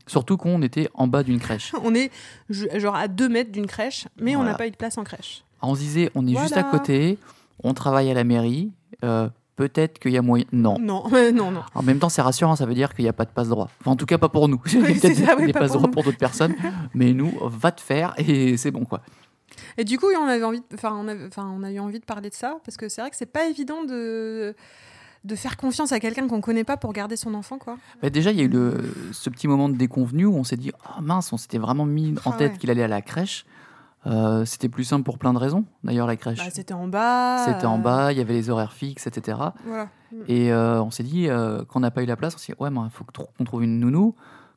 surtout 0.08 0.36
qu'on 0.38 0.62
était 0.62 0.90
en 0.94 1.08
bas 1.08 1.24
d'une 1.24 1.40
crèche 1.40 1.74
On 1.84 1.94
est 1.94 2.12
genre 2.50 2.96
à 2.96 3.08
2 3.08 3.30
mètres 3.30 3.52
d'une 3.52 3.68
crèche, 3.68 4.08
mais 4.20 4.36
on 4.36 4.44
n'a 4.44 4.56
pas 4.56 4.68
eu 4.68 4.72
de 4.72 4.76
place 4.76 4.98
en 4.98 5.04
crèche. 5.04 5.44
on 5.62 5.76
se 5.76 5.80
disait 5.82 6.10
on 6.16 6.26
est 6.28 6.36
juste 6.36 6.58
à 6.58 6.64
côté 6.64 7.18
on 7.64 7.74
travaille 7.74 8.10
à 8.10 8.14
la 8.14 8.24
mairie 8.24 8.72
euh, 9.04 9.30
peut-être 9.56 10.00
qu'il 10.00 10.12
y 10.12 10.18
a 10.18 10.22
moyen 10.22 10.46
non 10.52 10.78
Non, 10.80 11.04
euh, 11.14 11.32
non, 11.32 11.52
non. 11.52 11.62
en 11.76 11.84
même 11.84 12.00
temps 12.00 12.10
c'est 12.10 12.22
rassurant 12.22 12.56
ça 12.56 12.66
veut 12.66 12.74
dire 12.74 12.94
qu'il 12.94 13.04
n'y 13.06 13.10
a 13.10 13.14
pas 13.14 13.26
de 13.26 13.32
passe 13.32 13.50
droit 13.50 13.70
enfin, 13.82 13.92
en 13.92 13.96
tout 13.96 14.06
cas 14.06 14.18
pas 14.18 14.30
pour 14.30 14.48
nous 14.48 14.62
il 14.68 14.74
y 14.74 14.78
a 14.78 14.82
Oui, 14.88 15.00
peut-être 15.00 15.18
ça, 15.18 15.36
oui, 15.38 15.46
des 15.48 15.54
pas 15.54 15.60
passe 15.60 15.72
pour 15.92 16.04
d'autres 16.04 16.18
personnes 16.18 16.56
mais 16.94 17.14
nous 17.14 17.32
va 17.42 17.72
te 17.72 17.82
faire 17.82 18.14
et 18.18 18.58
c'est 18.58 18.72
bon 18.72 18.86
quoi 18.86 19.02
Et 19.78 19.84
du 19.84 19.98
coup, 20.00 20.08
on 20.20 20.26
avait 20.28 20.44
envie, 20.44 20.60
de- 20.60 20.66
enfin, 20.76 20.94
on, 20.98 21.08
avait- 21.08 21.28
enfin, 21.28 21.50
on 21.56 21.64
a 21.64 21.72
eu 21.72 21.80
envie 21.80 22.00
de 22.00 22.06
parler 22.06 22.30
de 22.30 22.36
ça 22.36 22.58
parce 22.66 22.78
que 22.78 22.90
c'est 22.90 23.02
vrai 23.02 23.10
que 23.10 23.16
c'est 23.18 23.26
pas 23.32 23.46
évident 23.48 23.84
de 23.84 24.56
de 25.24 25.36
faire 25.36 25.56
confiance 25.56 25.92
à 25.92 26.00
quelqu'un 26.00 26.28
qu'on 26.28 26.42
connaît 26.42 26.64
pas 26.64 26.78
pour 26.78 26.94
garder 26.94 27.16
son 27.16 27.36
enfant, 27.36 27.60
quoi. 27.60 27.78
Bah, 28.02 28.10
déjà, 28.10 28.32
il 28.32 28.38
y 28.38 28.42
a 28.42 28.46
eu 28.46 28.48
le, 28.48 28.80
ce 29.12 29.30
petit 29.30 29.48
moment 29.48 29.70
de 29.70 29.76
déconvenu 29.78 30.26
où 30.26 30.36
on 30.36 30.44
s'est 30.44 30.58
dit 30.58 30.72
Ah 30.84 31.00
mince, 31.00 31.32
on 31.32 31.38
s'était 31.38 31.60
vraiment 31.60 31.86
mis 31.86 32.16
en 32.26 32.32
Ah 32.32 32.38
tête 32.38 32.54
ouais. 32.54 32.58
qu'il 32.58 32.72
allait 32.72 32.82
à 32.82 32.88
la 32.88 33.04
crèche. 33.04 33.46
Euh, 34.08 34.46
c'était 34.46 34.70
plus 34.70 34.84
simple 34.84 35.04
pour 35.04 35.20
plein 35.20 35.32
de 35.34 35.38
raisons, 35.38 35.66
d'ailleurs, 35.84 36.08
la 36.08 36.16
crèche. 36.16 36.40
Bah, 36.40 36.50
c'était 36.52 36.74
en 36.74 36.88
bas. 36.88 37.46
C'était 37.46 37.66
en 37.68 37.78
euh, 37.78 37.82
bas, 37.82 38.12
il 38.12 38.18
y 38.18 38.22
avait 38.22 38.34
les 38.34 38.50
horaires 38.50 38.74
fixes, 38.74 39.06
etc. 39.08 39.38
Voilà. 39.66 39.90
Et 40.28 40.52
euh, 40.52 40.82
on 40.82 40.90
s'est 40.92 41.04
dit, 41.04 41.28
quand 41.28 41.76
on 41.76 41.80
n'a 41.82 41.92
pas 41.92 42.02
eu 42.04 42.08
la 42.08 42.16
place, 42.18 42.34
on 42.36 42.38
s'est 42.40 42.54
dit 42.54 42.58
Ouais, 42.60 42.70
il 42.72 42.90
faut 42.92 43.04
qu'on 43.06 43.44
trouve 43.44 43.64
une 43.64 43.80
nounou, 43.80 44.16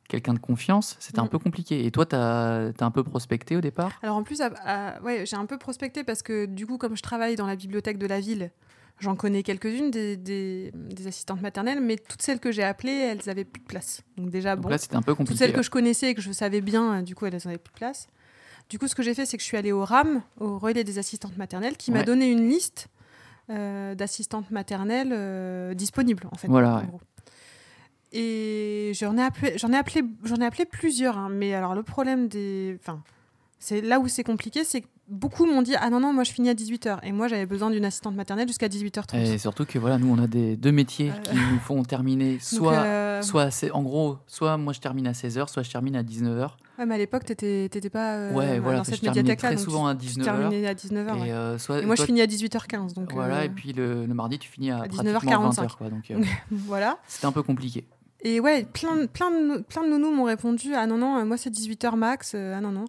quelqu'un 0.09 0.33
de 0.33 0.39
confiance. 0.39 0.95
C'était 0.99 1.19
un 1.19 1.25
Mm. 1.25 1.29
peu 1.29 1.39
compliqué. 1.39 1.85
Et 1.85 1.91
toi, 1.91 2.05
tu 2.05 2.15
as, 2.15 2.71
un 2.79 2.91
peu 2.91 3.03
prospecté 3.03 3.55
au 3.55 3.61
départ? 3.61 3.91
Alors 4.01 4.15
en 4.17 4.23
plus, 4.23 4.41
ouais, 5.03 5.25
j'ai 5.25 5.35
un 5.35 5.45
peu 5.45 5.57
prospecté 5.57 6.03
parce 6.03 6.23
que 6.23 6.45
du 6.45 6.65
coup, 6.65 6.77
comme 6.77 6.97
je 6.97 7.03
travaille 7.03 7.35
dans 7.35 7.47
la 7.47 7.55
bibliothèque 7.55 7.97
de 7.99 8.07
la 8.07 8.19
ville, 8.19 8.51
j'en 8.99 9.15
connais 9.15 9.43
quelques-unes 9.43 9.91
des, 9.91 10.17
des- 10.17 10.71
des 10.73 11.07
assistantes 11.07 11.41
maternelles, 11.41 11.81
mais 11.81 11.97
toutes 11.97 12.21
celles 12.21 12.39
que 12.39 12.51
j'ai 12.51 12.63
appelées, 12.63 12.91
elles 12.93 13.29
avaient 13.29 13.45
plus 13.45 13.61
de 13.61 13.65
place. 13.67 14.01
Donc 14.17 14.29
déjà, 14.29 14.55
Donc 14.55 14.63
bon, 14.63 14.69
là, 14.69 14.77
c'était 14.77 14.95
un 14.95 15.01
peu 15.01 15.13
toutes 15.15 15.35
celles 15.35 15.53
que 15.53 15.61
je 15.63 15.69
connaissais 15.69 16.11
et 16.11 16.15
que 16.15 16.21
je 16.21 16.31
savais 16.31 16.61
bien, 16.61 17.03
du 17.03 17.13
coup, 17.15 17.25
elles 17.25 17.33
n'avaient 17.45 17.57
plus 17.57 17.71
de 17.73 17.77
place. 17.77 18.07
Du 18.69 18.79
coup, 18.79 18.87
ce 18.87 18.95
que 18.95 19.03
j'ai 19.03 19.13
fait, 19.13 19.25
c'est 19.25 19.37
que 19.37 19.43
je 19.43 19.47
suis 19.47 19.57
allée 19.57 19.71
au 19.71 19.85
RAM, 19.85 20.21
au 20.39 20.57
relais 20.57 20.83
des 20.83 20.97
assistantes 20.97 21.37
maternelles, 21.37 21.77
qui 21.77 21.91
m'a 21.91 22.03
donné 22.03 22.31
une 22.31 22.49
liste 22.49 22.87
euh, 23.51 23.93
d'assistantes 23.93 24.49
maternelles 24.49 25.11
euh, 25.11 25.73
disponibles, 25.75 26.27
en 26.31 26.35
fait. 26.35 26.47
Voilà, 26.47 26.73
en 26.73 26.79
ouais. 26.79 26.87
gros. 26.87 27.01
Et 28.11 28.91
j'en 28.95 29.17
ai 29.17 29.21
appelé, 29.21 29.57
j'en 29.57 29.71
ai 29.71 29.77
appelé, 29.77 30.03
j'en 30.23 30.37
ai 30.37 30.45
appelé 30.45 30.65
plusieurs. 30.65 31.17
hein, 31.17 31.29
mais 31.29 31.53
alors 31.53 31.75
le 31.75 31.83
problème 31.83 32.27
des, 32.27 32.77
enfin, 32.79 33.03
c'est 33.59 33.81
là 33.81 33.99
où 33.99 34.07
c'est 34.07 34.23
compliqué, 34.23 34.63
c'est 34.63 34.81
que 34.81 34.87
beaucoup 35.07 35.45
m'ont 35.45 35.61
dit 35.61 35.75
ah 35.79 35.89
non 35.89 35.99
non 35.99 36.13
moi 36.13 36.23
je 36.23 36.31
finis 36.31 36.49
à 36.49 36.53
18h 36.53 36.99
et 37.03 37.11
moi 37.11 37.27
j'avais 37.27 37.45
besoin 37.45 37.69
d'une 37.69 37.85
assistante 37.85 38.15
maternelle 38.15 38.47
jusqu'à 38.47 38.67
18h30. 38.67 39.15
Et 39.17 39.37
surtout 39.37 39.65
que 39.65 39.77
voilà, 39.77 39.97
nous, 39.97 40.11
on 40.11 40.17
a 40.21 40.27
des 40.27 40.57
deux 40.57 40.71
métiers 40.71 41.11
Euh, 41.11 41.21
qui 41.31 41.35
nous 41.35 41.59
font 41.59 41.83
terminer 41.83 42.37
soit. 42.41 42.73
euh, 42.73 43.21
Soit 43.21 43.49
en 43.73 43.81
gros, 43.83 44.17
soit 44.27 44.57
moi 44.57 44.73
je 44.73 44.79
termine 44.79 45.07
à 45.07 45.11
16h, 45.13 45.47
soit 45.47 45.63
je 45.63 45.71
termine 45.71 45.95
à 45.95 46.03
19h. 46.03 46.49
ouais, 46.79 46.85
mais 46.85 46.95
à 46.95 46.97
l'époque 46.97 47.23
t'étais, 47.25 47.69
pas 47.89 48.15
euh, 48.15 48.33
Ouais, 48.33 48.59
voilà, 48.59 48.79
dans 48.79 48.83
cette 48.83 48.95
je 48.95 49.01
terminais 49.01 49.21
médiathèque-là, 49.23 49.49
très 49.49 49.55
donc 49.55 49.65
souvent 49.65 49.87
à 49.87 49.95
tu 49.95 50.05
19h. 50.07 50.23
terminais 50.23 50.67
à 50.67 50.73
19h. 50.73 51.19
ouais. 51.21 51.27
Et, 51.29 51.31
euh, 51.31 51.57
soit, 51.57 51.81
Et 51.81 51.85
moi, 51.85 51.95
je 51.95 51.99
toi, 52.01 52.05
finis 52.07 52.21
à 52.21 52.25
18h15. 52.27 52.93
Donc, 52.93 53.13
Voilà, 53.13 53.37
euh, 53.37 53.43
et 53.43 53.49
puis 53.49 53.73
le, 53.73 54.05
le 54.05 54.13
mardi, 54.13 54.37
tu 54.39 54.49
finis 54.49 54.71
à, 54.71 54.81
à 54.81 54.87
pratiquement 54.87 55.49
19h45. 55.49 55.53
20h. 55.65 55.77
Quoi, 55.77 55.89
donc 55.89 56.11
euh, 56.11 56.19
voilà. 56.51 56.97
c'était 57.07 57.25
un 57.27 57.31
peu 57.31 57.43
compliqué. 57.43 57.85
Et 58.21 58.39
ouais, 58.39 58.65
plein, 58.73 59.05
plein, 59.05 59.29
de, 59.31 59.61
plein 59.61 59.83
de 59.83 59.89
nounous 59.89 60.11
m'ont 60.13 60.23
répondu 60.23 60.73
Ah 60.75 60.87
non, 60.87 60.97
non, 60.97 61.23
moi 61.25 61.37
c'est 61.37 61.51
18h 61.51 61.95
max. 61.95 62.35
ah 62.35 62.59
non, 62.59 62.71
non. 62.71 62.85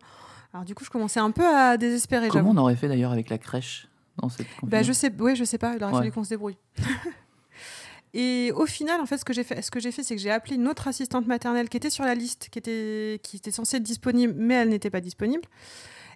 Alors, 0.56 0.64
du 0.64 0.74
coup, 0.74 0.86
je 0.86 0.88
commençais 0.90 1.20
un 1.20 1.32
peu 1.32 1.46
à 1.46 1.76
désespérer. 1.76 2.28
Comment 2.28 2.52
on 2.52 2.56
aurait 2.56 2.76
fait 2.76 2.88
d'ailleurs 2.88 3.12
avec 3.12 3.28
la 3.28 3.36
crèche 3.36 3.88
dans 4.16 4.30
cette 4.30 4.46
Bah, 4.62 4.82
je 4.82 4.90
sais, 4.90 5.12
ouais, 5.20 5.36
je 5.36 5.44
sais 5.44 5.58
pas, 5.58 5.74
il 5.76 5.84
aurait 5.84 5.92
Ouais. 5.92 5.98
fallu 5.98 6.12
qu'on 6.12 6.24
se 6.24 6.30
débrouille. 6.30 6.56
Et 8.14 8.52
au 8.56 8.64
final, 8.64 9.02
en 9.02 9.04
fait, 9.04 9.18
ce 9.18 9.24
que 9.26 9.34
j'ai 9.34 9.44
fait, 9.44 9.60
ce 9.60 9.70
que 9.70 9.80
j'ai 9.80 9.92
fait, 9.92 10.02
c'est 10.02 10.16
que 10.16 10.22
j'ai 10.22 10.30
appelé 10.30 10.54
une 10.56 10.66
autre 10.66 10.88
assistante 10.88 11.26
maternelle 11.26 11.68
qui 11.68 11.76
était 11.76 11.90
sur 11.90 12.04
la 12.04 12.14
liste, 12.14 12.48
qui 12.50 12.58
était, 12.58 13.20
qui 13.22 13.36
était 13.36 13.50
censée 13.50 13.76
être 13.76 13.82
disponible, 13.82 14.32
mais 14.34 14.54
elle 14.54 14.70
n'était 14.70 14.88
pas 14.88 15.02
disponible. 15.02 15.42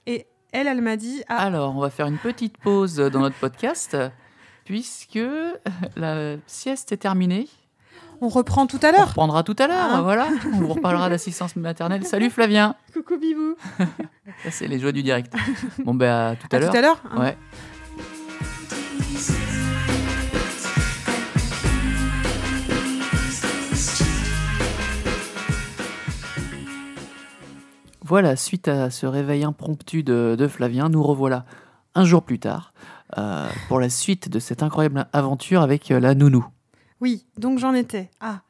Et 0.06 0.26
elle, 0.52 0.66
elle 0.68 0.80
m'a 0.80 0.96
dit 0.96 1.22
ah, 1.28 1.36
Alors, 1.36 1.76
on 1.76 1.80
va 1.80 1.90
faire 1.90 2.06
une 2.06 2.16
petite 2.16 2.56
pause 2.56 2.96
dans 2.96 3.20
notre 3.20 3.36
podcast, 3.36 3.94
puisque 4.64 5.18
la 5.96 6.36
sieste 6.46 6.92
est 6.92 6.96
terminée. 6.96 7.46
On 8.20 8.28
reprend 8.28 8.66
tout 8.66 8.78
à 8.82 8.88
On 8.88 8.92
l'heure. 8.92 9.08
reprendra 9.08 9.42
tout 9.42 9.56
à 9.58 9.66
l'heure, 9.66 9.94
Hein 9.94 10.02
voilà. 10.02 10.28
On 10.52 10.58
vous 10.58 10.68
reparlera 10.74 11.08
d'assistance 11.08 11.56
maternelle. 11.56 12.04
Salut 12.04 12.30
Flavien 12.30 12.74
Coucou 12.92 13.18
Bibou. 13.18 13.54
Ça, 14.44 14.50
c'est 14.50 14.68
les 14.68 14.78
joies 14.78 14.92
du 14.92 15.02
direct. 15.02 15.32
Bon, 15.84 15.94
ben, 15.94 16.32
à 16.32 16.36
tout 16.36 16.48
à 16.52 16.56
À 16.56 16.58
l'heure. 16.60 16.70
tout 16.70 16.76
à 16.76 16.80
l'heure. 16.80 17.02
hein. 17.12 17.20
Ouais. 17.20 17.36
Voilà, 28.02 28.34
suite 28.36 28.68
à 28.68 28.90
ce 28.90 29.06
réveil 29.06 29.44
impromptu 29.44 30.02
de, 30.02 30.34
de 30.38 30.48
Flavien, 30.48 30.88
nous 30.88 31.02
revoilà 31.02 31.44
un 31.94 32.04
jour 32.04 32.22
plus 32.22 32.38
tard 32.38 32.72
euh, 33.18 33.48
pour 33.68 33.78
la 33.80 33.88
suite 33.90 34.28
de 34.28 34.38
cette 34.38 34.62
incroyable 34.62 35.06
aventure 35.12 35.60
avec 35.62 35.90
euh, 35.90 36.00
la 36.00 36.14
nounou. 36.14 36.44
Oui, 37.00 37.26
donc 37.38 37.58
j'en 37.58 37.74
étais. 37.74 38.10
Ah, 38.20 38.42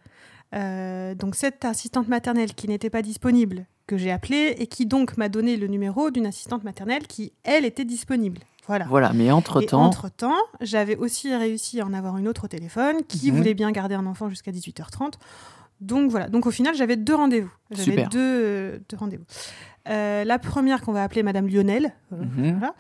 Euh, 0.53 1.15
donc 1.15 1.37
cette 1.37 1.65
assistante 1.65 2.09
maternelle 2.09 2.55
qui 2.55 2.67
n'était 2.67 2.91
pas 2.91 3.03
disponible, 3.03 3.67
que 3.87 3.97
j'ai 3.97 4.11
appelée 4.11 4.57
et 4.59 4.67
qui 4.67 4.85
donc 4.85 5.17
m'a 5.17 5.29
donné 5.29 5.57
le 5.57 5.69
numéro 5.69 6.11
d'une 6.11 6.27
assistante 6.27 6.65
maternelle 6.65 7.07
qui, 7.07 7.33
elle, 7.45 7.65
était 7.65 7.85
disponible. 7.85 8.41
Voilà. 8.67 8.85
Voilà, 8.89 9.13
mais 9.13 9.27
Et 9.27 9.31
entre-temps, 9.33 9.85
entre-temps, 9.85 10.37
j'avais 10.61 10.97
aussi 10.97 11.33
réussi 11.35 11.81
à 11.81 11.87
en 11.87 11.93
avoir 11.95 12.19
une 12.19 12.27
autre 12.27 12.45
au 12.45 12.49
téléphone 12.49 12.97
qui 13.07 13.31
Mhm. 13.31 13.37
voulait 13.39 13.55
bien 13.55 13.71
garder 13.71 13.95
un 13.95 14.07
enfant 14.07 14.29
jusqu'à 14.29 14.51
18h30. 14.51 15.15
Donc 15.81 16.11
voilà. 16.11 16.29
Donc 16.29 16.47
au 16.47 16.51
final, 16.51 16.75
j'avais 16.75 16.97
deux 16.97 17.15
rendez-vous. 17.15 17.53
J'avais 17.71 18.07
deux, 18.07 18.19
euh, 18.19 18.79
deux 18.89 18.97
rendez-vous. 18.97 19.25
Euh, 19.89 20.25
la 20.25 20.39
première 20.41 20.81
qu'on 20.83 20.93
va 20.93 21.05
appeler 21.05 21.23
Madame 21.23 21.47
Lionel. 21.47 21.93
euh, 22.13 22.17
Mhm. 22.25 22.59
voilà. 22.59 22.75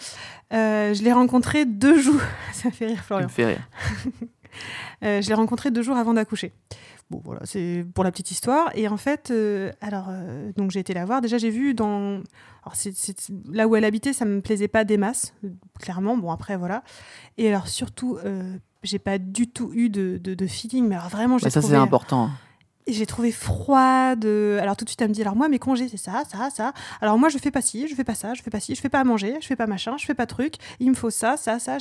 Je 0.92 1.02
l'ai 1.04 1.12
rencontrée 1.12 1.64
deux 1.66 1.98
jours. 2.00 2.20
Ça 2.52 2.72
fait 2.72 2.86
rire 2.86 3.02
Florian. 3.04 3.26
me 3.26 3.30
fais 3.30 3.46
rire. 3.46 3.68
Euh, 5.03 5.20
je 5.22 5.28
l'ai 5.28 5.34
rencontrée 5.34 5.70
deux 5.70 5.82
jours 5.82 5.96
avant 5.96 6.14
d'accoucher. 6.14 6.53
Bon, 7.11 7.20
voilà, 7.24 7.40
c'est 7.44 7.84
pour 7.94 8.05
la 8.05 8.11
petite 8.11 8.30
histoire. 8.30 8.70
Et 8.74 8.86
en 8.88 8.96
fait, 8.96 9.30
euh, 9.30 9.72
alors, 9.80 10.07
euh, 10.11 10.53
donc 10.57 10.70
j'ai 10.70 10.80
été 10.80 10.94
la 10.94 11.05
voir. 11.05 11.20
Déjà, 11.20 11.38
j'ai 11.38 11.51
vu 11.51 11.74
dans. 11.74 12.20
Alors, 12.64 12.74
là 13.51 13.66
où 13.66 13.76
elle 13.76 13.84
habitait, 13.84 14.12
ça 14.12 14.24
me 14.24 14.40
plaisait 14.40 14.68
pas 14.68 14.84
des 14.84 14.96
masses, 14.96 15.34
clairement. 15.80 16.16
Bon, 16.16 16.30
après, 16.30 16.57
voilà. 16.57 16.82
Et 17.38 17.48
alors, 17.48 17.68
surtout, 17.68 18.18
j'ai 18.82 18.98
pas 18.98 19.18
du 19.18 19.48
tout 19.48 19.70
eu 19.74 19.88
de, 19.88 20.18
de, 20.22 20.34
de 20.34 20.46
feeling, 20.46 20.86
mais 20.86 20.96
alors 20.96 21.09
vraiment, 21.09 21.38
j'ai 21.38 21.51
ça, 21.51 21.61
trouvé. 21.61 21.74
c'est 21.74 21.80
important. 21.80 22.30
j'ai 22.86 23.07
trouvé 23.07 23.32
froide. 23.32 24.24
Alors 24.24 24.76
tout 24.76 24.84
de 24.84 24.90
suite, 24.90 25.01
elle 25.03 25.09
me 25.09 25.14
dit 25.14 25.22
alors 25.22 25.36
moi 25.36 25.48
mes 25.48 25.59
congés 25.59 25.88
c'est 25.88 25.96
ça, 25.96 26.22
ça, 26.30 26.51
ça. 26.51 26.72
Alors 27.01 27.18
moi 27.18 27.28
je 27.28 27.38
fais 27.38 27.51
pas 27.51 27.62
ci, 27.62 27.88
je 27.88 27.94
fais 27.94 28.05
pas 28.05 28.14
ça, 28.14 28.34
je 28.34 28.42
fais 28.42 28.51
pas 28.51 28.61
ci, 28.61 28.74
je 28.74 28.80
fais 28.80 28.88
pas 28.88 29.01
à 29.01 29.05
manger, 29.05 29.36
je 29.40 29.46
fais 29.46 29.57
pas 29.57 29.66
machin, 29.66 29.96
je 29.98 30.05
fais 30.05 30.14
pas 30.14 30.26
truc. 30.26 30.55
Il 30.80 30.90
me 30.90 30.94
faut 30.94 31.11
ça, 31.11 31.36
ça, 31.36 31.59
ça. 31.59 31.78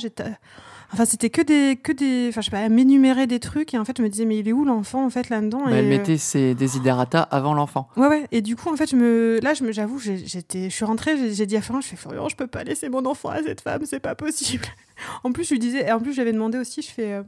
Enfin 0.92 1.04
c'était 1.04 1.30
que 1.30 1.40
des, 1.40 1.76
que 1.76 1.92
des, 1.92 2.26
enfin 2.30 2.40
je 2.40 2.46
sais 2.46 2.50
pas, 2.50 2.58
elle 2.58 2.72
m'énumérait 2.72 3.28
des 3.28 3.38
trucs 3.38 3.74
et 3.74 3.78
en 3.78 3.84
fait 3.84 3.96
je 3.96 4.02
me 4.02 4.08
disais 4.08 4.24
mais 4.24 4.38
il 4.38 4.48
est 4.48 4.52
où 4.52 4.64
l'enfant 4.64 5.04
en 5.04 5.10
fait 5.10 5.28
là-dedans 5.28 5.62
Bah, 5.66 5.70
elle 5.72 5.84
euh, 5.84 5.88
mettait 5.88 6.16
ses 6.16 6.54
desiderata 6.54 7.22
avant 7.22 7.54
l'enfant. 7.54 7.88
Ouais 7.96 8.08
ouais. 8.08 8.26
Et 8.32 8.42
du 8.42 8.56
coup 8.56 8.68
en 8.72 8.76
fait 8.76 8.90
je 8.90 8.96
me, 8.96 9.38
là 9.40 9.54
je 9.54 9.62
me, 9.62 9.70
j'avoue 9.70 10.00
j'étais, 10.00 10.64
je 10.64 10.74
suis 10.74 10.84
rentrée, 10.84 11.32
j'ai, 11.32 11.46
dit 11.46 11.56
à 11.56 11.62
Florian, 11.62 11.80
je 11.80 11.88
fais 11.88 11.96
Florian, 11.96 12.28
je 12.28 12.34
peux 12.34 12.48
pas 12.48 12.64
laisser 12.64 12.88
mon 12.88 13.04
enfant 13.06 13.28
à 13.28 13.40
cette 13.42 13.60
femme, 13.60 13.82
c'est 13.84 14.00
pas 14.00 14.16
possible. 14.16 14.64
en 15.24 15.30
plus 15.30 15.44
je 15.44 15.50
lui 15.50 15.60
disais, 15.60 15.86
et 15.86 15.92
en 15.92 16.00
plus 16.00 16.12
j'avais 16.12 16.32
demandé 16.32 16.58
aussi, 16.58 16.82
je 16.82 16.90
fais, 16.90 17.12
euh, 17.12 17.22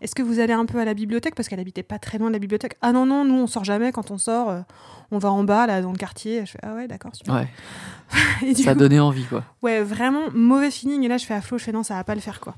est-ce 0.00 0.14
que 0.14 0.22
vous 0.22 0.38
allez 0.38 0.52
un 0.52 0.64
peu 0.64 0.78
à 0.78 0.84
la 0.84 0.94
bibliothèque? 0.94 1.34
Parce 1.34 1.48
qu'elle 1.48 1.60
habitait 1.60 1.82
pas 1.82 1.98
très 1.98 2.18
loin 2.18 2.28
de 2.28 2.34
la 2.34 2.38
bibliothèque. 2.38 2.76
Ah 2.82 2.92
non 2.92 3.04
non, 3.04 3.24
nous 3.24 3.34
on 3.34 3.48
sort 3.48 3.64
jamais 3.64 3.90
quand 3.90 4.12
on 4.12 4.18
sort, 4.18 4.48
euh, 4.48 4.60
on 5.10 5.18
va 5.18 5.32
en 5.32 5.42
bas 5.42 5.66
là 5.66 5.82
dans 5.82 5.90
le 5.90 5.98
quartier. 5.98 6.46
Je 6.46 6.52
fais 6.52 6.60
ah 6.62 6.74
ouais 6.74 6.86
d'accord. 6.86 7.10
Ouais, 7.28 7.48
Et 8.46 8.54
ça 8.54 8.74
coup, 8.74 8.78
donnait 8.78 9.00
envie, 9.00 9.24
quoi. 9.24 9.42
ouais 9.62 9.82
vraiment 9.82 10.30
mauvais 10.32 10.70
feeling. 10.70 11.02
Et 11.02 11.08
là 11.08 11.16
je 11.16 11.26
fais 11.26 11.34
à 11.34 11.40
Flo, 11.40 11.58
je 11.58 11.64
fais 11.64 11.72
non 11.72 11.82
ça 11.82 11.94
va 11.94 12.04
pas 12.04 12.14
le 12.14 12.20
faire 12.20 12.38
quoi. 12.38 12.54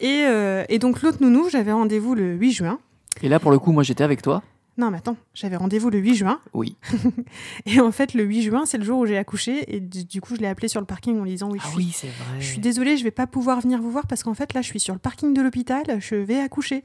Et, 0.00 0.24
euh, 0.26 0.64
et 0.68 0.78
donc 0.78 1.02
l'autre 1.02 1.18
nounou, 1.20 1.48
j'avais 1.48 1.72
rendez-vous 1.72 2.14
le 2.14 2.34
8 2.34 2.52
juin. 2.52 2.78
Et 3.22 3.28
là, 3.28 3.40
pour 3.40 3.50
le 3.50 3.58
coup, 3.58 3.72
moi, 3.72 3.82
j'étais 3.82 4.04
avec 4.04 4.22
toi. 4.22 4.42
Non 4.78 4.92
mais 4.92 4.98
attends, 4.98 5.16
j'avais 5.34 5.56
rendez-vous 5.56 5.90
le 5.90 5.98
8 5.98 6.14
juin. 6.14 6.38
Oui. 6.54 6.76
Et 7.66 7.80
en 7.80 7.90
fait 7.90 8.14
le 8.14 8.22
8 8.22 8.42
juin 8.42 8.62
c'est 8.64 8.78
le 8.78 8.84
jour 8.84 9.00
où 9.00 9.06
j'ai 9.06 9.18
accouché 9.18 9.74
et 9.74 9.80
du, 9.80 10.20
coup 10.20 10.36
je 10.36 10.40
l'ai 10.40 10.46
appelé 10.46 10.68
sur 10.68 10.78
le 10.78 10.86
parking 10.86 11.18
en 11.18 11.24
lui 11.24 11.30
disant 11.32 11.50
oui 11.50 11.58
je 11.60 11.66
Ah 11.66 11.70
suis 11.72 11.78
oui, 11.78 11.90
c'est 11.92 12.06
vrai. 12.06 12.38
Je 12.38 12.46
suis 12.46 12.60
désolée, 12.60 12.96
je 12.96 13.02
vais 13.02 13.10
pas 13.10 13.26
pouvoir 13.26 13.60
venir 13.60 13.82
vous 13.82 13.90
voir 13.90 14.06
parce 14.06 14.22
qu'en 14.22 14.34
fait 14.34 14.54
là, 14.54 14.62
je 14.62 14.68
suis 14.68 14.78
sur 14.78 14.94
le 14.94 15.00
parking 15.00 15.34
de 15.34 15.42
l'hôpital, 15.42 15.82
je 15.98 16.14
vais 16.14 16.38
accoucher. 16.38 16.84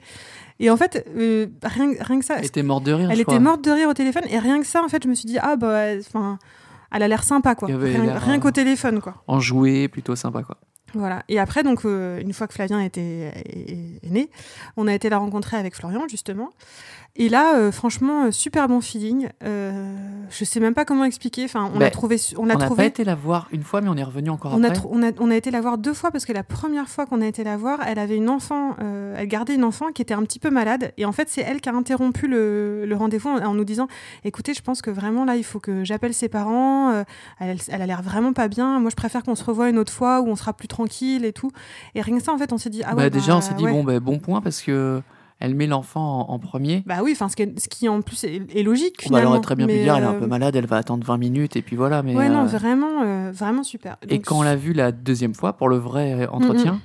Et 0.59 0.71
en 0.71 0.77
fait, 0.77 1.05
euh, 1.15 1.45
rien, 1.61 1.91
rien 1.99 2.17
que 2.17 2.25
ça, 2.25 2.37
Elle 2.39 2.45
était 2.45 2.63
morte 2.63 2.83
de 2.83 2.93
rire, 2.93 3.11
elle 3.11 3.15
je 3.15 3.21
était 3.21 3.25
crois. 3.25 3.39
morte 3.39 3.63
de 3.63 3.69
rire 3.69 3.89
au 3.89 3.93
téléphone 3.93 4.23
et 4.27 4.39
rien 4.39 4.59
que 4.59 4.65
ça, 4.65 4.83
en 4.83 4.87
fait, 4.87 5.03
je 5.03 5.07
me 5.07 5.13
suis 5.13 5.27
dit 5.27 5.37
ah 5.39 5.55
bah, 5.55 5.89
enfin, 5.99 6.39
elle 6.91 7.03
a 7.03 7.07
l'air 7.07 7.23
sympa 7.23 7.53
quoi. 7.53 7.67
Rien, 7.67 7.77
euh, 7.77 8.39
qu'au 8.39 8.49
téléphone 8.49 9.01
quoi. 9.01 9.23
Enjouée, 9.27 9.87
plutôt 9.87 10.15
sympa, 10.15 10.41
quoi. 10.41 10.57
Voilà. 10.93 11.23
Et 11.27 11.39
après 11.39 11.63
donc 11.63 11.85
euh, 11.85 12.19
une 12.21 12.33
fois 12.33 12.47
que 12.47 12.53
Flavien 12.53 12.79
était 12.79 13.31
est, 13.45 14.09
né, 14.09 14.29
on 14.77 14.87
a 14.87 14.93
été 14.93 15.09
la 15.09 15.17
rencontrer 15.17 15.57
avec 15.57 15.75
Florian 15.75 16.07
justement. 16.07 16.51
Et 17.15 17.29
là, 17.29 17.57
euh, 17.57 17.71
franchement, 17.71 18.23
euh, 18.25 18.31
super 18.31 18.67
bon 18.67 18.81
feeling. 18.81 19.29
Euh, 19.43 19.95
je 20.31 20.43
sais 20.45 20.59
même 20.59 20.73
pas 20.73 20.83
comment 20.83 21.03
expliquer. 21.03 21.43
Enfin, 21.45 21.69
on 21.75 21.79
a 21.79 21.91
trouvé, 21.91 22.17
on 22.37 22.41
On 22.41 22.45
l'a 22.45 22.55
n'a 22.55 22.59
pas 22.61 22.65
trouvé. 22.65 22.85
été 22.87 23.03
la 23.03 23.13
voir 23.13 23.47
une 23.51 23.61
fois, 23.61 23.81
mais 23.81 23.89
on 23.89 23.95
est 23.95 24.03
revenu 24.03 24.31
encore 24.31 24.53
On 24.55 24.63
a, 24.63 24.69
après. 24.69 24.81
on, 24.89 25.03
a, 25.03 25.11
on 25.19 25.29
a 25.29 25.35
été 25.35 25.51
la 25.51 25.61
voir 25.61 25.77
deux 25.77 25.93
fois 25.93 26.09
parce 26.09 26.25
que 26.25 26.33
la 26.33 26.41
première 26.41 26.87
fois 26.89 27.05
qu'on 27.05 27.21
a 27.21 27.27
été 27.27 27.43
la 27.43 27.55
voir, 27.55 27.81
elle 27.85 27.99
avait 27.99 28.15
une 28.17 28.29
enfant, 28.29 28.75
euh, 28.81 29.13
elle 29.15 29.27
gardait 29.27 29.53
une 29.53 29.63
enfant 29.63 29.91
qui 29.91 30.01
était 30.01 30.15
un 30.15 30.23
petit 30.23 30.39
peu 30.39 30.49
malade. 30.49 30.91
Et 30.97 31.05
en 31.05 31.11
fait, 31.11 31.29
c'est 31.29 31.41
elle 31.41 31.61
qui 31.61 31.69
a 31.69 31.73
interrompu 31.75 32.27
le, 32.27 32.85
le 32.87 32.95
rendez-vous 32.95 33.29
en, 33.29 33.45
en 33.45 33.53
nous 33.53 33.63
disant 33.65 33.87
Écoutez, 34.23 34.55
je 34.55 34.61
pense 34.63 34.81
que 34.81 34.89
vraiment 34.89 35.23
là, 35.23 35.35
il 35.35 35.43
faut 35.43 35.59
que 35.59 35.83
j'appelle 35.83 36.15
ses 36.15 36.29
parents. 36.29 37.03
elle, 37.39 37.57
elle 37.69 37.81
a 37.83 37.85
l'air 37.85 38.01
vraiment 38.01 38.33
pas 38.33 38.47
bien. 38.47 38.79
Moi, 38.79 38.89
je 38.89 38.95
préfère 38.95 39.21
qu'on 39.21 39.35
se 39.35 39.43
revoie 39.43 39.69
une 39.69 39.77
autre 39.77 39.93
fois 39.93 40.21
où 40.21 40.29
on 40.29 40.35
sera 40.35 40.53
plus 40.53 40.67
tranquille 40.67 41.25
et 41.25 41.33
tout. 41.33 41.51
Et 41.93 42.01
rien 42.01 42.17
que 42.17 42.23
ça, 42.23 42.33
en 42.33 42.39
fait, 42.39 42.51
on 42.53 42.57
s'est 42.57 42.71
dit 42.71 42.81
Ah 42.83 42.95
Bah, 42.95 43.03
ouais. 43.03 43.09
déjà, 43.11 43.33
bah, 43.33 43.37
on 43.37 43.41
s'est 43.41 43.53
dit, 43.53 43.65
ouais. 43.65 43.71
bon, 43.71 43.83
bah, 43.83 43.99
bon 43.99 44.17
point, 44.17 44.41
parce 44.41 44.63
que 44.63 44.99
elle 45.39 45.55
met 45.55 45.67
l'enfant 45.67 46.27
en, 46.29 46.33
en 46.33 46.39
premier. 46.39 46.83
Bah 46.85 46.97
oui, 47.03 47.11
enfin, 47.13 47.27
ce, 47.29 47.35
qui 47.35 47.41
est- 47.43 47.59
ce 47.59 47.67
qui 47.67 47.89
en 47.89 48.01
plus 48.01 48.23
est, 48.23 48.41
est 48.55 48.63
logique. 48.63 48.93
Bah, 48.97 49.01
elle 49.01 49.07
Finalement. 49.07 49.29
aurait 49.31 49.41
très 49.41 49.55
bien 49.55 49.67
pu 49.67 49.73
Mais, 49.73 49.83
dire, 49.83 49.95
elle 49.97 50.03
est 50.03 50.07
un 50.07 50.13
euh, 50.13 50.19
peu 50.19 50.27
malade, 50.27 50.55
elle 50.55 50.65
va 50.67 50.77
attendre 50.77 51.05
20 51.05 51.17
minutes, 51.17 51.55
et 51.55 51.61
puis 51.61 51.75
voilà. 51.75 52.01
Mais, 52.03 52.15
Ouais, 52.15 52.29
non, 52.29 52.43
euh, 52.43 52.45
vraiment, 52.45 53.01
euh, 53.03 53.31
vraiment 53.33 53.63
super. 53.63 53.97
Et 54.09 54.19
quand 54.19 54.39
on 54.39 54.41
l'a 54.43 54.55
vu 54.55 54.73
la 54.73 54.91
deuxième 54.91 55.33
fois, 55.33 55.53
pour 55.53 55.67
le 55.69 55.77
vrai 55.77 56.27
entretien, 56.27 56.79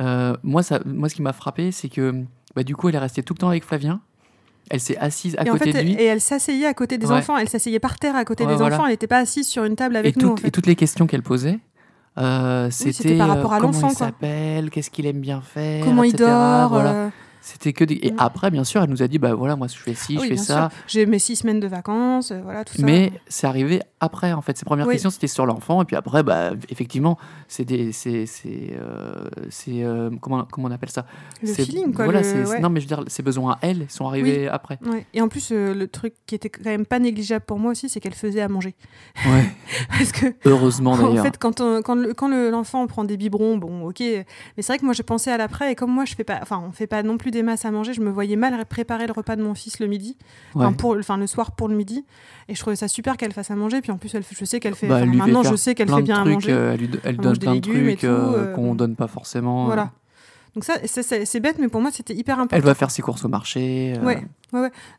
euh, 0.00 0.34
moi, 0.42 0.62
ça, 0.62 0.80
moi, 0.86 1.08
ce 1.08 1.14
qui 1.14 1.22
m'a 1.22 1.32
frappé, 1.34 1.70
c'est 1.72 1.88
que 1.88 2.24
bah, 2.56 2.62
du 2.62 2.74
coup, 2.76 2.88
elle 2.88 2.94
est 2.94 2.98
restée 2.98 3.22
tout 3.22 3.34
le 3.34 3.38
temps 3.38 3.48
avec 3.48 3.64
Flavien. 3.64 4.00
Elle 4.70 4.80
s'est 4.80 4.96
assise 4.96 5.36
à 5.38 5.44
et 5.44 5.50
en 5.50 5.54
côté 5.54 5.72
fait, 5.72 5.78
de 5.82 5.84
lui. 5.88 5.92
et 5.94 6.04
elle 6.04 6.20
s'asseyait 6.20 6.66
à 6.66 6.72
côté 6.72 6.96
des 6.96 7.06
Ouais. 7.06 7.16
enfants, 7.16 7.36
elle 7.36 7.48
s'asseyait 7.48 7.80
par 7.80 7.98
terre 7.98 8.14
à 8.16 8.24
côté 8.24 8.44
Ouais, 8.44 8.50
des 8.52 8.56
voilà. 8.56 8.76
enfants, 8.76 8.84
elle 8.86 8.92
n'était 8.92 9.08
pas 9.08 9.18
assise 9.18 9.46
sur 9.48 9.64
une 9.64 9.74
table 9.74 9.96
avec 9.96 10.16
et, 10.16 10.20
nous. 10.20 10.28
toutes- 10.28 10.38
en 10.38 10.42
fait. 10.42 10.48
et 10.48 10.50
toutes 10.52 10.66
les 10.66 10.76
questions 10.76 11.06
qu'elle 11.08 11.22
posait, 11.22 11.58
euh, 12.18 12.68
c'était 12.70 12.92
c'était 12.92 13.18
par 13.18 13.28
rapport 13.28 13.52
à 13.52 13.56
euh, 13.56 13.60
comment 13.60 13.72
l'enfant, 13.72 13.88
il 13.90 13.96
s'appelle, 13.96 14.70
qu'est-ce 14.70 14.90
qu'il 14.90 15.04
aime 15.06 15.20
bien 15.20 15.40
faire, 15.42 15.84
Comment 15.84 16.04
il 16.04 16.14
dort. 16.14 16.68
Voilà. 16.68 17.10
C'était 17.44 17.72
que 17.72 17.82
des... 17.82 17.94
Et 17.96 18.14
après, 18.18 18.52
bien 18.52 18.62
sûr, 18.62 18.82
elle 18.84 18.88
nous 18.90 19.02
a 19.02 19.08
dit, 19.08 19.18
bah 19.18 19.34
voilà, 19.34 19.56
moi 19.56 19.66
je 19.66 19.74
fais 19.76 19.94
ci, 19.94 20.14
ah 20.16 20.20
oui, 20.22 20.28
je 20.28 20.34
fais 20.34 20.40
ça. 20.40 20.70
J'ai 20.86 21.06
mes 21.06 21.18
six 21.18 21.34
semaines 21.36 21.58
de 21.58 21.66
vacances, 21.66 22.30
euh, 22.30 22.40
voilà, 22.40 22.64
tout 22.64 22.76
ça. 22.76 22.82
Mais 22.84 23.10
c'est 23.26 23.48
arrivé 23.48 23.80
après, 23.98 24.32
en 24.32 24.42
fait. 24.42 24.56
Ses 24.56 24.64
premières 24.64 24.86
Oui. 24.86 24.94
questions, 24.94 25.10
c'était 25.10 25.26
sur 25.26 25.44
l'enfant. 25.44 25.82
Et 25.82 25.84
puis 25.84 25.96
après, 25.96 26.22
bah, 26.22 26.52
effectivement, 26.68 27.18
c'est 27.48 27.64
des. 27.64 27.90
C'est. 27.92 28.26
euh, 28.80 29.28
euh, 29.68 30.10
comment, 30.20 30.44
comment 30.50 30.68
on 30.68 30.70
appelle 30.70 30.90
ça? 30.90 31.04
Le 31.42 31.48
feeling, 31.52 31.92
quoi. 31.92 32.04
Voilà, 32.04 32.20
le- 32.20 32.24
c'est- 32.24 32.46
ouais. 32.48 32.60
Non, 32.60 32.70
mais 32.70 32.80
je 32.80 32.88
veux 32.88 32.94
dire, 32.96 33.04
ses 33.08 33.22
besoins 33.24 33.52
à 33.52 33.58
elle 33.62 33.86
sont 33.88 34.06
arrivés 34.06 34.46
après. 34.48 34.78
Ouais. 34.86 35.04
Et 35.12 35.20
en 35.20 35.26
plus, 35.28 35.50
euh, 35.50 35.74
le 35.74 35.88
truc 35.88 36.14
qui 36.26 36.36
était 36.36 36.48
quand 36.48 36.64
même 36.64 36.86
pas 36.86 37.00
négligeable 37.00 37.44
pour 37.44 37.58
moi 37.58 37.72
aussi, 37.72 37.88
c'est 37.88 37.98
qu'elle 37.98 38.14
faisait 38.14 38.40
à 38.40 38.48
manger. 38.48 38.76
Ouais. 39.26 39.44
Parce 39.88 40.12
que, 40.12 40.26
Heureusement 40.44 40.92
en 40.92 41.08
d'ailleurs. 41.08 41.24
fait, 41.24 41.38
quand, 41.38 41.60
on- 41.60 41.82
quand, 41.82 41.96
le- 41.96 42.14
quand 42.14 42.28
le- 42.28 42.50
l'enfant 42.50 42.86
prend 42.86 43.02
des 43.04 43.16
biberons, 43.16 43.56
bon, 43.58 43.88
ok. 43.88 43.98
Mais 44.00 44.24
c'est 44.58 44.66
vrai 44.68 44.78
que 44.78 44.84
moi, 44.84 44.94
je 44.94 45.02
pensais 45.02 45.32
à 45.32 45.36
l'après, 45.36 45.72
et 45.72 45.74
comme 45.74 45.90
moi, 45.90 46.04
je 46.04 46.14
fais 46.14 46.22
pas, 46.24 46.38
enfin, 46.40 46.62
on 46.64 46.70
fait 46.70 46.86
pas 46.86 47.02
non 47.02 47.16
plus 47.18 47.31
des 47.32 47.42
masses 47.42 47.64
à 47.64 47.72
manger, 47.72 47.92
je 47.92 48.00
me 48.00 48.10
voyais 48.10 48.36
mal 48.36 48.64
préparer 48.66 49.08
le 49.08 49.12
repas 49.12 49.34
de 49.34 49.42
mon 49.42 49.54
fils 49.54 49.80
le 49.80 49.88
midi, 49.88 50.16
Ouais. 50.54 50.64
enfin, 50.64 50.72
pour, 50.72 50.96
enfin, 50.96 51.16
le 51.16 51.26
soir 51.26 51.50
pour 51.52 51.66
le 51.68 51.74
midi. 51.74 52.04
Et 52.48 52.54
je 52.54 52.60
trouvais 52.60 52.76
ça 52.76 52.86
super 52.86 53.16
qu'elle 53.16 53.32
fasse 53.32 53.50
à 53.50 53.56
manger. 53.56 53.80
Puis 53.80 53.90
en 53.90 53.96
plus, 53.98 54.14
elle, 54.14 54.22
je 54.30 54.44
sais 54.44 54.60
qu'elle 54.60 54.74
fait. 54.76 54.86
Bah, 54.86 55.04
maintenant, 55.04 55.42
je 55.42 55.56
sais 55.56 55.74
qu'elle 55.74 55.88
fait 55.88 56.02
bien 56.02 56.18
à 56.18 56.22
trucs, 56.22 56.34
manger. 56.34 56.52
euh, 56.52 56.72
elle, 56.74 56.78
lui- 56.80 56.90
elle 56.92 57.00
Elle 57.10 57.16
donne 57.16 57.38
plein 57.38 57.54
de 57.56 57.60
trucs 57.60 58.04
euh, 58.04 58.32
euh, 58.50 58.54
qu'on 58.54 58.74
donne 58.76 58.94
pas 58.94 59.08
forcément. 59.08 59.64
euh. 59.64 59.66
Voilà. 59.66 59.90
Donc 60.54 60.64
ça, 60.64 60.74
c'est- 60.84 61.02
c'est 61.02 61.24
c'est 61.24 61.40
bête, 61.40 61.56
mais 61.58 61.68
pour 61.68 61.80
moi, 61.80 61.90
c'était 61.90 62.14
hyper 62.14 62.34
important. 62.38 62.56
Elle 62.56 62.62
va 62.62 62.74
faire 62.74 62.90
ses 62.90 63.00
courses 63.00 63.24
au 63.24 63.28
marché. 63.28 63.94
euh. 63.96 64.04
Ouais. 64.04 64.22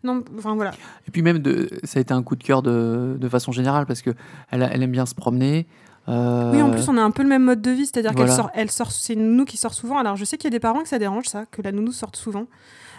Non, 0.04 0.24
enfin 0.40 0.56
voilà. 0.56 0.72
Et 1.08 1.12
puis 1.12 1.22
même, 1.22 1.38
de, 1.38 1.70
ça 1.84 2.00
a 2.00 2.02
été 2.02 2.12
un 2.12 2.24
coup 2.24 2.36
de 2.36 2.44
cœur 2.44 2.64
de, 2.64 3.18
de 3.20 3.30
façon 3.30 3.52
générale 3.52 3.86
parce 3.86 4.02
que 4.02 4.10
elle, 4.50 4.64
a- 4.64 4.74
elle 4.74 4.82
aime 4.82 4.92
bien 4.92 5.06
se 5.06 5.14
promener. 5.14 5.68
Euh, 6.10 6.52
Oui, 6.52 6.62
en 6.62 6.72
plus, 6.72 6.88
on 6.88 6.98
a 6.98 7.02
un 7.02 7.12
peu 7.12 7.24
le 7.24 7.30
même 7.30 7.44
mode 7.44 7.62
de 7.62 7.72
vie, 7.72 7.86
c'est-à-dire 7.86 8.12
voilà. 8.14 8.28
qu'elle 8.28 8.36
sort, 8.36 8.52
elle 8.54 8.72
sort, 8.72 8.92
c'est 8.92 9.14
une 9.14 9.32
nounou 9.32 9.46
qui 9.46 9.58
sort 9.58 9.74
souvent. 9.74 9.98
Alors, 9.98 10.16
je 10.16 10.26
sais 10.26 10.38
qu'il 10.38 10.46
y 10.46 10.54
a 10.54 10.58
des 10.58 10.60
parents 10.60 10.82
que 10.82 10.90
ça 10.90 11.00
dérange, 11.00 11.26
ça, 11.26 11.46
que 11.52 11.62
la 11.62 11.72
nounou 11.72 11.92
sorte 11.92 12.16
souvent. 12.16 12.46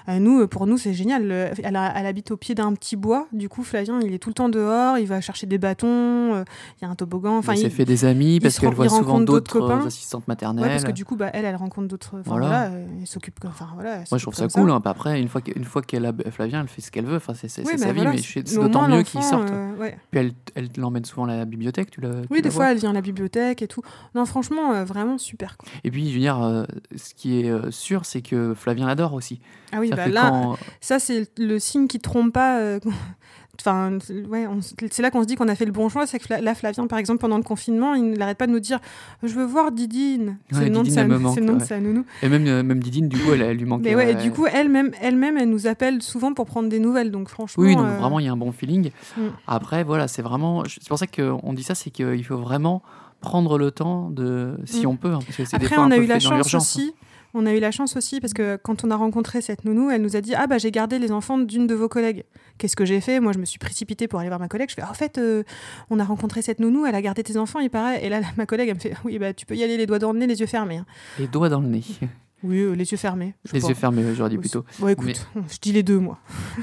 Euh, 0.08 0.18
nous, 0.18 0.40
euh, 0.40 0.46
pour 0.46 0.66
nous, 0.66 0.76
c'est 0.76 0.92
génial. 0.92 1.26
Le- 1.26 1.50
Elle, 1.62 1.76
a- 1.76 1.92
elle 1.96 2.06
habite 2.06 2.30
au 2.30 2.36
pied 2.36 2.54
d'un 2.54 2.72
petit 2.74 2.94
bois. 2.96 3.26
Du 3.32 3.48
coup, 3.48 3.62
Flavien, 3.62 4.00
il 4.02 4.12
est 4.12 4.18
tout 4.18 4.28
le 4.30 4.34
temps 4.34 4.48
dehors. 4.48 4.98
Il 4.98 5.06
va 5.06 5.20
chercher 5.20 5.46
des 5.46 5.58
bâtons. 5.58 5.86
euh, 6.34 6.44
Il 6.80 6.84
y 6.84 6.86
a 6.86 6.90
un 6.90 6.94
toboggan. 6.94 7.38
Enfin, 7.38 7.52
elle 7.52 7.58
s'est 7.58 7.64
il- 7.64 7.70
fait 7.70 7.84
des 7.84 8.04
amis 8.04 8.38
parce 8.40 8.58
qu'elle 8.58 8.74
voit 8.74 8.86
il 8.86 8.90
souvent 8.90 9.20
d'autres 9.20 9.60
euh, 9.62 9.86
assistantes 9.86 10.20
Ouais, 10.22 10.24
maternelles. 10.28 10.68
parce 10.68 10.84
que 10.84 10.92
du 10.92 11.04
coup, 11.04 11.16
bah, 11.16 11.30
elle, 11.32 11.44
elle 11.44 11.56
rencontre 11.56 11.88
d'autres. 11.88 12.16
Enfin, 12.20 12.22
Voilà. 12.30 12.46
voilà. 12.46 12.64
euh, 12.72 12.86
elle 13.00 13.06
s'occupe. 13.06 13.38
Enfin, 13.46 13.68
voilà. 13.74 13.96
Moi, 14.10 14.18
je 14.18 14.22
trouve 14.24 14.34
ça 14.34 14.48
cool. 14.48 14.70
Hein. 14.70 14.80
Après, 14.84 15.20
une 15.20 15.28
fois 15.28 15.40
que- 15.40 15.52
une 15.56 15.64
fois 15.64 15.80
qu'elle 15.82 16.04
a 16.06 16.12
Flavien, 16.30 16.60
elle 16.60 16.68
fait 16.68 16.82
ce 16.82 16.90
qu'elle 16.90 17.06
veut. 17.06 17.16
Enfin, 17.16 17.32
c'est 17.34 17.46
Oui, 17.60 17.72
bah 17.72 17.78
sa 17.78 17.92
voilà, 17.92 18.10
vie, 18.10 18.16
mais 18.16 18.22
c'est- 18.22 18.40
c'est 18.40 18.48
c'est 18.48 18.58
au 18.58 18.64
d'autant 18.64 18.88
mieux 18.88 19.02
qu'ils 19.02 19.22
sortent. 19.22 19.50
euh, 19.50 19.74
ouais. 19.76 19.96
Puis 20.10 20.32
elle, 20.54 20.68
l'emmène 20.76 21.04
souvent 21.04 21.24
à 21.24 21.28
la 21.36 21.44
bibliothèque. 21.44 21.90
Tu 21.90 22.00
Oui, 22.30 22.42
des 22.42 22.50
fois, 22.50 22.70
elle 22.72 22.78
vient 22.78 22.90
à 22.90 22.94
la 22.94 23.00
bibliothèque 23.00 23.62
et 23.62 23.68
tout. 23.68 23.82
Non, 24.14 24.26
franchement, 24.26 24.72
euh, 24.74 24.84
vraiment 24.84 25.16
super. 25.18 25.56
Et 25.84 25.90
puis, 25.90 26.08
je 26.10 26.14
veux 26.14 26.20
dire, 26.20 26.42
euh, 26.42 26.64
ce 26.96 27.14
qui 27.14 27.40
est 27.40 27.50
euh, 27.50 27.70
sûr, 27.70 28.04
c'est 28.04 28.20
que 28.22 28.52
Flavien 28.54 28.86
l'adore 28.86 29.14
aussi. 29.14 29.40
Ah 29.72 29.78
oui, 29.80 29.90
bah 29.96 30.08
là, 30.08 30.30
quand- 30.30 30.58
Ça, 30.80 30.98
c'est 30.98 31.28
le 31.38 31.58
signe 31.58 31.86
qui 31.86 32.00
trompe 32.00 32.32
pas. 32.32 32.58
euh, 32.58 32.78
Enfin, 33.60 33.98
c'est- 34.04 34.24
ouais, 34.26 34.48
on- 34.48 34.58
c'est 34.60 35.00
là 35.00 35.12
qu'on 35.12 35.22
se 35.22 35.28
dit 35.28 35.36
qu'on 35.36 35.46
a 35.46 35.54
fait 35.54 35.64
le 35.64 35.70
bon 35.70 35.88
choix. 35.88 36.08
C'est 36.08 36.18
que 36.18 36.26
là, 36.42 36.54
Flavien, 36.56 36.88
par 36.88 36.98
exemple, 36.98 37.20
pendant 37.20 37.36
le 37.36 37.44
confinement, 37.44 37.94
il 37.94 38.10
n'arrête 38.18 38.36
pas 38.36 38.48
de 38.48 38.52
nous 38.52 38.58
dire 38.58 38.80
Je 39.22 39.32
veux 39.32 39.44
voir 39.44 39.70
Didine. 39.70 40.38
C'est 40.50 40.58
Ouais, 40.58 40.64
le 40.64 40.70
nom, 40.70 40.82
de 40.82 40.90
sa, 40.90 41.02
elle 41.02 41.06
me 41.06 41.14
c'est 41.18 41.22
manque, 41.22 41.36
le 41.36 41.44
nom 41.44 41.52
de 41.54 41.60
ouais. 41.60 41.64
sa 41.64 41.78
nounou. 41.78 42.04
Et 42.22 42.28
même, 42.28 42.44
euh, 42.48 42.64
même 42.64 42.80
Didine, 42.82 43.08
du 43.08 43.16
coup, 43.16 43.32
elle, 43.32 43.42
elle 43.42 43.56
lui. 43.56 43.64
Mais 43.80 43.94
ouais, 43.94 44.10
et 44.10 44.14
du 44.16 44.32
coup, 44.32 44.46
elle-même, 44.46 44.90
elle-même, 45.00 45.38
elle 45.38 45.48
nous 45.50 45.68
appelle 45.68 46.02
souvent 46.02 46.34
pour 46.34 46.46
prendre 46.46 46.68
des 46.68 46.80
nouvelles. 46.80 47.12
Donc, 47.12 47.28
franchement. 47.28 47.62
Oui, 47.62 47.76
donc 47.76 47.86
euh, 47.86 47.96
vraiment, 47.96 48.18
il 48.18 48.26
y 48.26 48.28
a 48.28 48.32
un 48.32 48.36
bon 48.36 48.50
feeling. 48.50 48.90
Mm. 49.16 49.20
Après, 49.46 49.84
voilà, 49.84 50.08
c'est 50.08 50.22
vraiment. 50.22 50.64
C'est 50.66 50.88
pour 50.88 50.98
ça 50.98 51.06
qu'on 51.06 51.52
dit 51.52 51.62
ça, 51.62 51.76
c'est 51.76 51.90
qu'il 51.90 52.24
faut 52.24 52.38
vraiment 52.38 52.82
prendre 53.20 53.56
le 53.56 53.70
temps 53.70 54.10
de. 54.10 54.58
Si 54.64 54.84
Mm. 54.84 54.88
on 54.88 54.96
peut, 54.96 55.12
hein, 55.12 55.20
parce 55.24 55.36
que 55.36 55.44
c'est 55.44 55.58
des 55.58 55.66
Après, 55.66 55.76
fois 55.76 55.84
on 55.86 55.92
a 55.92 55.96
eu 55.96 56.06
la 56.06 56.18
chance 56.18 56.32
l'urgence. 56.34 56.54
hein. 56.54 56.58
aussi 56.80 56.94
On 57.36 57.46
a 57.46 57.52
eu 57.52 57.58
la 57.60 57.70
chance 57.72 57.96
aussi 57.96 58.20
parce 58.20 58.32
que 58.32 58.56
quand 58.62 58.84
on 58.84 58.90
a 58.92 58.96
rencontré 58.96 59.40
cette 59.42 59.64
nounou, 59.64 59.90
elle 59.90 60.02
nous 60.02 60.14
a 60.16 60.20
dit 60.20 60.34
Ah, 60.36 60.46
bah 60.46 60.58
j'ai 60.58 60.70
gardé 60.70 60.98
les 61.00 61.10
enfants 61.10 61.36
d'une 61.36 61.66
de 61.66 61.74
vos 61.74 61.88
collègues. 61.88 62.24
Qu'est-ce 62.58 62.76
que 62.76 62.84
j'ai 62.84 63.00
fait? 63.00 63.18
Moi, 63.18 63.32
je 63.32 63.38
me 63.38 63.44
suis 63.44 63.58
précipitée 63.58 64.06
pour 64.08 64.20
aller 64.20 64.28
voir 64.28 64.38
ma 64.40 64.46
collègue. 64.48 64.70
Je 64.70 64.74
fais 64.76 64.82
Ah, 64.82 64.90
En 64.90 64.94
fait, 64.94 65.18
euh, 65.18 65.42
on 65.90 65.98
a 65.98 66.04
rencontré 66.04 66.42
cette 66.42 66.60
nounou, 66.60 66.86
elle 66.86 66.94
a 66.94 67.02
gardé 67.02 67.22
tes 67.24 67.36
enfants, 67.36 67.58
il 67.58 67.70
paraît. 67.70 68.04
Et 68.04 68.08
là, 68.08 68.20
ma 68.36 68.46
collègue, 68.46 68.68
elle 68.68 68.76
me 68.76 68.80
fait 68.80 68.94
Oui, 69.04 69.18
bah 69.18 69.34
tu 69.34 69.46
peux 69.46 69.56
y 69.56 69.64
aller 69.64 69.76
les 69.76 69.86
doigts 69.86 69.98
dans 69.98 70.12
le 70.12 70.18
nez, 70.20 70.26
les 70.28 70.38
yeux 70.40 70.46
fermés. 70.46 70.76
hein. 70.78 70.86
Les 71.18 71.26
doigts 71.26 71.48
dans 71.48 71.60
le 71.60 71.68
nez. 71.68 71.82
Oui, 72.46 72.58
euh, 72.60 72.74
les 72.74 72.90
yeux 72.92 72.98
fermés. 72.98 73.34
Les 73.54 73.66
yeux 73.66 73.72
fermés, 73.74 74.02
j'aurais 74.14 74.28
dit 74.28 74.36
plutôt. 74.36 74.66
Bon, 74.78 74.88
écoute, 74.88 75.26
je 75.50 75.56
dis 75.62 75.72
les 75.72 75.82
deux, 75.82 75.98
moi. 75.98 76.18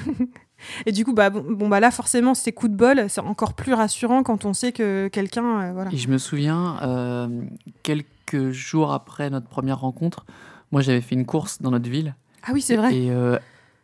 Et 0.85 0.91
du 0.91 1.03
coup, 1.03 1.13
bah, 1.13 1.31
bon, 1.31 1.43
bon, 1.49 1.67
bah 1.67 1.79
là, 1.79 1.89
forcément, 1.89 2.35
ces 2.35 2.51
coups 2.51 2.71
de 2.71 2.77
bol, 2.77 3.05
c'est 3.09 3.21
encore 3.21 3.55
plus 3.55 3.73
rassurant 3.73 4.21
quand 4.21 4.45
on 4.45 4.53
sait 4.53 4.71
que 4.73 5.07
quelqu'un. 5.07 5.59
euh, 5.61 5.73
voilà. 5.73 5.91
Et 5.91 5.97
je 5.97 6.07
me 6.07 6.19
souviens, 6.19 6.77
euh, 6.83 7.27
quelques 7.81 8.51
jours 8.51 8.93
après 8.93 9.31
notre 9.31 9.47
première 9.47 9.79
rencontre, 9.79 10.25
moi 10.71 10.81
j'avais 10.81 11.01
fait 11.01 11.15
une 11.15 11.25
course 11.25 11.61
dans 11.61 11.71
notre 11.71 11.89
ville. 11.89 12.15
Ah 12.43 12.51
oui, 12.53 12.61
c'est 12.61 12.75
vrai. 12.75 12.95
Et 12.95 13.11
euh, 13.11 13.37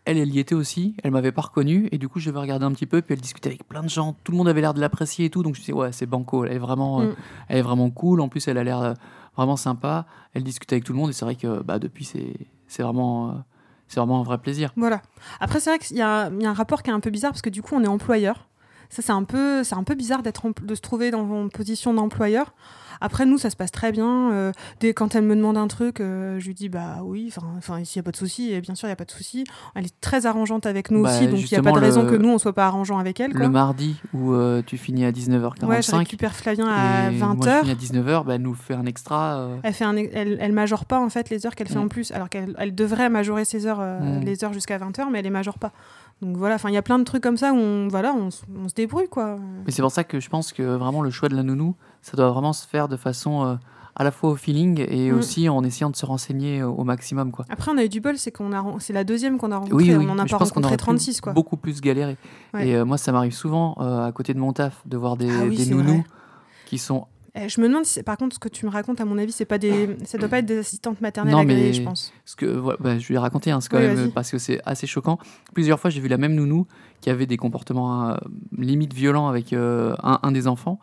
elle, 0.06 0.18
elle 0.18 0.34
y 0.34 0.40
était 0.40 0.56
aussi. 0.56 0.96
Elle 1.04 1.12
m'avait 1.12 1.32
pas 1.32 1.42
reconnu. 1.44 1.90
Et 1.92 1.98
du 1.98 2.08
coup, 2.10 2.20
je 2.20 2.32
vais 2.32 2.40
regarder 2.40 2.66
un 2.66 2.72
petit 2.72 2.86
peu. 2.88 3.02
Puis 3.02 3.14
elle 3.14 3.22
discutait 3.22 3.50
avec 3.50 3.68
plein 3.68 3.84
de 3.84 3.90
gens. 3.90 4.16
Tout 4.24 4.32
le 4.32 4.38
monde 4.38 4.48
avait 4.48 4.62
l'air 4.62 4.74
de 4.74 4.80
l'apprécier 4.82 5.26
et 5.26 5.30
tout. 5.30 5.44
Donc 5.44 5.54
je 5.56 5.60
me 5.60 5.64
suis 5.64 5.74
dit, 5.74 5.78
ouais, 5.78 5.92
c'est 5.92 6.06
Banco. 6.06 6.44
Elle 6.46 6.54
est 6.54 6.58
vraiment, 6.58 7.02
euh, 7.02 7.06
Mm. 7.08 7.16
elle 7.50 7.58
est 7.58 7.62
vraiment 7.62 7.90
cool. 7.92 8.22
En 8.22 8.30
plus, 8.30 8.48
elle 8.48 8.58
a 8.58 8.64
l'air 8.64 8.80
euh, 8.82 8.94
vraiment 9.36 9.58
sympa. 9.58 10.06
Elle 10.34 10.44
discutait 10.44 10.76
avec 10.76 10.86
tout 10.86 10.94
le 10.94 10.98
monde. 11.00 11.10
Et 11.12 11.14
c'est 11.14 11.26
vrai 11.26 11.36
que 11.36 11.62
bah, 11.62 11.78
depuis, 11.78 12.06
c'est 12.06 12.82
vraiment, 12.84 13.44
c'est 13.88 14.00
vraiment 14.00 14.22
un 14.22 14.24
vrai 14.24 14.38
plaisir. 14.40 14.72
Voilà. 14.76 15.02
Après, 15.40 15.60
c'est 15.60 15.70
vrai 15.70 15.80
qu'il 15.80 15.98
y 15.98 16.02
a 16.02 16.26
un 16.32 16.54
rapport 16.54 16.82
qui 16.84 16.90
est 16.90 16.94
un 16.94 17.00
peu 17.00 17.10
bizarre 17.12 17.32
parce 17.32 17.42
que 17.44 17.50
du 17.52 17.62
coup, 17.62 17.76
on 17.76 17.84
est 17.84 17.88
employeur. 17.88 18.48
Ça, 18.90 19.02
c'est 19.02 19.12
un 19.12 19.24
peu, 19.24 19.64
c'est 19.64 19.76
un 19.76 19.84
peu 19.84 19.96
bizarre 19.96 20.24
d'être 20.24 20.44
de 20.62 20.76
se 20.76 20.82
trouver 20.82 21.12
dans 21.12 21.26
une 21.42 21.50
position 21.50 21.94
d'employeur. 21.94 22.54
Après, 23.00 23.28
nous, 23.28 23.38
ça 23.38 23.52
se 23.52 23.56
passe 23.56 23.72
très 23.72 23.92
bien. 23.92 24.32
Euh, 24.32 24.52
dès, 24.80 24.92
quand 24.96 25.14
elle 25.14 25.24
me 25.24 25.36
demande 25.36 25.56
un 25.56 25.68
truc, 25.68 26.00
euh, 26.02 26.40
je 26.40 26.48
lui 26.48 26.56
dis 26.56 26.68
bah 26.68 27.02
oui, 27.04 27.32
enfin, 27.32 27.46
enfin, 27.56 27.84
s'il 27.84 28.00
n'y 28.00 28.04
a 28.04 28.06
pas 28.06 28.12
de 28.12 28.18
souci, 28.18 28.52
et 28.52 28.60
bien 28.60 28.74
sûr, 28.74 28.88
il 28.88 28.90
n'y 28.90 28.94
a 28.94 28.96
pas 28.96 29.06
de 29.06 29.12
souci. 29.12 29.44
Elle 29.76 29.86
est 29.86 30.02
très 30.02 30.26
arrangeante 30.26 30.66
avec 30.66 30.90
nous 30.90 31.04
Bah, 31.04 31.12
aussi, 31.16 31.28
donc 31.28 31.40
il 31.40 31.48
n'y 31.54 31.58
a 31.60 31.62
pas 31.62 31.74
de 31.74 31.80
raison 31.80 32.02
le- 32.04 32.10
que 32.10 32.16
nous, 32.16 32.30
on 32.30 32.40
soit 32.40 32.54
pas 32.54 32.66
arrangeant 32.66 32.98
avec 32.98 33.20
elle. 33.20 33.34
Quoi. 33.34 33.42
Le 33.42 33.50
mardi 33.50 33.98
où 34.16 34.34
euh, 34.34 34.64
tu 34.66 34.78
finis 34.78 35.06
à 35.06 35.12
19h45. 35.12 35.66
ouais, 35.68 35.82
je 35.84 35.92
récupère 35.96 36.34
Flavien 36.34 36.66
à 36.68 37.12
et 37.12 37.16
moi, 37.16 37.36
je 37.40 37.48
20h. 37.48 37.60
finis 37.60 37.72
à 37.72 37.76
19h. 37.76 38.26
Bah, 38.26 38.34
elle 38.36 38.42
nous 38.42 38.56
fait 38.56 38.74
un 38.74 38.86
extra. 38.88 39.48
Elle 39.62 39.74
fait 39.74 39.86
un, 39.86 39.96
elle, 39.96 40.38
elle 40.42 40.54
majore 40.54 40.86
pas 40.86 41.00
en 41.00 41.10
fait 41.10 41.30
les 41.30 41.46
heures 41.46 41.54
qu'elle 41.54 41.68
fait 41.68 41.78
Mm. 41.78 41.84
en 41.84 41.88
plus, 41.90 42.12
alors 42.12 42.30
qu'elle 42.30 42.56
elle 42.58 42.74
devrait 42.74 43.10
majorer 43.10 43.46
ses 43.46 43.68
heures, 43.68 43.80
Mm. 43.80 44.22
les 44.24 44.44
heures 44.44 44.54
jusqu'à 44.54 44.80
20h, 44.80 45.10
mais 45.12 45.20
elle 45.20 45.26
les 45.26 45.30
majore 45.30 45.60
pas. 45.60 45.72
Donc 46.22 46.36
voilà, 46.38 46.56
enfin 46.56 46.70
il 46.70 46.74
y 46.74 46.78
a 46.78 46.82
plein 46.82 46.98
de 47.00 47.04
trucs 47.04 47.22
comme 47.22 47.38
ça 47.38 47.54
où 47.54 47.58
on, 47.58 47.88
voilà, 47.90 48.14
on, 48.14 48.32
se 48.32 48.44
débrouille 48.76 49.08
quoi. 49.08 49.38
Mais 49.66 49.72
c'est 49.72 49.82
pour 49.84 49.92
ça 49.92 50.04
que 50.04 50.20
je 50.20 50.30
pense 50.30 50.52
que 50.52 50.64
vraiment 50.64 51.02
le 51.02 51.12
choix 51.12 51.30
de 51.30 51.36
la 51.36 51.44
nounou, 51.44 51.76
ça 52.02 52.18
doit 52.18 52.30
vraiment 52.32 52.54
se 52.54 52.68
faire 52.68 52.88
de 52.88 52.98
façon 52.98 53.46
euh, 53.46 53.56
à 53.96 54.04
la 54.04 54.12
fois 54.12 54.32
au 54.32 54.36
feeling 54.36 54.84
et 54.90 55.12
Mm. 55.12 55.18
aussi 55.18 55.50
en 55.50 55.64
essayant 55.64 55.90
de 55.90 55.96
se 55.96 56.06
renseigner 56.06 56.62
euh, 56.62 56.68
au 56.68 56.84
maximum. 56.84 57.32
Quoi. 57.32 57.46
Après 57.50 57.72
on 57.72 57.78
a 57.78 57.84
eu 57.84 57.90
du 57.90 58.02
bol, 58.02 58.18
c'est 58.18 58.32
qu'on 58.32 58.52
a, 58.54 58.64
c'est 58.80 58.94
la 58.94 59.04
deuxième 59.04 59.38
qu'on 59.38 59.52
a 59.52 59.58
rencontrée, 59.58 59.76
Oui, 59.76 59.96
oui, 59.96 60.06
on 60.10 60.16
n'en 60.16 60.20
a 60.24 60.26
pas 60.26 60.38
rencontré 60.38 60.72
pu 60.72 60.78
36 60.78 61.22
quoi. 61.22 61.34
beaucoup 61.34 61.58
plus. 61.58 61.80
Ouais. 61.84 62.16
Et 62.68 62.76
euh, 62.76 62.86
moi, 62.86 62.98
ça 62.98 63.12
m'arrive 63.12 63.34
souvent 63.34 63.76
euh, 63.80 64.06
à 64.08 64.12
côté 64.12 64.34
de 64.34 64.40
mon 64.40 64.54
taf 64.54 64.82
de 64.88 64.98
voir 64.98 65.18
des, 65.18 65.30
Ah 65.30 65.44
oui, 65.48 65.58
des 65.58 65.66
c'est 65.66 65.72
nounous 65.72 65.98
vrai. 65.98 66.04
qui 66.66 66.78
sont. 66.78 67.06
Eh, 67.40 67.50
je 67.50 67.62
me 67.62 67.68
demande 67.68 67.86
si 67.86 68.02
par 68.04 68.18
contre 68.18 68.36
ce 68.36 68.40
que 68.40 68.50
tu 68.50 68.66
me 68.66 68.72
racontes 68.72 69.00
à 69.00 69.06
mon 69.06 69.18
avis, 69.18 69.32
c'est 69.32 69.46
pas 69.46 69.58
des, 69.60 69.96
ça 70.06 70.18
doit 70.18 70.28
pas 70.30 70.40
être 70.40 70.46
des 70.46 70.58
assistantes 70.60 71.00
maternelles 71.02 71.34
Non, 71.34 71.40
agréées, 71.42 71.68
mais- 71.68 71.74
je 71.74 71.84
pense. 71.84 72.12
Ce 72.26 72.36
que, 72.36 72.46
voilà, 72.46 72.78
bah, 72.82 72.98
je 72.98 73.08
vais 73.14 73.18
raconter, 73.20 73.52
hein, 73.52 73.60
quand 73.70 73.78
Oui, 73.78 73.84
même 73.84 73.96
vas-y. 73.96 74.10
parce 74.10 74.32
que 74.32 74.38
c'est 74.38 74.60
assez 74.66 74.88
choquant. 74.88 75.20
Plusieurs 75.54 75.80
fois, 75.80 75.90
j'ai 75.90 76.02
vu 76.02 76.08
la 76.08 76.18
même 76.18 76.34
nounou 76.34 76.66
qui 77.02 77.10
avait 77.10 77.26
des 77.28 77.38
comportements 77.38 78.10
euh, 78.10 78.16
limite 78.58 78.94
violents 78.94 79.28
avec 79.28 79.54
euh, 79.54 79.96
un, 80.02 80.20
un 80.24 80.32
des 80.32 80.48
enfants. 80.48 80.80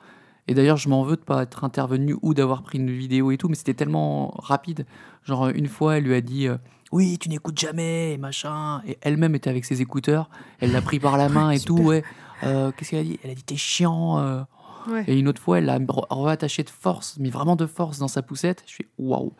Et 0.46 0.54
d'ailleurs, 0.54 0.76
je 0.76 0.88
m'en 0.90 1.02
veux 1.04 1.16
de 1.16 1.22
pas 1.22 1.42
être 1.42 1.64
intervenu 1.64 2.14
ou 2.22 2.34
d'avoir 2.34 2.62
pris 2.62 2.78
une 2.78 2.90
vidéo 2.90 3.30
et 3.30 3.38
tout, 3.38 3.48
mais 3.48 3.54
c'était 3.54 3.72
tellement 3.74 4.28
rapide. 4.38 4.84
Genre, 5.24 5.48
une 5.48 5.68
fois, 5.68 5.96
elle 5.96 6.04
lui 6.04 6.14
a 6.14 6.20
dit 6.20 6.46
euh, 6.48 6.56
Oui, 6.92 7.16
tu 7.18 7.30
n'écoutes 7.30 7.58
jamais, 7.58 8.18
machin. 8.18 8.82
Et 8.86 8.98
elle-même 9.00 9.34
était 9.34 9.48
avec 9.50 9.64
ses 9.64 9.80
écouteurs. 9.80 10.28
Elle 10.60 10.70
l'a 10.72 10.82
pris 10.82 11.00
par 11.00 11.16
la 11.16 11.28
main 11.30 11.50
et 11.50 11.58
tout. 11.60 11.78
Ouais. 11.78 12.04
Euh, 12.42 12.70
Qu'est-ce 12.76 12.90
qu'elle 12.90 13.00
a 13.00 13.04
dit? 13.04 13.18
Elle 13.24 13.30
a 13.30 13.34
dit 13.34 13.42
T'es 13.42 13.56
chiant. 13.56 14.18
euh. 14.18 14.42
Ouais. 14.88 15.04
Et 15.06 15.18
une 15.18 15.28
autre 15.28 15.40
fois, 15.40 15.58
elle 15.58 15.64
l'a 15.66 15.78
reattaché 16.10 16.62
de 16.62 16.70
force, 16.70 17.16
mais 17.18 17.30
vraiment 17.30 17.56
de 17.56 17.66
force 17.66 17.98
dans 17.98 18.08
sa 18.08 18.22
poussette. 18.22 18.62
Je 18.66 18.72
suis 18.72 18.86
waouh. 18.98 19.32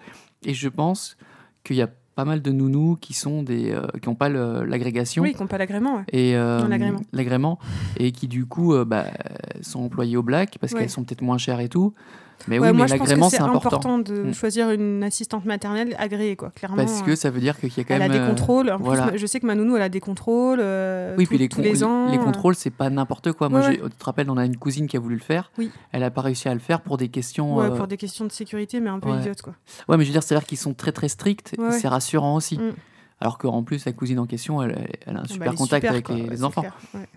Et 0.45 0.55
je 0.55 0.69
pense 0.69 1.17
qu'il 1.65 1.77
y 1.77 1.83
a 1.83 1.89
pas 2.15 2.25
mal 2.25 2.43
de 2.43 2.53
nounous 2.53 2.97
qui 3.01 3.13
sont 3.13 3.43
des 3.43 3.73
euh, 3.73 3.87
qui 4.01 4.09
n'ont 4.09 4.15
pas 4.15 4.29
l'agrégation 4.29 5.23
Oui, 5.25 5.35
qui 5.35 5.41
n'ont 5.41 5.49
pas 5.49 5.59
l'agrément. 5.59 5.97
ouais. 5.97 6.05
et 6.13 6.37
euh, 6.37 6.67
l'agrément. 6.69 7.01
l'agrément 7.13 7.59
et 7.97 8.13
qui 8.13 8.29
du 8.29 8.47
coup 8.47 8.73
euh, 8.73 8.85
bah, 8.85 9.07
sont 9.63 9.81
employés 9.83 10.17
au 10.17 10.23
black 10.23 10.57
parce 10.61 10.73
Ouais. 10.75 10.81
qu'elles 10.81 10.91
sont 10.91 11.03
peut-être 11.03 11.23
moins 11.23 11.39
chères 11.39 11.59
et 11.61 11.69
tout. 11.69 11.93
Mais 12.49 12.59
Ouais, 12.59 12.71
oui, 12.71 12.77
moi 12.77 12.87
mais 12.87 12.99
l'agrément 12.99 13.31
c'est 13.31 13.41
important, 13.41 13.99
de 13.99 14.15
Mm. 14.25 14.35
choisir 14.35 14.71
une 14.71 15.03
assistante 15.03 15.45
maternelle 15.45 15.95
agréée 15.99 16.37
quoi, 16.37 16.51
clairement. 16.51 16.77
parce 16.77 17.01
euh, 17.01 17.05
que 17.05 17.15
ça 17.17 17.31
veut 17.31 17.41
dire 17.41 17.59
qu'il 17.59 17.71
y 17.77 17.81
a 17.81 17.85
quand 17.85 17.95
elle 17.95 18.03
a 18.03 18.09
même 18.09 18.17
des 18.19 18.23
euh, 18.23 18.29
contrôles. 18.29 18.71
En 18.71 18.77
plus, 18.77 18.85
voilà. 18.85 19.17
je 19.17 19.27
sais 19.27 19.41
que 19.41 19.47
ma 19.47 19.55
nounou, 19.55 19.77
elle 19.77 19.83
a 19.83 19.89
des 19.89 20.01
contrôles. 20.01 20.59
euh, 20.61 21.15
Oui, 21.17 21.27
puis 21.27 21.39
les, 21.39 21.49
tous 21.49 21.57
con- 21.57 21.63
les 21.63 21.85
ans. 21.85 22.11
les 22.11 22.19
euh, 22.19 22.23
contrôles, 22.23 22.55
c'est 22.55 22.71
pas 22.71 22.91
n'importe 22.91 23.33
quoi. 23.33 23.49
Moi, 23.49 23.61
Ouais, 23.61 23.79
tu 23.79 23.91
te 23.91 24.05
rappelles, 24.05 24.31
on 24.31 24.37
a 24.37 24.45
une 24.45 24.57
cousine 24.57 24.87
qui 24.87 24.97
a 24.97 25.01
voulu 25.01 25.15
le 25.17 25.23
faire. 25.23 25.51
Oui. 25.59 25.71
Elle 25.93 26.03
a 26.05 26.11
pas 26.11 26.21
réussi 26.21 26.49
à 26.49 26.55
le 26.55 26.61
faire 26.61 26.81
pour 26.83 26.97
des 26.97 27.09
questions. 27.09 27.57
Ouais, 27.57 27.67
euh, 27.67 27.71
pour 27.77 27.87
des 27.87 27.97
questions 27.97 28.25
de 28.25 28.33
sécurité, 28.33 28.81
mais 28.81 28.91
un 28.91 28.99
peu 29.01 29.11
idiotes, 29.11 29.43
quoi. 29.43 29.55
Ouais, 29.89 29.97
mais 29.97 30.05
je 30.05 30.09
veux 30.11 30.13
dire, 30.13 30.23
c'est-à-dire 30.23 30.47
qu'ils 30.47 30.59
sont 30.59 30.75
très 30.75 30.93
très 30.93 31.09
stricts 31.09 31.55
et 31.59 31.71
c'est 31.73 31.89
rassurant 31.89 32.35
aussi. 32.37 32.59
Mm. 32.59 32.73
Alors 33.21 33.39
qu'en 33.39 33.63
plus, 33.63 33.87
la 33.87 33.93
cousine 33.93 34.19
en 34.19 34.27
question, 34.27 34.61
elle, 34.63 34.89
elle 35.07 35.17
a 35.17 35.21
un 35.21 35.23
Ah 35.23 35.27
bah, 35.27 35.33
super 35.33 35.55
contact 35.55 35.83
super, 35.87 35.91
avec 35.93 36.05
quoi, 36.07 36.17
les, 36.17 36.45
enfants. 36.45 36.65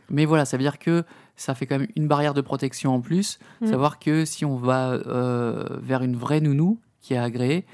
Mais 0.09 0.25
voilà, 0.25 0.45
ça 0.45 0.55
veut 0.55 0.63
dire 0.63 0.79
que 0.79 1.03
ça 1.37 1.55
fait 1.55 1.65
quand 1.65 1.79
même 1.79 1.87
une 1.95 2.07
barrière 2.07 2.33
de 2.33 2.41
protection 2.41 2.93
en 2.93 2.99
plus. 2.99 3.39
Mm. 3.61 3.67
Savoir 3.67 3.99
que 3.99 4.25
si 4.25 4.43
on 4.43 4.57
va 4.57 4.93
euh, 4.93 5.65
vers 5.81 6.01
une 6.03 6.17
vraie 6.17 6.41
nounou 6.41 6.79
qui 6.99 7.13
est 7.13 7.17
agréée, 7.17 7.65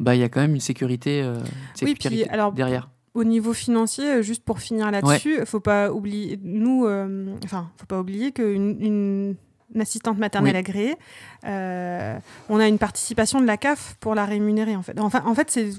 bah 0.00 0.14
il 0.14 0.20
y 0.20 0.24
a 0.24 0.28
quand 0.28 0.40
même 0.40 0.54
une 0.54 0.60
sécurité, 0.60 1.22
euh, 1.22 1.38
une 1.80 1.88
Oui, 1.88 1.94
puis, 1.94 2.24
alors, 2.24 2.52
derrière. 2.52 2.90
Au 3.14 3.22
niveau 3.22 3.52
financier, 3.52 4.04
euh, 4.04 4.22
juste 4.22 4.44
pour 4.44 4.58
finir 4.58 4.90
là-dessus, 4.90 5.38
faut 5.46 5.60
pas 5.60 5.92
oublier, 5.92 6.38
nous, 6.42 6.84
euh, 6.84 7.32
enfin, 7.44 7.70
faut 7.76 7.86
pas 7.86 8.00
oublier 8.00 8.32
qu'une 8.32 8.76
une, 8.80 9.36
une 9.72 9.80
assistante 9.80 10.18
maternelle 10.18 10.54
Oui. 10.54 10.58
agréée, 10.58 10.96
euh, 11.46 12.18
on 12.48 12.58
a 12.58 12.66
une 12.66 12.78
participation 12.78 13.40
de 13.40 13.46
la 13.46 13.56
CAF 13.56 13.96
pour 14.00 14.16
la 14.16 14.24
rémunérer, 14.24 14.74
en 14.74 14.82
fait. 14.82 14.98
Enfin, 14.98 15.22
en 15.26 15.34
fait, 15.34 15.50
c'est. 15.50 15.70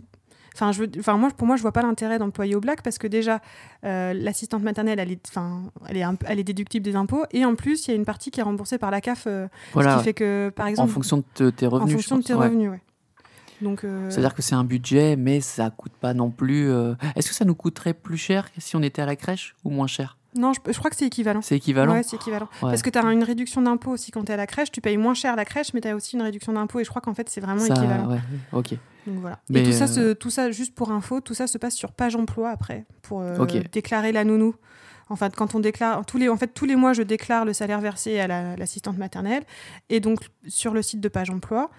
Enfin, 0.55 0.71
je 0.71 0.79
veux- 0.83 0.91
enfin, 0.99 1.17
moi, 1.17 1.29
pour 1.35 1.45
moi, 1.45 1.57
je 1.57 1.61
vois 1.61 1.73
pas 1.73 1.81
l'intérêt 1.81 2.17
d'employer 2.17 2.55
au 2.55 2.61
black 2.61 2.81
parce 2.81 2.97
que 2.97 3.07
déjà, 3.07 3.41
euh, 3.83 4.13
l'assistante 4.13 4.63
maternelle, 4.63 4.99
elle 4.99 5.11
est, 5.11 5.27
enfin, 5.27 5.63
elle 5.87 5.97
est, 5.97 6.03
un- 6.03 6.17
elle 6.25 6.39
est 6.39 6.43
déductible 6.45 6.83
des 6.85 6.95
impôts 6.95 7.25
et 7.31 7.43
en 7.45 7.55
plus, 7.55 7.87
il 7.87 7.91
y 7.91 7.93
a 7.93 7.97
une 7.97 8.05
partie 8.05 8.31
qui 8.31 8.39
est 8.39 8.43
remboursée 8.43 8.77
par 8.77 8.89
la 8.89 9.01
CAF, 9.01 9.25
euh, 9.27 9.47
ce 9.67 9.73
Voilà, 9.73 9.97
qui 9.97 10.03
fait 10.05 10.13
que, 10.13 10.49
par 10.55 10.65
en 10.65 10.69
exemple, 10.69 10.91
fonction 10.93 11.17
de 11.17 11.23
te- 11.33 11.49
tes 11.49 11.67
en 11.67 11.71
revenus. 11.71 11.91
je 11.91 11.95
fonction 11.97 12.17
de 12.17 12.23
tes 12.23 12.33
ouais. 12.33 12.45
revenus, 12.47 12.69
ouais. 12.71 12.81
Donc, 13.61 13.83
euh, 13.83 14.09
C'est-à-dire 14.09 14.33
que 14.35 14.41
c'est 14.41 14.55
un 14.55 14.63
budget, 14.65 15.15
mais 15.15 15.39
ça 15.41 15.69
coûte 15.69 15.93
pas 15.93 16.13
non 16.13 16.29
plus. 16.29 16.69
Est-ce 17.15 17.29
que 17.29 17.35
ça 17.35 17.45
nous 17.45 17.55
coûterait 17.55 17.93
plus 17.93 18.17
cher 18.17 18.47
si 18.57 18.75
on 18.75 18.81
était 18.81 19.01
à 19.01 19.05
la 19.05 19.15
crèche 19.15 19.55
ou 19.63 19.69
moins 19.69 19.87
cher? 19.87 20.17
Non, 20.35 20.53
je, 20.53 20.59
je 20.71 20.77
crois 20.77 20.89
que 20.89 20.95
c'est 20.95 21.05
équivalent. 21.07 21.41
C'est 21.41 21.55
équivalent 21.57 21.93
Ouais, 21.93 22.03
c'est 22.03 22.15
équivalent. 22.17 22.47
Ouais. 22.61 22.69
Parce 22.69 22.81
que 22.81 22.89
tu 22.89 22.97
as 22.99 23.03
une 23.11 23.23
réduction 23.23 23.61
d'impôt 23.61 23.91
aussi 23.91 24.11
quand 24.11 24.23
tu 24.23 24.31
es 24.31 24.33
à 24.33 24.37
la 24.37 24.47
crèche. 24.47 24.71
Tu 24.71 24.81
payes 24.81 24.97
moins 24.97 25.13
cher 25.13 25.35
la 25.35 25.45
crèche, 25.45 25.73
mais 25.73 25.81
tu 25.81 25.87
as 25.87 25.95
aussi 25.95 26.15
une 26.15 26.21
réduction 26.21 26.53
d'impôt. 26.53 26.79
Et 26.79 26.83
je 26.83 26.89
crois 26.89 27.01
qu'en 27.01 27.13
fait, 27.13 27.29
c'est 27.29 27.41
vraiment 27.41 27.61
Ça, 27.61 27.73
équivalent. 27.73 28.09
ouais, 28.09 28.19
ok. 28.53 28.71
Donc 29.07 29.19
voilà. 29.19 29.39
Mais, 29.49 29.61
et 29.61 29.63
tout 29.63 29.71
ça, 29.71 29.83
euh, 29.85 29.87
se- 29.87 30.13
tout 30.13 30.29
ça, 30.29 30.51
juste 30.51 30.73
pour 30.75 30.91
info, 30.91 31.21
tout 31.21 31.33
ça 31.35 31.47
se 31.47 31.57
passe 31.57 31.75
sur 31.75 31.91
page 31.91 32.15
emploi 32.15 32.49
après, 32.49 32.85
pour 33.03 33.21
euh, 33.21 33.45
déclarer 33.71 34.11
la 34.11 34.23
nounou. 34.23 34.55
En 35.09 35.15
fait, 35.15 35.35
quand 35.35 35.53
on 35.53 35.59
déclare, 35.59 36.03
tous 36.07 36.17
les, 36.17 36.29
en 36.29 36.35
fait, 36.37 36.47
tous 36.47 36.65
les 36.65 36.75
mois, 36.75 36.93
je 36.93 37.03
déclare 37.03 37.45
le 37.45 37.53
salaire 37.53 37.79
versé 37.79 38.19
à 38.19 38.25
la- 38.25 38.55
l'assistante 38.55 38.97
maternelle. 38.97 39.43
Et 39.89 39.99
donc, 39.99 40.19
sur 40.47 40.73
le 40.73 40.81
site 40.81 40.99
de 40.99 41.07
page 41.07 41.29
emploi, 41.29 41.69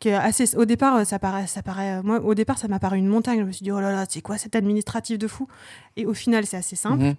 qui 0.00 0.08
est 0.08 0.14
assez, 0.14 0.56
au 0.56 0.64
départ, 0.64 0.96
euh, 0.96 1.04
ça 1.04 1.18
paraît, 1.18 1.46
ça 1.46 1.62
paraît, 1.62 2.02
moi, 2.02 2.20
au 2.20 2.34
départ, 2.34 2.58
ça 2.58 2.66
m'a 2.68 2.78
paru 2.80 2.96
une 2.98 3.06
montagne. 3.06 3.38
Je 3.40 3.44
me 3.44 3.52
suis 3.52 3.62
dit, 3.62 3.70
oh 3.70 3.80
là 3.80 3.92
là, 3.92 4.06
c'est 4.08 4.22
quoi 4.22 4.36
cet 4.38 4.56
administratif 4.56 5.18
de 5.18 5.28
fou? 5.28 5.46
Et 5.96 6.06
au 6.06 6.14
final, 6.14 6.46
c'est 6.46 6.56
assez 6.56 6.74
simple. 6.74 7.04
Mhm. 7.04 7.14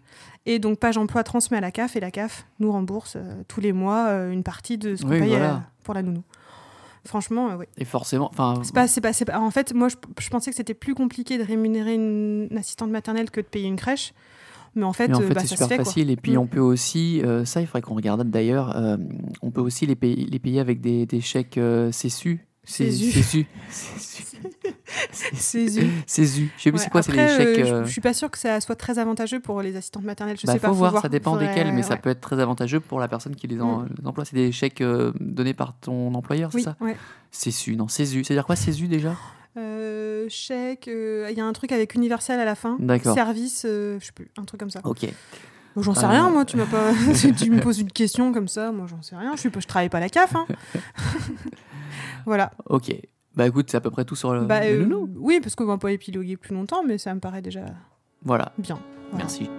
Et 0.48 0.60
donc, 0.60 0.80
Page 0.80 0.98
Emploi 0.98 1.24
transmet 1.24 1.58
à 1.58 1.62
la 1.62 1.72
CAF 1.72 1.96
et 1.96 2.00
la 2.00 2.12
CAF 2.12 2.46
nous 2.60 2.72
rembourse 2.72 3.14
euh, 3.16 3.44
tous 3.48 3.62
les 3.62 3.72
mois 3.72 4.08
euh, 4.08 4.32
une 4.32 4.44
partie 4.44 4.78
de 4.78 4.96
ce 4.96 5.04
qu'on 5.04 5.12
Oui, 5.12 5.20
paye 5.20 5.30
voilà. 5.30 5.54
euh, 5.54 5.58
pour 5.84 5.94
la 5.94 6.02
nounou. 6.02 6.24
Franchement, 7.06 7.52
euh, 7.52 7.56
oui. 7.60 7.66
Et 7.78 7.86
forcément, 7.86 8.30
enfin, 8.32 8.56
C'est 8.64 8.74
pas, 8.76 8.88
c'est 8.88 9.02
pas, 9.02 9.14
c'est 9.14 9.26
pas- 9.26 9.40
En 9.40 9.50
fait, 9.52 9.74
moi, 9.74 9.88
je, 9.88 9.96
je 10.20 10.30
pensais 10.30 10.52
que 10.52 10.56
c'était 10.58 10.74
plus 10.76 10.94
compliqué 10.94 11.38
de 11.38 11.44
rémunérer 11.44 11.96
une, 11.96 12.48
une 12.52 12.58
assistante 12.58 12.92
maternelle 12.92 13.32
que 13.32 13.42
de 13.42 13.46
payer 13.46 13.68
une 13.68 13.76
crèche. 13.76 14.14
Mais 14.76 14.84
en 14.84 14.94
fait, 14.94 15.10
euh, 15.12 15.16
fait, 15.28 15.34
bah, 15.34 15.42
c'est 15.42 15.48
super 15.48 15.66
se 15.66 15.70
fait, 15.70 15.76
quoi. 15.78 15.86
facile. 15.86 16.10
Et 16.12 16.16
puis, 16.16 16.34
Mm. 16.34 16.40
on 16.40 16.48
peut 16.48 16.60
aussi, 16.60 17.22
euh, 17.24 17.44
ça, 17.44 17.60
il 17.60 17.68
faudrait 17.68 17.82
qu'on 17.82 17.96
regarde 17.96 18.24
d'ailleurs, 18.30 18.76
euh, 18.78 18.98
on 19.42 19.52
peut 19.52 19.62
aussi 19.62 19.86
les 19.86 19.96
payer, 19.96 20.26
les 20.26 20.40
payer 20.40 20.60
avec 20.60 20.80
des, 20.80 21.06
des 21.06 21.22
chèques 21.22 21.58
euh, 21.58 21.92
CESU. 21.92 22.48
C'est 22.72 22.90
zu. 22.92 23.46
CESU. 25.36 26.50
Je 26.58 26.62
sais 26.64 26.72
plus 26.72 26.80
c'est 26.80 26.90
quoi, 26.90 27.02
c'est 27.02 27.14
chèques. 27.14 27.60
euh, 27.60 27.66
je- 27.66 27.74
euh, 27.74 27.86
je, 27.86 27.92
suis 27.92 28.02
pas 28.02 28.14
sûre 28.14 28.30
que 28.30 28.38
ça 28.38 28.60
soit 28.62 28.76
très 28.76 29.00
avantageux 29.00 29.40
pour 29.40 29.62
les 29.62 29.76
assistantes 29.76 30.04
maternelles. 30.04 30.38
Je 30.40 30.46
bah, 30.48 30.54
sais 30.54 30.60
faut 30.60 30.68
pas. 30.68 30.72
voir, 30.74 31.02
ça 31.02 31.10
dépend 31.10 31.36
desquels, 31.38 31.74
mais 31.74 31.84
ça 31.84 31.98
peut 31.98 32.10
être 32.10 32.22
très 32.22 32.40
avantageux 32.40 32.80
pour 32.80 33.00
la 33.00 33.08
personne 33.08 33.36
qui 33.36 33.48
les, 33.48 33.56
les 33.56 33.62
emploie. 33.62 34.26
C'est 34.26 34.36
des 34.36 34.52
chèques 34.52 34.82
euh, 34.82 35.12
donnés 35.20 35.54
par 35.54 35.74
ton 35.80 36.14
employeur, 36.14 36.52
c'est 36.52 36.62
ça? 36.62 36.76
CESU, 37.32 37.76
non, 37.76 37.88
CESU. 37.88 38.24
C'est-à-dire 38.24 38.46
quoi, 38.46 38.56
CESU 38.56 38.88
déjà? 38.88 39.16
Euh, 39.58 40.26
chèque, 40.30 40.88
euh, 40.88 41.28
il 41.30 41.38
y 41.38 41.42
a 41.42 41.46
un 41.46 41.54
truc 41.54 41.72
avec 41.72 41.96
universel 41.96 42.40
à 42.40 42.46
la 42.46 42.56
fin. 42.56 42.78
D'accord. 42.80 43.14
Service, 43.14 43.64
euh, 43.68 43.98
je 44.00 44.06
sais 44.06 44.12
plus, 44.14 44.30
un 44.38 44.44
truc 44.46 44.60
comme 44.60 44.70
ça. 44.70 44.80
Ok. 44.84 45.06
Bon, 45.76 45.82
J'en 45.82 45.94
sais 45.94 46.06
rien, 46.06 46.30
moi. 46.30 46.44
Tu 46.46 46.58
m'as 46.58 46.66
pas. 46.66 46.92
tu 47.20 47.34
tu 47.36 47.50
me 47.50 47.60
poses 47.62 47.80
une 47.80 47.92
question 47.92 48.34
comme 48.34 48.48
ça, 48.50 48.72
moi, 48.72 48.88
j'en 48.90 49.02
sais 49.02 49.16
rien. 49.16 49.32
Je 49.36 49.40
suis 49.42 49.50
pas, 49.50 49.60
je 49.62 49.68
travaille 49.68 49.90
pas 49.90 49.98
à 49.98 50.02
la 50.02 50.10
CAF. 50.10 50.36
hein. 50.36 50.46
voilà. 52.26 52.52
Ok. 52.68 52.94
Bah 53.36 53.48
écoute, 53.48 53.70
c'est 53.70 53.78
à 53.78 53.82
peu 53.82 53.92
près 53.92 54.04
tout 54.04 54.16
sur 54.16 54.34
le, 54.34 54.42
Bah, 54.46 54.60
le 54.70 54.82
euh, 54.92 55.06
oui, 55.16 55.39
parce 55.42 55.56
qu'on 55.56 55.66
va 55.66 55.78
pas 55.78 55.92
épiloguer 55.92 56.36
plus 56.38 56.54
longtemps, 56.54 56.84
mais 56.86 56.98
ça 56.98 57.14
me 57.16 57.20
paraît 57.22 57.42
déjà 57.42 57.66
Voilà, 58.24 58.52
bien. 58.58 58.78
Voilà. 59.12 59.24
merci. 59.26 59.50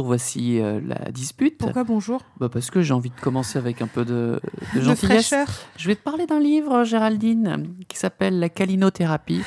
Bonjour, 0.00 0.06
voici 0.06 0.58
euh, 0.60 0.80
la 0.82 1.10
dispute. 1.12 1.58
Pourquoi 1.58 1.84
bonjour? 1.84 2.22
Bah 2.38 2.48
parce 2.48 2.70
que 2.70 2.80
j'ai 2.80 2.94
envie 2.94 3.10
de 3.10 3.20
commencer 3.20 3.58
avec 3.58 3.82
un 3.82 3.86
peu 3.86 4.06
de, 4.06 4.40
gentillesse. 4.74 5.34
Je 5.76 5.88
vais 5.88 5.94
te 5.94 6.00
parler 6.00 6.24
d'un 6.24 6.40
livre, 6.40 6.84
Géraldine, 6.84 7.74
qui 7.86 7.98
s'appelle 7.98 8.38
La 8.38 8.48
calinothérapie. 8.48 9.42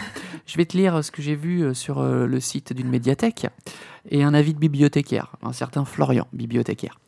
Je 0.45 0.57
vais 0.57 0.65
te 0.65 0.77
lire 0.77 1.03
ce 1.03 1.09
que 1.09 1.23
j'ai 1.23 1.33
vu 1.33 1.63
euh, 1.63 1.73
sur 1.73 2.01
euh, 2.01 2.27
le 2.27 2.39
site 2.39 2.71
d'une 2.71 2.87
médiathèque 2.87 3.47
et 4.11 4.23
un 4.23 4.35
avis 4.35 4.53
de 4.53 4.59
bibliothécaire, 4.59 5.37
un 5.41 5.53
certain 5.53 5.85
Florian, 5.85 6.27
bibliothécaire. 6.33 6.99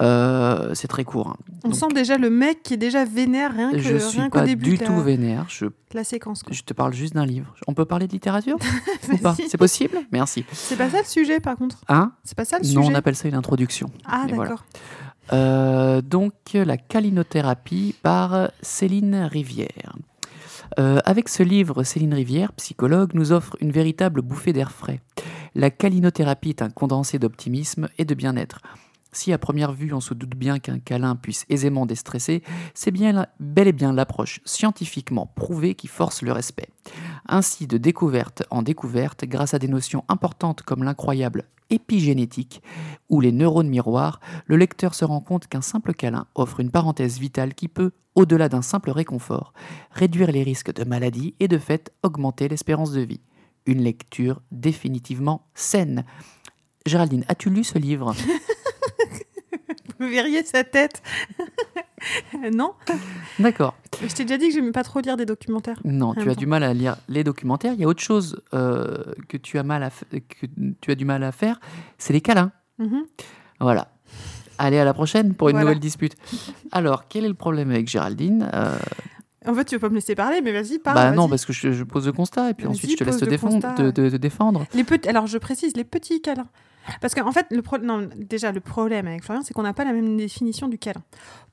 Euh, 0.00 0.74
c'est 0.74 0.88
très 0.88 1.04
court. 1.04 1.28
hein. 1.28 1.36
On 1.64 1.68
Donc, 1.68 1.76
sent 1.76 1.88
déjà 1.94 2.16
le 2.16 2.30
mec 2.30 2.62
qui 2.62 2.74
est 2.74 2.78
déjà 2.78 3.04
vénère 3.04 3.52
rien 3.52 3.70
que 3.72 3.78
je 3.78 3.96
suis 3.98 4.18
rien 4.20 4.30
qu'au 4.30 4.38
pas 4.38 4.44
début 4.46 4.70
du 4.70 4.76
la, 4.76 4.86
tout 4.86 5.00
vénère. 5.02 5.46
Je, 5.48 5.66
la 5.92 6.04
séquence. 6.04 6.42
quoi. 6.42 6.52
je 6.54 6.62
te 6.62 6.72
parle 6.72 6.92
juste 6.94 7.14
d'un 7.14 7.26
livre. 7.26 7.54
On 7.66 7.74
peut 7.74 7.84
parler 7.84 8.06
de 8.06 8.12
littérature 8.12 8.56
ou 9.12 9.16
pas 9.18 9.32
Vas-y. 9.32 9.48
C'est 9.48 9.58
possible? 9.58 9.98
Merci. 10.12 10.44
C'est 10.52 10.76
pas 10.76 10.88
ça 10.88 10.98
le 10.98 11.04
sujet 11.06 11.40
par 11.40 11.56
contre? 11.56 11.78
Hein? 11.88 12.12
C'est 12.24 12.36
pas 12.36 12.44
ça 12.44 12.58
le 12.58 12.64
Non, 12.64 12.82
sujet? 12.82 12.92
on 12.92 12.94
appelle 12.94 13.16
ça 13.16 13.28
une 13.28 13.34
introduction. 13.34 13.90
Ah 14.06 14.22
Mais 14.26 14.34
voilà. 14.34 14.50
d'accord. 14.50 14.64
Euh, 15.32 16.00
donc, 16.02 16.32
la 16.54 16.76
calinothérapie 16.76 17.94
par 18.02 18.50
Céline 18.62 19.14
Rivière. 19.30 19.94
Euh, 20.78 20.98
avec 21.04 21.28
ce 21.28 21.42
livre, 21.42 21.82
Céline 21.82 22.14
Rivière, 22.14 22.52
psychologue, 22.54 23.10
nous 23.14 23.32
offre 23.32 23.56
une 23.60 23.70
véritable 23.72 24.22
bouffée 24.22 24.52
d'air 24.52 24.70
frais. 24.70 25.00
La 25.54 25.70
calinothérapie 25.70 26.50
est 26.50 26.62
un 26.62 26.70
condensé 26.70 27.18
d'optimisme 27.18 27.88
et 27.98 28.04
de 28.04 28.14
bien-être. 28.14 28.60
Si 29.12 29.32
à 29.32 29.38
première 29.38 29.72
vue 29.72 29.92
on 29.92 30.00
se 30.00 30.14
doute 30.14 30.36
bien 30.36 30.58
qu'un 30.58 30.78
câlin 30.78 31.16
puisse 31.16 31.44
aisément 31.48 31.86
déstresser, 31.86 32.42
c'est 32.74 32.90
bien 32.90 33.26
bel 33.40 33.68
et 33.68 33.72
bien 33.72 33.92
l'approche 33.92 34.40
scientifiquement 34.44 35.26
prouvée 35.26 35.74
qui 35.74 35.88
force 35.88 36.22
le 36.22 36.32
respect. 36.32 36.68
Ainsi, 37.28 37.66
de 37.66 37.78
découverte 37.78 38.44
en 38.50 38.62
découverte, 38.62 39.24
grâce 39.24 39.54
à 39.54 39.58
des 39.58 39.68
notions 39.68 40.04
importantes 40.08 40.62
comme 40.62 40.84
l'incroyable 40.84 41.44
épigénétique 41.70 42.62
ou 43.08 43.20
les 43.20 43.32
neurones 43.32 43.68
miroirs, 43.68 44.20
le 44.46 44.56
lecteur 44.56 44.94
se 44.94 45.04
rend 45.04 45.20
compte 45.20 45.46
qu'un 45.46 45.60
simple 45.60 45.94
câlin 45.94 46.26
offre 46.34 46.60
une 46.60 46.70
parenthèse 46.70 47.18
vitale 47.18 47.54
qui 47.54 47.68
peut, 47.68 47.92
au-delà 48.14 48.48
d'un 48.48 48.62
simple 48.62 48.90
réconfort, 48.90 49.52
réduire 49.92 50.32
les 50.32 50.42
risques 50.42 50.72
de 50.72 50.84
maladie 50.84 51.34
et 51.40 51.48
de 51.48 51.58
fait 51.58 51.92
augmenter 52.02 52.48
l'espérance 52.48 52.92
de 52.92 53.00
vie. 53.00 53.20
Une 53.66 53.82
lecture 53.82 54.42
définitivement 54.50 55.46
saine. 55.54 56.04
Géraldine, 56.86 57.24
as-tu 57.28 57.50
lu 57.50 57.62
ce 57.62 57.78
livre? 57.78 58.14
Vous 60.00 60.08
verriez 60.08 60.42
sa 60.44 60.64
tête. 60.64 61.02
non 62.54 62.72
D'accord. 63.38 63.74
Je 64.02 64.06
t'ai 64.14 64.24
déjà 64.24 64.38
dit 64.38 64.48
que 64.48 64.54
j'aimais 64.54 64.72
pas 64.72 64.82
trop 64.82 65.00
lire 65.00 65.16
des 65.16 65.26
documentaires. 65.26 65.78
Non, 65.84 66.14
tu 66.14 66.20
as 66.22 66.34
temps. 66.34 66.38
du 66.40 66.46
mal 66.46 66.62
à 66.62 66.72
lire 66.72 66.96
les 67.08 67.22
documentaires. 67.24 67.74
Il 67.74 67.80
y 67.80 67.84
a 67.84 67.88
autre 67.88 68.02
chose 68.02 68.40
euh, 68.54 69.04
que, 69.28 69.36
tu 69.36 69.58
as 69.58 69.62
mal 69.62 69.82
à 69.82 69.88
f- 69.88 70.04
que 70.10 70.46
tu 70.80 70.90
as 70.90 70.94
du 70.94 71.04
mal 71.04 71.22
à 71.22 71.32
faire, 71.32 71.60
c'est 71.98 72.12
les 72.12 72.20
câlins. 72.20 72.52
Mhm. 72.78 73.04
Voilà. 73.60 73.92
Allez, 74.58 74.78
à 74.78 74.84
la 74.84 74.94
prochaine 74.94 75.34
pour 75.34 75.48
une 75.48 75.54
Voilà. 75.56 75.64
nouvelle 75.66 75.80
dispute. 75.80 76.14
Alors, 76.72 77.08
quel 77.08 77.24
est 77.24 77.28
le 77.28 77.34
problème 77.34 77.70
avec 77.70 77.88
Géraldine 77.88 78.48
Euh, 78.54 78.76
En 79.46 79.54
fait, 79.54 79.64
tu 79.64 79.74
veux 79.74 79.80
pas 79.80 79.88
me 79.90 79.94
laisser 79.96 80.14
parler, 80.14 80.40
mais 80.42 80.52
vas-y, 80.52 80.78
parle. 80.78 80.96
Bah 80.96 81.10
non, 81.12 81.28
parce 81.28 81.44
que 81.44 81.52
je, 81.52 81.72
je 81.72 81.84
pose 81.84 82.06
le 82.06 82.12
constat 82.12 82.50
et 82.50 82.54
puis 82.54 82.66
ensuite 82.66 82.90
je 82.90 82.96
te 82.96 83.04
laisse 83.04 83.16
te 83.18 83.24
défendre, 83.24 83.74
te, 83.74 83.90
te- 83.90 84.08
te 84.10 84.16
défendre. 84.16 84.66
Les 84.74 84.84
petits, 84.84 85.08
alors 85.08 85.26
je 85.26 85.38
précise, 85.38 85.76
les 85.76 85.84
petits 85.84 86.20
câlins. 86.20 86.48
Parce 87.00 87.14
qu'en 87.14 87.32
fait, 87.32 87.46
le 87.50 87.62
pro- 87.62 87.78
non, 87.78 88.08
déjà, 88.16 88.52
le 88.52 88.60
problème 88.60 89.06
avec 89.06 89.22
Florian, 89.24 89.42
c'est 89.44 89.54
qu'on 89.54 89.62
n'a 89.62 89.72
pas 89.74 89.84
la 89.84 89.92
même 89.92 90.16
définition 90.16 90.68
du 90.68 90.78
câlin. 90.78 91.02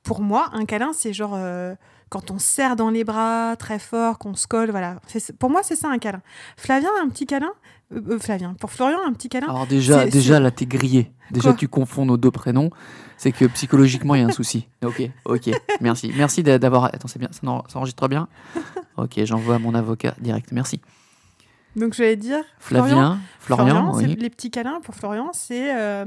Pour 0.04 0.22
moi, 0.22 0.50
un 0.54 0.66
câlin, 0.66 0.92
c'est 0.94 1.14
genre 1.14 1.34
euh, 1.36 1.76
quand 2.10 2.32
on 2.32 2.40
serre 2.40 2.76
dans 2.76 2.90
les 2.90 3.04
bras 3.04 3.56
très 3.58 3.80
fort, 3.80 4.18
qu'on 4.20 4.34
se 4.36 4.48
colle, 4.48 4.72
voilà. 4.72 5.00
Pour 5.40 5.50
moi, 5.50 5.62
c'est 5.64 5.76
ça 5.76 5.90
un 5.90 5.98
câlin. 5.98 6.22
Flavien, 6.56 6.90
un 7.04 7.10
petit 7.10 7.26
câlin. 7.26 7.52
euh, 7.94 8.02
euh, 8.12 8.20
Flavien, 8.20 8.54
pour 8.56 8.72
Florian, 8.72 9.00
un 9.06 9.14
petit 9.14 9.30
câlin. 9.30 9.48
Alors 9.48 9.68
déjà, 9.68 10.06
déjà 10.06 10.40
là, 10.40 10.52
t'es 10.52 10.66
grillé. 10.66 11.12
Déjà, 11.32 11.50
Quoi 11.50 11.58
tu 11.58 11.68
confonds 11.68 12.06
nos 12.06 12.16
deux 12.18 12.32
prénoms. 12.32 12.70
C'est 13.18 13.32
que 13.34 13.46
psychologiquement, 13.46 14.16
il 14.16 14.22
y 14.22 14.24
a 14.24 14.28
un 14.28 14.32
souci. 14.32 14.68
Ok, 14.86 15.02
ok. 15.26 15.50
Merci. 15.82 16.14
Merci 16.16 16.42
d'a- 16.44 16.58
d'avoir... 16.60 16.86
Attends, 16.86 17.08
c'est 17.10 17.20
bien, 17.20 17.30
ça, 17.32 17.46
en- 17.48 17.64
ça 17.68 17.80
enregistre 17.80 18.08
bien 18.08 18.28
Ok, 18.96 19.20
j'envoie 19.26 19.56
à 19.56 19.60
mon 19.60 19.74
avocat 19.76 20.14
direct. 20.22 20.52
Merci. 20.54 20.80
Donc, 21.78 21.94
je 21.94 22.04
vais 22.04 22.16
dire. 22.16 22.40
Flavien, 22.60 23.20
Florian, 23.40 23.94
oui. 23.96 24.16
les 24.20 24.30
petits 24.30 24.52
câlins 24.52 24.82
pour 24.82 24.96
Florian, 24.96 25.30
c'est 25.34 25.74
euh, 25.78 26.06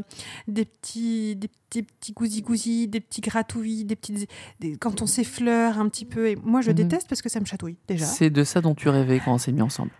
des 0.48 0.64
petits, 0.66 1.36
des 1.36 1.48
petits, 1.48 1.82
petits 1.84 2.12
gousi-gousi, 2.12 2.88
des 2.88 3.00
petits 3.00 3.20
gratouillis, 3.22 3.84
des 3.84 3.96
petites, 3.96 4.28
des- 4.60 4.76
quand 4.76 5.00
on 5.00 5.06
s'effleure 5.06 5.78
un 5.78 5.88
petit 5.88 6.04
peu. 6.04 6.28
Et 6.28 6.36
moi, 6.44 6.60
je 6.60 6.70
Mhm. 6.70 6.76
déteste 6.76 7.08
parce 7.08 7.22
que 7.22 7.28
ça 7.28 7.40
me 7.40 7.44
chatouille 7.46 7.76
déjà. 7.88 8.04
C'est 8.04 8.30
de 8.30 8.44
ça 8.44 8.60
dont 8.60 8.74
tu 8.74 8.88
rêvais 8.88 9.20
quand 9.24 9.32
on 9.32 9.38
s'est 9.38 9.52
mis 9.52 9.62
ensemble. 9.62 9.90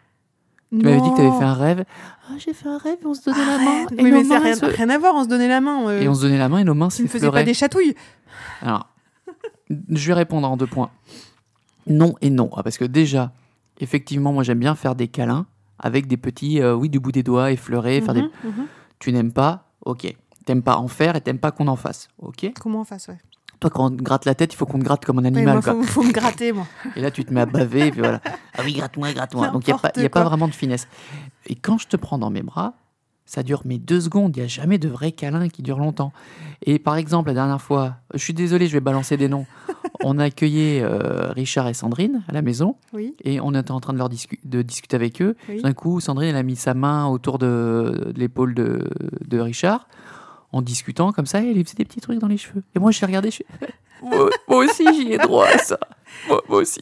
Tu 0.73 0.77
m'avais 0.85 1.01
dit 1.01 1.11
que 1.11 1.17
tu 1.17 1.21
avais 1.23 1.37
fait 1.39 1.45
un 1.45 1.55
rêve. 1.55 1.85
Ah, 2.29 2.33
j'ai 2.39 2.53
fait 2.53 2.69
un 2.69 2.79
rêve 2.79 2.99
on 3.05 3.15
se 3.15 3.25
donnait 3.25 3.45
la 3.47 3.59
main. 3.59 3.87
Et, 3.97 4.03
mais 4.03 4.23
ça 4.25 4.39
n'a 4.39 4.45
rien, 4.45 4.55
se- 4.57 4.65
rien 4.67 4.89
à 4.91 4.99
voir, 4.99 5.15
on 5.17 5.25
se 5.25 5.29
donnait 5.29 5.49
la 5.49 5.61
main. 5.61 5.89
euh, 5.89 6.01
et 6.01 6.09
on 6.09 6.15
se 6.15 6.23
donnait 6.23 6.39
la 6.39 6.49
main 6.49 6.59
et 6.59 6.65
nos 6.65 6.75
mains 6.75 6.89
tu 6.89 7.03
ne 7.03 7.09
faisais 7.09 7.19
pas 7.27 7.27
s'effleuraient. 7.27 7.45
des 7.45 7.55
chatouilles. 7.55 7.95
Alors, 8.63 8.89
je 9.89 10.07
vais 10.09 10.15
répondre 10.15 10.49
en 10.49 10.57
deux 10.57 10.67
points. 10.69 10.91
Non 11.87 12.15
et 12.21 12.31
non. 12.31 12.51
Ah, 12.57 12.63
Parce 12.63 12.79
que 12.79 12.85
déjà, 12.85 13.33
effectivement, 13.81 14.33
moi 14.33 14.43
j'aime 14.45 14.59
bien 14.61 14.75
faire 14.77 14.95
des 14.95 15.09
câlins 15.09 15.47
avec 15.81 16.07
des 16.07 16.17
petits, 16.17 16.61
euh, 16.61 16.75
oui, 16.75 16.89
du 16.89 17.01
bout 17.01 17.13
des 17.13 17.23
doigts, 17.23 17.51
effleurés. 17.51 18.01
faire 18.01 18.15
des... 18.15 18.23
Mhm, 18.23 18.31
mhm. 18.45 18.67
Tu 18.99 19.13
n'aimes 19.13 19.33
pas 19.33 19.67
Ok. 19.85 20.15
T'aimes 20.47 20.63
pas 20.63 20.77
en 20.77 20.89
faire 20.89 21.17
et 21.17 21.21
t'aimes 21.21 21.39
pas 21.39 21.51
qu'on 21.51 21.69
en 21.69 21.77
fasse. 21.77 22.09
Ok. 22.19 22.51
Comment 22.61 22.81
on 22.81 22.85
fasse, 22.85 23.09
ouais. 23.09 23.19
Toi, 23.61 23.69
quand 23.71 23.87
on 23.87 23.91
te 23.97 24.03
gratte 24.03 24.25
la 24.25 24.35
tête, 24.35 24.53
il 24.55 24.57
faut 24.57 24.65
qu'on 24.67 24.79
te 24.79 24.85
gratte 24.85 25.05
comme 25.05 25.19
un 25.19 25.25
animal. 25.25 25.63
quoi. 25.63 25.75
faut, 25.75 25.83
faut 25.83 26.03
me 26.03 26.13
gratter, 26.13 26.53
moi. 26.53 26.67
Et 26.97 27.01
là, 27.01 27.11
tu 27.11 27.25
te 27.25 27.33
mets 27.33 27.43
à 27.43 27.47
baver. 27.47 27.89
et 27.89 27.91
puis 27.91 28.01
voilà. 28.01 28.21
Ah 28.57 28.63
oui, 28.65 28.73
gratte-moi, 28.75 29.13
gratte-moi. 29.13 29.49
Donc, 29.49 29.67
il 29.67 29.71
n'y 29.71 29.75
a, 29.75 29.79
pas- 29.79 29.93
y 30.01 30.05
a 30.05 30.09
pas 30.11 30.25
vraiment 30.25 30.49
de 30.49 30.55
finesse. 30.55 30.87
Et 31.47 31.55
quand 31.55 31.79
je 31.79 31.87
te 31.89 31.97
prends 31.97 32.19
dans 32.19 32.31
mes 32.31 32.43
bras, 32.43 32.75
ça 33.27 33.43
dure 33.43 33.63
mais 33.65 33.79
deux 33.79 34.01
secondes. 34.01 34.37
Il 34.37 34.41
n'y 34.41 34.45
a 34.45 34.49
jamais 34.49 34.77
de 34.79 34.89
vrai 34.89 35.13
câlin 35.13 35.49
qui 35.49 35.63
dure 35.63 35.79
longtemps. 35.79 36.13
Et 36.63 36.79
par 36.79 36.97
exemple, 36.97 37.29
la 37.29 37.35
dernière 37.35 37.61
fois, 37.63 37.97
je 38.13 38.19
suis 38.19 38.35
désolé, 38.35 38.67
je 38.67 38.73
vais 38.73 38.81
balancer 38.81 39.17
des 39.17 39.29
noms. 39.29 39.47
On 40.03 40.19
a 40.19 40.25
accueilli 40.25 40.81
euh, 40.81 41.31
Richard 41.33 41.69
et 41.69 41.75
Sandrine 41.75 42.23
à 42.29 42.33
la 42.33 42.43
maison 42.43 42.77
Oui, 42.93 43.15
et 43.25 43.41
on 43.41 43.55
était 43.55 43.71
en 43.71 43.81
train 43.81 43.93
de, 43.93 43.99
leur 43.99 44.09
discu- 44.09 44.39
de 44.45 44.63
discuter 44.63 44.97
avec 44.97 45.21
eux. 45.23 45.37
oui. 45.49 45.61
D'un 45.63 45.73
coup, 45.73 46.01
Sandrine 46.01 46.31
elle 46.31 46.37
a 46.37 46.43
mis 46.43 46.57
sa 46.57 46.75
main 46.75 47.07
autour 47.07 47.39
de, 47.39 48.11
de 48.15 48.19
l'épaule 48.19 48.55
de, 48.55 48.89
de 49.27 49.39
Richard 49.41 49.89
en 50.53 50.63
discutant 50.63 51.13
comme 51.13 51.27
ça. 51.27 51.43
Et 51.43 51.49
elle 51.51 51.55
lui 51.57 51.65
faisait 51.65 51.77
des 51.77 51.85
petits 51.85 52.01
trucs 52.01 52.19
dans 52.19 52.29
les 52.29 52.37
cheveux. 52.39 52.63
Et 52.75 52.79
moi, 52.79 52.91
je 52.91 53.01
l'ai 53.01 53.07
regardé. 53.07 53.31
Je 53.31 53.43
moi, 54.03 54.31
moi 54.49 54.65
aussi, 54.65 54.85
j'y 54.95 55.13
ai 55.13 55.19
droit 55.19 55.47
à 55.47 55.59
ça. 55.59 55.79
Moi, 56.29 56.43
moi 56.49 56.59
aussi. 56.59 56.81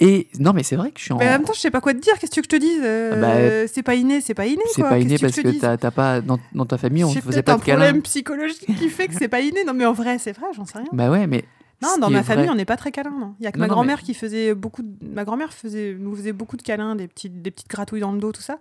Et 0.00 0.28
non, 0.40 0.52
mais 0.52 0.62
c'est 0.62 0.76
vrai 0.76 0.90
que 0.90 0.98
je 0.98 1.04
suis 1.04 1.12
en. 1.12 1.18
Mais 1.18 1.28
en 1.28 1.32
même 1.32 1.44
temps, 1.44 1.52
je 1.54 1.60
sais 1.60 1.70
pas 1.70 1.80
quoi 1.80 1.94
te 1.94 2.00
dire. 2.00 2.14
Qu'est-ce 2.18 2.30
que 2.30 2.34
tu 2.34 2.40
veux 2.40 2.46
que 2.46 2.56
je 2.56 2.58
te 2.58 2.60
dise 2.60 2.80
euh, 2.84 3.66
C'est 3.72 3.82
pas 3.82 3.94
inné, 3.94 4.20
c'est 4.20 4.34
pas 4.34 4.46
inné. 4.46 4.56
Bah, 4.64 4.70
c'est 4.74 4.82
pas 4.82 4.98
inné 4.98 5.14
que 5.14 5.18
tu 5.20 5.24
veux 5.26 5.30
parce 5.30 5.42
que 5.42 5.48
dise 5.48 5.60
t'as 5.60 5.90
pas 5.90 6.20
dans, 6.20 6.38
dans 6.54 6.66
ta 6.66 6.76
famille, 6.78 7.04
on 7.04 7.14
ne 7.14 7.20
faisait 7.20 7.42
pas 7.42 7.52
un 7.54 7.58
de 7.58 7.62
câlin. 7.62 7.84
problème 7.84 8.02
psychologique 8.02 8.66
qui 8.78 8.88
fait 8.88 9.06
que 9.08 9.14
c'est 9.14 9.28
pas 9.28 9.40
inné. 9.40 9.64
Non, 9.64 9.74
mais 9.74 9.86
en 9.86 9.92
vrai, 9.92 10.18
c'est 10.18 10.32
vrai, 10.36 10.46
j'en 10.56 10.64
sais 10.64 10.78
rien. 10.78 10.88
Bah 10.92 11.10
ouais, 11.10 11.26
mais. 11.26 11.44
Non, 11.82 11.98
dans 12.00 12.10
ma 12.10 12.22
famille, 12.22 12.44
vrai- 12.46 12.52
on 12.52 12.56
n'est 12.56 12.64
pas 12.64 12.76
très 12.76 12.90
câlin. 12.92 13.10
Non. 13.18 13.34
Il 13.40 13.44
y 13.44 13.46
a 13.46 13.52
que 13.52 13.58
Non, 13.58 13.64
ma 13.64 13.68
grand-mère 13.68 13.98
mais- 13.98 14.02
qui 14.04 14.14
faisait 14.14 14.54
beaucoup. 14.54 14.82
De... 14.82 14.88
Ma 15.14 15.24
grand-mère 15.24 15.52
faisait, 15.52 15.94
nous 15.98 16.14
faisait 16.16 16.32
beaucoup 16.32 16.56
de 16.56 16.62
câlins, 16.62 16.96
des 16.96 17.08
petites, 17.08 17.42
des 17.42 17.50
petites 17.50 17.68
gratouilles 17.68 18.00
dans 18.00 18.12
le 18.12 18.18
dos, 18.18 18.32
tout 18.32 18.42
ça. 18.42 18.58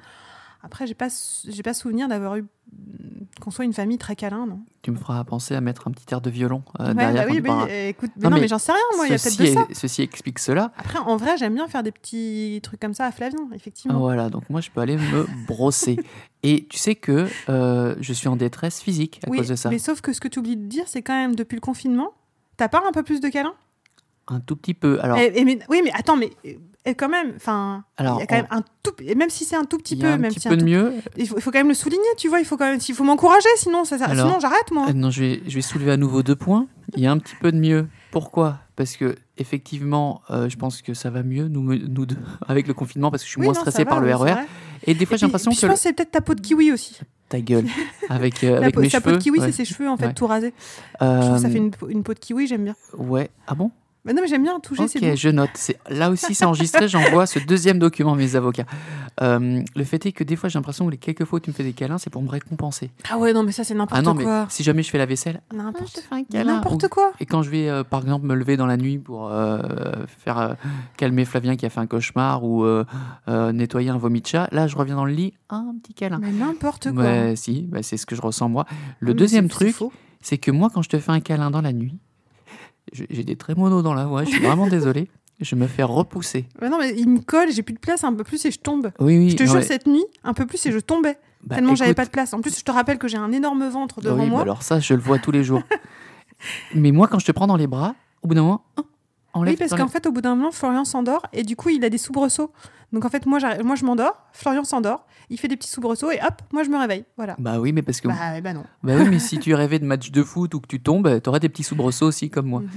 Après, 0.64 0.88
j'ai 0.88 0.96
pas, 0.96 1.10
j'ai 1.48 1.62
pas 1.62 1.76
souvenir 1.76 2.08
d'avoir 2.08 2.38
eu 2.38 2.46
qu'on 3.40 3.52
soit 3.52 3.66
une 3.66 3.74
famille 3.74 4.00
très 4.00 4.16
câlin, 4.16 4.48
non. 4.48 4.62
Tu 4.82 4.90
me 4.90 4.98
feras 4.98 5.24
penser 5.24 5.54
à 5.54 5.62
mettre 5.62 5.88
un 5.88 5.92
petit 5.92 6.06
air 6.12 6.22
de 6.22 6.30
violon 6.32 6.64
euh, 6.80 6.88
Ouais, 6.88 6.94
derrière. 6.96 7.26
bah 7.28 7.32
oui, 7.32 7.42
quand 7.44 7.68
euh, 7.70 7.90
écoute, 7.90 8.10
mais 8.16 8.24
Non, 8.24 8.30
non, 8.32 8.36
mais 8.38 8.42
mais, 8.42 8.48
j'en 8.48 8.58
sais 8.58 8.72
rien, 8.72 8.82
moi. 8.96 9.06
Il 9.06 9.12
y 9.12 9.14
a 9.14 9.18
peut-être 9.20 9.38
de 9.40 9.46
ça. 9.46 9.68
ceci 9.74 10.02
explique 10.02 10.40
cela. 10.40 10.72
Après, 10.78 10.98
en 10.98 11.18
vrai, 11.18 11.38
j'aime 11.38 11.54
bien 11.54 11.68
faire 11.68 11.84
des 11.84 11.92
petits 11.92 12.60
trucs 12.64 12.80
comme 12.80 12.96
ça 12.96 13.06
à 13.06 13.12
Flavien, 13.12 13.48
effectivement. 13.54 14.00
Voilà, 14.00 14.30
donc 14.30 14.50
moi 14.50 14.60
je 14.62 14.72
peux 14.72 14.82
aller 14.82 14.98
me 14.98 15.28
brosser. 15.46 15.98
Et 16.44 16.66
tu 16.68 16.78
sais 16.80 16.96
que 16.96 17.28
euh, 17.50 17.96
je 18.00 18.14
suis 18.14 18.28
en 18.28 18.36
détresse 18.36 18.82
physique 18.82 19.20
à 19.26 19.30
oui, 19.30 19.38
cause 19.38 19.50
de 19.50 19.56
ça. 19.56 19.70
mais 19.70 19.78
sauf 19.80 20.02
que 20.02 20.14
ce 20.14 20.20
que 20.20 20.28
tu 20.28 20.40
oublies 20.40 20.58
de 20.58 20.66
dire, 20.66 20.86
c'est 20.88 21.02
quand 21.04 21.14
même 21.16 21.36
depuis 21.36 21.56
le 21.56 21.62
confinement, 21.62 22.12
t'as 22.58 22.68
pas 22.70 22.84
un 22.88 22.92
peu 22.92 23.04
plus 23.04 23.20
de 23.22 23.30
câlins? 23.30 23.54
Un 24.28 24.40
tout 24.40 24.56
petit 24.56 24.74
peu. 24.74 25.00
Alors, 25.04 25.18
Et- 25.18 25.32
et 25.40 25.46
mais- 25.46 25.60
oui, 25.70 25.82
mais 25.84 25.92
attends, 25.94 26.18
mais 26.18 26.32
et 26.88 26.94
quand 26.96 27.10
même, 27.10 27.34
enfin, 27.36 27.84
il 28.00 28.02
Alors, 28.06 28.20
y 28.20 28.24
a 28.24 28.26
quand 28.28 28.36
on- 28.36 28.38
même 28.38 28.48
un 28.52 28.62
tout, 28.84 28.92
et 29.04 29.14
même 29.16 29.30
si 29.30 29.44
c'est 29.46 29.56
un 29.56 29.66
tout 29.66 29.78
petit 29.78 29.96
peu, 29.96 30.08
un 30.08 30.18
même 30.18 30.32
petit 30.32 30.40
si 30.40 30.48
peu 30.48 30.54
un 30.54 30.58
de 30.58 30.62
tout- 30.62 30.68
mieux. 30.68 30.94
il 31.18 31.28
faut, 31.28 31.36
il 31.38 31.42
faut 31.42 31.52
quand 31.52 31.60
même 31.60 31.68
le 31.68 31.74
souligner, 31.76 32.02
tu 32.18 32.28
vois. 32.28 32.40
Il 32.40 32.46
faut 32.46 32.58
quand 32.58 32.66
même, 32.70 32.80
il 32.88 32.96
faut 32.96 33.04
m'encourager, 33.04 33.50
sinon 33.58 33.84
ça, 33.86 33.98
ça- 34.00 34.06
Alors, 34.06 34.26
sinon 34.28 34.40
j'arrête 34.40 34.72
moi. 34.72 34.88
Euh, 34.90 34.94
non, 34.94 35.12
je 35.12 35.22
vais, 35.22 35.42
je 35.48 35.56
vais 35.56 35.62
soulever 35.62 35.92
à 35.92 35.98
nouveau 35.98 36.24
deux 36.24 36.36
points. 36.36 36.68
Il 36.96 37.04
y 37.04 37.08
a 37.08 37.12
un 37.12 37.18
petit 37.20 37.36
peu 37.40 37.52
de 37.52 37.58
mieux. 37.60 37.88
Pourquoi? 38.12 38.60
Parce 38.76 38.98
que 38.98 39.16
effectivement, 39.38 40.22
euh, 40.30 40.50
je 40.50 40.58
pense 40.58 40.82
que 40.82 40.94
ça 40.94 41.10
va 41.10 41.24
mieux 41.24 41.48
nous, 41.48 41.62
nous 41.76 42.06
deux 42.06 42.18
avec 42.48 42.68
le 42.68 42.74
confinement 42.74 43.12
parce 43.12 43.24
que 43.24 43.28
je 43.28 43.32
suis 43.32 43.40
Oui, 43.40 43.46
moins 43.46 43.54
non, 43.54 43.60
stressé 43.62 43.84
va, 43.84 43.90
par 43.90 44.00
le 44.00 44.08
oui, 44.08 44.14
RER. 44.14 44.36
Et 44.88 44.94
des 44.94 45.06
fois, 45.06 45.18
j'ai 45.18 45.26
l'impression 45.26 45.52
que 45.52 45.58
je 45.58 45.66
pense 45.66 45.76
que 45.78 45.82
c'est 45.82 45.94
peut-être 45.94 46.12
ta 46.12 46.22
peau 46.22 46.36
de 46.36 46.42
kiwi 46.42 46.72
aussi. 46.72 47.00
ta 47.30 47.40
gueule 47.42 47.66
avec 48.10 48.44
euh, 48.44 48.52
La 48.52 48.58
avec 48.64 48.76
peau- 48.76 48.82
mes 48.82 48.90
sa 48.90 49.00
cheveux. 49.00 49.12
peau 49.12 49.18
de 49.18 49.22
kiwi, 49.24 49.40
ouais. 49.40 49.46
c'est 49.48 49.52
ses 49.52 49.66
cheveux 49.66 49.90
en 49.90 49.98
fait 49.98 50.08
Ouais. 50.08 50.14
tout 50.14 50.28
rasés. 50.28 50.54
Je 51.02 51.06
trouve 51.06 51.36
que 51.36 51.42
ça 51.42 51.48
Euh, 51.48 51.52
fait 51.52 51.58
une 51.90 52.04
peau 52.04 52.14
de 52.14 52.20
kiwi, 52.20 52.46
j'aime 52.48 52.64
bien. 52.66 52.76
Ouais. 52.98 53.30
Ah 53.48 53.56
bon? 53.56 53.72
Mais 54.06 54.14
non, 54.14 54.22
mais 54.22 54.28
j'aime 54.28 54.44
bien 54.44 54.60
toucher, 54.60 54.88
c'est 54.88 55.00
Ok, 55.12 55.16
je 55.18 55.30
note. 55.30 55.50
C'est 55.56 55.78
là 55.90 56.10
aussi, 56.12 56.36
c'est 56.36 56.46
enregistré. 56.46 56.88
J'envoie 56.88 57.26
ce 57.26 57.40
deuxième 57.40 57.80
document 57.80 58.14
à 58.14 58.16
mes 58.16 58.36
avocats. 58.36 58.66
Euh, 59.22 59.62
le 59.76 59.84
fait 59.84 60.06
est 60.06 60.12
que 60.12 60.24
des 60.24 60.36
fois, 60.36 60.48
j'ai 60.48 60.60
l'impression 60.60 60.86
que 60.86 60.92
les 60.92 60.98
quelques 60.98 61.26
fois 61.26 61.38
où 61.38 61.40
tu 61.40 61.50
me 61.50 61.56
fais 61.56 61.64
des 61.64 61.74
câlins, 61.74 61.98
c'est 61.98 62.10
pour 62.12 62.22
me 62.22 62.30
récompenser. 62.30 62.92
Ah 63.10 63.18
ouais, 63.18 63.34
non, 63.34 63.44
mais 63.44 63.52
ça 63.52 63.64
c'est 63.64 63.74
Ah 63.74 63.78
n'importe 63.78 64.04
non, 64.04 64.14
mais 64.14 64.24
quoi. 64.24 64.46
si 64.50 64.62
jamais 64.64 64.84
je 64.84 64.90
fais 64.92 64.98
la 65.00 65.06
vaisselle, 65.08 65.42
ah, 65.50 65.54
je 65.54 65.58
N'importe 65.58 65.94
te 65.96 66.02
fais 66.02 66.16
un 66.16 66.24
câlin. 66.24 66.56
n'importe 66.56 66.88
quoi. 66.88 67.14
Et 67.20 67.26
quand 67.26 67.42
je 67.42 67.50
vais, 67.50 67.68
euh, 67.68 67.84
par 67.84 68.02
exemple, 68.02 68.26
me 68.28 68.36
lever 68.36 68.58
dans 68.58 68.68
la 68.68 68.78
nuit 68.78 69.00
pour 69.00 69.30
euh, 69.32 69.60
faire 70.20 70.56
calmer 70.98 71.26
Flavien 71.26 71.56
qui 71.56 71.66
a 71.66 71.70
fait 71.70 71.80
un 71.80 71.88
cauchemar 71.88 72.44
ou 72.44 72.66
nettoyer 73.54 73.90
un 73.90 73.98
vomi 73.98 74.22
de 74.22 74.28
chat, 74.28 74.48
là, 74.52 74.68
je 74.68 74.76
reviens 74.76 74.96
dans 74.96 75.06
le 75.06 75.14
lit, 75.14 75.34
un 75.50 75.74
petit 75.82 75.94
câlin. 75.94 76.20
Mais 76.22 76.32
n'importe 76.32 76.92
quoi. 76.92 77.04
Ouais, 77.04 77.34
si, 77.36 77.64
bah, 77.64 77.82
c'est 77.82 77.98
ce 77.98 78.06
que 78.06 78.16
je 78.16 78.22
ressens 78.22 78.50
moi. 78.50 78.66
Le 79.00 79.14
Mais 79.14 79.16
deuxième 79.16 79.48
truc, 79.50 79.76
c'est 80.22 80.38
que 80.38 80.52
moi, 80.52 80.70
quand 80.74 80.82
je 80.82 80.90
te 80.90 81.00
fais 81.00 81.12
un 81.12 81.20
câlin 81.22 81.50
dans 81.52 81.62
la 81.62 81.74
nuit, 81.74 81.98
j'ai 82.94 83.24
des 83.24 83.36
trémolos 83.36 83.82
dans 83.82 83.94
la 83.94 84.06
voix, 84.06 84.24
je 84.24 84.30
suis 84.30 84.44
vraiment 84.44 84.68
désolé, 84.68 85.10
je 85.42 85.56
me 85.56 85.68
fais 85.68 85.84
repousser. 85.84 86.48
Mais 86.62 86.70
non, 86.70 86.78
mais 86.80 86.94
il 86.98 87.10
me 87.10 87.20
colle, 87.20 87.52
j'ai 87.52 87.64
plus 87.64 87.74
de 87.74 87.80
place, 87.80 88.04
un 88.04 88.14
peu 88.14 88.24
plus 88.24 88.46
et 88.46 88.52
je 88.52 88.60
tombe. 88.60 88.92
Oui, 89.00 89.18
oui. 89.18 89.30
Je 89.30 89.36
te 89.36 89.44
jure, 89.44 89.64
cette 89.64 89.88
nuit, 89.88 90.06
un 90.24 90.34
peu 90.34 90.46
plus 90.46 90.66
et 90.66 90.72
je 90.72 90.80
tombais. 90.80 91.18
bah, 91.44 91.56
tellement 91.56 91.76
j'avais 91.76 91.94
pas 91.94 92.06
de 92.06 92.10
place. 92.12 92.34
En 92.34 92.42
plus, 92.42 92.58
je 92.58 92.64
te 92.64 92.72
rappelle 92.72 92.98
que 92.98 93.08
j'ai 93.08 93.18
un 93.18 93.32
énorme 93.32 93.68
ventre 93.68 94.02
devant 94.02 94.16
oui, 94.16 94.26
bah 94.26 94.32
moi. 94.32 94.42
alors 94.42 94.64
ça, 94.64 94.80
je 94.80 94.94
le 94.94 95.02
vois 95.02 95.20
tous 95.20 95.32
les 95.32 95.44
jours. 95.44 95.62
mais 96.76 96.92
moi, 96.92 97.08
quand 97.08 97.20
je 97.20 97.26
te 97.26 97.32
prends 97.32 97.48
dans 97.48 97.58
les 97.58 97.68
bras, 97.68 97.96
au 98.22 98.28
bout 98.28 98.36
d'un 98.36 98.44
moment, 98.44 98.64
enlève 99.36 99.54
Oui, 99.54 99.58
parce 99.58 99.80
qu'en 99.80 99.88
fait, 99.88 100.06
au 100.08 100.12
bout 100.12 100.22
d'un 100.22 100.36
moment, 100.36 100.52
Florian 100.52 100.84
s'endort 100.86 101.22
et 101.34 101.44
du 101.44 101.56
coup, 101.56 101.70
il 101.70 101.84
a 101.86 101.90
des 101.90 101.98
soubresauts. 102.00 102.52
Donc 102.92 103.06
en 103.06 103.10
fait, 103.10 103.26
moi, 103.26 103.40
moi 103.64 103.76
je 103.76 103.86
m'endors, 103.86 104.26
Florian 104.34 104.64
s'endort, 104.64 105.06
il 105.30 105.38
fait 105.40 105.48
des 105.48 105.58
petits 105.58 105.70
soubresauts 105.70 106.12
et 106.12 106.20
hop, 106.26 106.42
moi 106.54 106.64
je 106.64 106.70
me 106.70 106.78
réveille. 106.78 107.06
Voilà. 107.18 107.36
Bah 107.40 107.60
oui, 107.60 107.72
mais 107.74 107.82
parce 107.82 108.02
que 108.02 108.08
Bah, 108.08 108.40
ben 108.42 108.54
non. 108.54 108.64
Bah 108.84 108.94
oui, 108.98 109.08
mais 109.10 109.20
si 109.20 109.38
tu 109.40 109.54
rêvais 109.54 109.80
de 109.80 109.86
match 109.86 110.12
de 110.12 110.24
foot 110.24 110.54
ou 110.54 110.60
que 110.60 110.68
tu 110.68 110.82
tombes, 110.82 111.22
t'aurais 111.22 111.40
des 111.40 111.50
petits 111.50 111.64
soubresauts 111.64 112.08
aussi 112.08 112.30
comme 112.30 112.48
moi. 112.48 112.62
Mhm. 112.62 112.70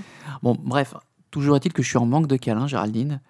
Bon, 0.42 0.56
bref, 0.60 0.94
toujours 1.30 1.56
est-il 1.56 1.72
que 1.72 1.82
je 1.82 1.88
suis 1.88 1.98
en 1.98 2.06
manque 2.06 2.26
de 2.26 2.36
câlins, 2.36 2.66
Géraldine. 2.66 3.20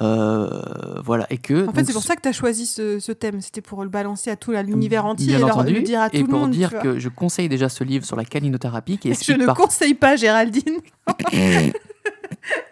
Euh, 0.00 1.00
voilà, 1.04 1.26
et 1.30 1.38
que. 1.38 1.66
En 1.66 1.72
fait, 1.72 1.84
c'est 1.84 1.92
pour 1.92 2.02
ça 2.04 2.14
que 2.14 2.20
tu 2.22 2.28
as 2.28 2.32
choisi 2.32 2.66
ce, 2.66 3.00
ce 3.00 3.10
thème. 3.10 3.40
C'était 3.40 3.62
pour 3.62 3.82
le 3.82 3.88
balancer 3.88 4.30
à 4.30 4.36
tout 4.36 4.52
l'univers 4.52 5.06
entier 5.06 5.26
bien 5.28 5.38
et 5.38 5.40
leur- 5.40 5.62
le 5.64 5.80
dire 5.82 6.00
à 6.00 6.10
tout 6.10 6.16
et 6.16 6.20
le 6.22 6.28
pour 6.28 6.40
monde. 6.40 6.50
dire 6.50 6.78
que 6.78 6.98
je 7.00 7.08
conseille 7.08 7.48
déjà 7.48 7.68
ce 7.68 7.82
livre 7.82 8.04
sur 8.04 8.14
la 8.14 8.24
calinothérapie 8.24 8.98
qui 8.98 9.12
Je 9.24 9.32
ne 9.32 9.46
par, 9.46 9.56
conseille 9.56 9.94
pas, 9.94 10.14
Géraldine. 10.16 10.78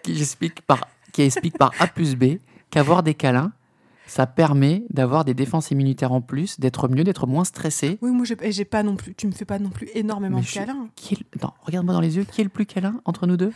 qui 0.02 0.12
explique 0.20 0.62
par, 0.62 0.86
qui 1.12 1.22
explique 1.22 1.56
par 1.58 1.72
A 1.80 1.86
plus 1.86 2.16
B 2.16 2.38
qu'avoir 2.70 3.02
des 3.02 3.14
câlins, 3.14 3.52
ça 4.06 4.26
permet 4.26 4.84
d'avoir 4.90 5.24
des 5.24 5.34
défenses 5.34 5.70
immunitaires 5.72 6.12
en 6.12 6.20
plus, 6.20 6.60
d'être 6.60 6.88
mieux, 6.88 7.02
d'être 7.04 7.26
moins 7.26 7.44
stressé. 7.44 7.98
Oui, 8.02 8.10
moi, 8.12 8.24
j'ai 8.24 8.64
pas 8.64 8.82
non 8.84 8.94
plus. 8.96 9.14
Tu 9.14 9.26
me 9.26 9.32
fais 9.32 9.44
pas 9.44 9.58
non 9.58 9.70
plus 9.70 9.88
énormément 9.94 10.36
Mais 10.36 10.42
de 10.42 10.46
je- 10.46 10.54
câlins. 10.54 10.86
Qui 10.94 11.14
est 11.14 11.18
le- 11.20 11.26
Attends, 11.36 11.54
regarde-moi 11.62 11.92
dans 11.94 12.00
les 12.00 12.16
yeux, 12.16 12.24
qui 12.24 12.40
est 12.40 12.44
le 12.44 12.50
plus 12.50 12.66
câlin 12.66 13.00
entre 13.04 13.26
nous 13.26 13.36
deux? 13.36 13.52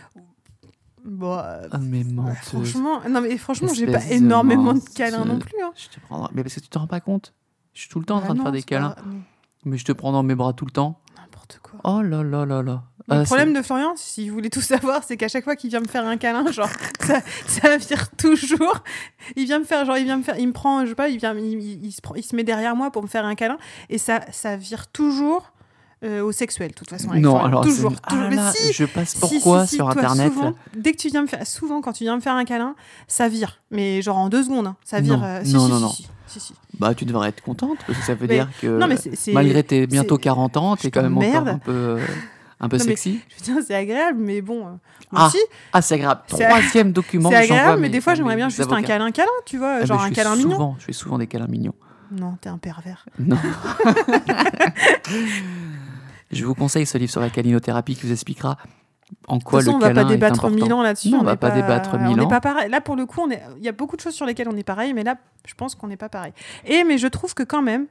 Bon, 1.05 1.39
euh, 1.39 1.67
Ah, 1.71 1.79
mais 1.79 2.05
menteuse. 2.05 2.37
franchement, 2.43 3.01
non 3.09 3.21
mais 3.23 3.39
franchement, 3.39 3.73
j'ai 3.73 3.87
pas 3.87 3.99
de 4.01 4.13
énormément 4.13 4.75
de 4.75 4.81
câlins 4.95 5.25
non 5.25 5.39
plus. 5.39 5.55
Hein. 5.65 5.73
Je 5.75 5.89
te 5.89 5.99
prends... 6.01 6.29
Mais 6.35 6.43
parce 6.43 6.57
que 6.57 6.61
tu 6.61 6.69
te 6.69 6.79
rends 6.79 6.87
pas 6.87 7.01
compte. 7.01 7.33
Je 7.73 7.81
suis 7.83 7.89
tout 7.89 8.01
le 8.01 8.05
temps 8.05 8.17
en 8.17 8.21
Bah 8.21 8.25
train 8.27 8.35
de 8.35 8.39
non, 8.39 8.45
faire 8.45 8.53
des 8.53 8.59
pas- 8.61 8.65
câlins, 8.67 8.95
non, 9.07 9.21
mais 9.65 9.79
je 9.79 9.85
te 9.87 9.93
prends 9.93 10.13
dans 10.13 10.23
mes 10.23 10.35
bras 10.35 10.53
tout 10.53 10.67
le 10.67 10.73
temps. 10.73 11.01
N'importe 11.17 11.61
quoi. 11.63 11.81
Oh 11.85 12.03
là 12.03 12.23
là 12.23 12.45
là 12.45 12.63
là. 12.63 12.83
Le 13.11 13.17
Ah, 13.17 13.25
problème 13.25 13.53
de 13.53 13.61
Florian, 13.63 13.93
si 13.97 14.29
vous 14.29 14.35
voulez 14.35 14.51
tout 14.51 14.61
savoir, 14.61 15.03
c'est 15.07 15.17
qu'à 15.17 15.29
chaque 15.29 15.45
fois 15.45 15.57
qu'il 15.57 15.71
vient 15.71 15.81
me 15.81 15.89
faire 15.89 16.07
un 16.07 16.17
câlin, 16.17 16.51
genre 16.53 16.69
ça, 17.01 17.21
ça 17.47 17.77
vire 17.77 18.09
toujours. 18.17 18.83
Il 19.37 19.47
vient 19.47 19.59
me 19.59 19.65
faire, 19.65 19.85
genre 19.85 19.97
il 19.99 20.05
vient 20.05 20.17
me 20.19 20.23
faire, 20.23 20.39
il 20.39 20.47
me 20.49 20.53
prend, 20.53 20.85
je 20.85 20.91
sais 20.91 20.95
pas, 20.95 21.09
il 21.09 21.19
vient, 21.19 21.35
il, 21.37 21.45
il- 21.61 21.85
il 21.87 21.93
se, 21.93 22.01
prend- 22.01 22.15
il 22.15 22.23
se 22.25 22.37
met 22.37 22.45
derrière 22.45 22.77
moi 22.77 22.91
pour 22.91 23.03
me 23.03 23.09
faire 23.09 23.25
un 23.25 23.35
câlin 23.35 23.59
et 23.89 23.99
ça, 23.99 24.21
ça 24.31 24.57
vire 24.57 24.87
toujours 24.89 25.53
euh, 26.03 26.23
au 26.23 26.33
sexuel, 26.33 26.71
de 26.71 26.75
toute 26.75 26.89
façon. 26.89 27.11
avec 27.11 27.23
Non, 27.23 27.33
Florian. 27.33 27.47
alors 27.49 27.63
toujours, 27.65 27.91
c'est- 27.93 28.09
toujours. 28.09 28.25
Ah 28.31 28.35
là, 28.35 28.53
si, 28.55 28.73
je 28.73 28.85
passe 28.87 29.17
pourquoi 29.17 29.65
si, 29.65 29.71
si, 29.71 29.77
sur 29.77 29.91
toi, 29.91 30.01
internet 30.03 30.33
souvent, 30.33 30.55
Dès 30.77 30.93
que 30.93 30.97
tu 30.97 31.09
viens 31.09 31.23
me 31.23 31.27
faire, 31.27 31.47
souvent 31.47 31.81
quand 31.83 31.93
tu 31.93 32.05
viens 32.05 32.17
me 32.17 32.21
faire 32.23 32.35
un 32.37 32.45
câlin, 32.47 32.75
ça 33.09 33.29
vire, 33.29 33.59
mais 33.71 34.01
genre 34.03 34.17
en 34.17 34.29
deux 34.31 34.43
secondes, 34.45 34.67
hein. 34.69 34.77
ça 34.85 35.01
vire. 35.01 35.19
Non, 35.19 35.25
euh, 35.25 35.43
non, 35.47 35.69
non, 35.69 35.81
non. 35.81 35.93
Bah, 36.79 36.95
tu 36.95 37.05
devrais 37.05 37.29
être 37.31 37.43
contente 37.43 37.79
parce 37.87 37.99
que 37.99 38.05
ça 38.05 38.15
veut 38.15 38.29
Mais- 38.29 38.35
dire 38.37 38.49
que 38.63 38.69
Non 38.79 38.87
mais 38.87 38.97
c'est, 38.97 39.15
c'est- 39.17 39.33
malgré 39.33 39.63
tes 39.65 39.87
bientôt 39.89 40.15
c'est- 40.17 40.23
40 40.23 40.57
ans, 40.57 40.77
t'es 40.77 40.91
quand 40.93 41.03
même 41.03 41.19
encore 41.19 41.29
t'emmerde. 41.33 41.49
un 41.49 41.59
peu, 41.59 41.73
euh, 41.73 41.99
un 42.61 42.69
peu 42.69 42.77
Non, 42.77 42.85
mais- 42.85 42.91
sexy. 42.91 43.21
je 43.29 43.45
veux 43.45 43.55
dire, 43.55 43.63
c'est 43.67 43.75
agréable, 43.75 44.19
mais 44.21 44.43
bon. 44.43 44.67
euh, 44.67 44.71
Ah, 45.15 45.27
aussi, 45.27 45.39
Ah, 45.73 45.81
c'est 45.83 45.95
agréable. 45.95 46.21
Troisième 46.29 46.93
document. 47.01 47.31
c'est 47.31 47.49
que 47.49 47.53
agréable, 47.53 47.81
mais 47.81 47.89
des 47.89 48.01
fois 48.01 48.15
j'aimerais 48.15 48.37
bien 48.37 48.49
juste 48.49 48.71
un 48.73 48.83
câlin 48.83 49.11
câlin, 49.11 49.29
tu 49.47 49.59
vois, 49.59 49.79
Ah, 49.83 49.85
genre 49.87 50.03
un 50.03 50.11
câlin 50.11 50.37
mignon. 50.37 50.77
Je 50.79 50.85
fais 50.85 50.93
souvent 50.93 51.19
des 51.19 51.27
câlins 51.27 51.47
mignons. 51.49 51.75
Non, 52.13 52.37
t'es 52.41 52.49
un 52.49 52.59
pervers. 52.59 53.07
Non. 53.21 53.37
je 56.31 56.45
vous 56.45 56.55
conseille 56.55 56.87
ce 56.87 56.99
livre 56.99 57.11
sur 57.11 57.21
la 57.21 57.31
calinothérapie 57.31 57.97
qui 57.97 58.07
vous 58.07 58.13
expliquera 58.13 58.57
en 59.27 59.39
De 59.39 59.43
quoi 59.43 59.59
toute 59.61 59.67
façon, 59.67 59.79
le 59.79 59.85
on 59.85 59.89
va 59.89 59.95
pas 59.95 60.05
débattre 60.09 60.51
mille 60.51 60.73
ans 60.73 60.83
là-dessus. 60.83 61.15
On 61.15 61.23
va 61.23 61.37
pas 61.37 61.51
débattre 61.51 61.99
mille 61.99 62.21
ans. 62.21 62.29
pas 62.29 62.41
pareil. 62.41 62.71
Là, 62.71 62.81
pour 62.81 62.95
le 62.97 63.07
coup, 63.07 63.21
on 63.23 63.31
est... 63.31 63.43
il 63.59 63.65
y 63.65 63.69
a 63.69 63.73
beaucoup 63.73 63.97
de 63.97 64.01
choses 64.01 64.15
sur 64.15 64.25
lesquelles 64.27 64.49
on 64.49 64.57
est 64.57 64.63
pareil, 64.65 64.93
mais 64.95 65.03
là, 65.03 65.17
je 65.47 65.55
pense 65.55 65.75
qu'on 65.75 65.89
n'est 65.89 65.97
pas 65.97 66.09
pareil. 66.09 66.33
Et 66.65 66.85
mais 66.85 66.97
je 66.99 67.09
trouve 67.09 67.35
que 67.35 67.43
quand 67.43 67.63
même. 67.63 67.87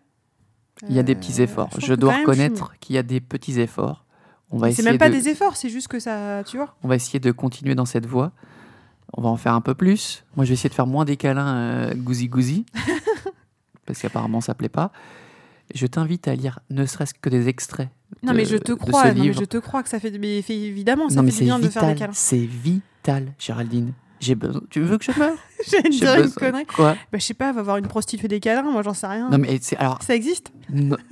Il 0.87 0.95
y 0.95 0.99
a 0.99 1.03
des 1.03 1.13
euh, 1.13 1.15
petits 1.19 1.41
efforts. 1.41 1.69
Je 1.77 1.93
dois 1.93 2.15
reconnaître 2.15 2.71
qu'il 2.79 2.95
y 2.95 2.97
a 2.99 3.03
des 3.03 3.19
petits 3.19 3.59
efforts. 3.59 4.05
On 4.51 4.57
va. 4.57 4.71
C'est 4.71 4.83
même 4.83 4.97
pas 4.97 5.09
de, 5.09 5.13
des 5.15 5.29
efforts, 5.29 5.55
c'est 5.55 5.69
juste 5.69 5.87
que 5.87 5.99
ça, 5.99 6.43
tu 6.45 6.57
vois. 6.57 6.75
on 6.83 6.87
va 6.87 6.95
essayer 6.95 7.19
de 7.19 7.31
continuer 7.31 7.75
dans 7.75 7.85
cette 7.85 8.05
voie. 8.05 8.31
On 9.13 9.21
va 9.21 9.29
en 9.29 9.37
faire 9.37 9.53
un 9.53 9.61
peu 9.61 9.73
plus. 9.75 10.23
Moi, 10.35 10.45
je 10.45 10.49
vais 10.49 10.53
essayer 10.53 10.69
de 10.69 10.75
faire 10.75 10.87
moins 10.87 11.03
des 11.05 11.17
câlins 11.17 11.55
euh, 11.55 11.93
gousi 11.95 12.27
gousi 12.27 12.65
parce 13.85 13.99
qu'apparemment 14.01 14.41
ça 14.41 14.53
plaît 14.53 14.69
pas. 14.69 14.91
Je 15.73 15.85
t'invite 15.87 16.27
à 16.27 16.35
lire 16.35 16.59
ne 16.69 16.85
serait-ce 16.85 17.13
que 17.13 17.29
des 17.29 17.47
extraits. 17.47 17.89
Non, 18.23 18.31
de- 18.33 18.37
mais 18.37 18.45
je 18.45 18.57
te 18.57 18.71
crois. 18.71 19.13
non, 19.13 19.23
mais 19.23 19.33
je 19.33 19.43
te 19.45 19.57
crois 19.57 19.83
que 19.83 19.89
ça 19.89 19.99
fait, 19.99 20.11
mais 20.17 20.41
fait- 20.41 20.57
évidemment, 20.57 21.09
ça 21.09 21.15
non 21.17 21.23
mais 21.23 21.31
fait 21.31 21.39
du 21.39 21.45
bien 21.45 21.59
de 21.59 21.67
faire 21.69 21.81
des 21.83 21.87
vital, 21.89 21.97
câlins. 21.97 22.13
c'est 22.13 22.37
vital, 22.37 23.33
Géraldine. 23.37 23.93
J'ai 24.19 24.35
besoin. 24.35 24.61
Tu 24.69 24.81
veux 24.81 24.97
que 24.97 25.05
je 25.05 25.17
meure? 25.17 25.35
J'ai 25.67 25.81
dire 25.89 26.15
une 26.23 26.31
connerie. 26.31 26.65
Quoi? 26.65 26.95
Bah, 27.11 27.17
je 27.19 27.23
sais 27.23 27.33
pas, 27.33 27.51
va 27.53 27.61
voir 27.61 27.77
une 27.77 27.87
prostituée 27.87 28.27
des 28.27 28.39
câlins, 28.39 28.63
moi 28.63 28.81
j'en 28.83 28.93
sais 28.93 29.07
rien. 29.07 29.29
Non 29.29 29.37
mais 29.37 29.59
c'est 29.61 29.77
alors 29.77 30.01
Ça 30.01 30.13
existe? 30.15 30.51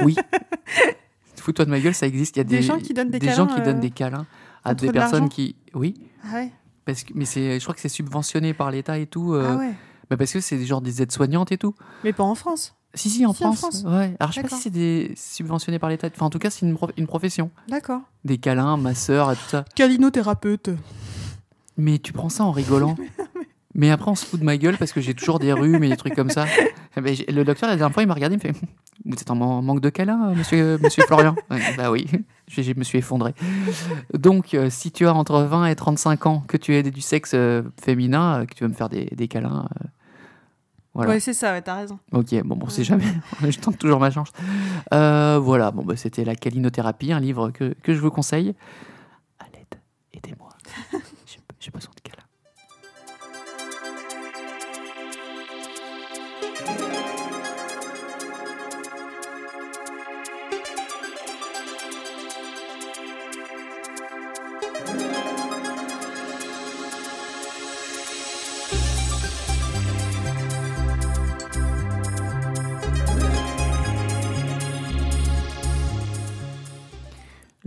Oui. 0.04 0.16
Fous-toi 1.40 1.66
de 1.66 1.70
ma 1.70 1.80
gueule, 1.80 1.94
ça 1.94 2.08
existe. 2.08 2.36
Il 2.36 2.40
y 2.40 2.42
a 2.42 2.44
Des 2.44 2.58
des, 2.58 2.62
gens 2.62 2.78
qui 2.80 2.94
donnent 2.94 3.10
des 3.12 3.20
gens 3.30 3.46
câlins, 3.48 3.56
qui 3.56 3.62
donnent 3.62 3.78
euh, 3.78 3.82
des 3.82 3.90
câlins 3.92 4.26
à 4.64 4.74
des 4.76 4.88
de 4.88 4.92
personnes 4.92 5.30
qui 5.30 5.56
oui 5.74 5.94
Ah 6.24 6.36
ouais. 6.36 6.52
parce 6.86 7.04
que 7.04 7.14
mais 7.16 7.26
je 7.26 7.60
crois 7.62 7.74
que 7.76 7.82
c'est 7.82 7.90
subventionné 7.90 8.54
par 8.54 8.72
l'État 8.72 8.98
et 8.98 9.06
tout. 9.08 9.34
euh, 9.34 9.48
Ah 9.52 9.56
ouais. 9.58 9.74
bah 10.10 10.18
parce 10.18 10.34
que 10.34 10.40
c'est 10.42 10.64
genre 10.66 10.82
des 10.82 11.02
aides 11.02 11.12
soignantes 11.12 11.52
et 11.52 11.58
tout. 11.58 11.74
Mais 12.04 12.14
pas 12.14 12.24
en 12.24 12.36
France. 12.36 12.74
Si 12.94 13.10
si 13.10 13.26
en 13.26 13.34
Si, 13.34 13.46
en 13.46 13.54
France. 13.54 13.82
France. 13.82 13.94
Ouais. 13.94 14.16
Alors 14.20 14.32
je 14.32 14.36
sais 14.36 14.42
pas 14.44 14.50
si 14.56 14.62
c'est 14.64 14.70
des 14.70 15.14
subventionné 15.16 15.78
par 15.80 15.90
l'État. 15.90 16.08
Enfin 16.14 16.26
en 16.26 16.30
tout 16.30 16.40
cas 16.40 16.50
c'est 16.50 16.66
une, 16.66 16.76
une 16.98 17.08
profession. 17.08 17.52
D'accord. 17.68 18.02
Des 18.26 18.38
câlins, 18.40 18.78
masseurs 18.78 19.32
et 19.32 19.36
tout 19.36 19.48
ça. 19.50 19.66
Câlinothérapeute. 19.76 20.72
Mais 21.78 22.00
tu 22.00 22.12
prends 22.14 22.30
ça 22.30 22.44
en 22.44 22.52
rigolant. 22.52 22.96
Mais 23.78 23.90
après, 23.92 24.12
on 24.12 24.16
se 24.16 24.26
fout 24.26 24.40
de 24.40 24.46
ma 24.46 24.58
gueule 24.58 24.76
parce 24.78 24.92
que 24.92 25.00
j'ai 25.02 25.14
toujours 25.14 25.40
des 25.40 25.54
rhumes 25.54 25.84
et 25.84 25.90
des 25.90 25.98
trucs 25.98 26.16
comme 26.16 26.30
ça. 26.30 26.46
Eh 27.00 27.02
ben, 27.02 27.16
le 27.30 27.44
docteur, 27.44 27.70
la 27.70 27.76
dernière 27.76 27.94
fois, 27.94 28.02
il 28.02 28.08
m'a 28.08 28.16
regardé, 28.16 28.38
il 28.38 28.38
me 28.40 28.42
fait 28.54 28.60
Vous 29.06 29.14
êtes 29.14 29.30
en 29.30 29.36
man- 29.36 29.64
manque 29.64 29.82
de 29.82 29.90
câlin, 29.92 30.30
euh, 30.32 30.34
monsieur, 30.36 30.80
monsieur 30.82 31.04
Florian? 31.04 31.36
Bah 31.78 31.92
oui, 31.92 32.08
je, 32.48 32.64
je 32.64 32.74
me 32.76 32.84
suis 32.84 32.98
effondré. 32.98 33.36
Donc, 34.16 34.56
euh, 34.56 34.72
si 34.72 34.92
tu 34.92 35.06
as 35.06 35.14
entre 35.14 35.42
20 35.44 35.68
et 35.68 35.76
35 35.76 36.26
ans, 36.26 36.44
que 36.48 36.58
tu 36.58 36.74
es 36.74 36.82
du 36.82 37.02
sexe 37.02 37.34
euh, 37.36 37.62
féminin, 37.80 38.40
euh, 38.42 38.46
que 38.48 38.56
tu 38.56 38.64
veux 38.64 38.70
me 38.70 38.74
faire 38.74 38.90
des, 38.90 39.06
des 39.16 39.28
câlins, 39.28 39.68
euh, 39.80 39.88
voilà. 40.96 41.12
Ouais, 41.12 41.20
c'est 41.20 41.34
ça, 41.34 41.52
ouais, 41.52 41.62
t'as 41.62 41.76
raison. 41.76 42.00
Ok, 42.12 42.34
bon, 42.44 42.56
bon, 42.56 42.68
c'est 42.70 42.84
jamais. 42.84 43.06
je 43.48 43.60
tente 43.60 43.78
toujours 43.78 44.00
ma 44.00 44.10
chance. 44.10 44.30
Euh, 44.92 45.38
voilà, 45.40 45.70
bon, 45.70 45.84
bah, 45.84 45.96
c'était 45.98 46.26
La 46.26 46.34
calinothérapie, 46.36 47.12
un 47.14 47.20
livre 47.20 47.52
que, 47.52 47.76
que 47.84 47.94
je 47.94 48.00
vous 48.00 48.10
conseille. 48.10 48.56
L'aide, 49.54 49.80
aidez-moi. 50.16 50.50
J'ai 51.28 51.38
j'ai 51.60 51.70
besoin 51.70 51.92
de 51.96 51.97
câlins. 51.97 51.97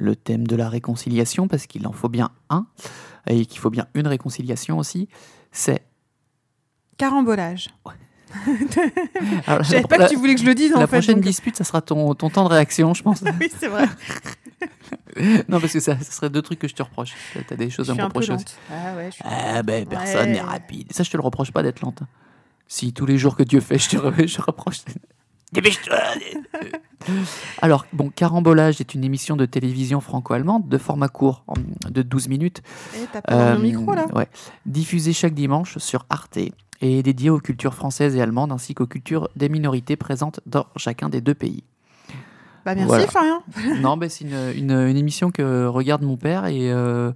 Le 0.01 0.17
thème 0.17 0.47
de 0.47 0.57
la 0.57 0.69
réconciliation, 0.69 1.47
parce 1.47 1.67
qu'il 1.67 1.87
en 1.87 1.93
faut 1.93 2.09
bien 2.09 2.31
un. 2.49 2.67
et 3.27 3.45
qu'il 3.47 3.61
faut 3.61 3.71
bien 3.71 3.87
une 3.95 4.07
réconciliation 4.07 4.79
aussi, 4.79 5.09
c'est. 5.53 5.83
Carambolage. 6.97 7.71
Alors, 9.47 9.65
Je 9.65 9.71
savais 9.71 9.83
pas 9.83 9.99
la, 9.99 10.05
que 10.07 10.11
tu 10.11 10.17
voulais 10.17 10.35
que 10.35 10.41
je 10.41 10.47
le 10.47 10.55
dise 10.55 10.71
la 10.71 10.79
en 10.79 10.81
fait. 10.83 10.87
prochaine 10.87 11.17
donc- 11.17 11.25
dispute, 11.25 11.57
ça 11.57 11.65
sera 11.65 11.81
ton, 11.83 12.15
ton 12.15 12.31
temps 12.31 12.45
de 12.45 12.49
réaction, 12.51 12.95
je 12.95 13.03
pense. 13.03 13.23
oui, 13.41 13.51
c'est 13.59 13.69
vrai. 13.69 13.87
non, 15.49 15.61
parce 15.61 15.73
que 15.73 15.81
ça, 15.81 15.99
ça 15.99 16.11
serait 16.13 16.31
deux 16.31 16.43
trucs 16.43 16.59
que 16.61 16.69
je 16.69 16.75
te 16.75 16.83
reproche. 16.83 17.15
Tu 17.33 17.53
as 17.53 17.57
des 17.57 17.69
Je 17.71 17.75
choses 17.75 17.91
à 17.91 17.95
me 17.95 18.03
reprocher 18.03 18.33
aussi. 18.33 18.45
Ah 18.71 18.95
ouais, 18.97 19.07
je 19.07 19.17
suis... 19.17 19.25
Ah 19.27 19.63
ben, 19.63 19.85
personne 19.87 20.29
Ouais. 20.29 20.33
n'est 20.35 20.41
rapide. 20.41 20.93
Ça, 20.93 21.03
je 21.03 21.11
te 21.11 21.17
le 21.17 21.23
reproche 21.23 21.51
pas 21.53 21.63
d'être 21.63 21.81
lente. 21.81 22.03
Si 22.69 22.93
tous 22.93 23.07
les 23.07 23.19
jours 23.19 23.35
que 23.37 23.43
Dieu 23.43 23.61
fait, 23.61 23.79
je 23.79 23.91
te 23.91 24.27
je 24.27 24.41
reproche. 24.41 24.79
Dépêche-toi 25.53 25.97
Alors, 27.61 27.87
bon, 27.93 28.11
Carambolage 28.11 28.81
est 28.81 28.95
une 28.95 29.05
émission 29.05 29.37
de 29.37 29.47
télévision 29.47 30.01
franco-allemande 30.01 30.69
de 30.69 30.79
format 30.79 31.09
court, 31.09 31.45
de 31.89 32.03
12 32.03 32.29
minutes. 32.29 32.63
Eh, 32.95 33.07
t'as 33.13 33.21
Euh, 33.55 33.59
micro 33.59 33.93
là 33.95 34.07
ouais. 34.15 34.29
Diffusée 34.67 35.13
chaque 35.13 35.35
dimanche 35.35 35.79
sur 35.79 36.07
Arte 36.11 36.39
et 36.83 37.03
dédiée 37.03 37.31
aux 37.31 37.41
cultures 37.41 37.75
françaises 37.75 38.17
et 38.17 38.23
allemandes 38.23 38.53
ainsi 38.53 38.75
qu'aux 38.75 38.87
cultures 38.87 39.29
des 39.37 39.49
minorités 39.49 39.97
présentes 39.97 40.41
dans 40.47 40.67
chacun 40.77 41.09
des 41.09 41.21
deux 41.21 41.35
pays. 41.35 41.65
Bah 42.65 42.75
merci 42.75 42.89
voilà. 42.89 43.07
Florian. 43.07 43.43
non, 43.81 43.97
mais 43.97 44.09
c'est 44.11 44.25
une, 44.25 44.53
une- 44.55 44.71
une 44.89 44.97
émission 44.97 45.31
que 45.31 45.67
regarde 45.67 46.03
mon 46.03 46.17
père 46.19 46.45
et 46.47 46.71
euh, 46.71 47.11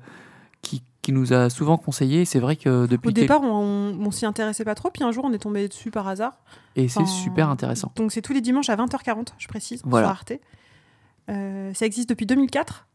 qui, 0.64 0.82
qui 1.02 1.12
nous 1.12 1.32
a 1.32 1.48
souvent 1.50 1.76
conseillé. 1.76 2.24
C'est 2.24 2.40
vrai 2.40 2.56
que 2.56 2.86
depuis 2.86 3.10
Au 3.10 3.12
quel- 3.12 3.22
départ, 3.24 3.42
on, 3.42 3.96
on 4.00 4.10
s'y 4.10 4.26
intéressait 4.26 4.64
pas 4.64 4.74
trop, 4.74 4.90
puis 4.90 5.04
un 5.04 5.12
jour, 5.12 5.24
on 5.24 5.32
est 5.32 5.38
tombé 5.38 5.68
dessus 5.68 5.90
par 5.92 6.08
hasard. 6.08 6.32
et 6.76 6.88
c'est 6.88 7.06
super 7.06 7.48
intéressant. 7.50 7.92
Donc 7.96 8.10
c'est 8.10 8.22
tous 8.22 8.32
les 8.32 8.40
dimanches 8.40 8.70
à 8.70 8.76
20h40, 8.76 9.28
je 9.38 9.46
précise, 9.48 9.80
Voilà. 9.84 10.06
sur 10.08 10.10
Arte. 10.12 10.32
Euh, 11.30 11.72
ça 11.74 11.86
existe 11.86 12.08
depuis 12.08 12.26
2004. 12.26 12.86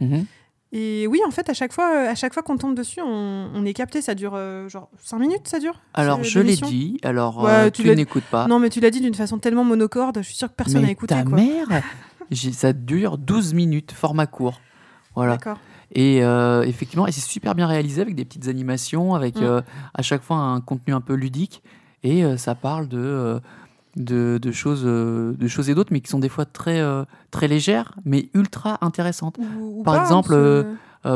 Mhm. 0.00 0.26
Et 0.74 1.06
oui, 1.06 1.20
en 1.26 1.30
fait, 1.30 1.50
à 1.50 1.54
chaque 1.54 1.72
fois, 1.72 1.86
à 2.08 2.14
chaque 2.14 2.32
fois 2.32 2.42
qu'on 2.42 2.56
tombe 2.56 2.74
dessus, 2.74 3.00
on, 3.02 3.50
on 3.54 3.64
est 3.66 3.74
capté. 3.74 4.00
Ça 4.00 4.14
dure 4.14 4.32
euh, 4.34 4.68
genre 4.70 4.88
5 5.02 5.18
minutes, 5.18 5.46
ça 5.46 5.58
dure 5.58 5.74
Alors, 5.92 6.24
je 6.24 6.40
l'ai 6.40 6.56
dit, 6.56 6.98
alors 7.02 7.42
Ouais, 7.44 7.50
euh, 7.50 7.70
tu 7.70 7.84
n'écoutes 7.94 8.24
pas. 8.24 8.46
Non, 8.46 8.58
mais 8.58 8.70
tu 8.70 8.80
l'as 8.80 8.90
dit 8.90 9.00
d'une 9.02 9.12
façon 9.14 9.38
tellement 9.38 9.64
monocorde, 9.64 10.18
je 10.18 10.22
suis 10.22 10.34
sûre 10.34 10.48
que 10.48 10.54
personne 10.54 10.82
n'a 10.82 10.90
écouté. 10.90 11.14
ta 11.14 11.24
quoi. 11.24 11.36
mère, 11.36 11.68
ça 12.54 12.72
dure 12.72 13.18
12 13.18 13.52
minutes, 13.52 13.92
format 13.92 14.26
court. 14.26 14.60
Voilà. 15.14 15.32
D'accord. 15.36 15.58
Et 15.94 16.24
euh, 16.24 16.62
effectivement, 16.62 17.06
et 17.06 17.12
c'est 17.12 17.20
super 17.20 17.54
bien 17.54 17.66
réalisé 17.66 18.00
avec 18.00 18.14
des 18.14 18.24
petites 18.24 18.48
animations, 18.48 19.14
avec 19.14 19.36
Mm. 19.36 19.42
euh, 19.44 19.60
à 19.94 20.02
chaque 20.02 20.22
fois 20.22 20.36
un 20.36 20.60
contenu 20.60 20.94
un 20.94 21.00
peu 21.02 21.14
ludique. 21.14 21.62
Et 22.02 22.24
euh, 22.24 22.36
ça 22.36 22.54
parle 22.54 22.88
de, 22.88 23.40
de, 23.96 24.38
de 24.40 24.52
choses, 24.52 24.84
de 24.84 25.48
choses 25.48 25.68
et 25.70 25.74
d'autres, 25.74 25.92
mais 25.92 26.00
qui 26.00 26.08
sont 26.10 26.18
des 26.18 26.28
fois 26.30 26.46
très, 26.46 26.82
très 27.30 27.46
légères, 27.46 27.94
mais 28.04 28.28
ultra 28.34 28.78
intéressantes. 28.80 29.38
Ou- 29.38 29.80
ou 29.80 29.82
Par 29.82 29.94
on 29.94 30.00
exemple, 30.02 30.34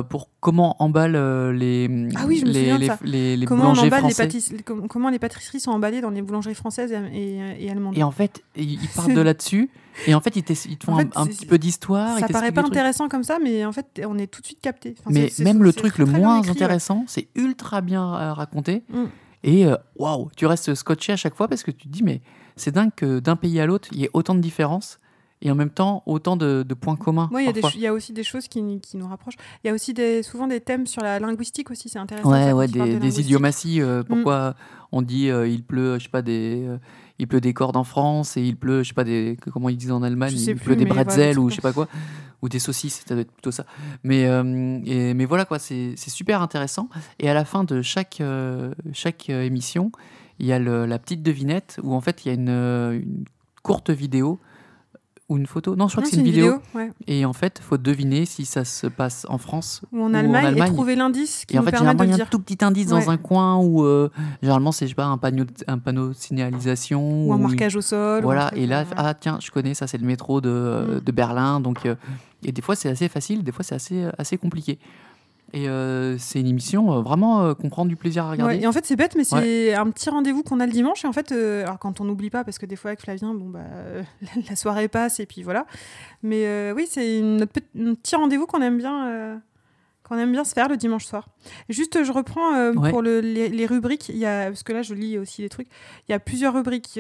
pour 0.03 0.31
comment 0.41 0.75
emballent 0.83 1.15
euh, 1.17 1.53
les, 1.53 1.89
Ah 2.17 2.25
oui, 2.27 2.39
je 2.39 2.45
me 2.47 2.51
les, 2.51 2.77
les, 2.79 2.87
ça. 2.87 2.99
les- 3.05 3.37
les 3.37 3.47
comment 3.47 3.71
boulangers 3.73 3.91
français. 3.91 4.29
les- 4.53 4.63
com- 4.63 4.87
comment 4.89 5.11
les 5.11 5.19
pâtisseries 5.19 5.61
sont 5.61 5.71
emballées 5.71 6.01
dans 6.01 6.11
les 6.11 6.23
boulangeries 6.23 6.55
françaises 6.55 6.93
et, 6.93 6.97
et- 7.19 7.65
et 7.67 7.71
allemandes. 7.71 7.97
Et 7.97 8.03
en 8.03 8.11
fait, 8.11 8.43
ils 8.57 8.79
partent 8.95 9.13
de 9.13 9.21
là-dessus. 9.21 9.71
Et 10.07 10.15
en 10.15 10.21
fait, 10.21 10.37
ils, 10.37 10.43
te 10.43 10.53
font 10.85 10.93
En 10.93 10.97
un- 10.97 10.99
fait, 11.03 11.09
un, 11.15 11.25
c'est- 11.25 11.31
petit 11.31 11.47
peu 11.47 11.59
d'histoire. 11.59 12.19
ça 12.19 12.29
paraît 12.29 12.53
pas 12.53 12.63
intéressant 12.63 13.09
comme 13.09 13.23
ça, 13.25 13.39
mais 13.43 13.65
en 13.65 13.73
fait, 13.73 14.03
on 14.07 14.19
est 14.19 14.27
tout 14.27 14.41
de 14.43 14.47
suite 14.47 14.61
capté. 14.61 14.95
Enfin, 14.99 15.11
Mais 15.13 15.31
même 15.39 15.63
le 15.63 15.73
truc 15.73 15.99
le 15.99 16.05
moins 16.07 16.39
écrit, 16.39 16.51
ouais. 16.51 16.57
intéressant, 16.57 17.05
c'est 17.07 17.29
ultra 17.35 17.81
bien 17.81 18.15
euh, 18.15 18.33
raconté. 18.35 18.83
Mm. 18.93 19.05
Et 19.45 19.67
euh, 19.67 19.77
waouh, 19.97 20.29
tu 20.37 20.47
restes 20.47 20.75
scotché 20.75 21.13
à 21.13 21.17
chaque 21.17 21.35
fois 21.37 21.49
parce 21.49 21.63
que 21.63 21.71
tu 21.71 21.87
te 21.87 21.93
dis, 21.93 22.03
mais 22.03 22.21
c'est 22.57 22.75
dingue 22.75 22.91
que 22.97 23.21
d'un 23.21 23.37
pays 23.37 23.61
à 23.61 23.67
l'autre, 23.67 23.89
il 23.93 24.01
y 24.01 24.05
ait 24.05 24.11
autant 24.13 24.35
de 24.35 24.41
différences 24.41 24.99
et 25.43 25.51
en 25.51 25.55
même 25.55 25.71
temps 25.71 26.03
autant 26.07 26.37
de, 26.37 26.63
de 26.67 26.75
points 26.75 26.97
communs. 26.97 27.29
Ouais, 27.33 27.45
il 27.75 27.81
y, 27.81 27.87
a 27.87 27.93
aussi 27.93 28.13
des 28.13 28.23
choses 28.23 28.49
qui, 28.49 28.81
qui 28.81 28.97
nous 28.97 29.07
rapprochent. 29.07 29.37
Il 29.63 29.67
y 29.69 29.71
a 29.71 29.75
aussi 29.75 29.93
des, 29.93 30.23
souvent 30.23 30.47
des 30.47 30.61
thèmes 30.61 30.87
sur 30.87 31.03
la 31.03 31.19
linguistique 31.19 31.71
aussi, 31.71 31.89
c'est 31.89 31.99
intéressant. 31.99 32.31
Ouais, 32.31 32.53
ça, 32.53 32.67
des, 32.67 32.95
de 32.95 32.99
des 32.99 33.21
idiomaties. 33.21 33.83
euh, 33.83 34.03
pourquoi 34.03 34.55
on 34.93 35.03
dit 35.03 35.29
euh, 35.29 35.47
il 35.47 35.63
pleut, 35.63 35.99
je 35.99 36.05
sais 36.05 36.09
pas, 36.11 36.23
des, 36.23 36.65
euh, 36.67 36.79
il 37.19 37.27
pleut 37.29 37.41
des 37.41 37.53
cordes 37.53 37.77
en 37.77 37.85
France 37.85 38.37
et 38.37 38.43
il 38.43 38.57
pleut, 38.57 38.83
je 38.83 38.89
sais 38.89 38.95
pas, 38.95 39.05
des, 39.05 39.37
comment 39.53 39.69
ils 39.69 39.77
disent 39.77 39.93
en 39.93 40.03
Allemagne, 40.03 40.33
il 40.35 40.55
plus, 40.55 40.65
pleut 40.65 40.77
des 40.77 40.87
bretzels 40.87 41.39
ou 41.39 41.51
je 41.51 41.57
sais 41.57 41.61
pas 41.61 41.73
quoi, 41.73 41.87
ou 42.41 42.49
des 42.49 42.59
saucisses, 42.59 43.03
ça 43.07 43.15
doit 43.15 43.23
être 43.23 43.33
plutôt 43.33 43.51
ça. 43.51 43.67
Mais, 44.05 44.23
et- 44.87 45.13
mais 45.15 45.25
voilà 45.27 45.45
quoi, 45.45 45.59
c'est 45.59 45.97
super 45.97 46.41
intéressant. 46.41 46.89
Et 47.19 47.29
à 47.29 47.35
la 47.35 47.45
fin 47.45 47.65
de 47.65 47.83
chaque, 47.83 48.23
chaque 48.93 49.29
émission, 49.29 49.93
il 50.39 50.47
y 50.47 50.53
a 50.53 50.59
le- 50.59 50.87
la 50.87 50.99
petite 50.99 51.23
devinette 51.23 51.79
où 51.83 51.95
en 51.95 52.01
fait 52.01 52.25
il 52.25 52.29
y 52.29 52.31
a 52.31 52.35
une, 52.35 52.49
une 52.49 53.25
courte 53.63 53.91
vidéo 53.91 54.39
ou 55.29 55.37
une 55.39 55.47
photo. 55.47 55.75
Non, 55.75 55.89
je 55.89 55.93
crois 55.95 56.03
Non, 56.05 56.09
que 56.09 56.15
c'est 56.15 56.21
une 56.21 56.27
vidéo. 56.27 56.61
ouais. 56.75 56.93
Et 57.09 57.25
en 57.25 57.33
fait, 57.33 57.59
faut 57.61 57.77
deviner 57.79 58.27
si 58.27 58.45
ça 58.45 58.65
se 58.65 58.87
passe 58.87 59.27
en 59.29 59.39
France 59.39 59.83
Ou 59.93 59.99
en 59.99 60.01
Ou 60.03 60.05
en 60.11 60.15
Allemagne, 60.15 60.47
Allemagne. 60.47 60.71
et 60.71 60.75
trouver 60.75 60.95
l'indice 60.97 61.45
qui 61.47 61.57
et 61.57 61.59
en 61.59 61.63
nous 61.63 61.67
fait, 61.67 61.73
permet 61.73 61.95
de 61.95 62.05
y 62.17 62.21
a 62.21 62.25
un 62.25 62.27
tout 62.27 62.39
petit 62.39 62.65
indice 62.65 62.87
Ouais. 62.93 63.01
dans 63.05 63.11
un 63.11 63.17
coin 63.17 63.57
où, 63.57 63.85
euh, 63.85 64.09
généralement, 64.41 64.71
c'est, 64.73 64.87
je 64.87 64.91
sais 64.91 64.95
pas, 64.95 65.07
un 65.07 65.19
panneau, 65.19 65.45
de- 65.45 65.51
un 65.67 65.79
panneau 65.79 66.09
de 66.09 66.13
signalisation. 66.15 67.27
Ou 67.29 67.33
un 67.33 67.39
il- 67.39 67.43
marquage 67.43 67.75
au 67.77 67.81
sol. 67.81 68.23
Voilà, 68.23 68.51
et 68.55 68.67
là, 68.67 68.81
euh, 68.83 68.95
ah 68.97 69.15
tiens, 69.15 69.39
je 69.43 69.51
connais, 69.51 69.75
ça 69.75 69.87
c'est 69.87 69.99
le 69.99 70.07
métro 70.07 70.41
de, 70.41 70.49
euh, 70.49 70.97
Mm. 70.97 71.01
de 71.01 71.13
Berlin. 71.13 71.61
Donc, 71.61 71.87
euh, 71.87 71.97
et 72.45 72.53
des 72.53 72.63
fois, 72.63 72.77
c'est 72.77 72.89
assez 72.89 73.09
facile, 73.09 73.43
des 73.43 73.53
fois, 73.53 73.65
c'est 73.65 73.75
assez, 73.75 74.07
assez 74.19 74.37
compliqué. 74.39 74.79
Et 75.53 75.69
euh, 75.69 76.19
c'est 76.19 76.41
une 76.41 76.49
émission 76.49 76.93
euh, 76.93 77.01
vraiment 77.03 77.43
euh, 77.43 77.55
qu'on 77.55 77.69
prend 77.71 77.87
du 77.87 77.97
plaisir 77.97 78.25
à 78.25 78.31
regarder. 78.33 78.57
Ouais, 78.57 78.63
et 78.63 78.67
en 78.67 78.73
fait, 78.73 78.85
c'est 78.85 78.97
bête, 78.97 79.15
mais 79.17 79.25
c'est 79.25 79.75
un 79.75 79.89
petit 79.91 80.11
rendez-vous 80.11 80.43
qu'on 80.43 80.61
a 80.61 80.67
le 80.67 80.73
dimanche. 80.73 81.05
Et 81.05 81.09
en 81.09 81.13
fait, 81.13 81.33
euh, 81.33 81.63
alors 81.65 81.79
quand 81.79 82.01
on 82.01 82.05
n'oublie 82.05 82.31
pas, 82.31 82.45
parce 82.45 82.59
que 82.59 82.67
des 82.67 82.77
fois 82.77 82.91
avec 82.91 83.01
Flavien, 83.01 83.33
bon 83.33 83.49
bah, 83.49 83.61
la 84.51 84.57
soirée 84.57 84.89
passe 84.89 85.21
et 85.21 85.27
puis 85.27 85.43
voilà. 85.43 85.67
Mais 86.23 86.73
oui, 86.73 86.87
c'est 86.91 87.21
un 87.21 87.47
petit 87.95 88.17
rendez-vous 88.17 88.47
qu'on 88.47 88.61
aime 88.61 88.77
bien, 88.79 89.41
qu'on 90.03 90.19
aime 90.19 90.33
bien 90.33 90.45
se 90.45 90.53
faire 90.53 90.69
le 90.69 90.77
dimanche 90.77 91.07
soir. 91.07 91.29
Juste, 91.69 92.03
je 92.05 92.13
reprends 92.13 92.71
Ouais. 92.73 92.91
pour 92.91 93.01
le- 93.03 93.21
les, 93.21 93.49
les 93.49 93.67
rubriques. 93.67 94.09
Il 94.09 94.17
y 94.19 94.27
a, 94.27 94.47
parce 94.47 94.63
que 94.65 94.73
là, 94.73 94.83
je 94.83 94.95
lis 94.95 95.17
aussi 95.17 95.43
les 95.43 95.49
trucs. 95.49 95.69
Il 96.09 96.13
y 96.13 96.15
a 96.15 96.19
plusieurs 96.19 96.55
rubriques. 96.55 96.99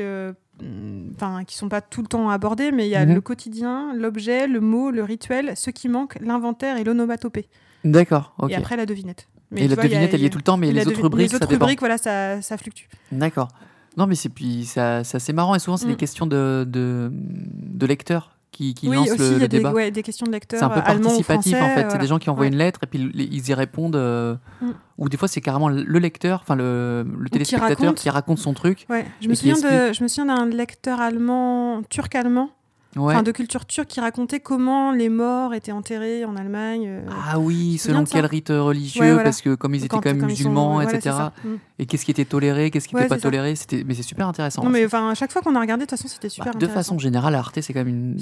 Enfin, 1.14 1.44
qui 1.44 1.54
sont 1.56 1.68
pas 1.68 1.82
tout 1.82 2.00
le 2.00 2.06
temps 2.06 2.30
abordées, 2.30 2.72
mais 2.72 2.86
il 2.86 2.90
y 2.90 2.96
a 2.96 3.04
Mhm. 3.04 3.14
le 3.16 3.20
quotidien, 3.20 3.92
l'objet, 3.94 4.46
le 4.46 4.60
mot, 4.60 4.90
le 4.90 5.02
rituel, 5.04 5.52
ce 5.54 5.68
qui 5.70 5.88
manque, 5.88 6.16
l'inventaire 6.20 6.78
et 6.78 6.84
l'onomatopée. 6.84 7.46
D'accord, 7.84 8.34
ok. 8.38 8.50
Et 8.50 8.54
après 8.56 8.76
la 8.76 8.86
devinette. 8.86 9.28
Mais 9.50 9.62
et 9.62 9.68
la 9.68 9.74
vois, 9.76 9.84
devinette, 9.84 10.12
elle 10.12 10.22
y 10.22 10.26
est 10.26 10.30
tout 10.30 10.38
le 10.38 10.42
temps, 10.44 10.56
mais 10.56 10.72
les 10.72 10.86
autres 10.88 11.02
rubriques, 11.02 11.28
les 11.30 11.34
autres 11.36 11.44
ça 11.44 11.50
dépend. 11.50 11.66
rubriques, 11.66 11.80
voilà, 11.80 11.98
ça, 11.98 12.42
ça 12.42 12.56
fluctue. 12.56 12.86
D'accord. 13.12 13.48
Non, 13.96 14.06
mais 14.06 14.14
c'est 14.16 14.28
puis 14.28 14.64
ça- 14.64 15.04
c'est 15.04 15.32
marrant 15.32 15.54
et 15.54 15.58
souvent 15.58 15.76
c'est 15.76 15.86
Mm. 15.86 15.90
des 15.90 15.96
questions 15.96 16.26
de, 16.26 16.64
de, 16.68 17.10
de 17.12 17.86
lecteurs 17.86 18.32
qui, 18.50 18.74
qui 18.74 18.88
oui, 18.88 18.96
lancent 18.96 19.10
aussi, 19.10 19.18
le, 19.18 19.26
il 19.26 19.32
y 19.36 19.38
le 19.38 19.44
a 19.44 19.48
des, 19.48 19.56
débat. 19.58 19.72
ouais, 19.72 19.90
des 19.90 20.02
questions 20.02 20.26
de 20.26 20.32
lecteurs 20.32 20.58
C'est 20.58 20.64
un 20.64 20.68
peu 20.70 20.80
euh, 20.80 20.82
participatif 20.82 21.56
français, 21.56 21.72
en 21.72 21.74
fait. 21.74 21.90
C'est 21.92 21.98
des 21.98 22.06
gens 22.06 22.18
qui 22.18 22.28
envoient 22.28 22.42
Ouais. 22.42 22.48
une 22.48 22.56
lettre 22.56 22.80
et 22.82 22.86
puis 22.86 22.98
ils 23.14 23.48
y 23.48 23.54
répondent. 23.54 23.96
euh, 23.96 24.34
Mm. 24.60 24.70
Ou 24.98 25.08
des 25.10 25.16
fois 25.18 25.28
c'est 25.28 25.42
carrément 25.42 25.68
le 25.68 25.98
lecteur, 25.98 26.40
enfin 26.42 26.56
le, 26.56 27.06
le 27.18 27.28
téléspectateur 27.28 27.78
raconte. 27.78 27.96
qui 27.98 28.08
raconte 28.10 28.38
son 28.38 28.54
truc. 28.54 28.86
Ouais, 28.88 29.04
je 29.20 29.28
me 29.28 29.34
souviens 29.34 29.54
de, 29.54 29.92
je 29.92 30.02
me 30.02 30.08
souviens 30.08 30.24
d'un 30.34 30.46
lecteur 30.46 31.00
allemand, 31.02 31.82
turc-allemand, 31.90 32.48
Ouais. 32.96 33.12
enfin 33.14 33.22
de 33.22 33.30
culture 33.32 33.66
turque, 33.66 33.88
qui 33.88 34.00
racontait 34.00 34.40
comment 34.40 34.90
les 34.92 35.08
morts 35.08 35.52
étaient 35.54 35.72
enterrés 35.72 36.24
en 36.24 36.34
Allemagne. 36.36 36.84
euh, 36.86 37.06
Ah 37.30 37.38
oui, 37.38 37.76
selon 37.78 38.02
de 38.02 38.08
quel 38.08 38.24
rite 38.26 38.48
religieux, 38.48 39.02
Ouais, 39.02 39.08
voilà. 39.10 39.24
parce 39.24 39.42
que 39.42 39.54
comme 39.54 39.74
ils 39.74 39.78
étaient 39.78 39.88
quand- 39.88 40.00
quand 40.00 40.10
même 40.10 40.20
sont- 40.20 40.26
musulmans, 40.26 40.72
voilà, 40.74 40.92
etc. 40.94 41.14
Mm. 41.44 41.48
Et 41.78 41.86
qu'est-ce 41.86 42.04
qui 42.04 42.10
était 42.10 42.24
toléré, 42.24 42.70
qu'est-ce 42.70 42.88
qui 42.88 42.94
Ouais, 42.94 43.02
n'était 43.02 43.14
pas 43.16 43.20
toléré, 43.20 43.54
c'était, 43.54 43.84
mais 43.84 43.94
c'est 43.94 44.02
super 44.02 44.26
intéressant. 44.28 44.64
Non, 44.64 44.70
mais 44.70 44.84
enfin, 44.86 45.10
à 45.10 45.14
chaque 45.14 45.30
fois 45.32 45.42
qu'on 45.42 45.54
a 45.54 45.60
regardé, 45.60 45.84
de 45.84 45.90
toute 45.90 45.98
façon, 45.98 46.08
c'était 46.08 46.28
Bah, 46.28 46.32
super 46.34 46.52
de 46.52 46.56
intéressant. 46.56 46.74
façon 46.74 46.98
générale, 46.98 47.34
Arte 47.34 47.60
c'est 47.60 47.72
quand 47.72 47.80
même 47.84 47.88
une, 47.88 48.18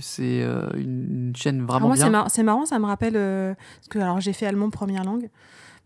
C'est 0.00 0.42
euh, 0.42 0.66
une 0.74 1.32
chaîne 1.36 1.64
vraiment 1.66 1.88
moi, 1.88 1.96
c'est 1.96 2.02
bien. 2.04 2.10
mar- 2.10 2.30
c'est 2.30 2.42
marrant, 2.42 2.66
ça 2.66 2.78
me 2.78 2.86
rappelle. 2.86 3.14
euh, 3.16 3.54
parce 3.80 3.88
que 3.88 3.98
alors 3.98 4.20
j'ai 4.20 4.32
fait 4.32 4.46
allemand 4.46 4.70
première 4.70 5.04
langue. 5.04 5.28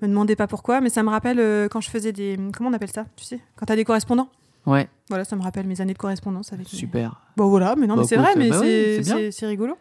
Me 0.00 0.06
demandez 0.06 0.36
pas 0.36 0.46
pourquoi, 0.46 0.80
mais 0.80 0.90
ça 0.90 1.02
me 1.02 1.08
rappelle 1.10 1.40
euh, 1.40 1.68
quand 1.68 1.80
je 1.80 1.90
faisais 1.90 2.12
des. 2.12 2.38
Comment 2.56 2.70
on 2.70 2.72
appelle 2.72 2.92
ça 2.92 3.04
Tu 3.16 3.24
sais 3.24 3.40
Quand 3.56 3.66
t'as 3.66 3.74
des 3.74 3.84
correspondants 3.84 4.28
Ouais, 4.66 4.88
Voilà, 5.08 5.24
ça 5.24 5.34
me 5.36 5.42
rappelle 5.42 5.66
mes 5.66 5.80
années 5.80 5.94
de 5.94 5.98
correspondance 5.98 6.52
avec. 6.52 6.70
mes- 6.72 6.78
super. 6.78 7.20
Bon 7.36 7.48
voilà, 7.48 7.74
mais 7.76 7.86
non, 7.86 7.94
Bah, 7.94 8.02
mais 8.02 8.06
c'est 8.08 8.16
vrai, 8.16 8.34
mais 8.36 8.50
bah 8.50 8.60
c'est 9.30 9.46
rigolo. 9.46 9.76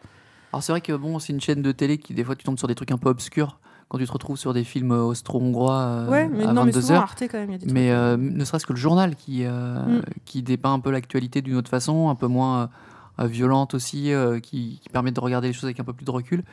Alors 0.52 0.62
c'est 0.62 0.72
vrai 0.72 0.80
que 0.80 0.92
bon, 0.94 1.18
c'est 1.18 1.32
une 1.32 1.40
chaîne 1.40 1.60
de 1.60 1.72
télé 1.72 1.98
qui 1.98 2.14
des 2.14 2.24
fois 2.24 2.34
tu 2.36 2.44
tombes 2.44 2.58
sur 2.58 2.68
des 2.68 2.74
trucs 2.74 2.90
un 2.90 2.96
peu 2.96 3.10
obscurs 3.10 3.58
quand 3.88 3.98
tu 3.98 4.06
te 4.06 4.12
retrouves 4.12 4.38
sur 4.38 4.54
des 4.54 4.64
films 4.64 4.92
euh, 4.92 5.02
austro-hongrois 5.02 5.78
euh, 5.80 6.08
ouais, 6.10 6.28
mais 6.28 6.44
à 6.44 6.52
non, 6.52 6.64
mais 6.64 6.72
22 6.72 6.80
souvent 6.82 6.94
heures. 6.94 7.02
Arte 7.02 7.22
quand 7.30 7.38
même, 7.38 7.50
y 7.50 7.54
a 7.54 7.58
des 7.58 7.66
Mais 7.72 7.90
euh, 7.90 8.16
ne 8.16 8.44
serait-ce 8.44 8.64
que 8.66 8.72
le 8.72 8.78
journal 8.78 9.14
qui, 9.16 9.44
euh, 9.44 9.74
Mm. 9.98 10.02
qui 10.24 10.42
dépeint 10.42 10.72
un 10.72 10.80
peu 10.80 10.90
l'actualité 10.90 11.42
d'une 11.42 11.56
autre 11.56 11.70
façon, 11.70 12.08
un 12.08 12.14
peu 12.14 12.26
moins 12.26 12.70
violente 13.18 13.74
aussi, 13.74 14.12
qui, 14.42 14.78
qui 14.80 14.88
permet 14.92 15.10
de 15.10 15.18
regarder 15.20 15.48
les 15.48 15.52
choses 15.52 15.64
avec 15.64 15.80
un 15.80 15.84
peu 15.84 15.92
plus 15.92 16.04
de 16.04 16.10
recul. 16.10 16.44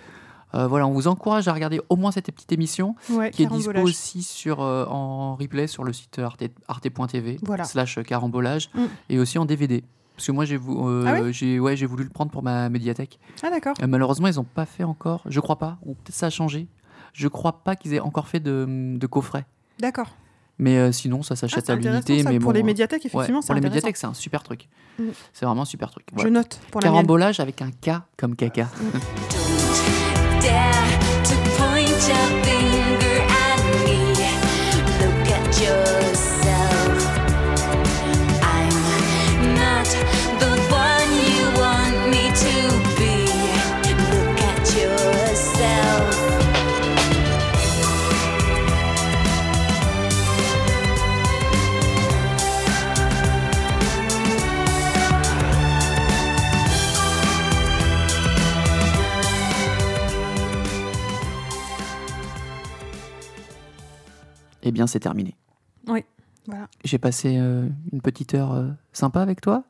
Euh, 0.55 0.67
voilà, 0.67 0.87
on 0.87 0.91
vous 0.93 1.07
encourage 1.07 1.47
à 1.47 1.53
regarder 1.53 1.81
au 1.89 1.95
moins 1.97 2.11
cette 2.11 2.31
petite 2.31 2.51
émission 2.51 2.95
ouais, 3.09 3.29
qui 3.31 3.43
est 3.43 3.45
dispo 3.47 3.77
aussi 3.81 4.23
sur, 4.23 4.61
euh, 4.61 4.85
en 4.85 5.35
replay 5.35 5.67
sur 5.67 5.83
le 5.83 5.91
site 5.93 6.19
arte- 6.19 6.49
arte.tv 6.67 7.39
Voilà. 7.43 7.63
slash 7.65 7.99
carambolage 8.03 8.69
Mm. 8.73 8.83
et 9.09 9.19
aussi 9.19 9.37
en 9.37 9.45
DVD. 9.45 9.83
Parce 10.15 10.27
que 10.27 10.31
moi 10.31 10.45
j'ai 10.45 10.55
euh, 10.55 11.03
Ah 11.05 11.21
oui 11.21 11.33
j'ai 11.33 11.59
ouais, 11.59 11.75
voulu 11.85 12.03
le 12.05 12.09
prendre 12.09 12.31
pour 12.31 12.41
ma 12.41 12.69
médiathèque. 12.69 13.19
Ah 13.43 13.49
d'accord. 13.49 13.73
Malheureusement, 13.85 14.27
ils 14.27 14.35
n'ont 14.35 14.45
pas 14.45 14.65
fait 14.65 14.85
encore, 14.85 15.23
je 15.25 15.39
crois 15.41 15.57
pas, 15.57 15.77
ou 15.85 15.93
peut-être 15.95 16.15
ça 16.15 16.27
a 16.27 16.29
changé. 16.29 16.67
Je 17.11 17.27
crois 17.27 17.63
pas 17.63 17.75
qu'ils 17.75 17.93
aient 17.93 17.99
encore 17.99 18.27
fait 18.29 18.39
de, 18.39 18.65
de 18.97 19.07
coffret. 19.07 19.45
D'accord. 19.79 20.07
Mais 20.57 20.77
euh, 20.77 20.93
sinon, 20.93 21.21
ça 21.21 21.33
Ah, 21.33 21.35
s'achète 21.35 21.65
c'est 21.65 21.71
à 21.73 21.75
l'unité. 21.75 22.23
Mais 22.23 22.39
pour 22.39 22.51
bon, 22.51 22.55
les 22.57 22.63
médiathèques, 22.63 23.03
ouais, 23.03 23.07
effectivement, 23.09 23.41
c'est 23.41 23.47
pour 23.47 23.55
les 23.55 23.61
médiathèques, 23.61 23.97
c'est 23.97 24.07
un 24.07 24.13
super 24.13 24.41
truc. 24.41 24.69
Mm. 24.99 25.03
C'est 25.33 25.45
vraiment 25.45 25.63
un 25.63 25.65
super 25.65 25.89
truc. 25.91 26.07
Je 26.17 26.29
note 26.29 26.61
pour 26.71 26.79
la. 26.79 26.87
Carambolage 26.87 27.41
avec 27.41 27.61
un 27.61 27.71
K 27.71 27.99
comme 28.15 28.37
caca. 28.37 28.69
Don't 28.79 29.01
Yeah. 30.45 30.74
Eh 64.65 64.71
bien 64.71 64.87
c'est 64.87 64.99
terminé. 64.99 65.35
Voilà. 66.47 66.67
J'ai 66.83 66.99
passé 66.99 67.37
euh, 67.39 67.67
une 67.91 68.01
petite 68.01 68.35
heure 68.35 68.53
euh, 68.53 68.67
sympa 68.93 69.19
avec 69.21 69.41
toi 69.41 69.63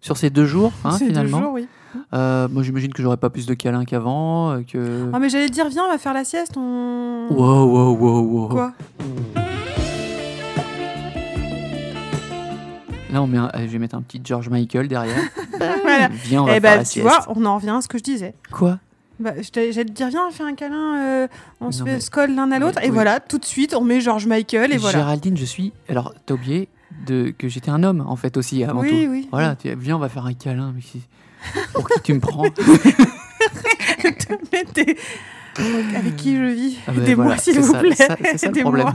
sur 0.00 0.16
ces 0.16 0.30
deux 0.30 0.44
jours, 0.46 0.72
hein, 0.84 0.96
deux 1.00 1.06
finalement. 1.06 1.40
jours, 1.40 1.52
oui. 1.54 1.66
Euh, 2.14 2.46
moi, 2.48 2.62
j'imagine 2.62 2.92
que 2.92 3.02
j'aurais 3.02 3.16
pas 3.16 3.28
plus 3.28 3.44
de 3.46 3.54
câlins 3.54 3.84
qu'avant. 3.84 4.62
que... 4.62 5.10
Ah, 5.12 5.18
mais 5.18 5.28
j'allais 5.28 5.48
te 5.48 5.52
dire, 5.52 5.68
viens, 5.68 5.82
on 5.84 5.90
va 5.90 5.98
faire 5.98 6.14
la 6.14 6.24
sieste. 6.24 6.56
On... 6.56 7.26
Wow, 7.30 7.66
wow, 7.66 7.96
wow, 7.96 8.20
wow. 8.22 8.48
Quoi? 8.48 8.72
Là, 13.12 13.22
on 13.22 13.26
met 13.26 13.38
un- 13.38 13.50
euh, 13.54 13.58
je 13.60 13.66
vais 13.66 13.78
mettre 13.78 13.94
un 13.96 14.02
petit 14.02 14.20
George 14.24 14.48
Michael 14.48 14.88
derrière. 14.88 15.18
Voilà. 15.82 16.08
Viens, 16.08 16.42
on 16.42 16.46
va 16.46 16.52
Eh 16.56 16.60
faire 16.60 16.62
bah, 16.62 16.76
la 16.76 16.84
tu 16.84 16.90
sieste. 16.90 17.06
vois, 17.06 17.24
on 17.28 17.44
en 17.44 17.56
revient 17.56 17.70
à 17.70 17.80
ce 17.80 17.88
que 17.88 17.98
je 17.98 18.02
disais. 18.02 18.34
Quoi? 18.50 18.78
Bah, 19.20 19.32
J'allais 19.54 19.72
te 19.84 19.92
dire, 19.92 20.08
viens, 20.08 20.26
on 20.28 20.32
fait 20.32 20.42
un 20.42 20.54
câlin, 20.54 20.96
euh, 20.96 21.28
on 21.60 21.70
se 21.70 21.80
Non, 21.80 21.86
fait 21.86 21.92
mais- 21.94 22.00
se 22.00 22.10
colle 22.10 22.34
l'un 22.34 22.50
à 22.50 22.58
l'autre, 22.58 22.80
et 22.82 22.86
oui. 22.86 22.90
voilà, 22.92 23.20
tout 23.20 23.38
de 23.38 23.44
suite, 23.44 23.74
on 23.74 23.82
met 23.84 24.00
George 24.00 24.26
Michael, 24.26 24.72
et 24.72 24.76
voilà. 24.78 24.98
Géraldine, 24.98 25.36
je 25.36 25.44
suis. 25.44 25.72
Alors, 25.88 26.12
t'as 26.26 26.34
oublié 26.34 26.68
de... 27.06 27.32
que 27.36 27.48
j'étais 27.48 27.70
un 27.70 27.82
homme, 27.84 28.02
en 28.06 28.16
fait, 28.16 28.36
aussi, 28.36 28.64
avant 28.64 28.80
Oui, 28.80 29.04
tout. 29.04 29.10
oui. 29.10 29.28
Voilà, 29.30 29.54
tu... 29.56 29.72
viens, 29.76 29.96
on 29.96 30.00
va 30.00 30.08
faire 30.08 30.26
un 30.26 30.34
câlin. 30.34 30.74
Mais 30.74 30.82
Pour 31.72 31.88
qui 31.88 32.00
tu 32.02 32.14
me 32.14 32.20
prends 32.20 32.44
Avec 35.96 36.16
qui 36.16 36.36
je 36.36 36.44
vis 36.44 36.78
Ah 36.86 36.92
ben 36.92 37.02
Aidez-moi, 37.02 37.24
voilà, 37.26 37.38
s'il 37.40 37.60
vous 37.60 37.72
ça- 37.72 37.78
plaît. 37.80 37.94
c'est 37.94 38.38
ça 38.38 38.50
le 38.50 38.60
problème. 38.62 38.92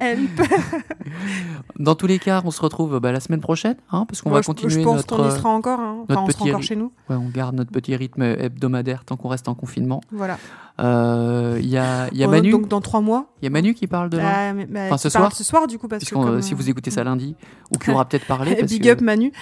Help. 0.00 0.40
Dans 1.78 1.94
tous 1.94 2.06
les 2.06 2.18
cas, 2.18 2.42
on 2.44 2.50
se 2.50 2.60
retrouve 2.60 2.98
bah, 3.00 3.12
la 3.12 3.20
semaine 3.20 3.40
prochaine, 3.40 3.76
hein, 3.90 4.04
parce 4.08 4.22
qu'on 4.22 4.30
va 4.30 4.40
je- 4.40 4.46
continuer 4.46 4.72
Je 4.72 4.80
pense 4.80 4.96
notre. 4.98 5.16
qu'on 5.16 5.28
y 5.28 5.32
sera 5.32 5.48
encore. 5.50 5.80
hein. 5.80 6.04
Enfin, 6.08 6.22
on 6.22 6.26
sera 6.30 6.38
petit 6.44 6.50
encore 6.50 6.62
chez 6.62 6.76
nous. 6.76 6.92
ouais, 7.10 7.16
on 7.16 7.28
garde 7.28 7.54
notre 7.56 7.70
petit 7.72 7.94
rythme 7.96 8.22
hebdomadaire 8.22 9.04
tant 9.04 9.16
qu'on 9.16 9.28
reste 9.28 9.48
en 9.48 9.54
confinement. 9.54 10.00
Voilà. 10.12 10.38
Euh, 10.78 11.58
Il 11.60 11.68
y 11.68 11.76
a, 11.78 12.08
y 12.12 12.22
a 12.22 12.26
Euh, 12.26 12.30
Manu, 12.30 12.50
Donc 12.50 12.68
dans 12.68 12.80
trois 12.80 13.00
mois. 13.00 13.26
il 13.42 13.46
y 13.46 13.48
a 13.48 13.50
Manu 13.50 13.74
qui 13.74 13.86
parle 13.86 14.08
demain. 14.10 14.24
Ah, 14.32 14.52
bah, 14.52 14.80
Enfin, 14.86 14.98
ce 14.98 15.08
soir. 15.08 15.32
Ce 15.34 15.42
soir, 15.44 15.66
du 15.66 15.78
coup, 15.78 15.88
parce 15.88 16.04
que. 16.04 16.14
Comme, 16.14 16.42
si 16.42 16.54
vous 16.54 16.68
écoutez 16.70 16.90
ça 16.90 17.02
lundi, 17.02 17.34
ou 17.74 17.78
qui 17.78 17.90
aura 17.90 18.04
peut-être 18.04 18.26
parlé. 18.26 18.54
parce 18.60 18.70
Big 18.70 18.82
que- 18.84 18.88
up 18.90 19.00
Manu. 19.00 19.32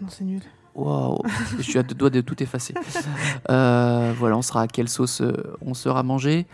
Non, 0.00 0.08
c'est 0.08 0.24
nul. 0.24 0.40
Waouh, 0.80 1.18
je 1.58 1.62
suis 1.62 1.78
à 1.78 1.82
deux 1.82 1.94
doigts 1.94 2.10
de 2.10 2.20
tout 2.20 2.42
effacer. 2.42 2.74
Euh, 3.50 4.12
voilà, 4.18 4.36
on 4.36 4.42
sera 4.42 4.62
à 4.62 4.66
quelle 4.66 4.88
sauce 4.88 5.20
euh, 5.20 5.32
on 5.60 5.74
sera 5.74 6.02
mangé. 6.02 6.46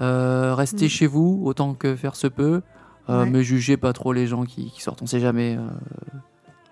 Euh, 0.00 0.54
restez 0.54 0.86
Mm. 0.86 0.88
chez 0.88 1.06
vous 1.06 1.42
autant 1.44 1.74
que 1.74 1.96
faire 1.96 2.16
se 2.16 2.26
peut, 2.26 2.62
euh, 3.08 3.24
Ouais. 3.24 3.30
mais 3.30 3.42
jugez 3.42 3.76
pas 3.76 3.92
trop 3.92 4.12
les 4.12 4.26
gens 4.26 4.44
qui, 4.44 4.70
qui 4.70 4.80
sortent. 4.82 5.02
On 5.02 5.06
sait 5.06 5.20
jamais 5.20 5.58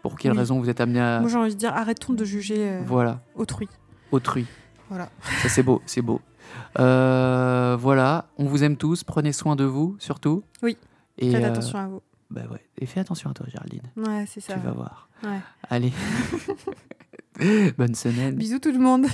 pour 0.02 0.16
quelle 0.16 0.32
Oui. 0.32 0.38
raison 0.38 0.58
vous 0.60 0.68
êtes 0.70 0.80
amené 0.80 1.00
à. 1.00 1.20
Moi, 1.20 1.28
j'ai 1.28 1.36
envie 1.36 1.54
de 1.54 1.58
dire, 1.58 1.74
arrêtons 1.74 2.12
de 2.14 2.24
juger 2.24 2.78
Voilà, 2.86 3.20
autrui. 3.34 3.68
autrui. 4.12 4.46
Voilà. 4.88 5.08
Ça 5.42 5.48
c'est 5.48 5.62
beau, 5.62 5.82
c'est 5.86 6.02
beau. 6.02 6.20
Voilà, 6.76 8.26
on 8.38 8.44
vous 8.46 8.64
aime 8.64 8.76
tous. 8.76 9.04
Prenez 9.04 9.32
soin 9.32 9.56
de 9.56 9.64
vous 9.64 9.96
surtout. 9.98 10.42
Oui. 10.62 10.76
Et 11.18 11.30
Faites 11.30 11.44
attention 11.44 11.78
à 11.78 11.86
vous. 11.86 12.02
Bah 12.30 12.42
ouais. 12.50 12.64
Et 12.78 12.86
fais 12.86 13.00
attention 13.00 13.30
à 13.30 13.34
toi, 13.34 13.46
Géraldine. 13.48 13.82
Ouais, 13.96 14.24
c'est 14.26 14.40
ça. 14.40 14.54
Tu 14.54 14.60
vas 14.60 14.72
voir. 14.72 15.08
Ouais. 15.22 15.40
Allez. 15.68 15.92
Bonne 17.78 17.94
semaine. 17.94 18.36
Bisous 18.36 18.58
tout 18.58 18.72
le 18.72 18.78
monde. 18.78 19.06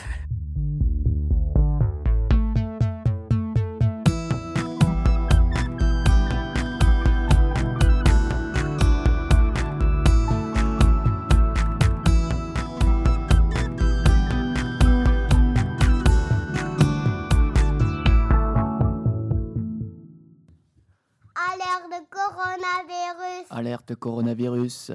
Alerte 23.57 23.95
coronavirus. 23.95 24.93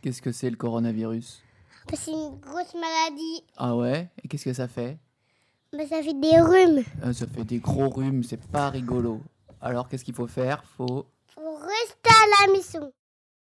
Qu'est-ce 0.00 0.22
que 0.22 0.30
c'est 0.30 0.50
le 0.50 0.56
coronavirus? 0.56 1.42
C'est 1.92 2.12
une 2.12 2.38
grosse 2.38 2.74
maladie. 2.74 3.42
Ah 3.56 3.74
ouais? 3.74 4.08
Et 4.22 4.28
qu'est-ce 4.28 4.44
que 4.44 4.52
ça 4.52 4.68
fait? 4.68 4.98
Mais 5.74 5.88
ça 5.88 6.00
fait 6.00 6.14
des 6.14 6.40
rhumes. 6.40 6.84
Euh, 7.02 7.12
Ça 7.12 7.26
fait 7.26 7.42
des 7.42 7.58
gros 7.58 7.88
rhumes, 7.88 8.22
c'est 8.22 8.40
pas 8.46 8.70
rigolo. 8.70 9.20
Alors 9.60 9.88
qu'est-ce 9.88 10.04
qu'il 10.04 10.14
faut 10.14 10.28
faire? 10.28 10.62
Faut 10.76 11.06
Faut 11.34 11.56
rester 11.56 12.08
à 12.08 12.46
la 12.46 12.52
maison. 12.52 12.92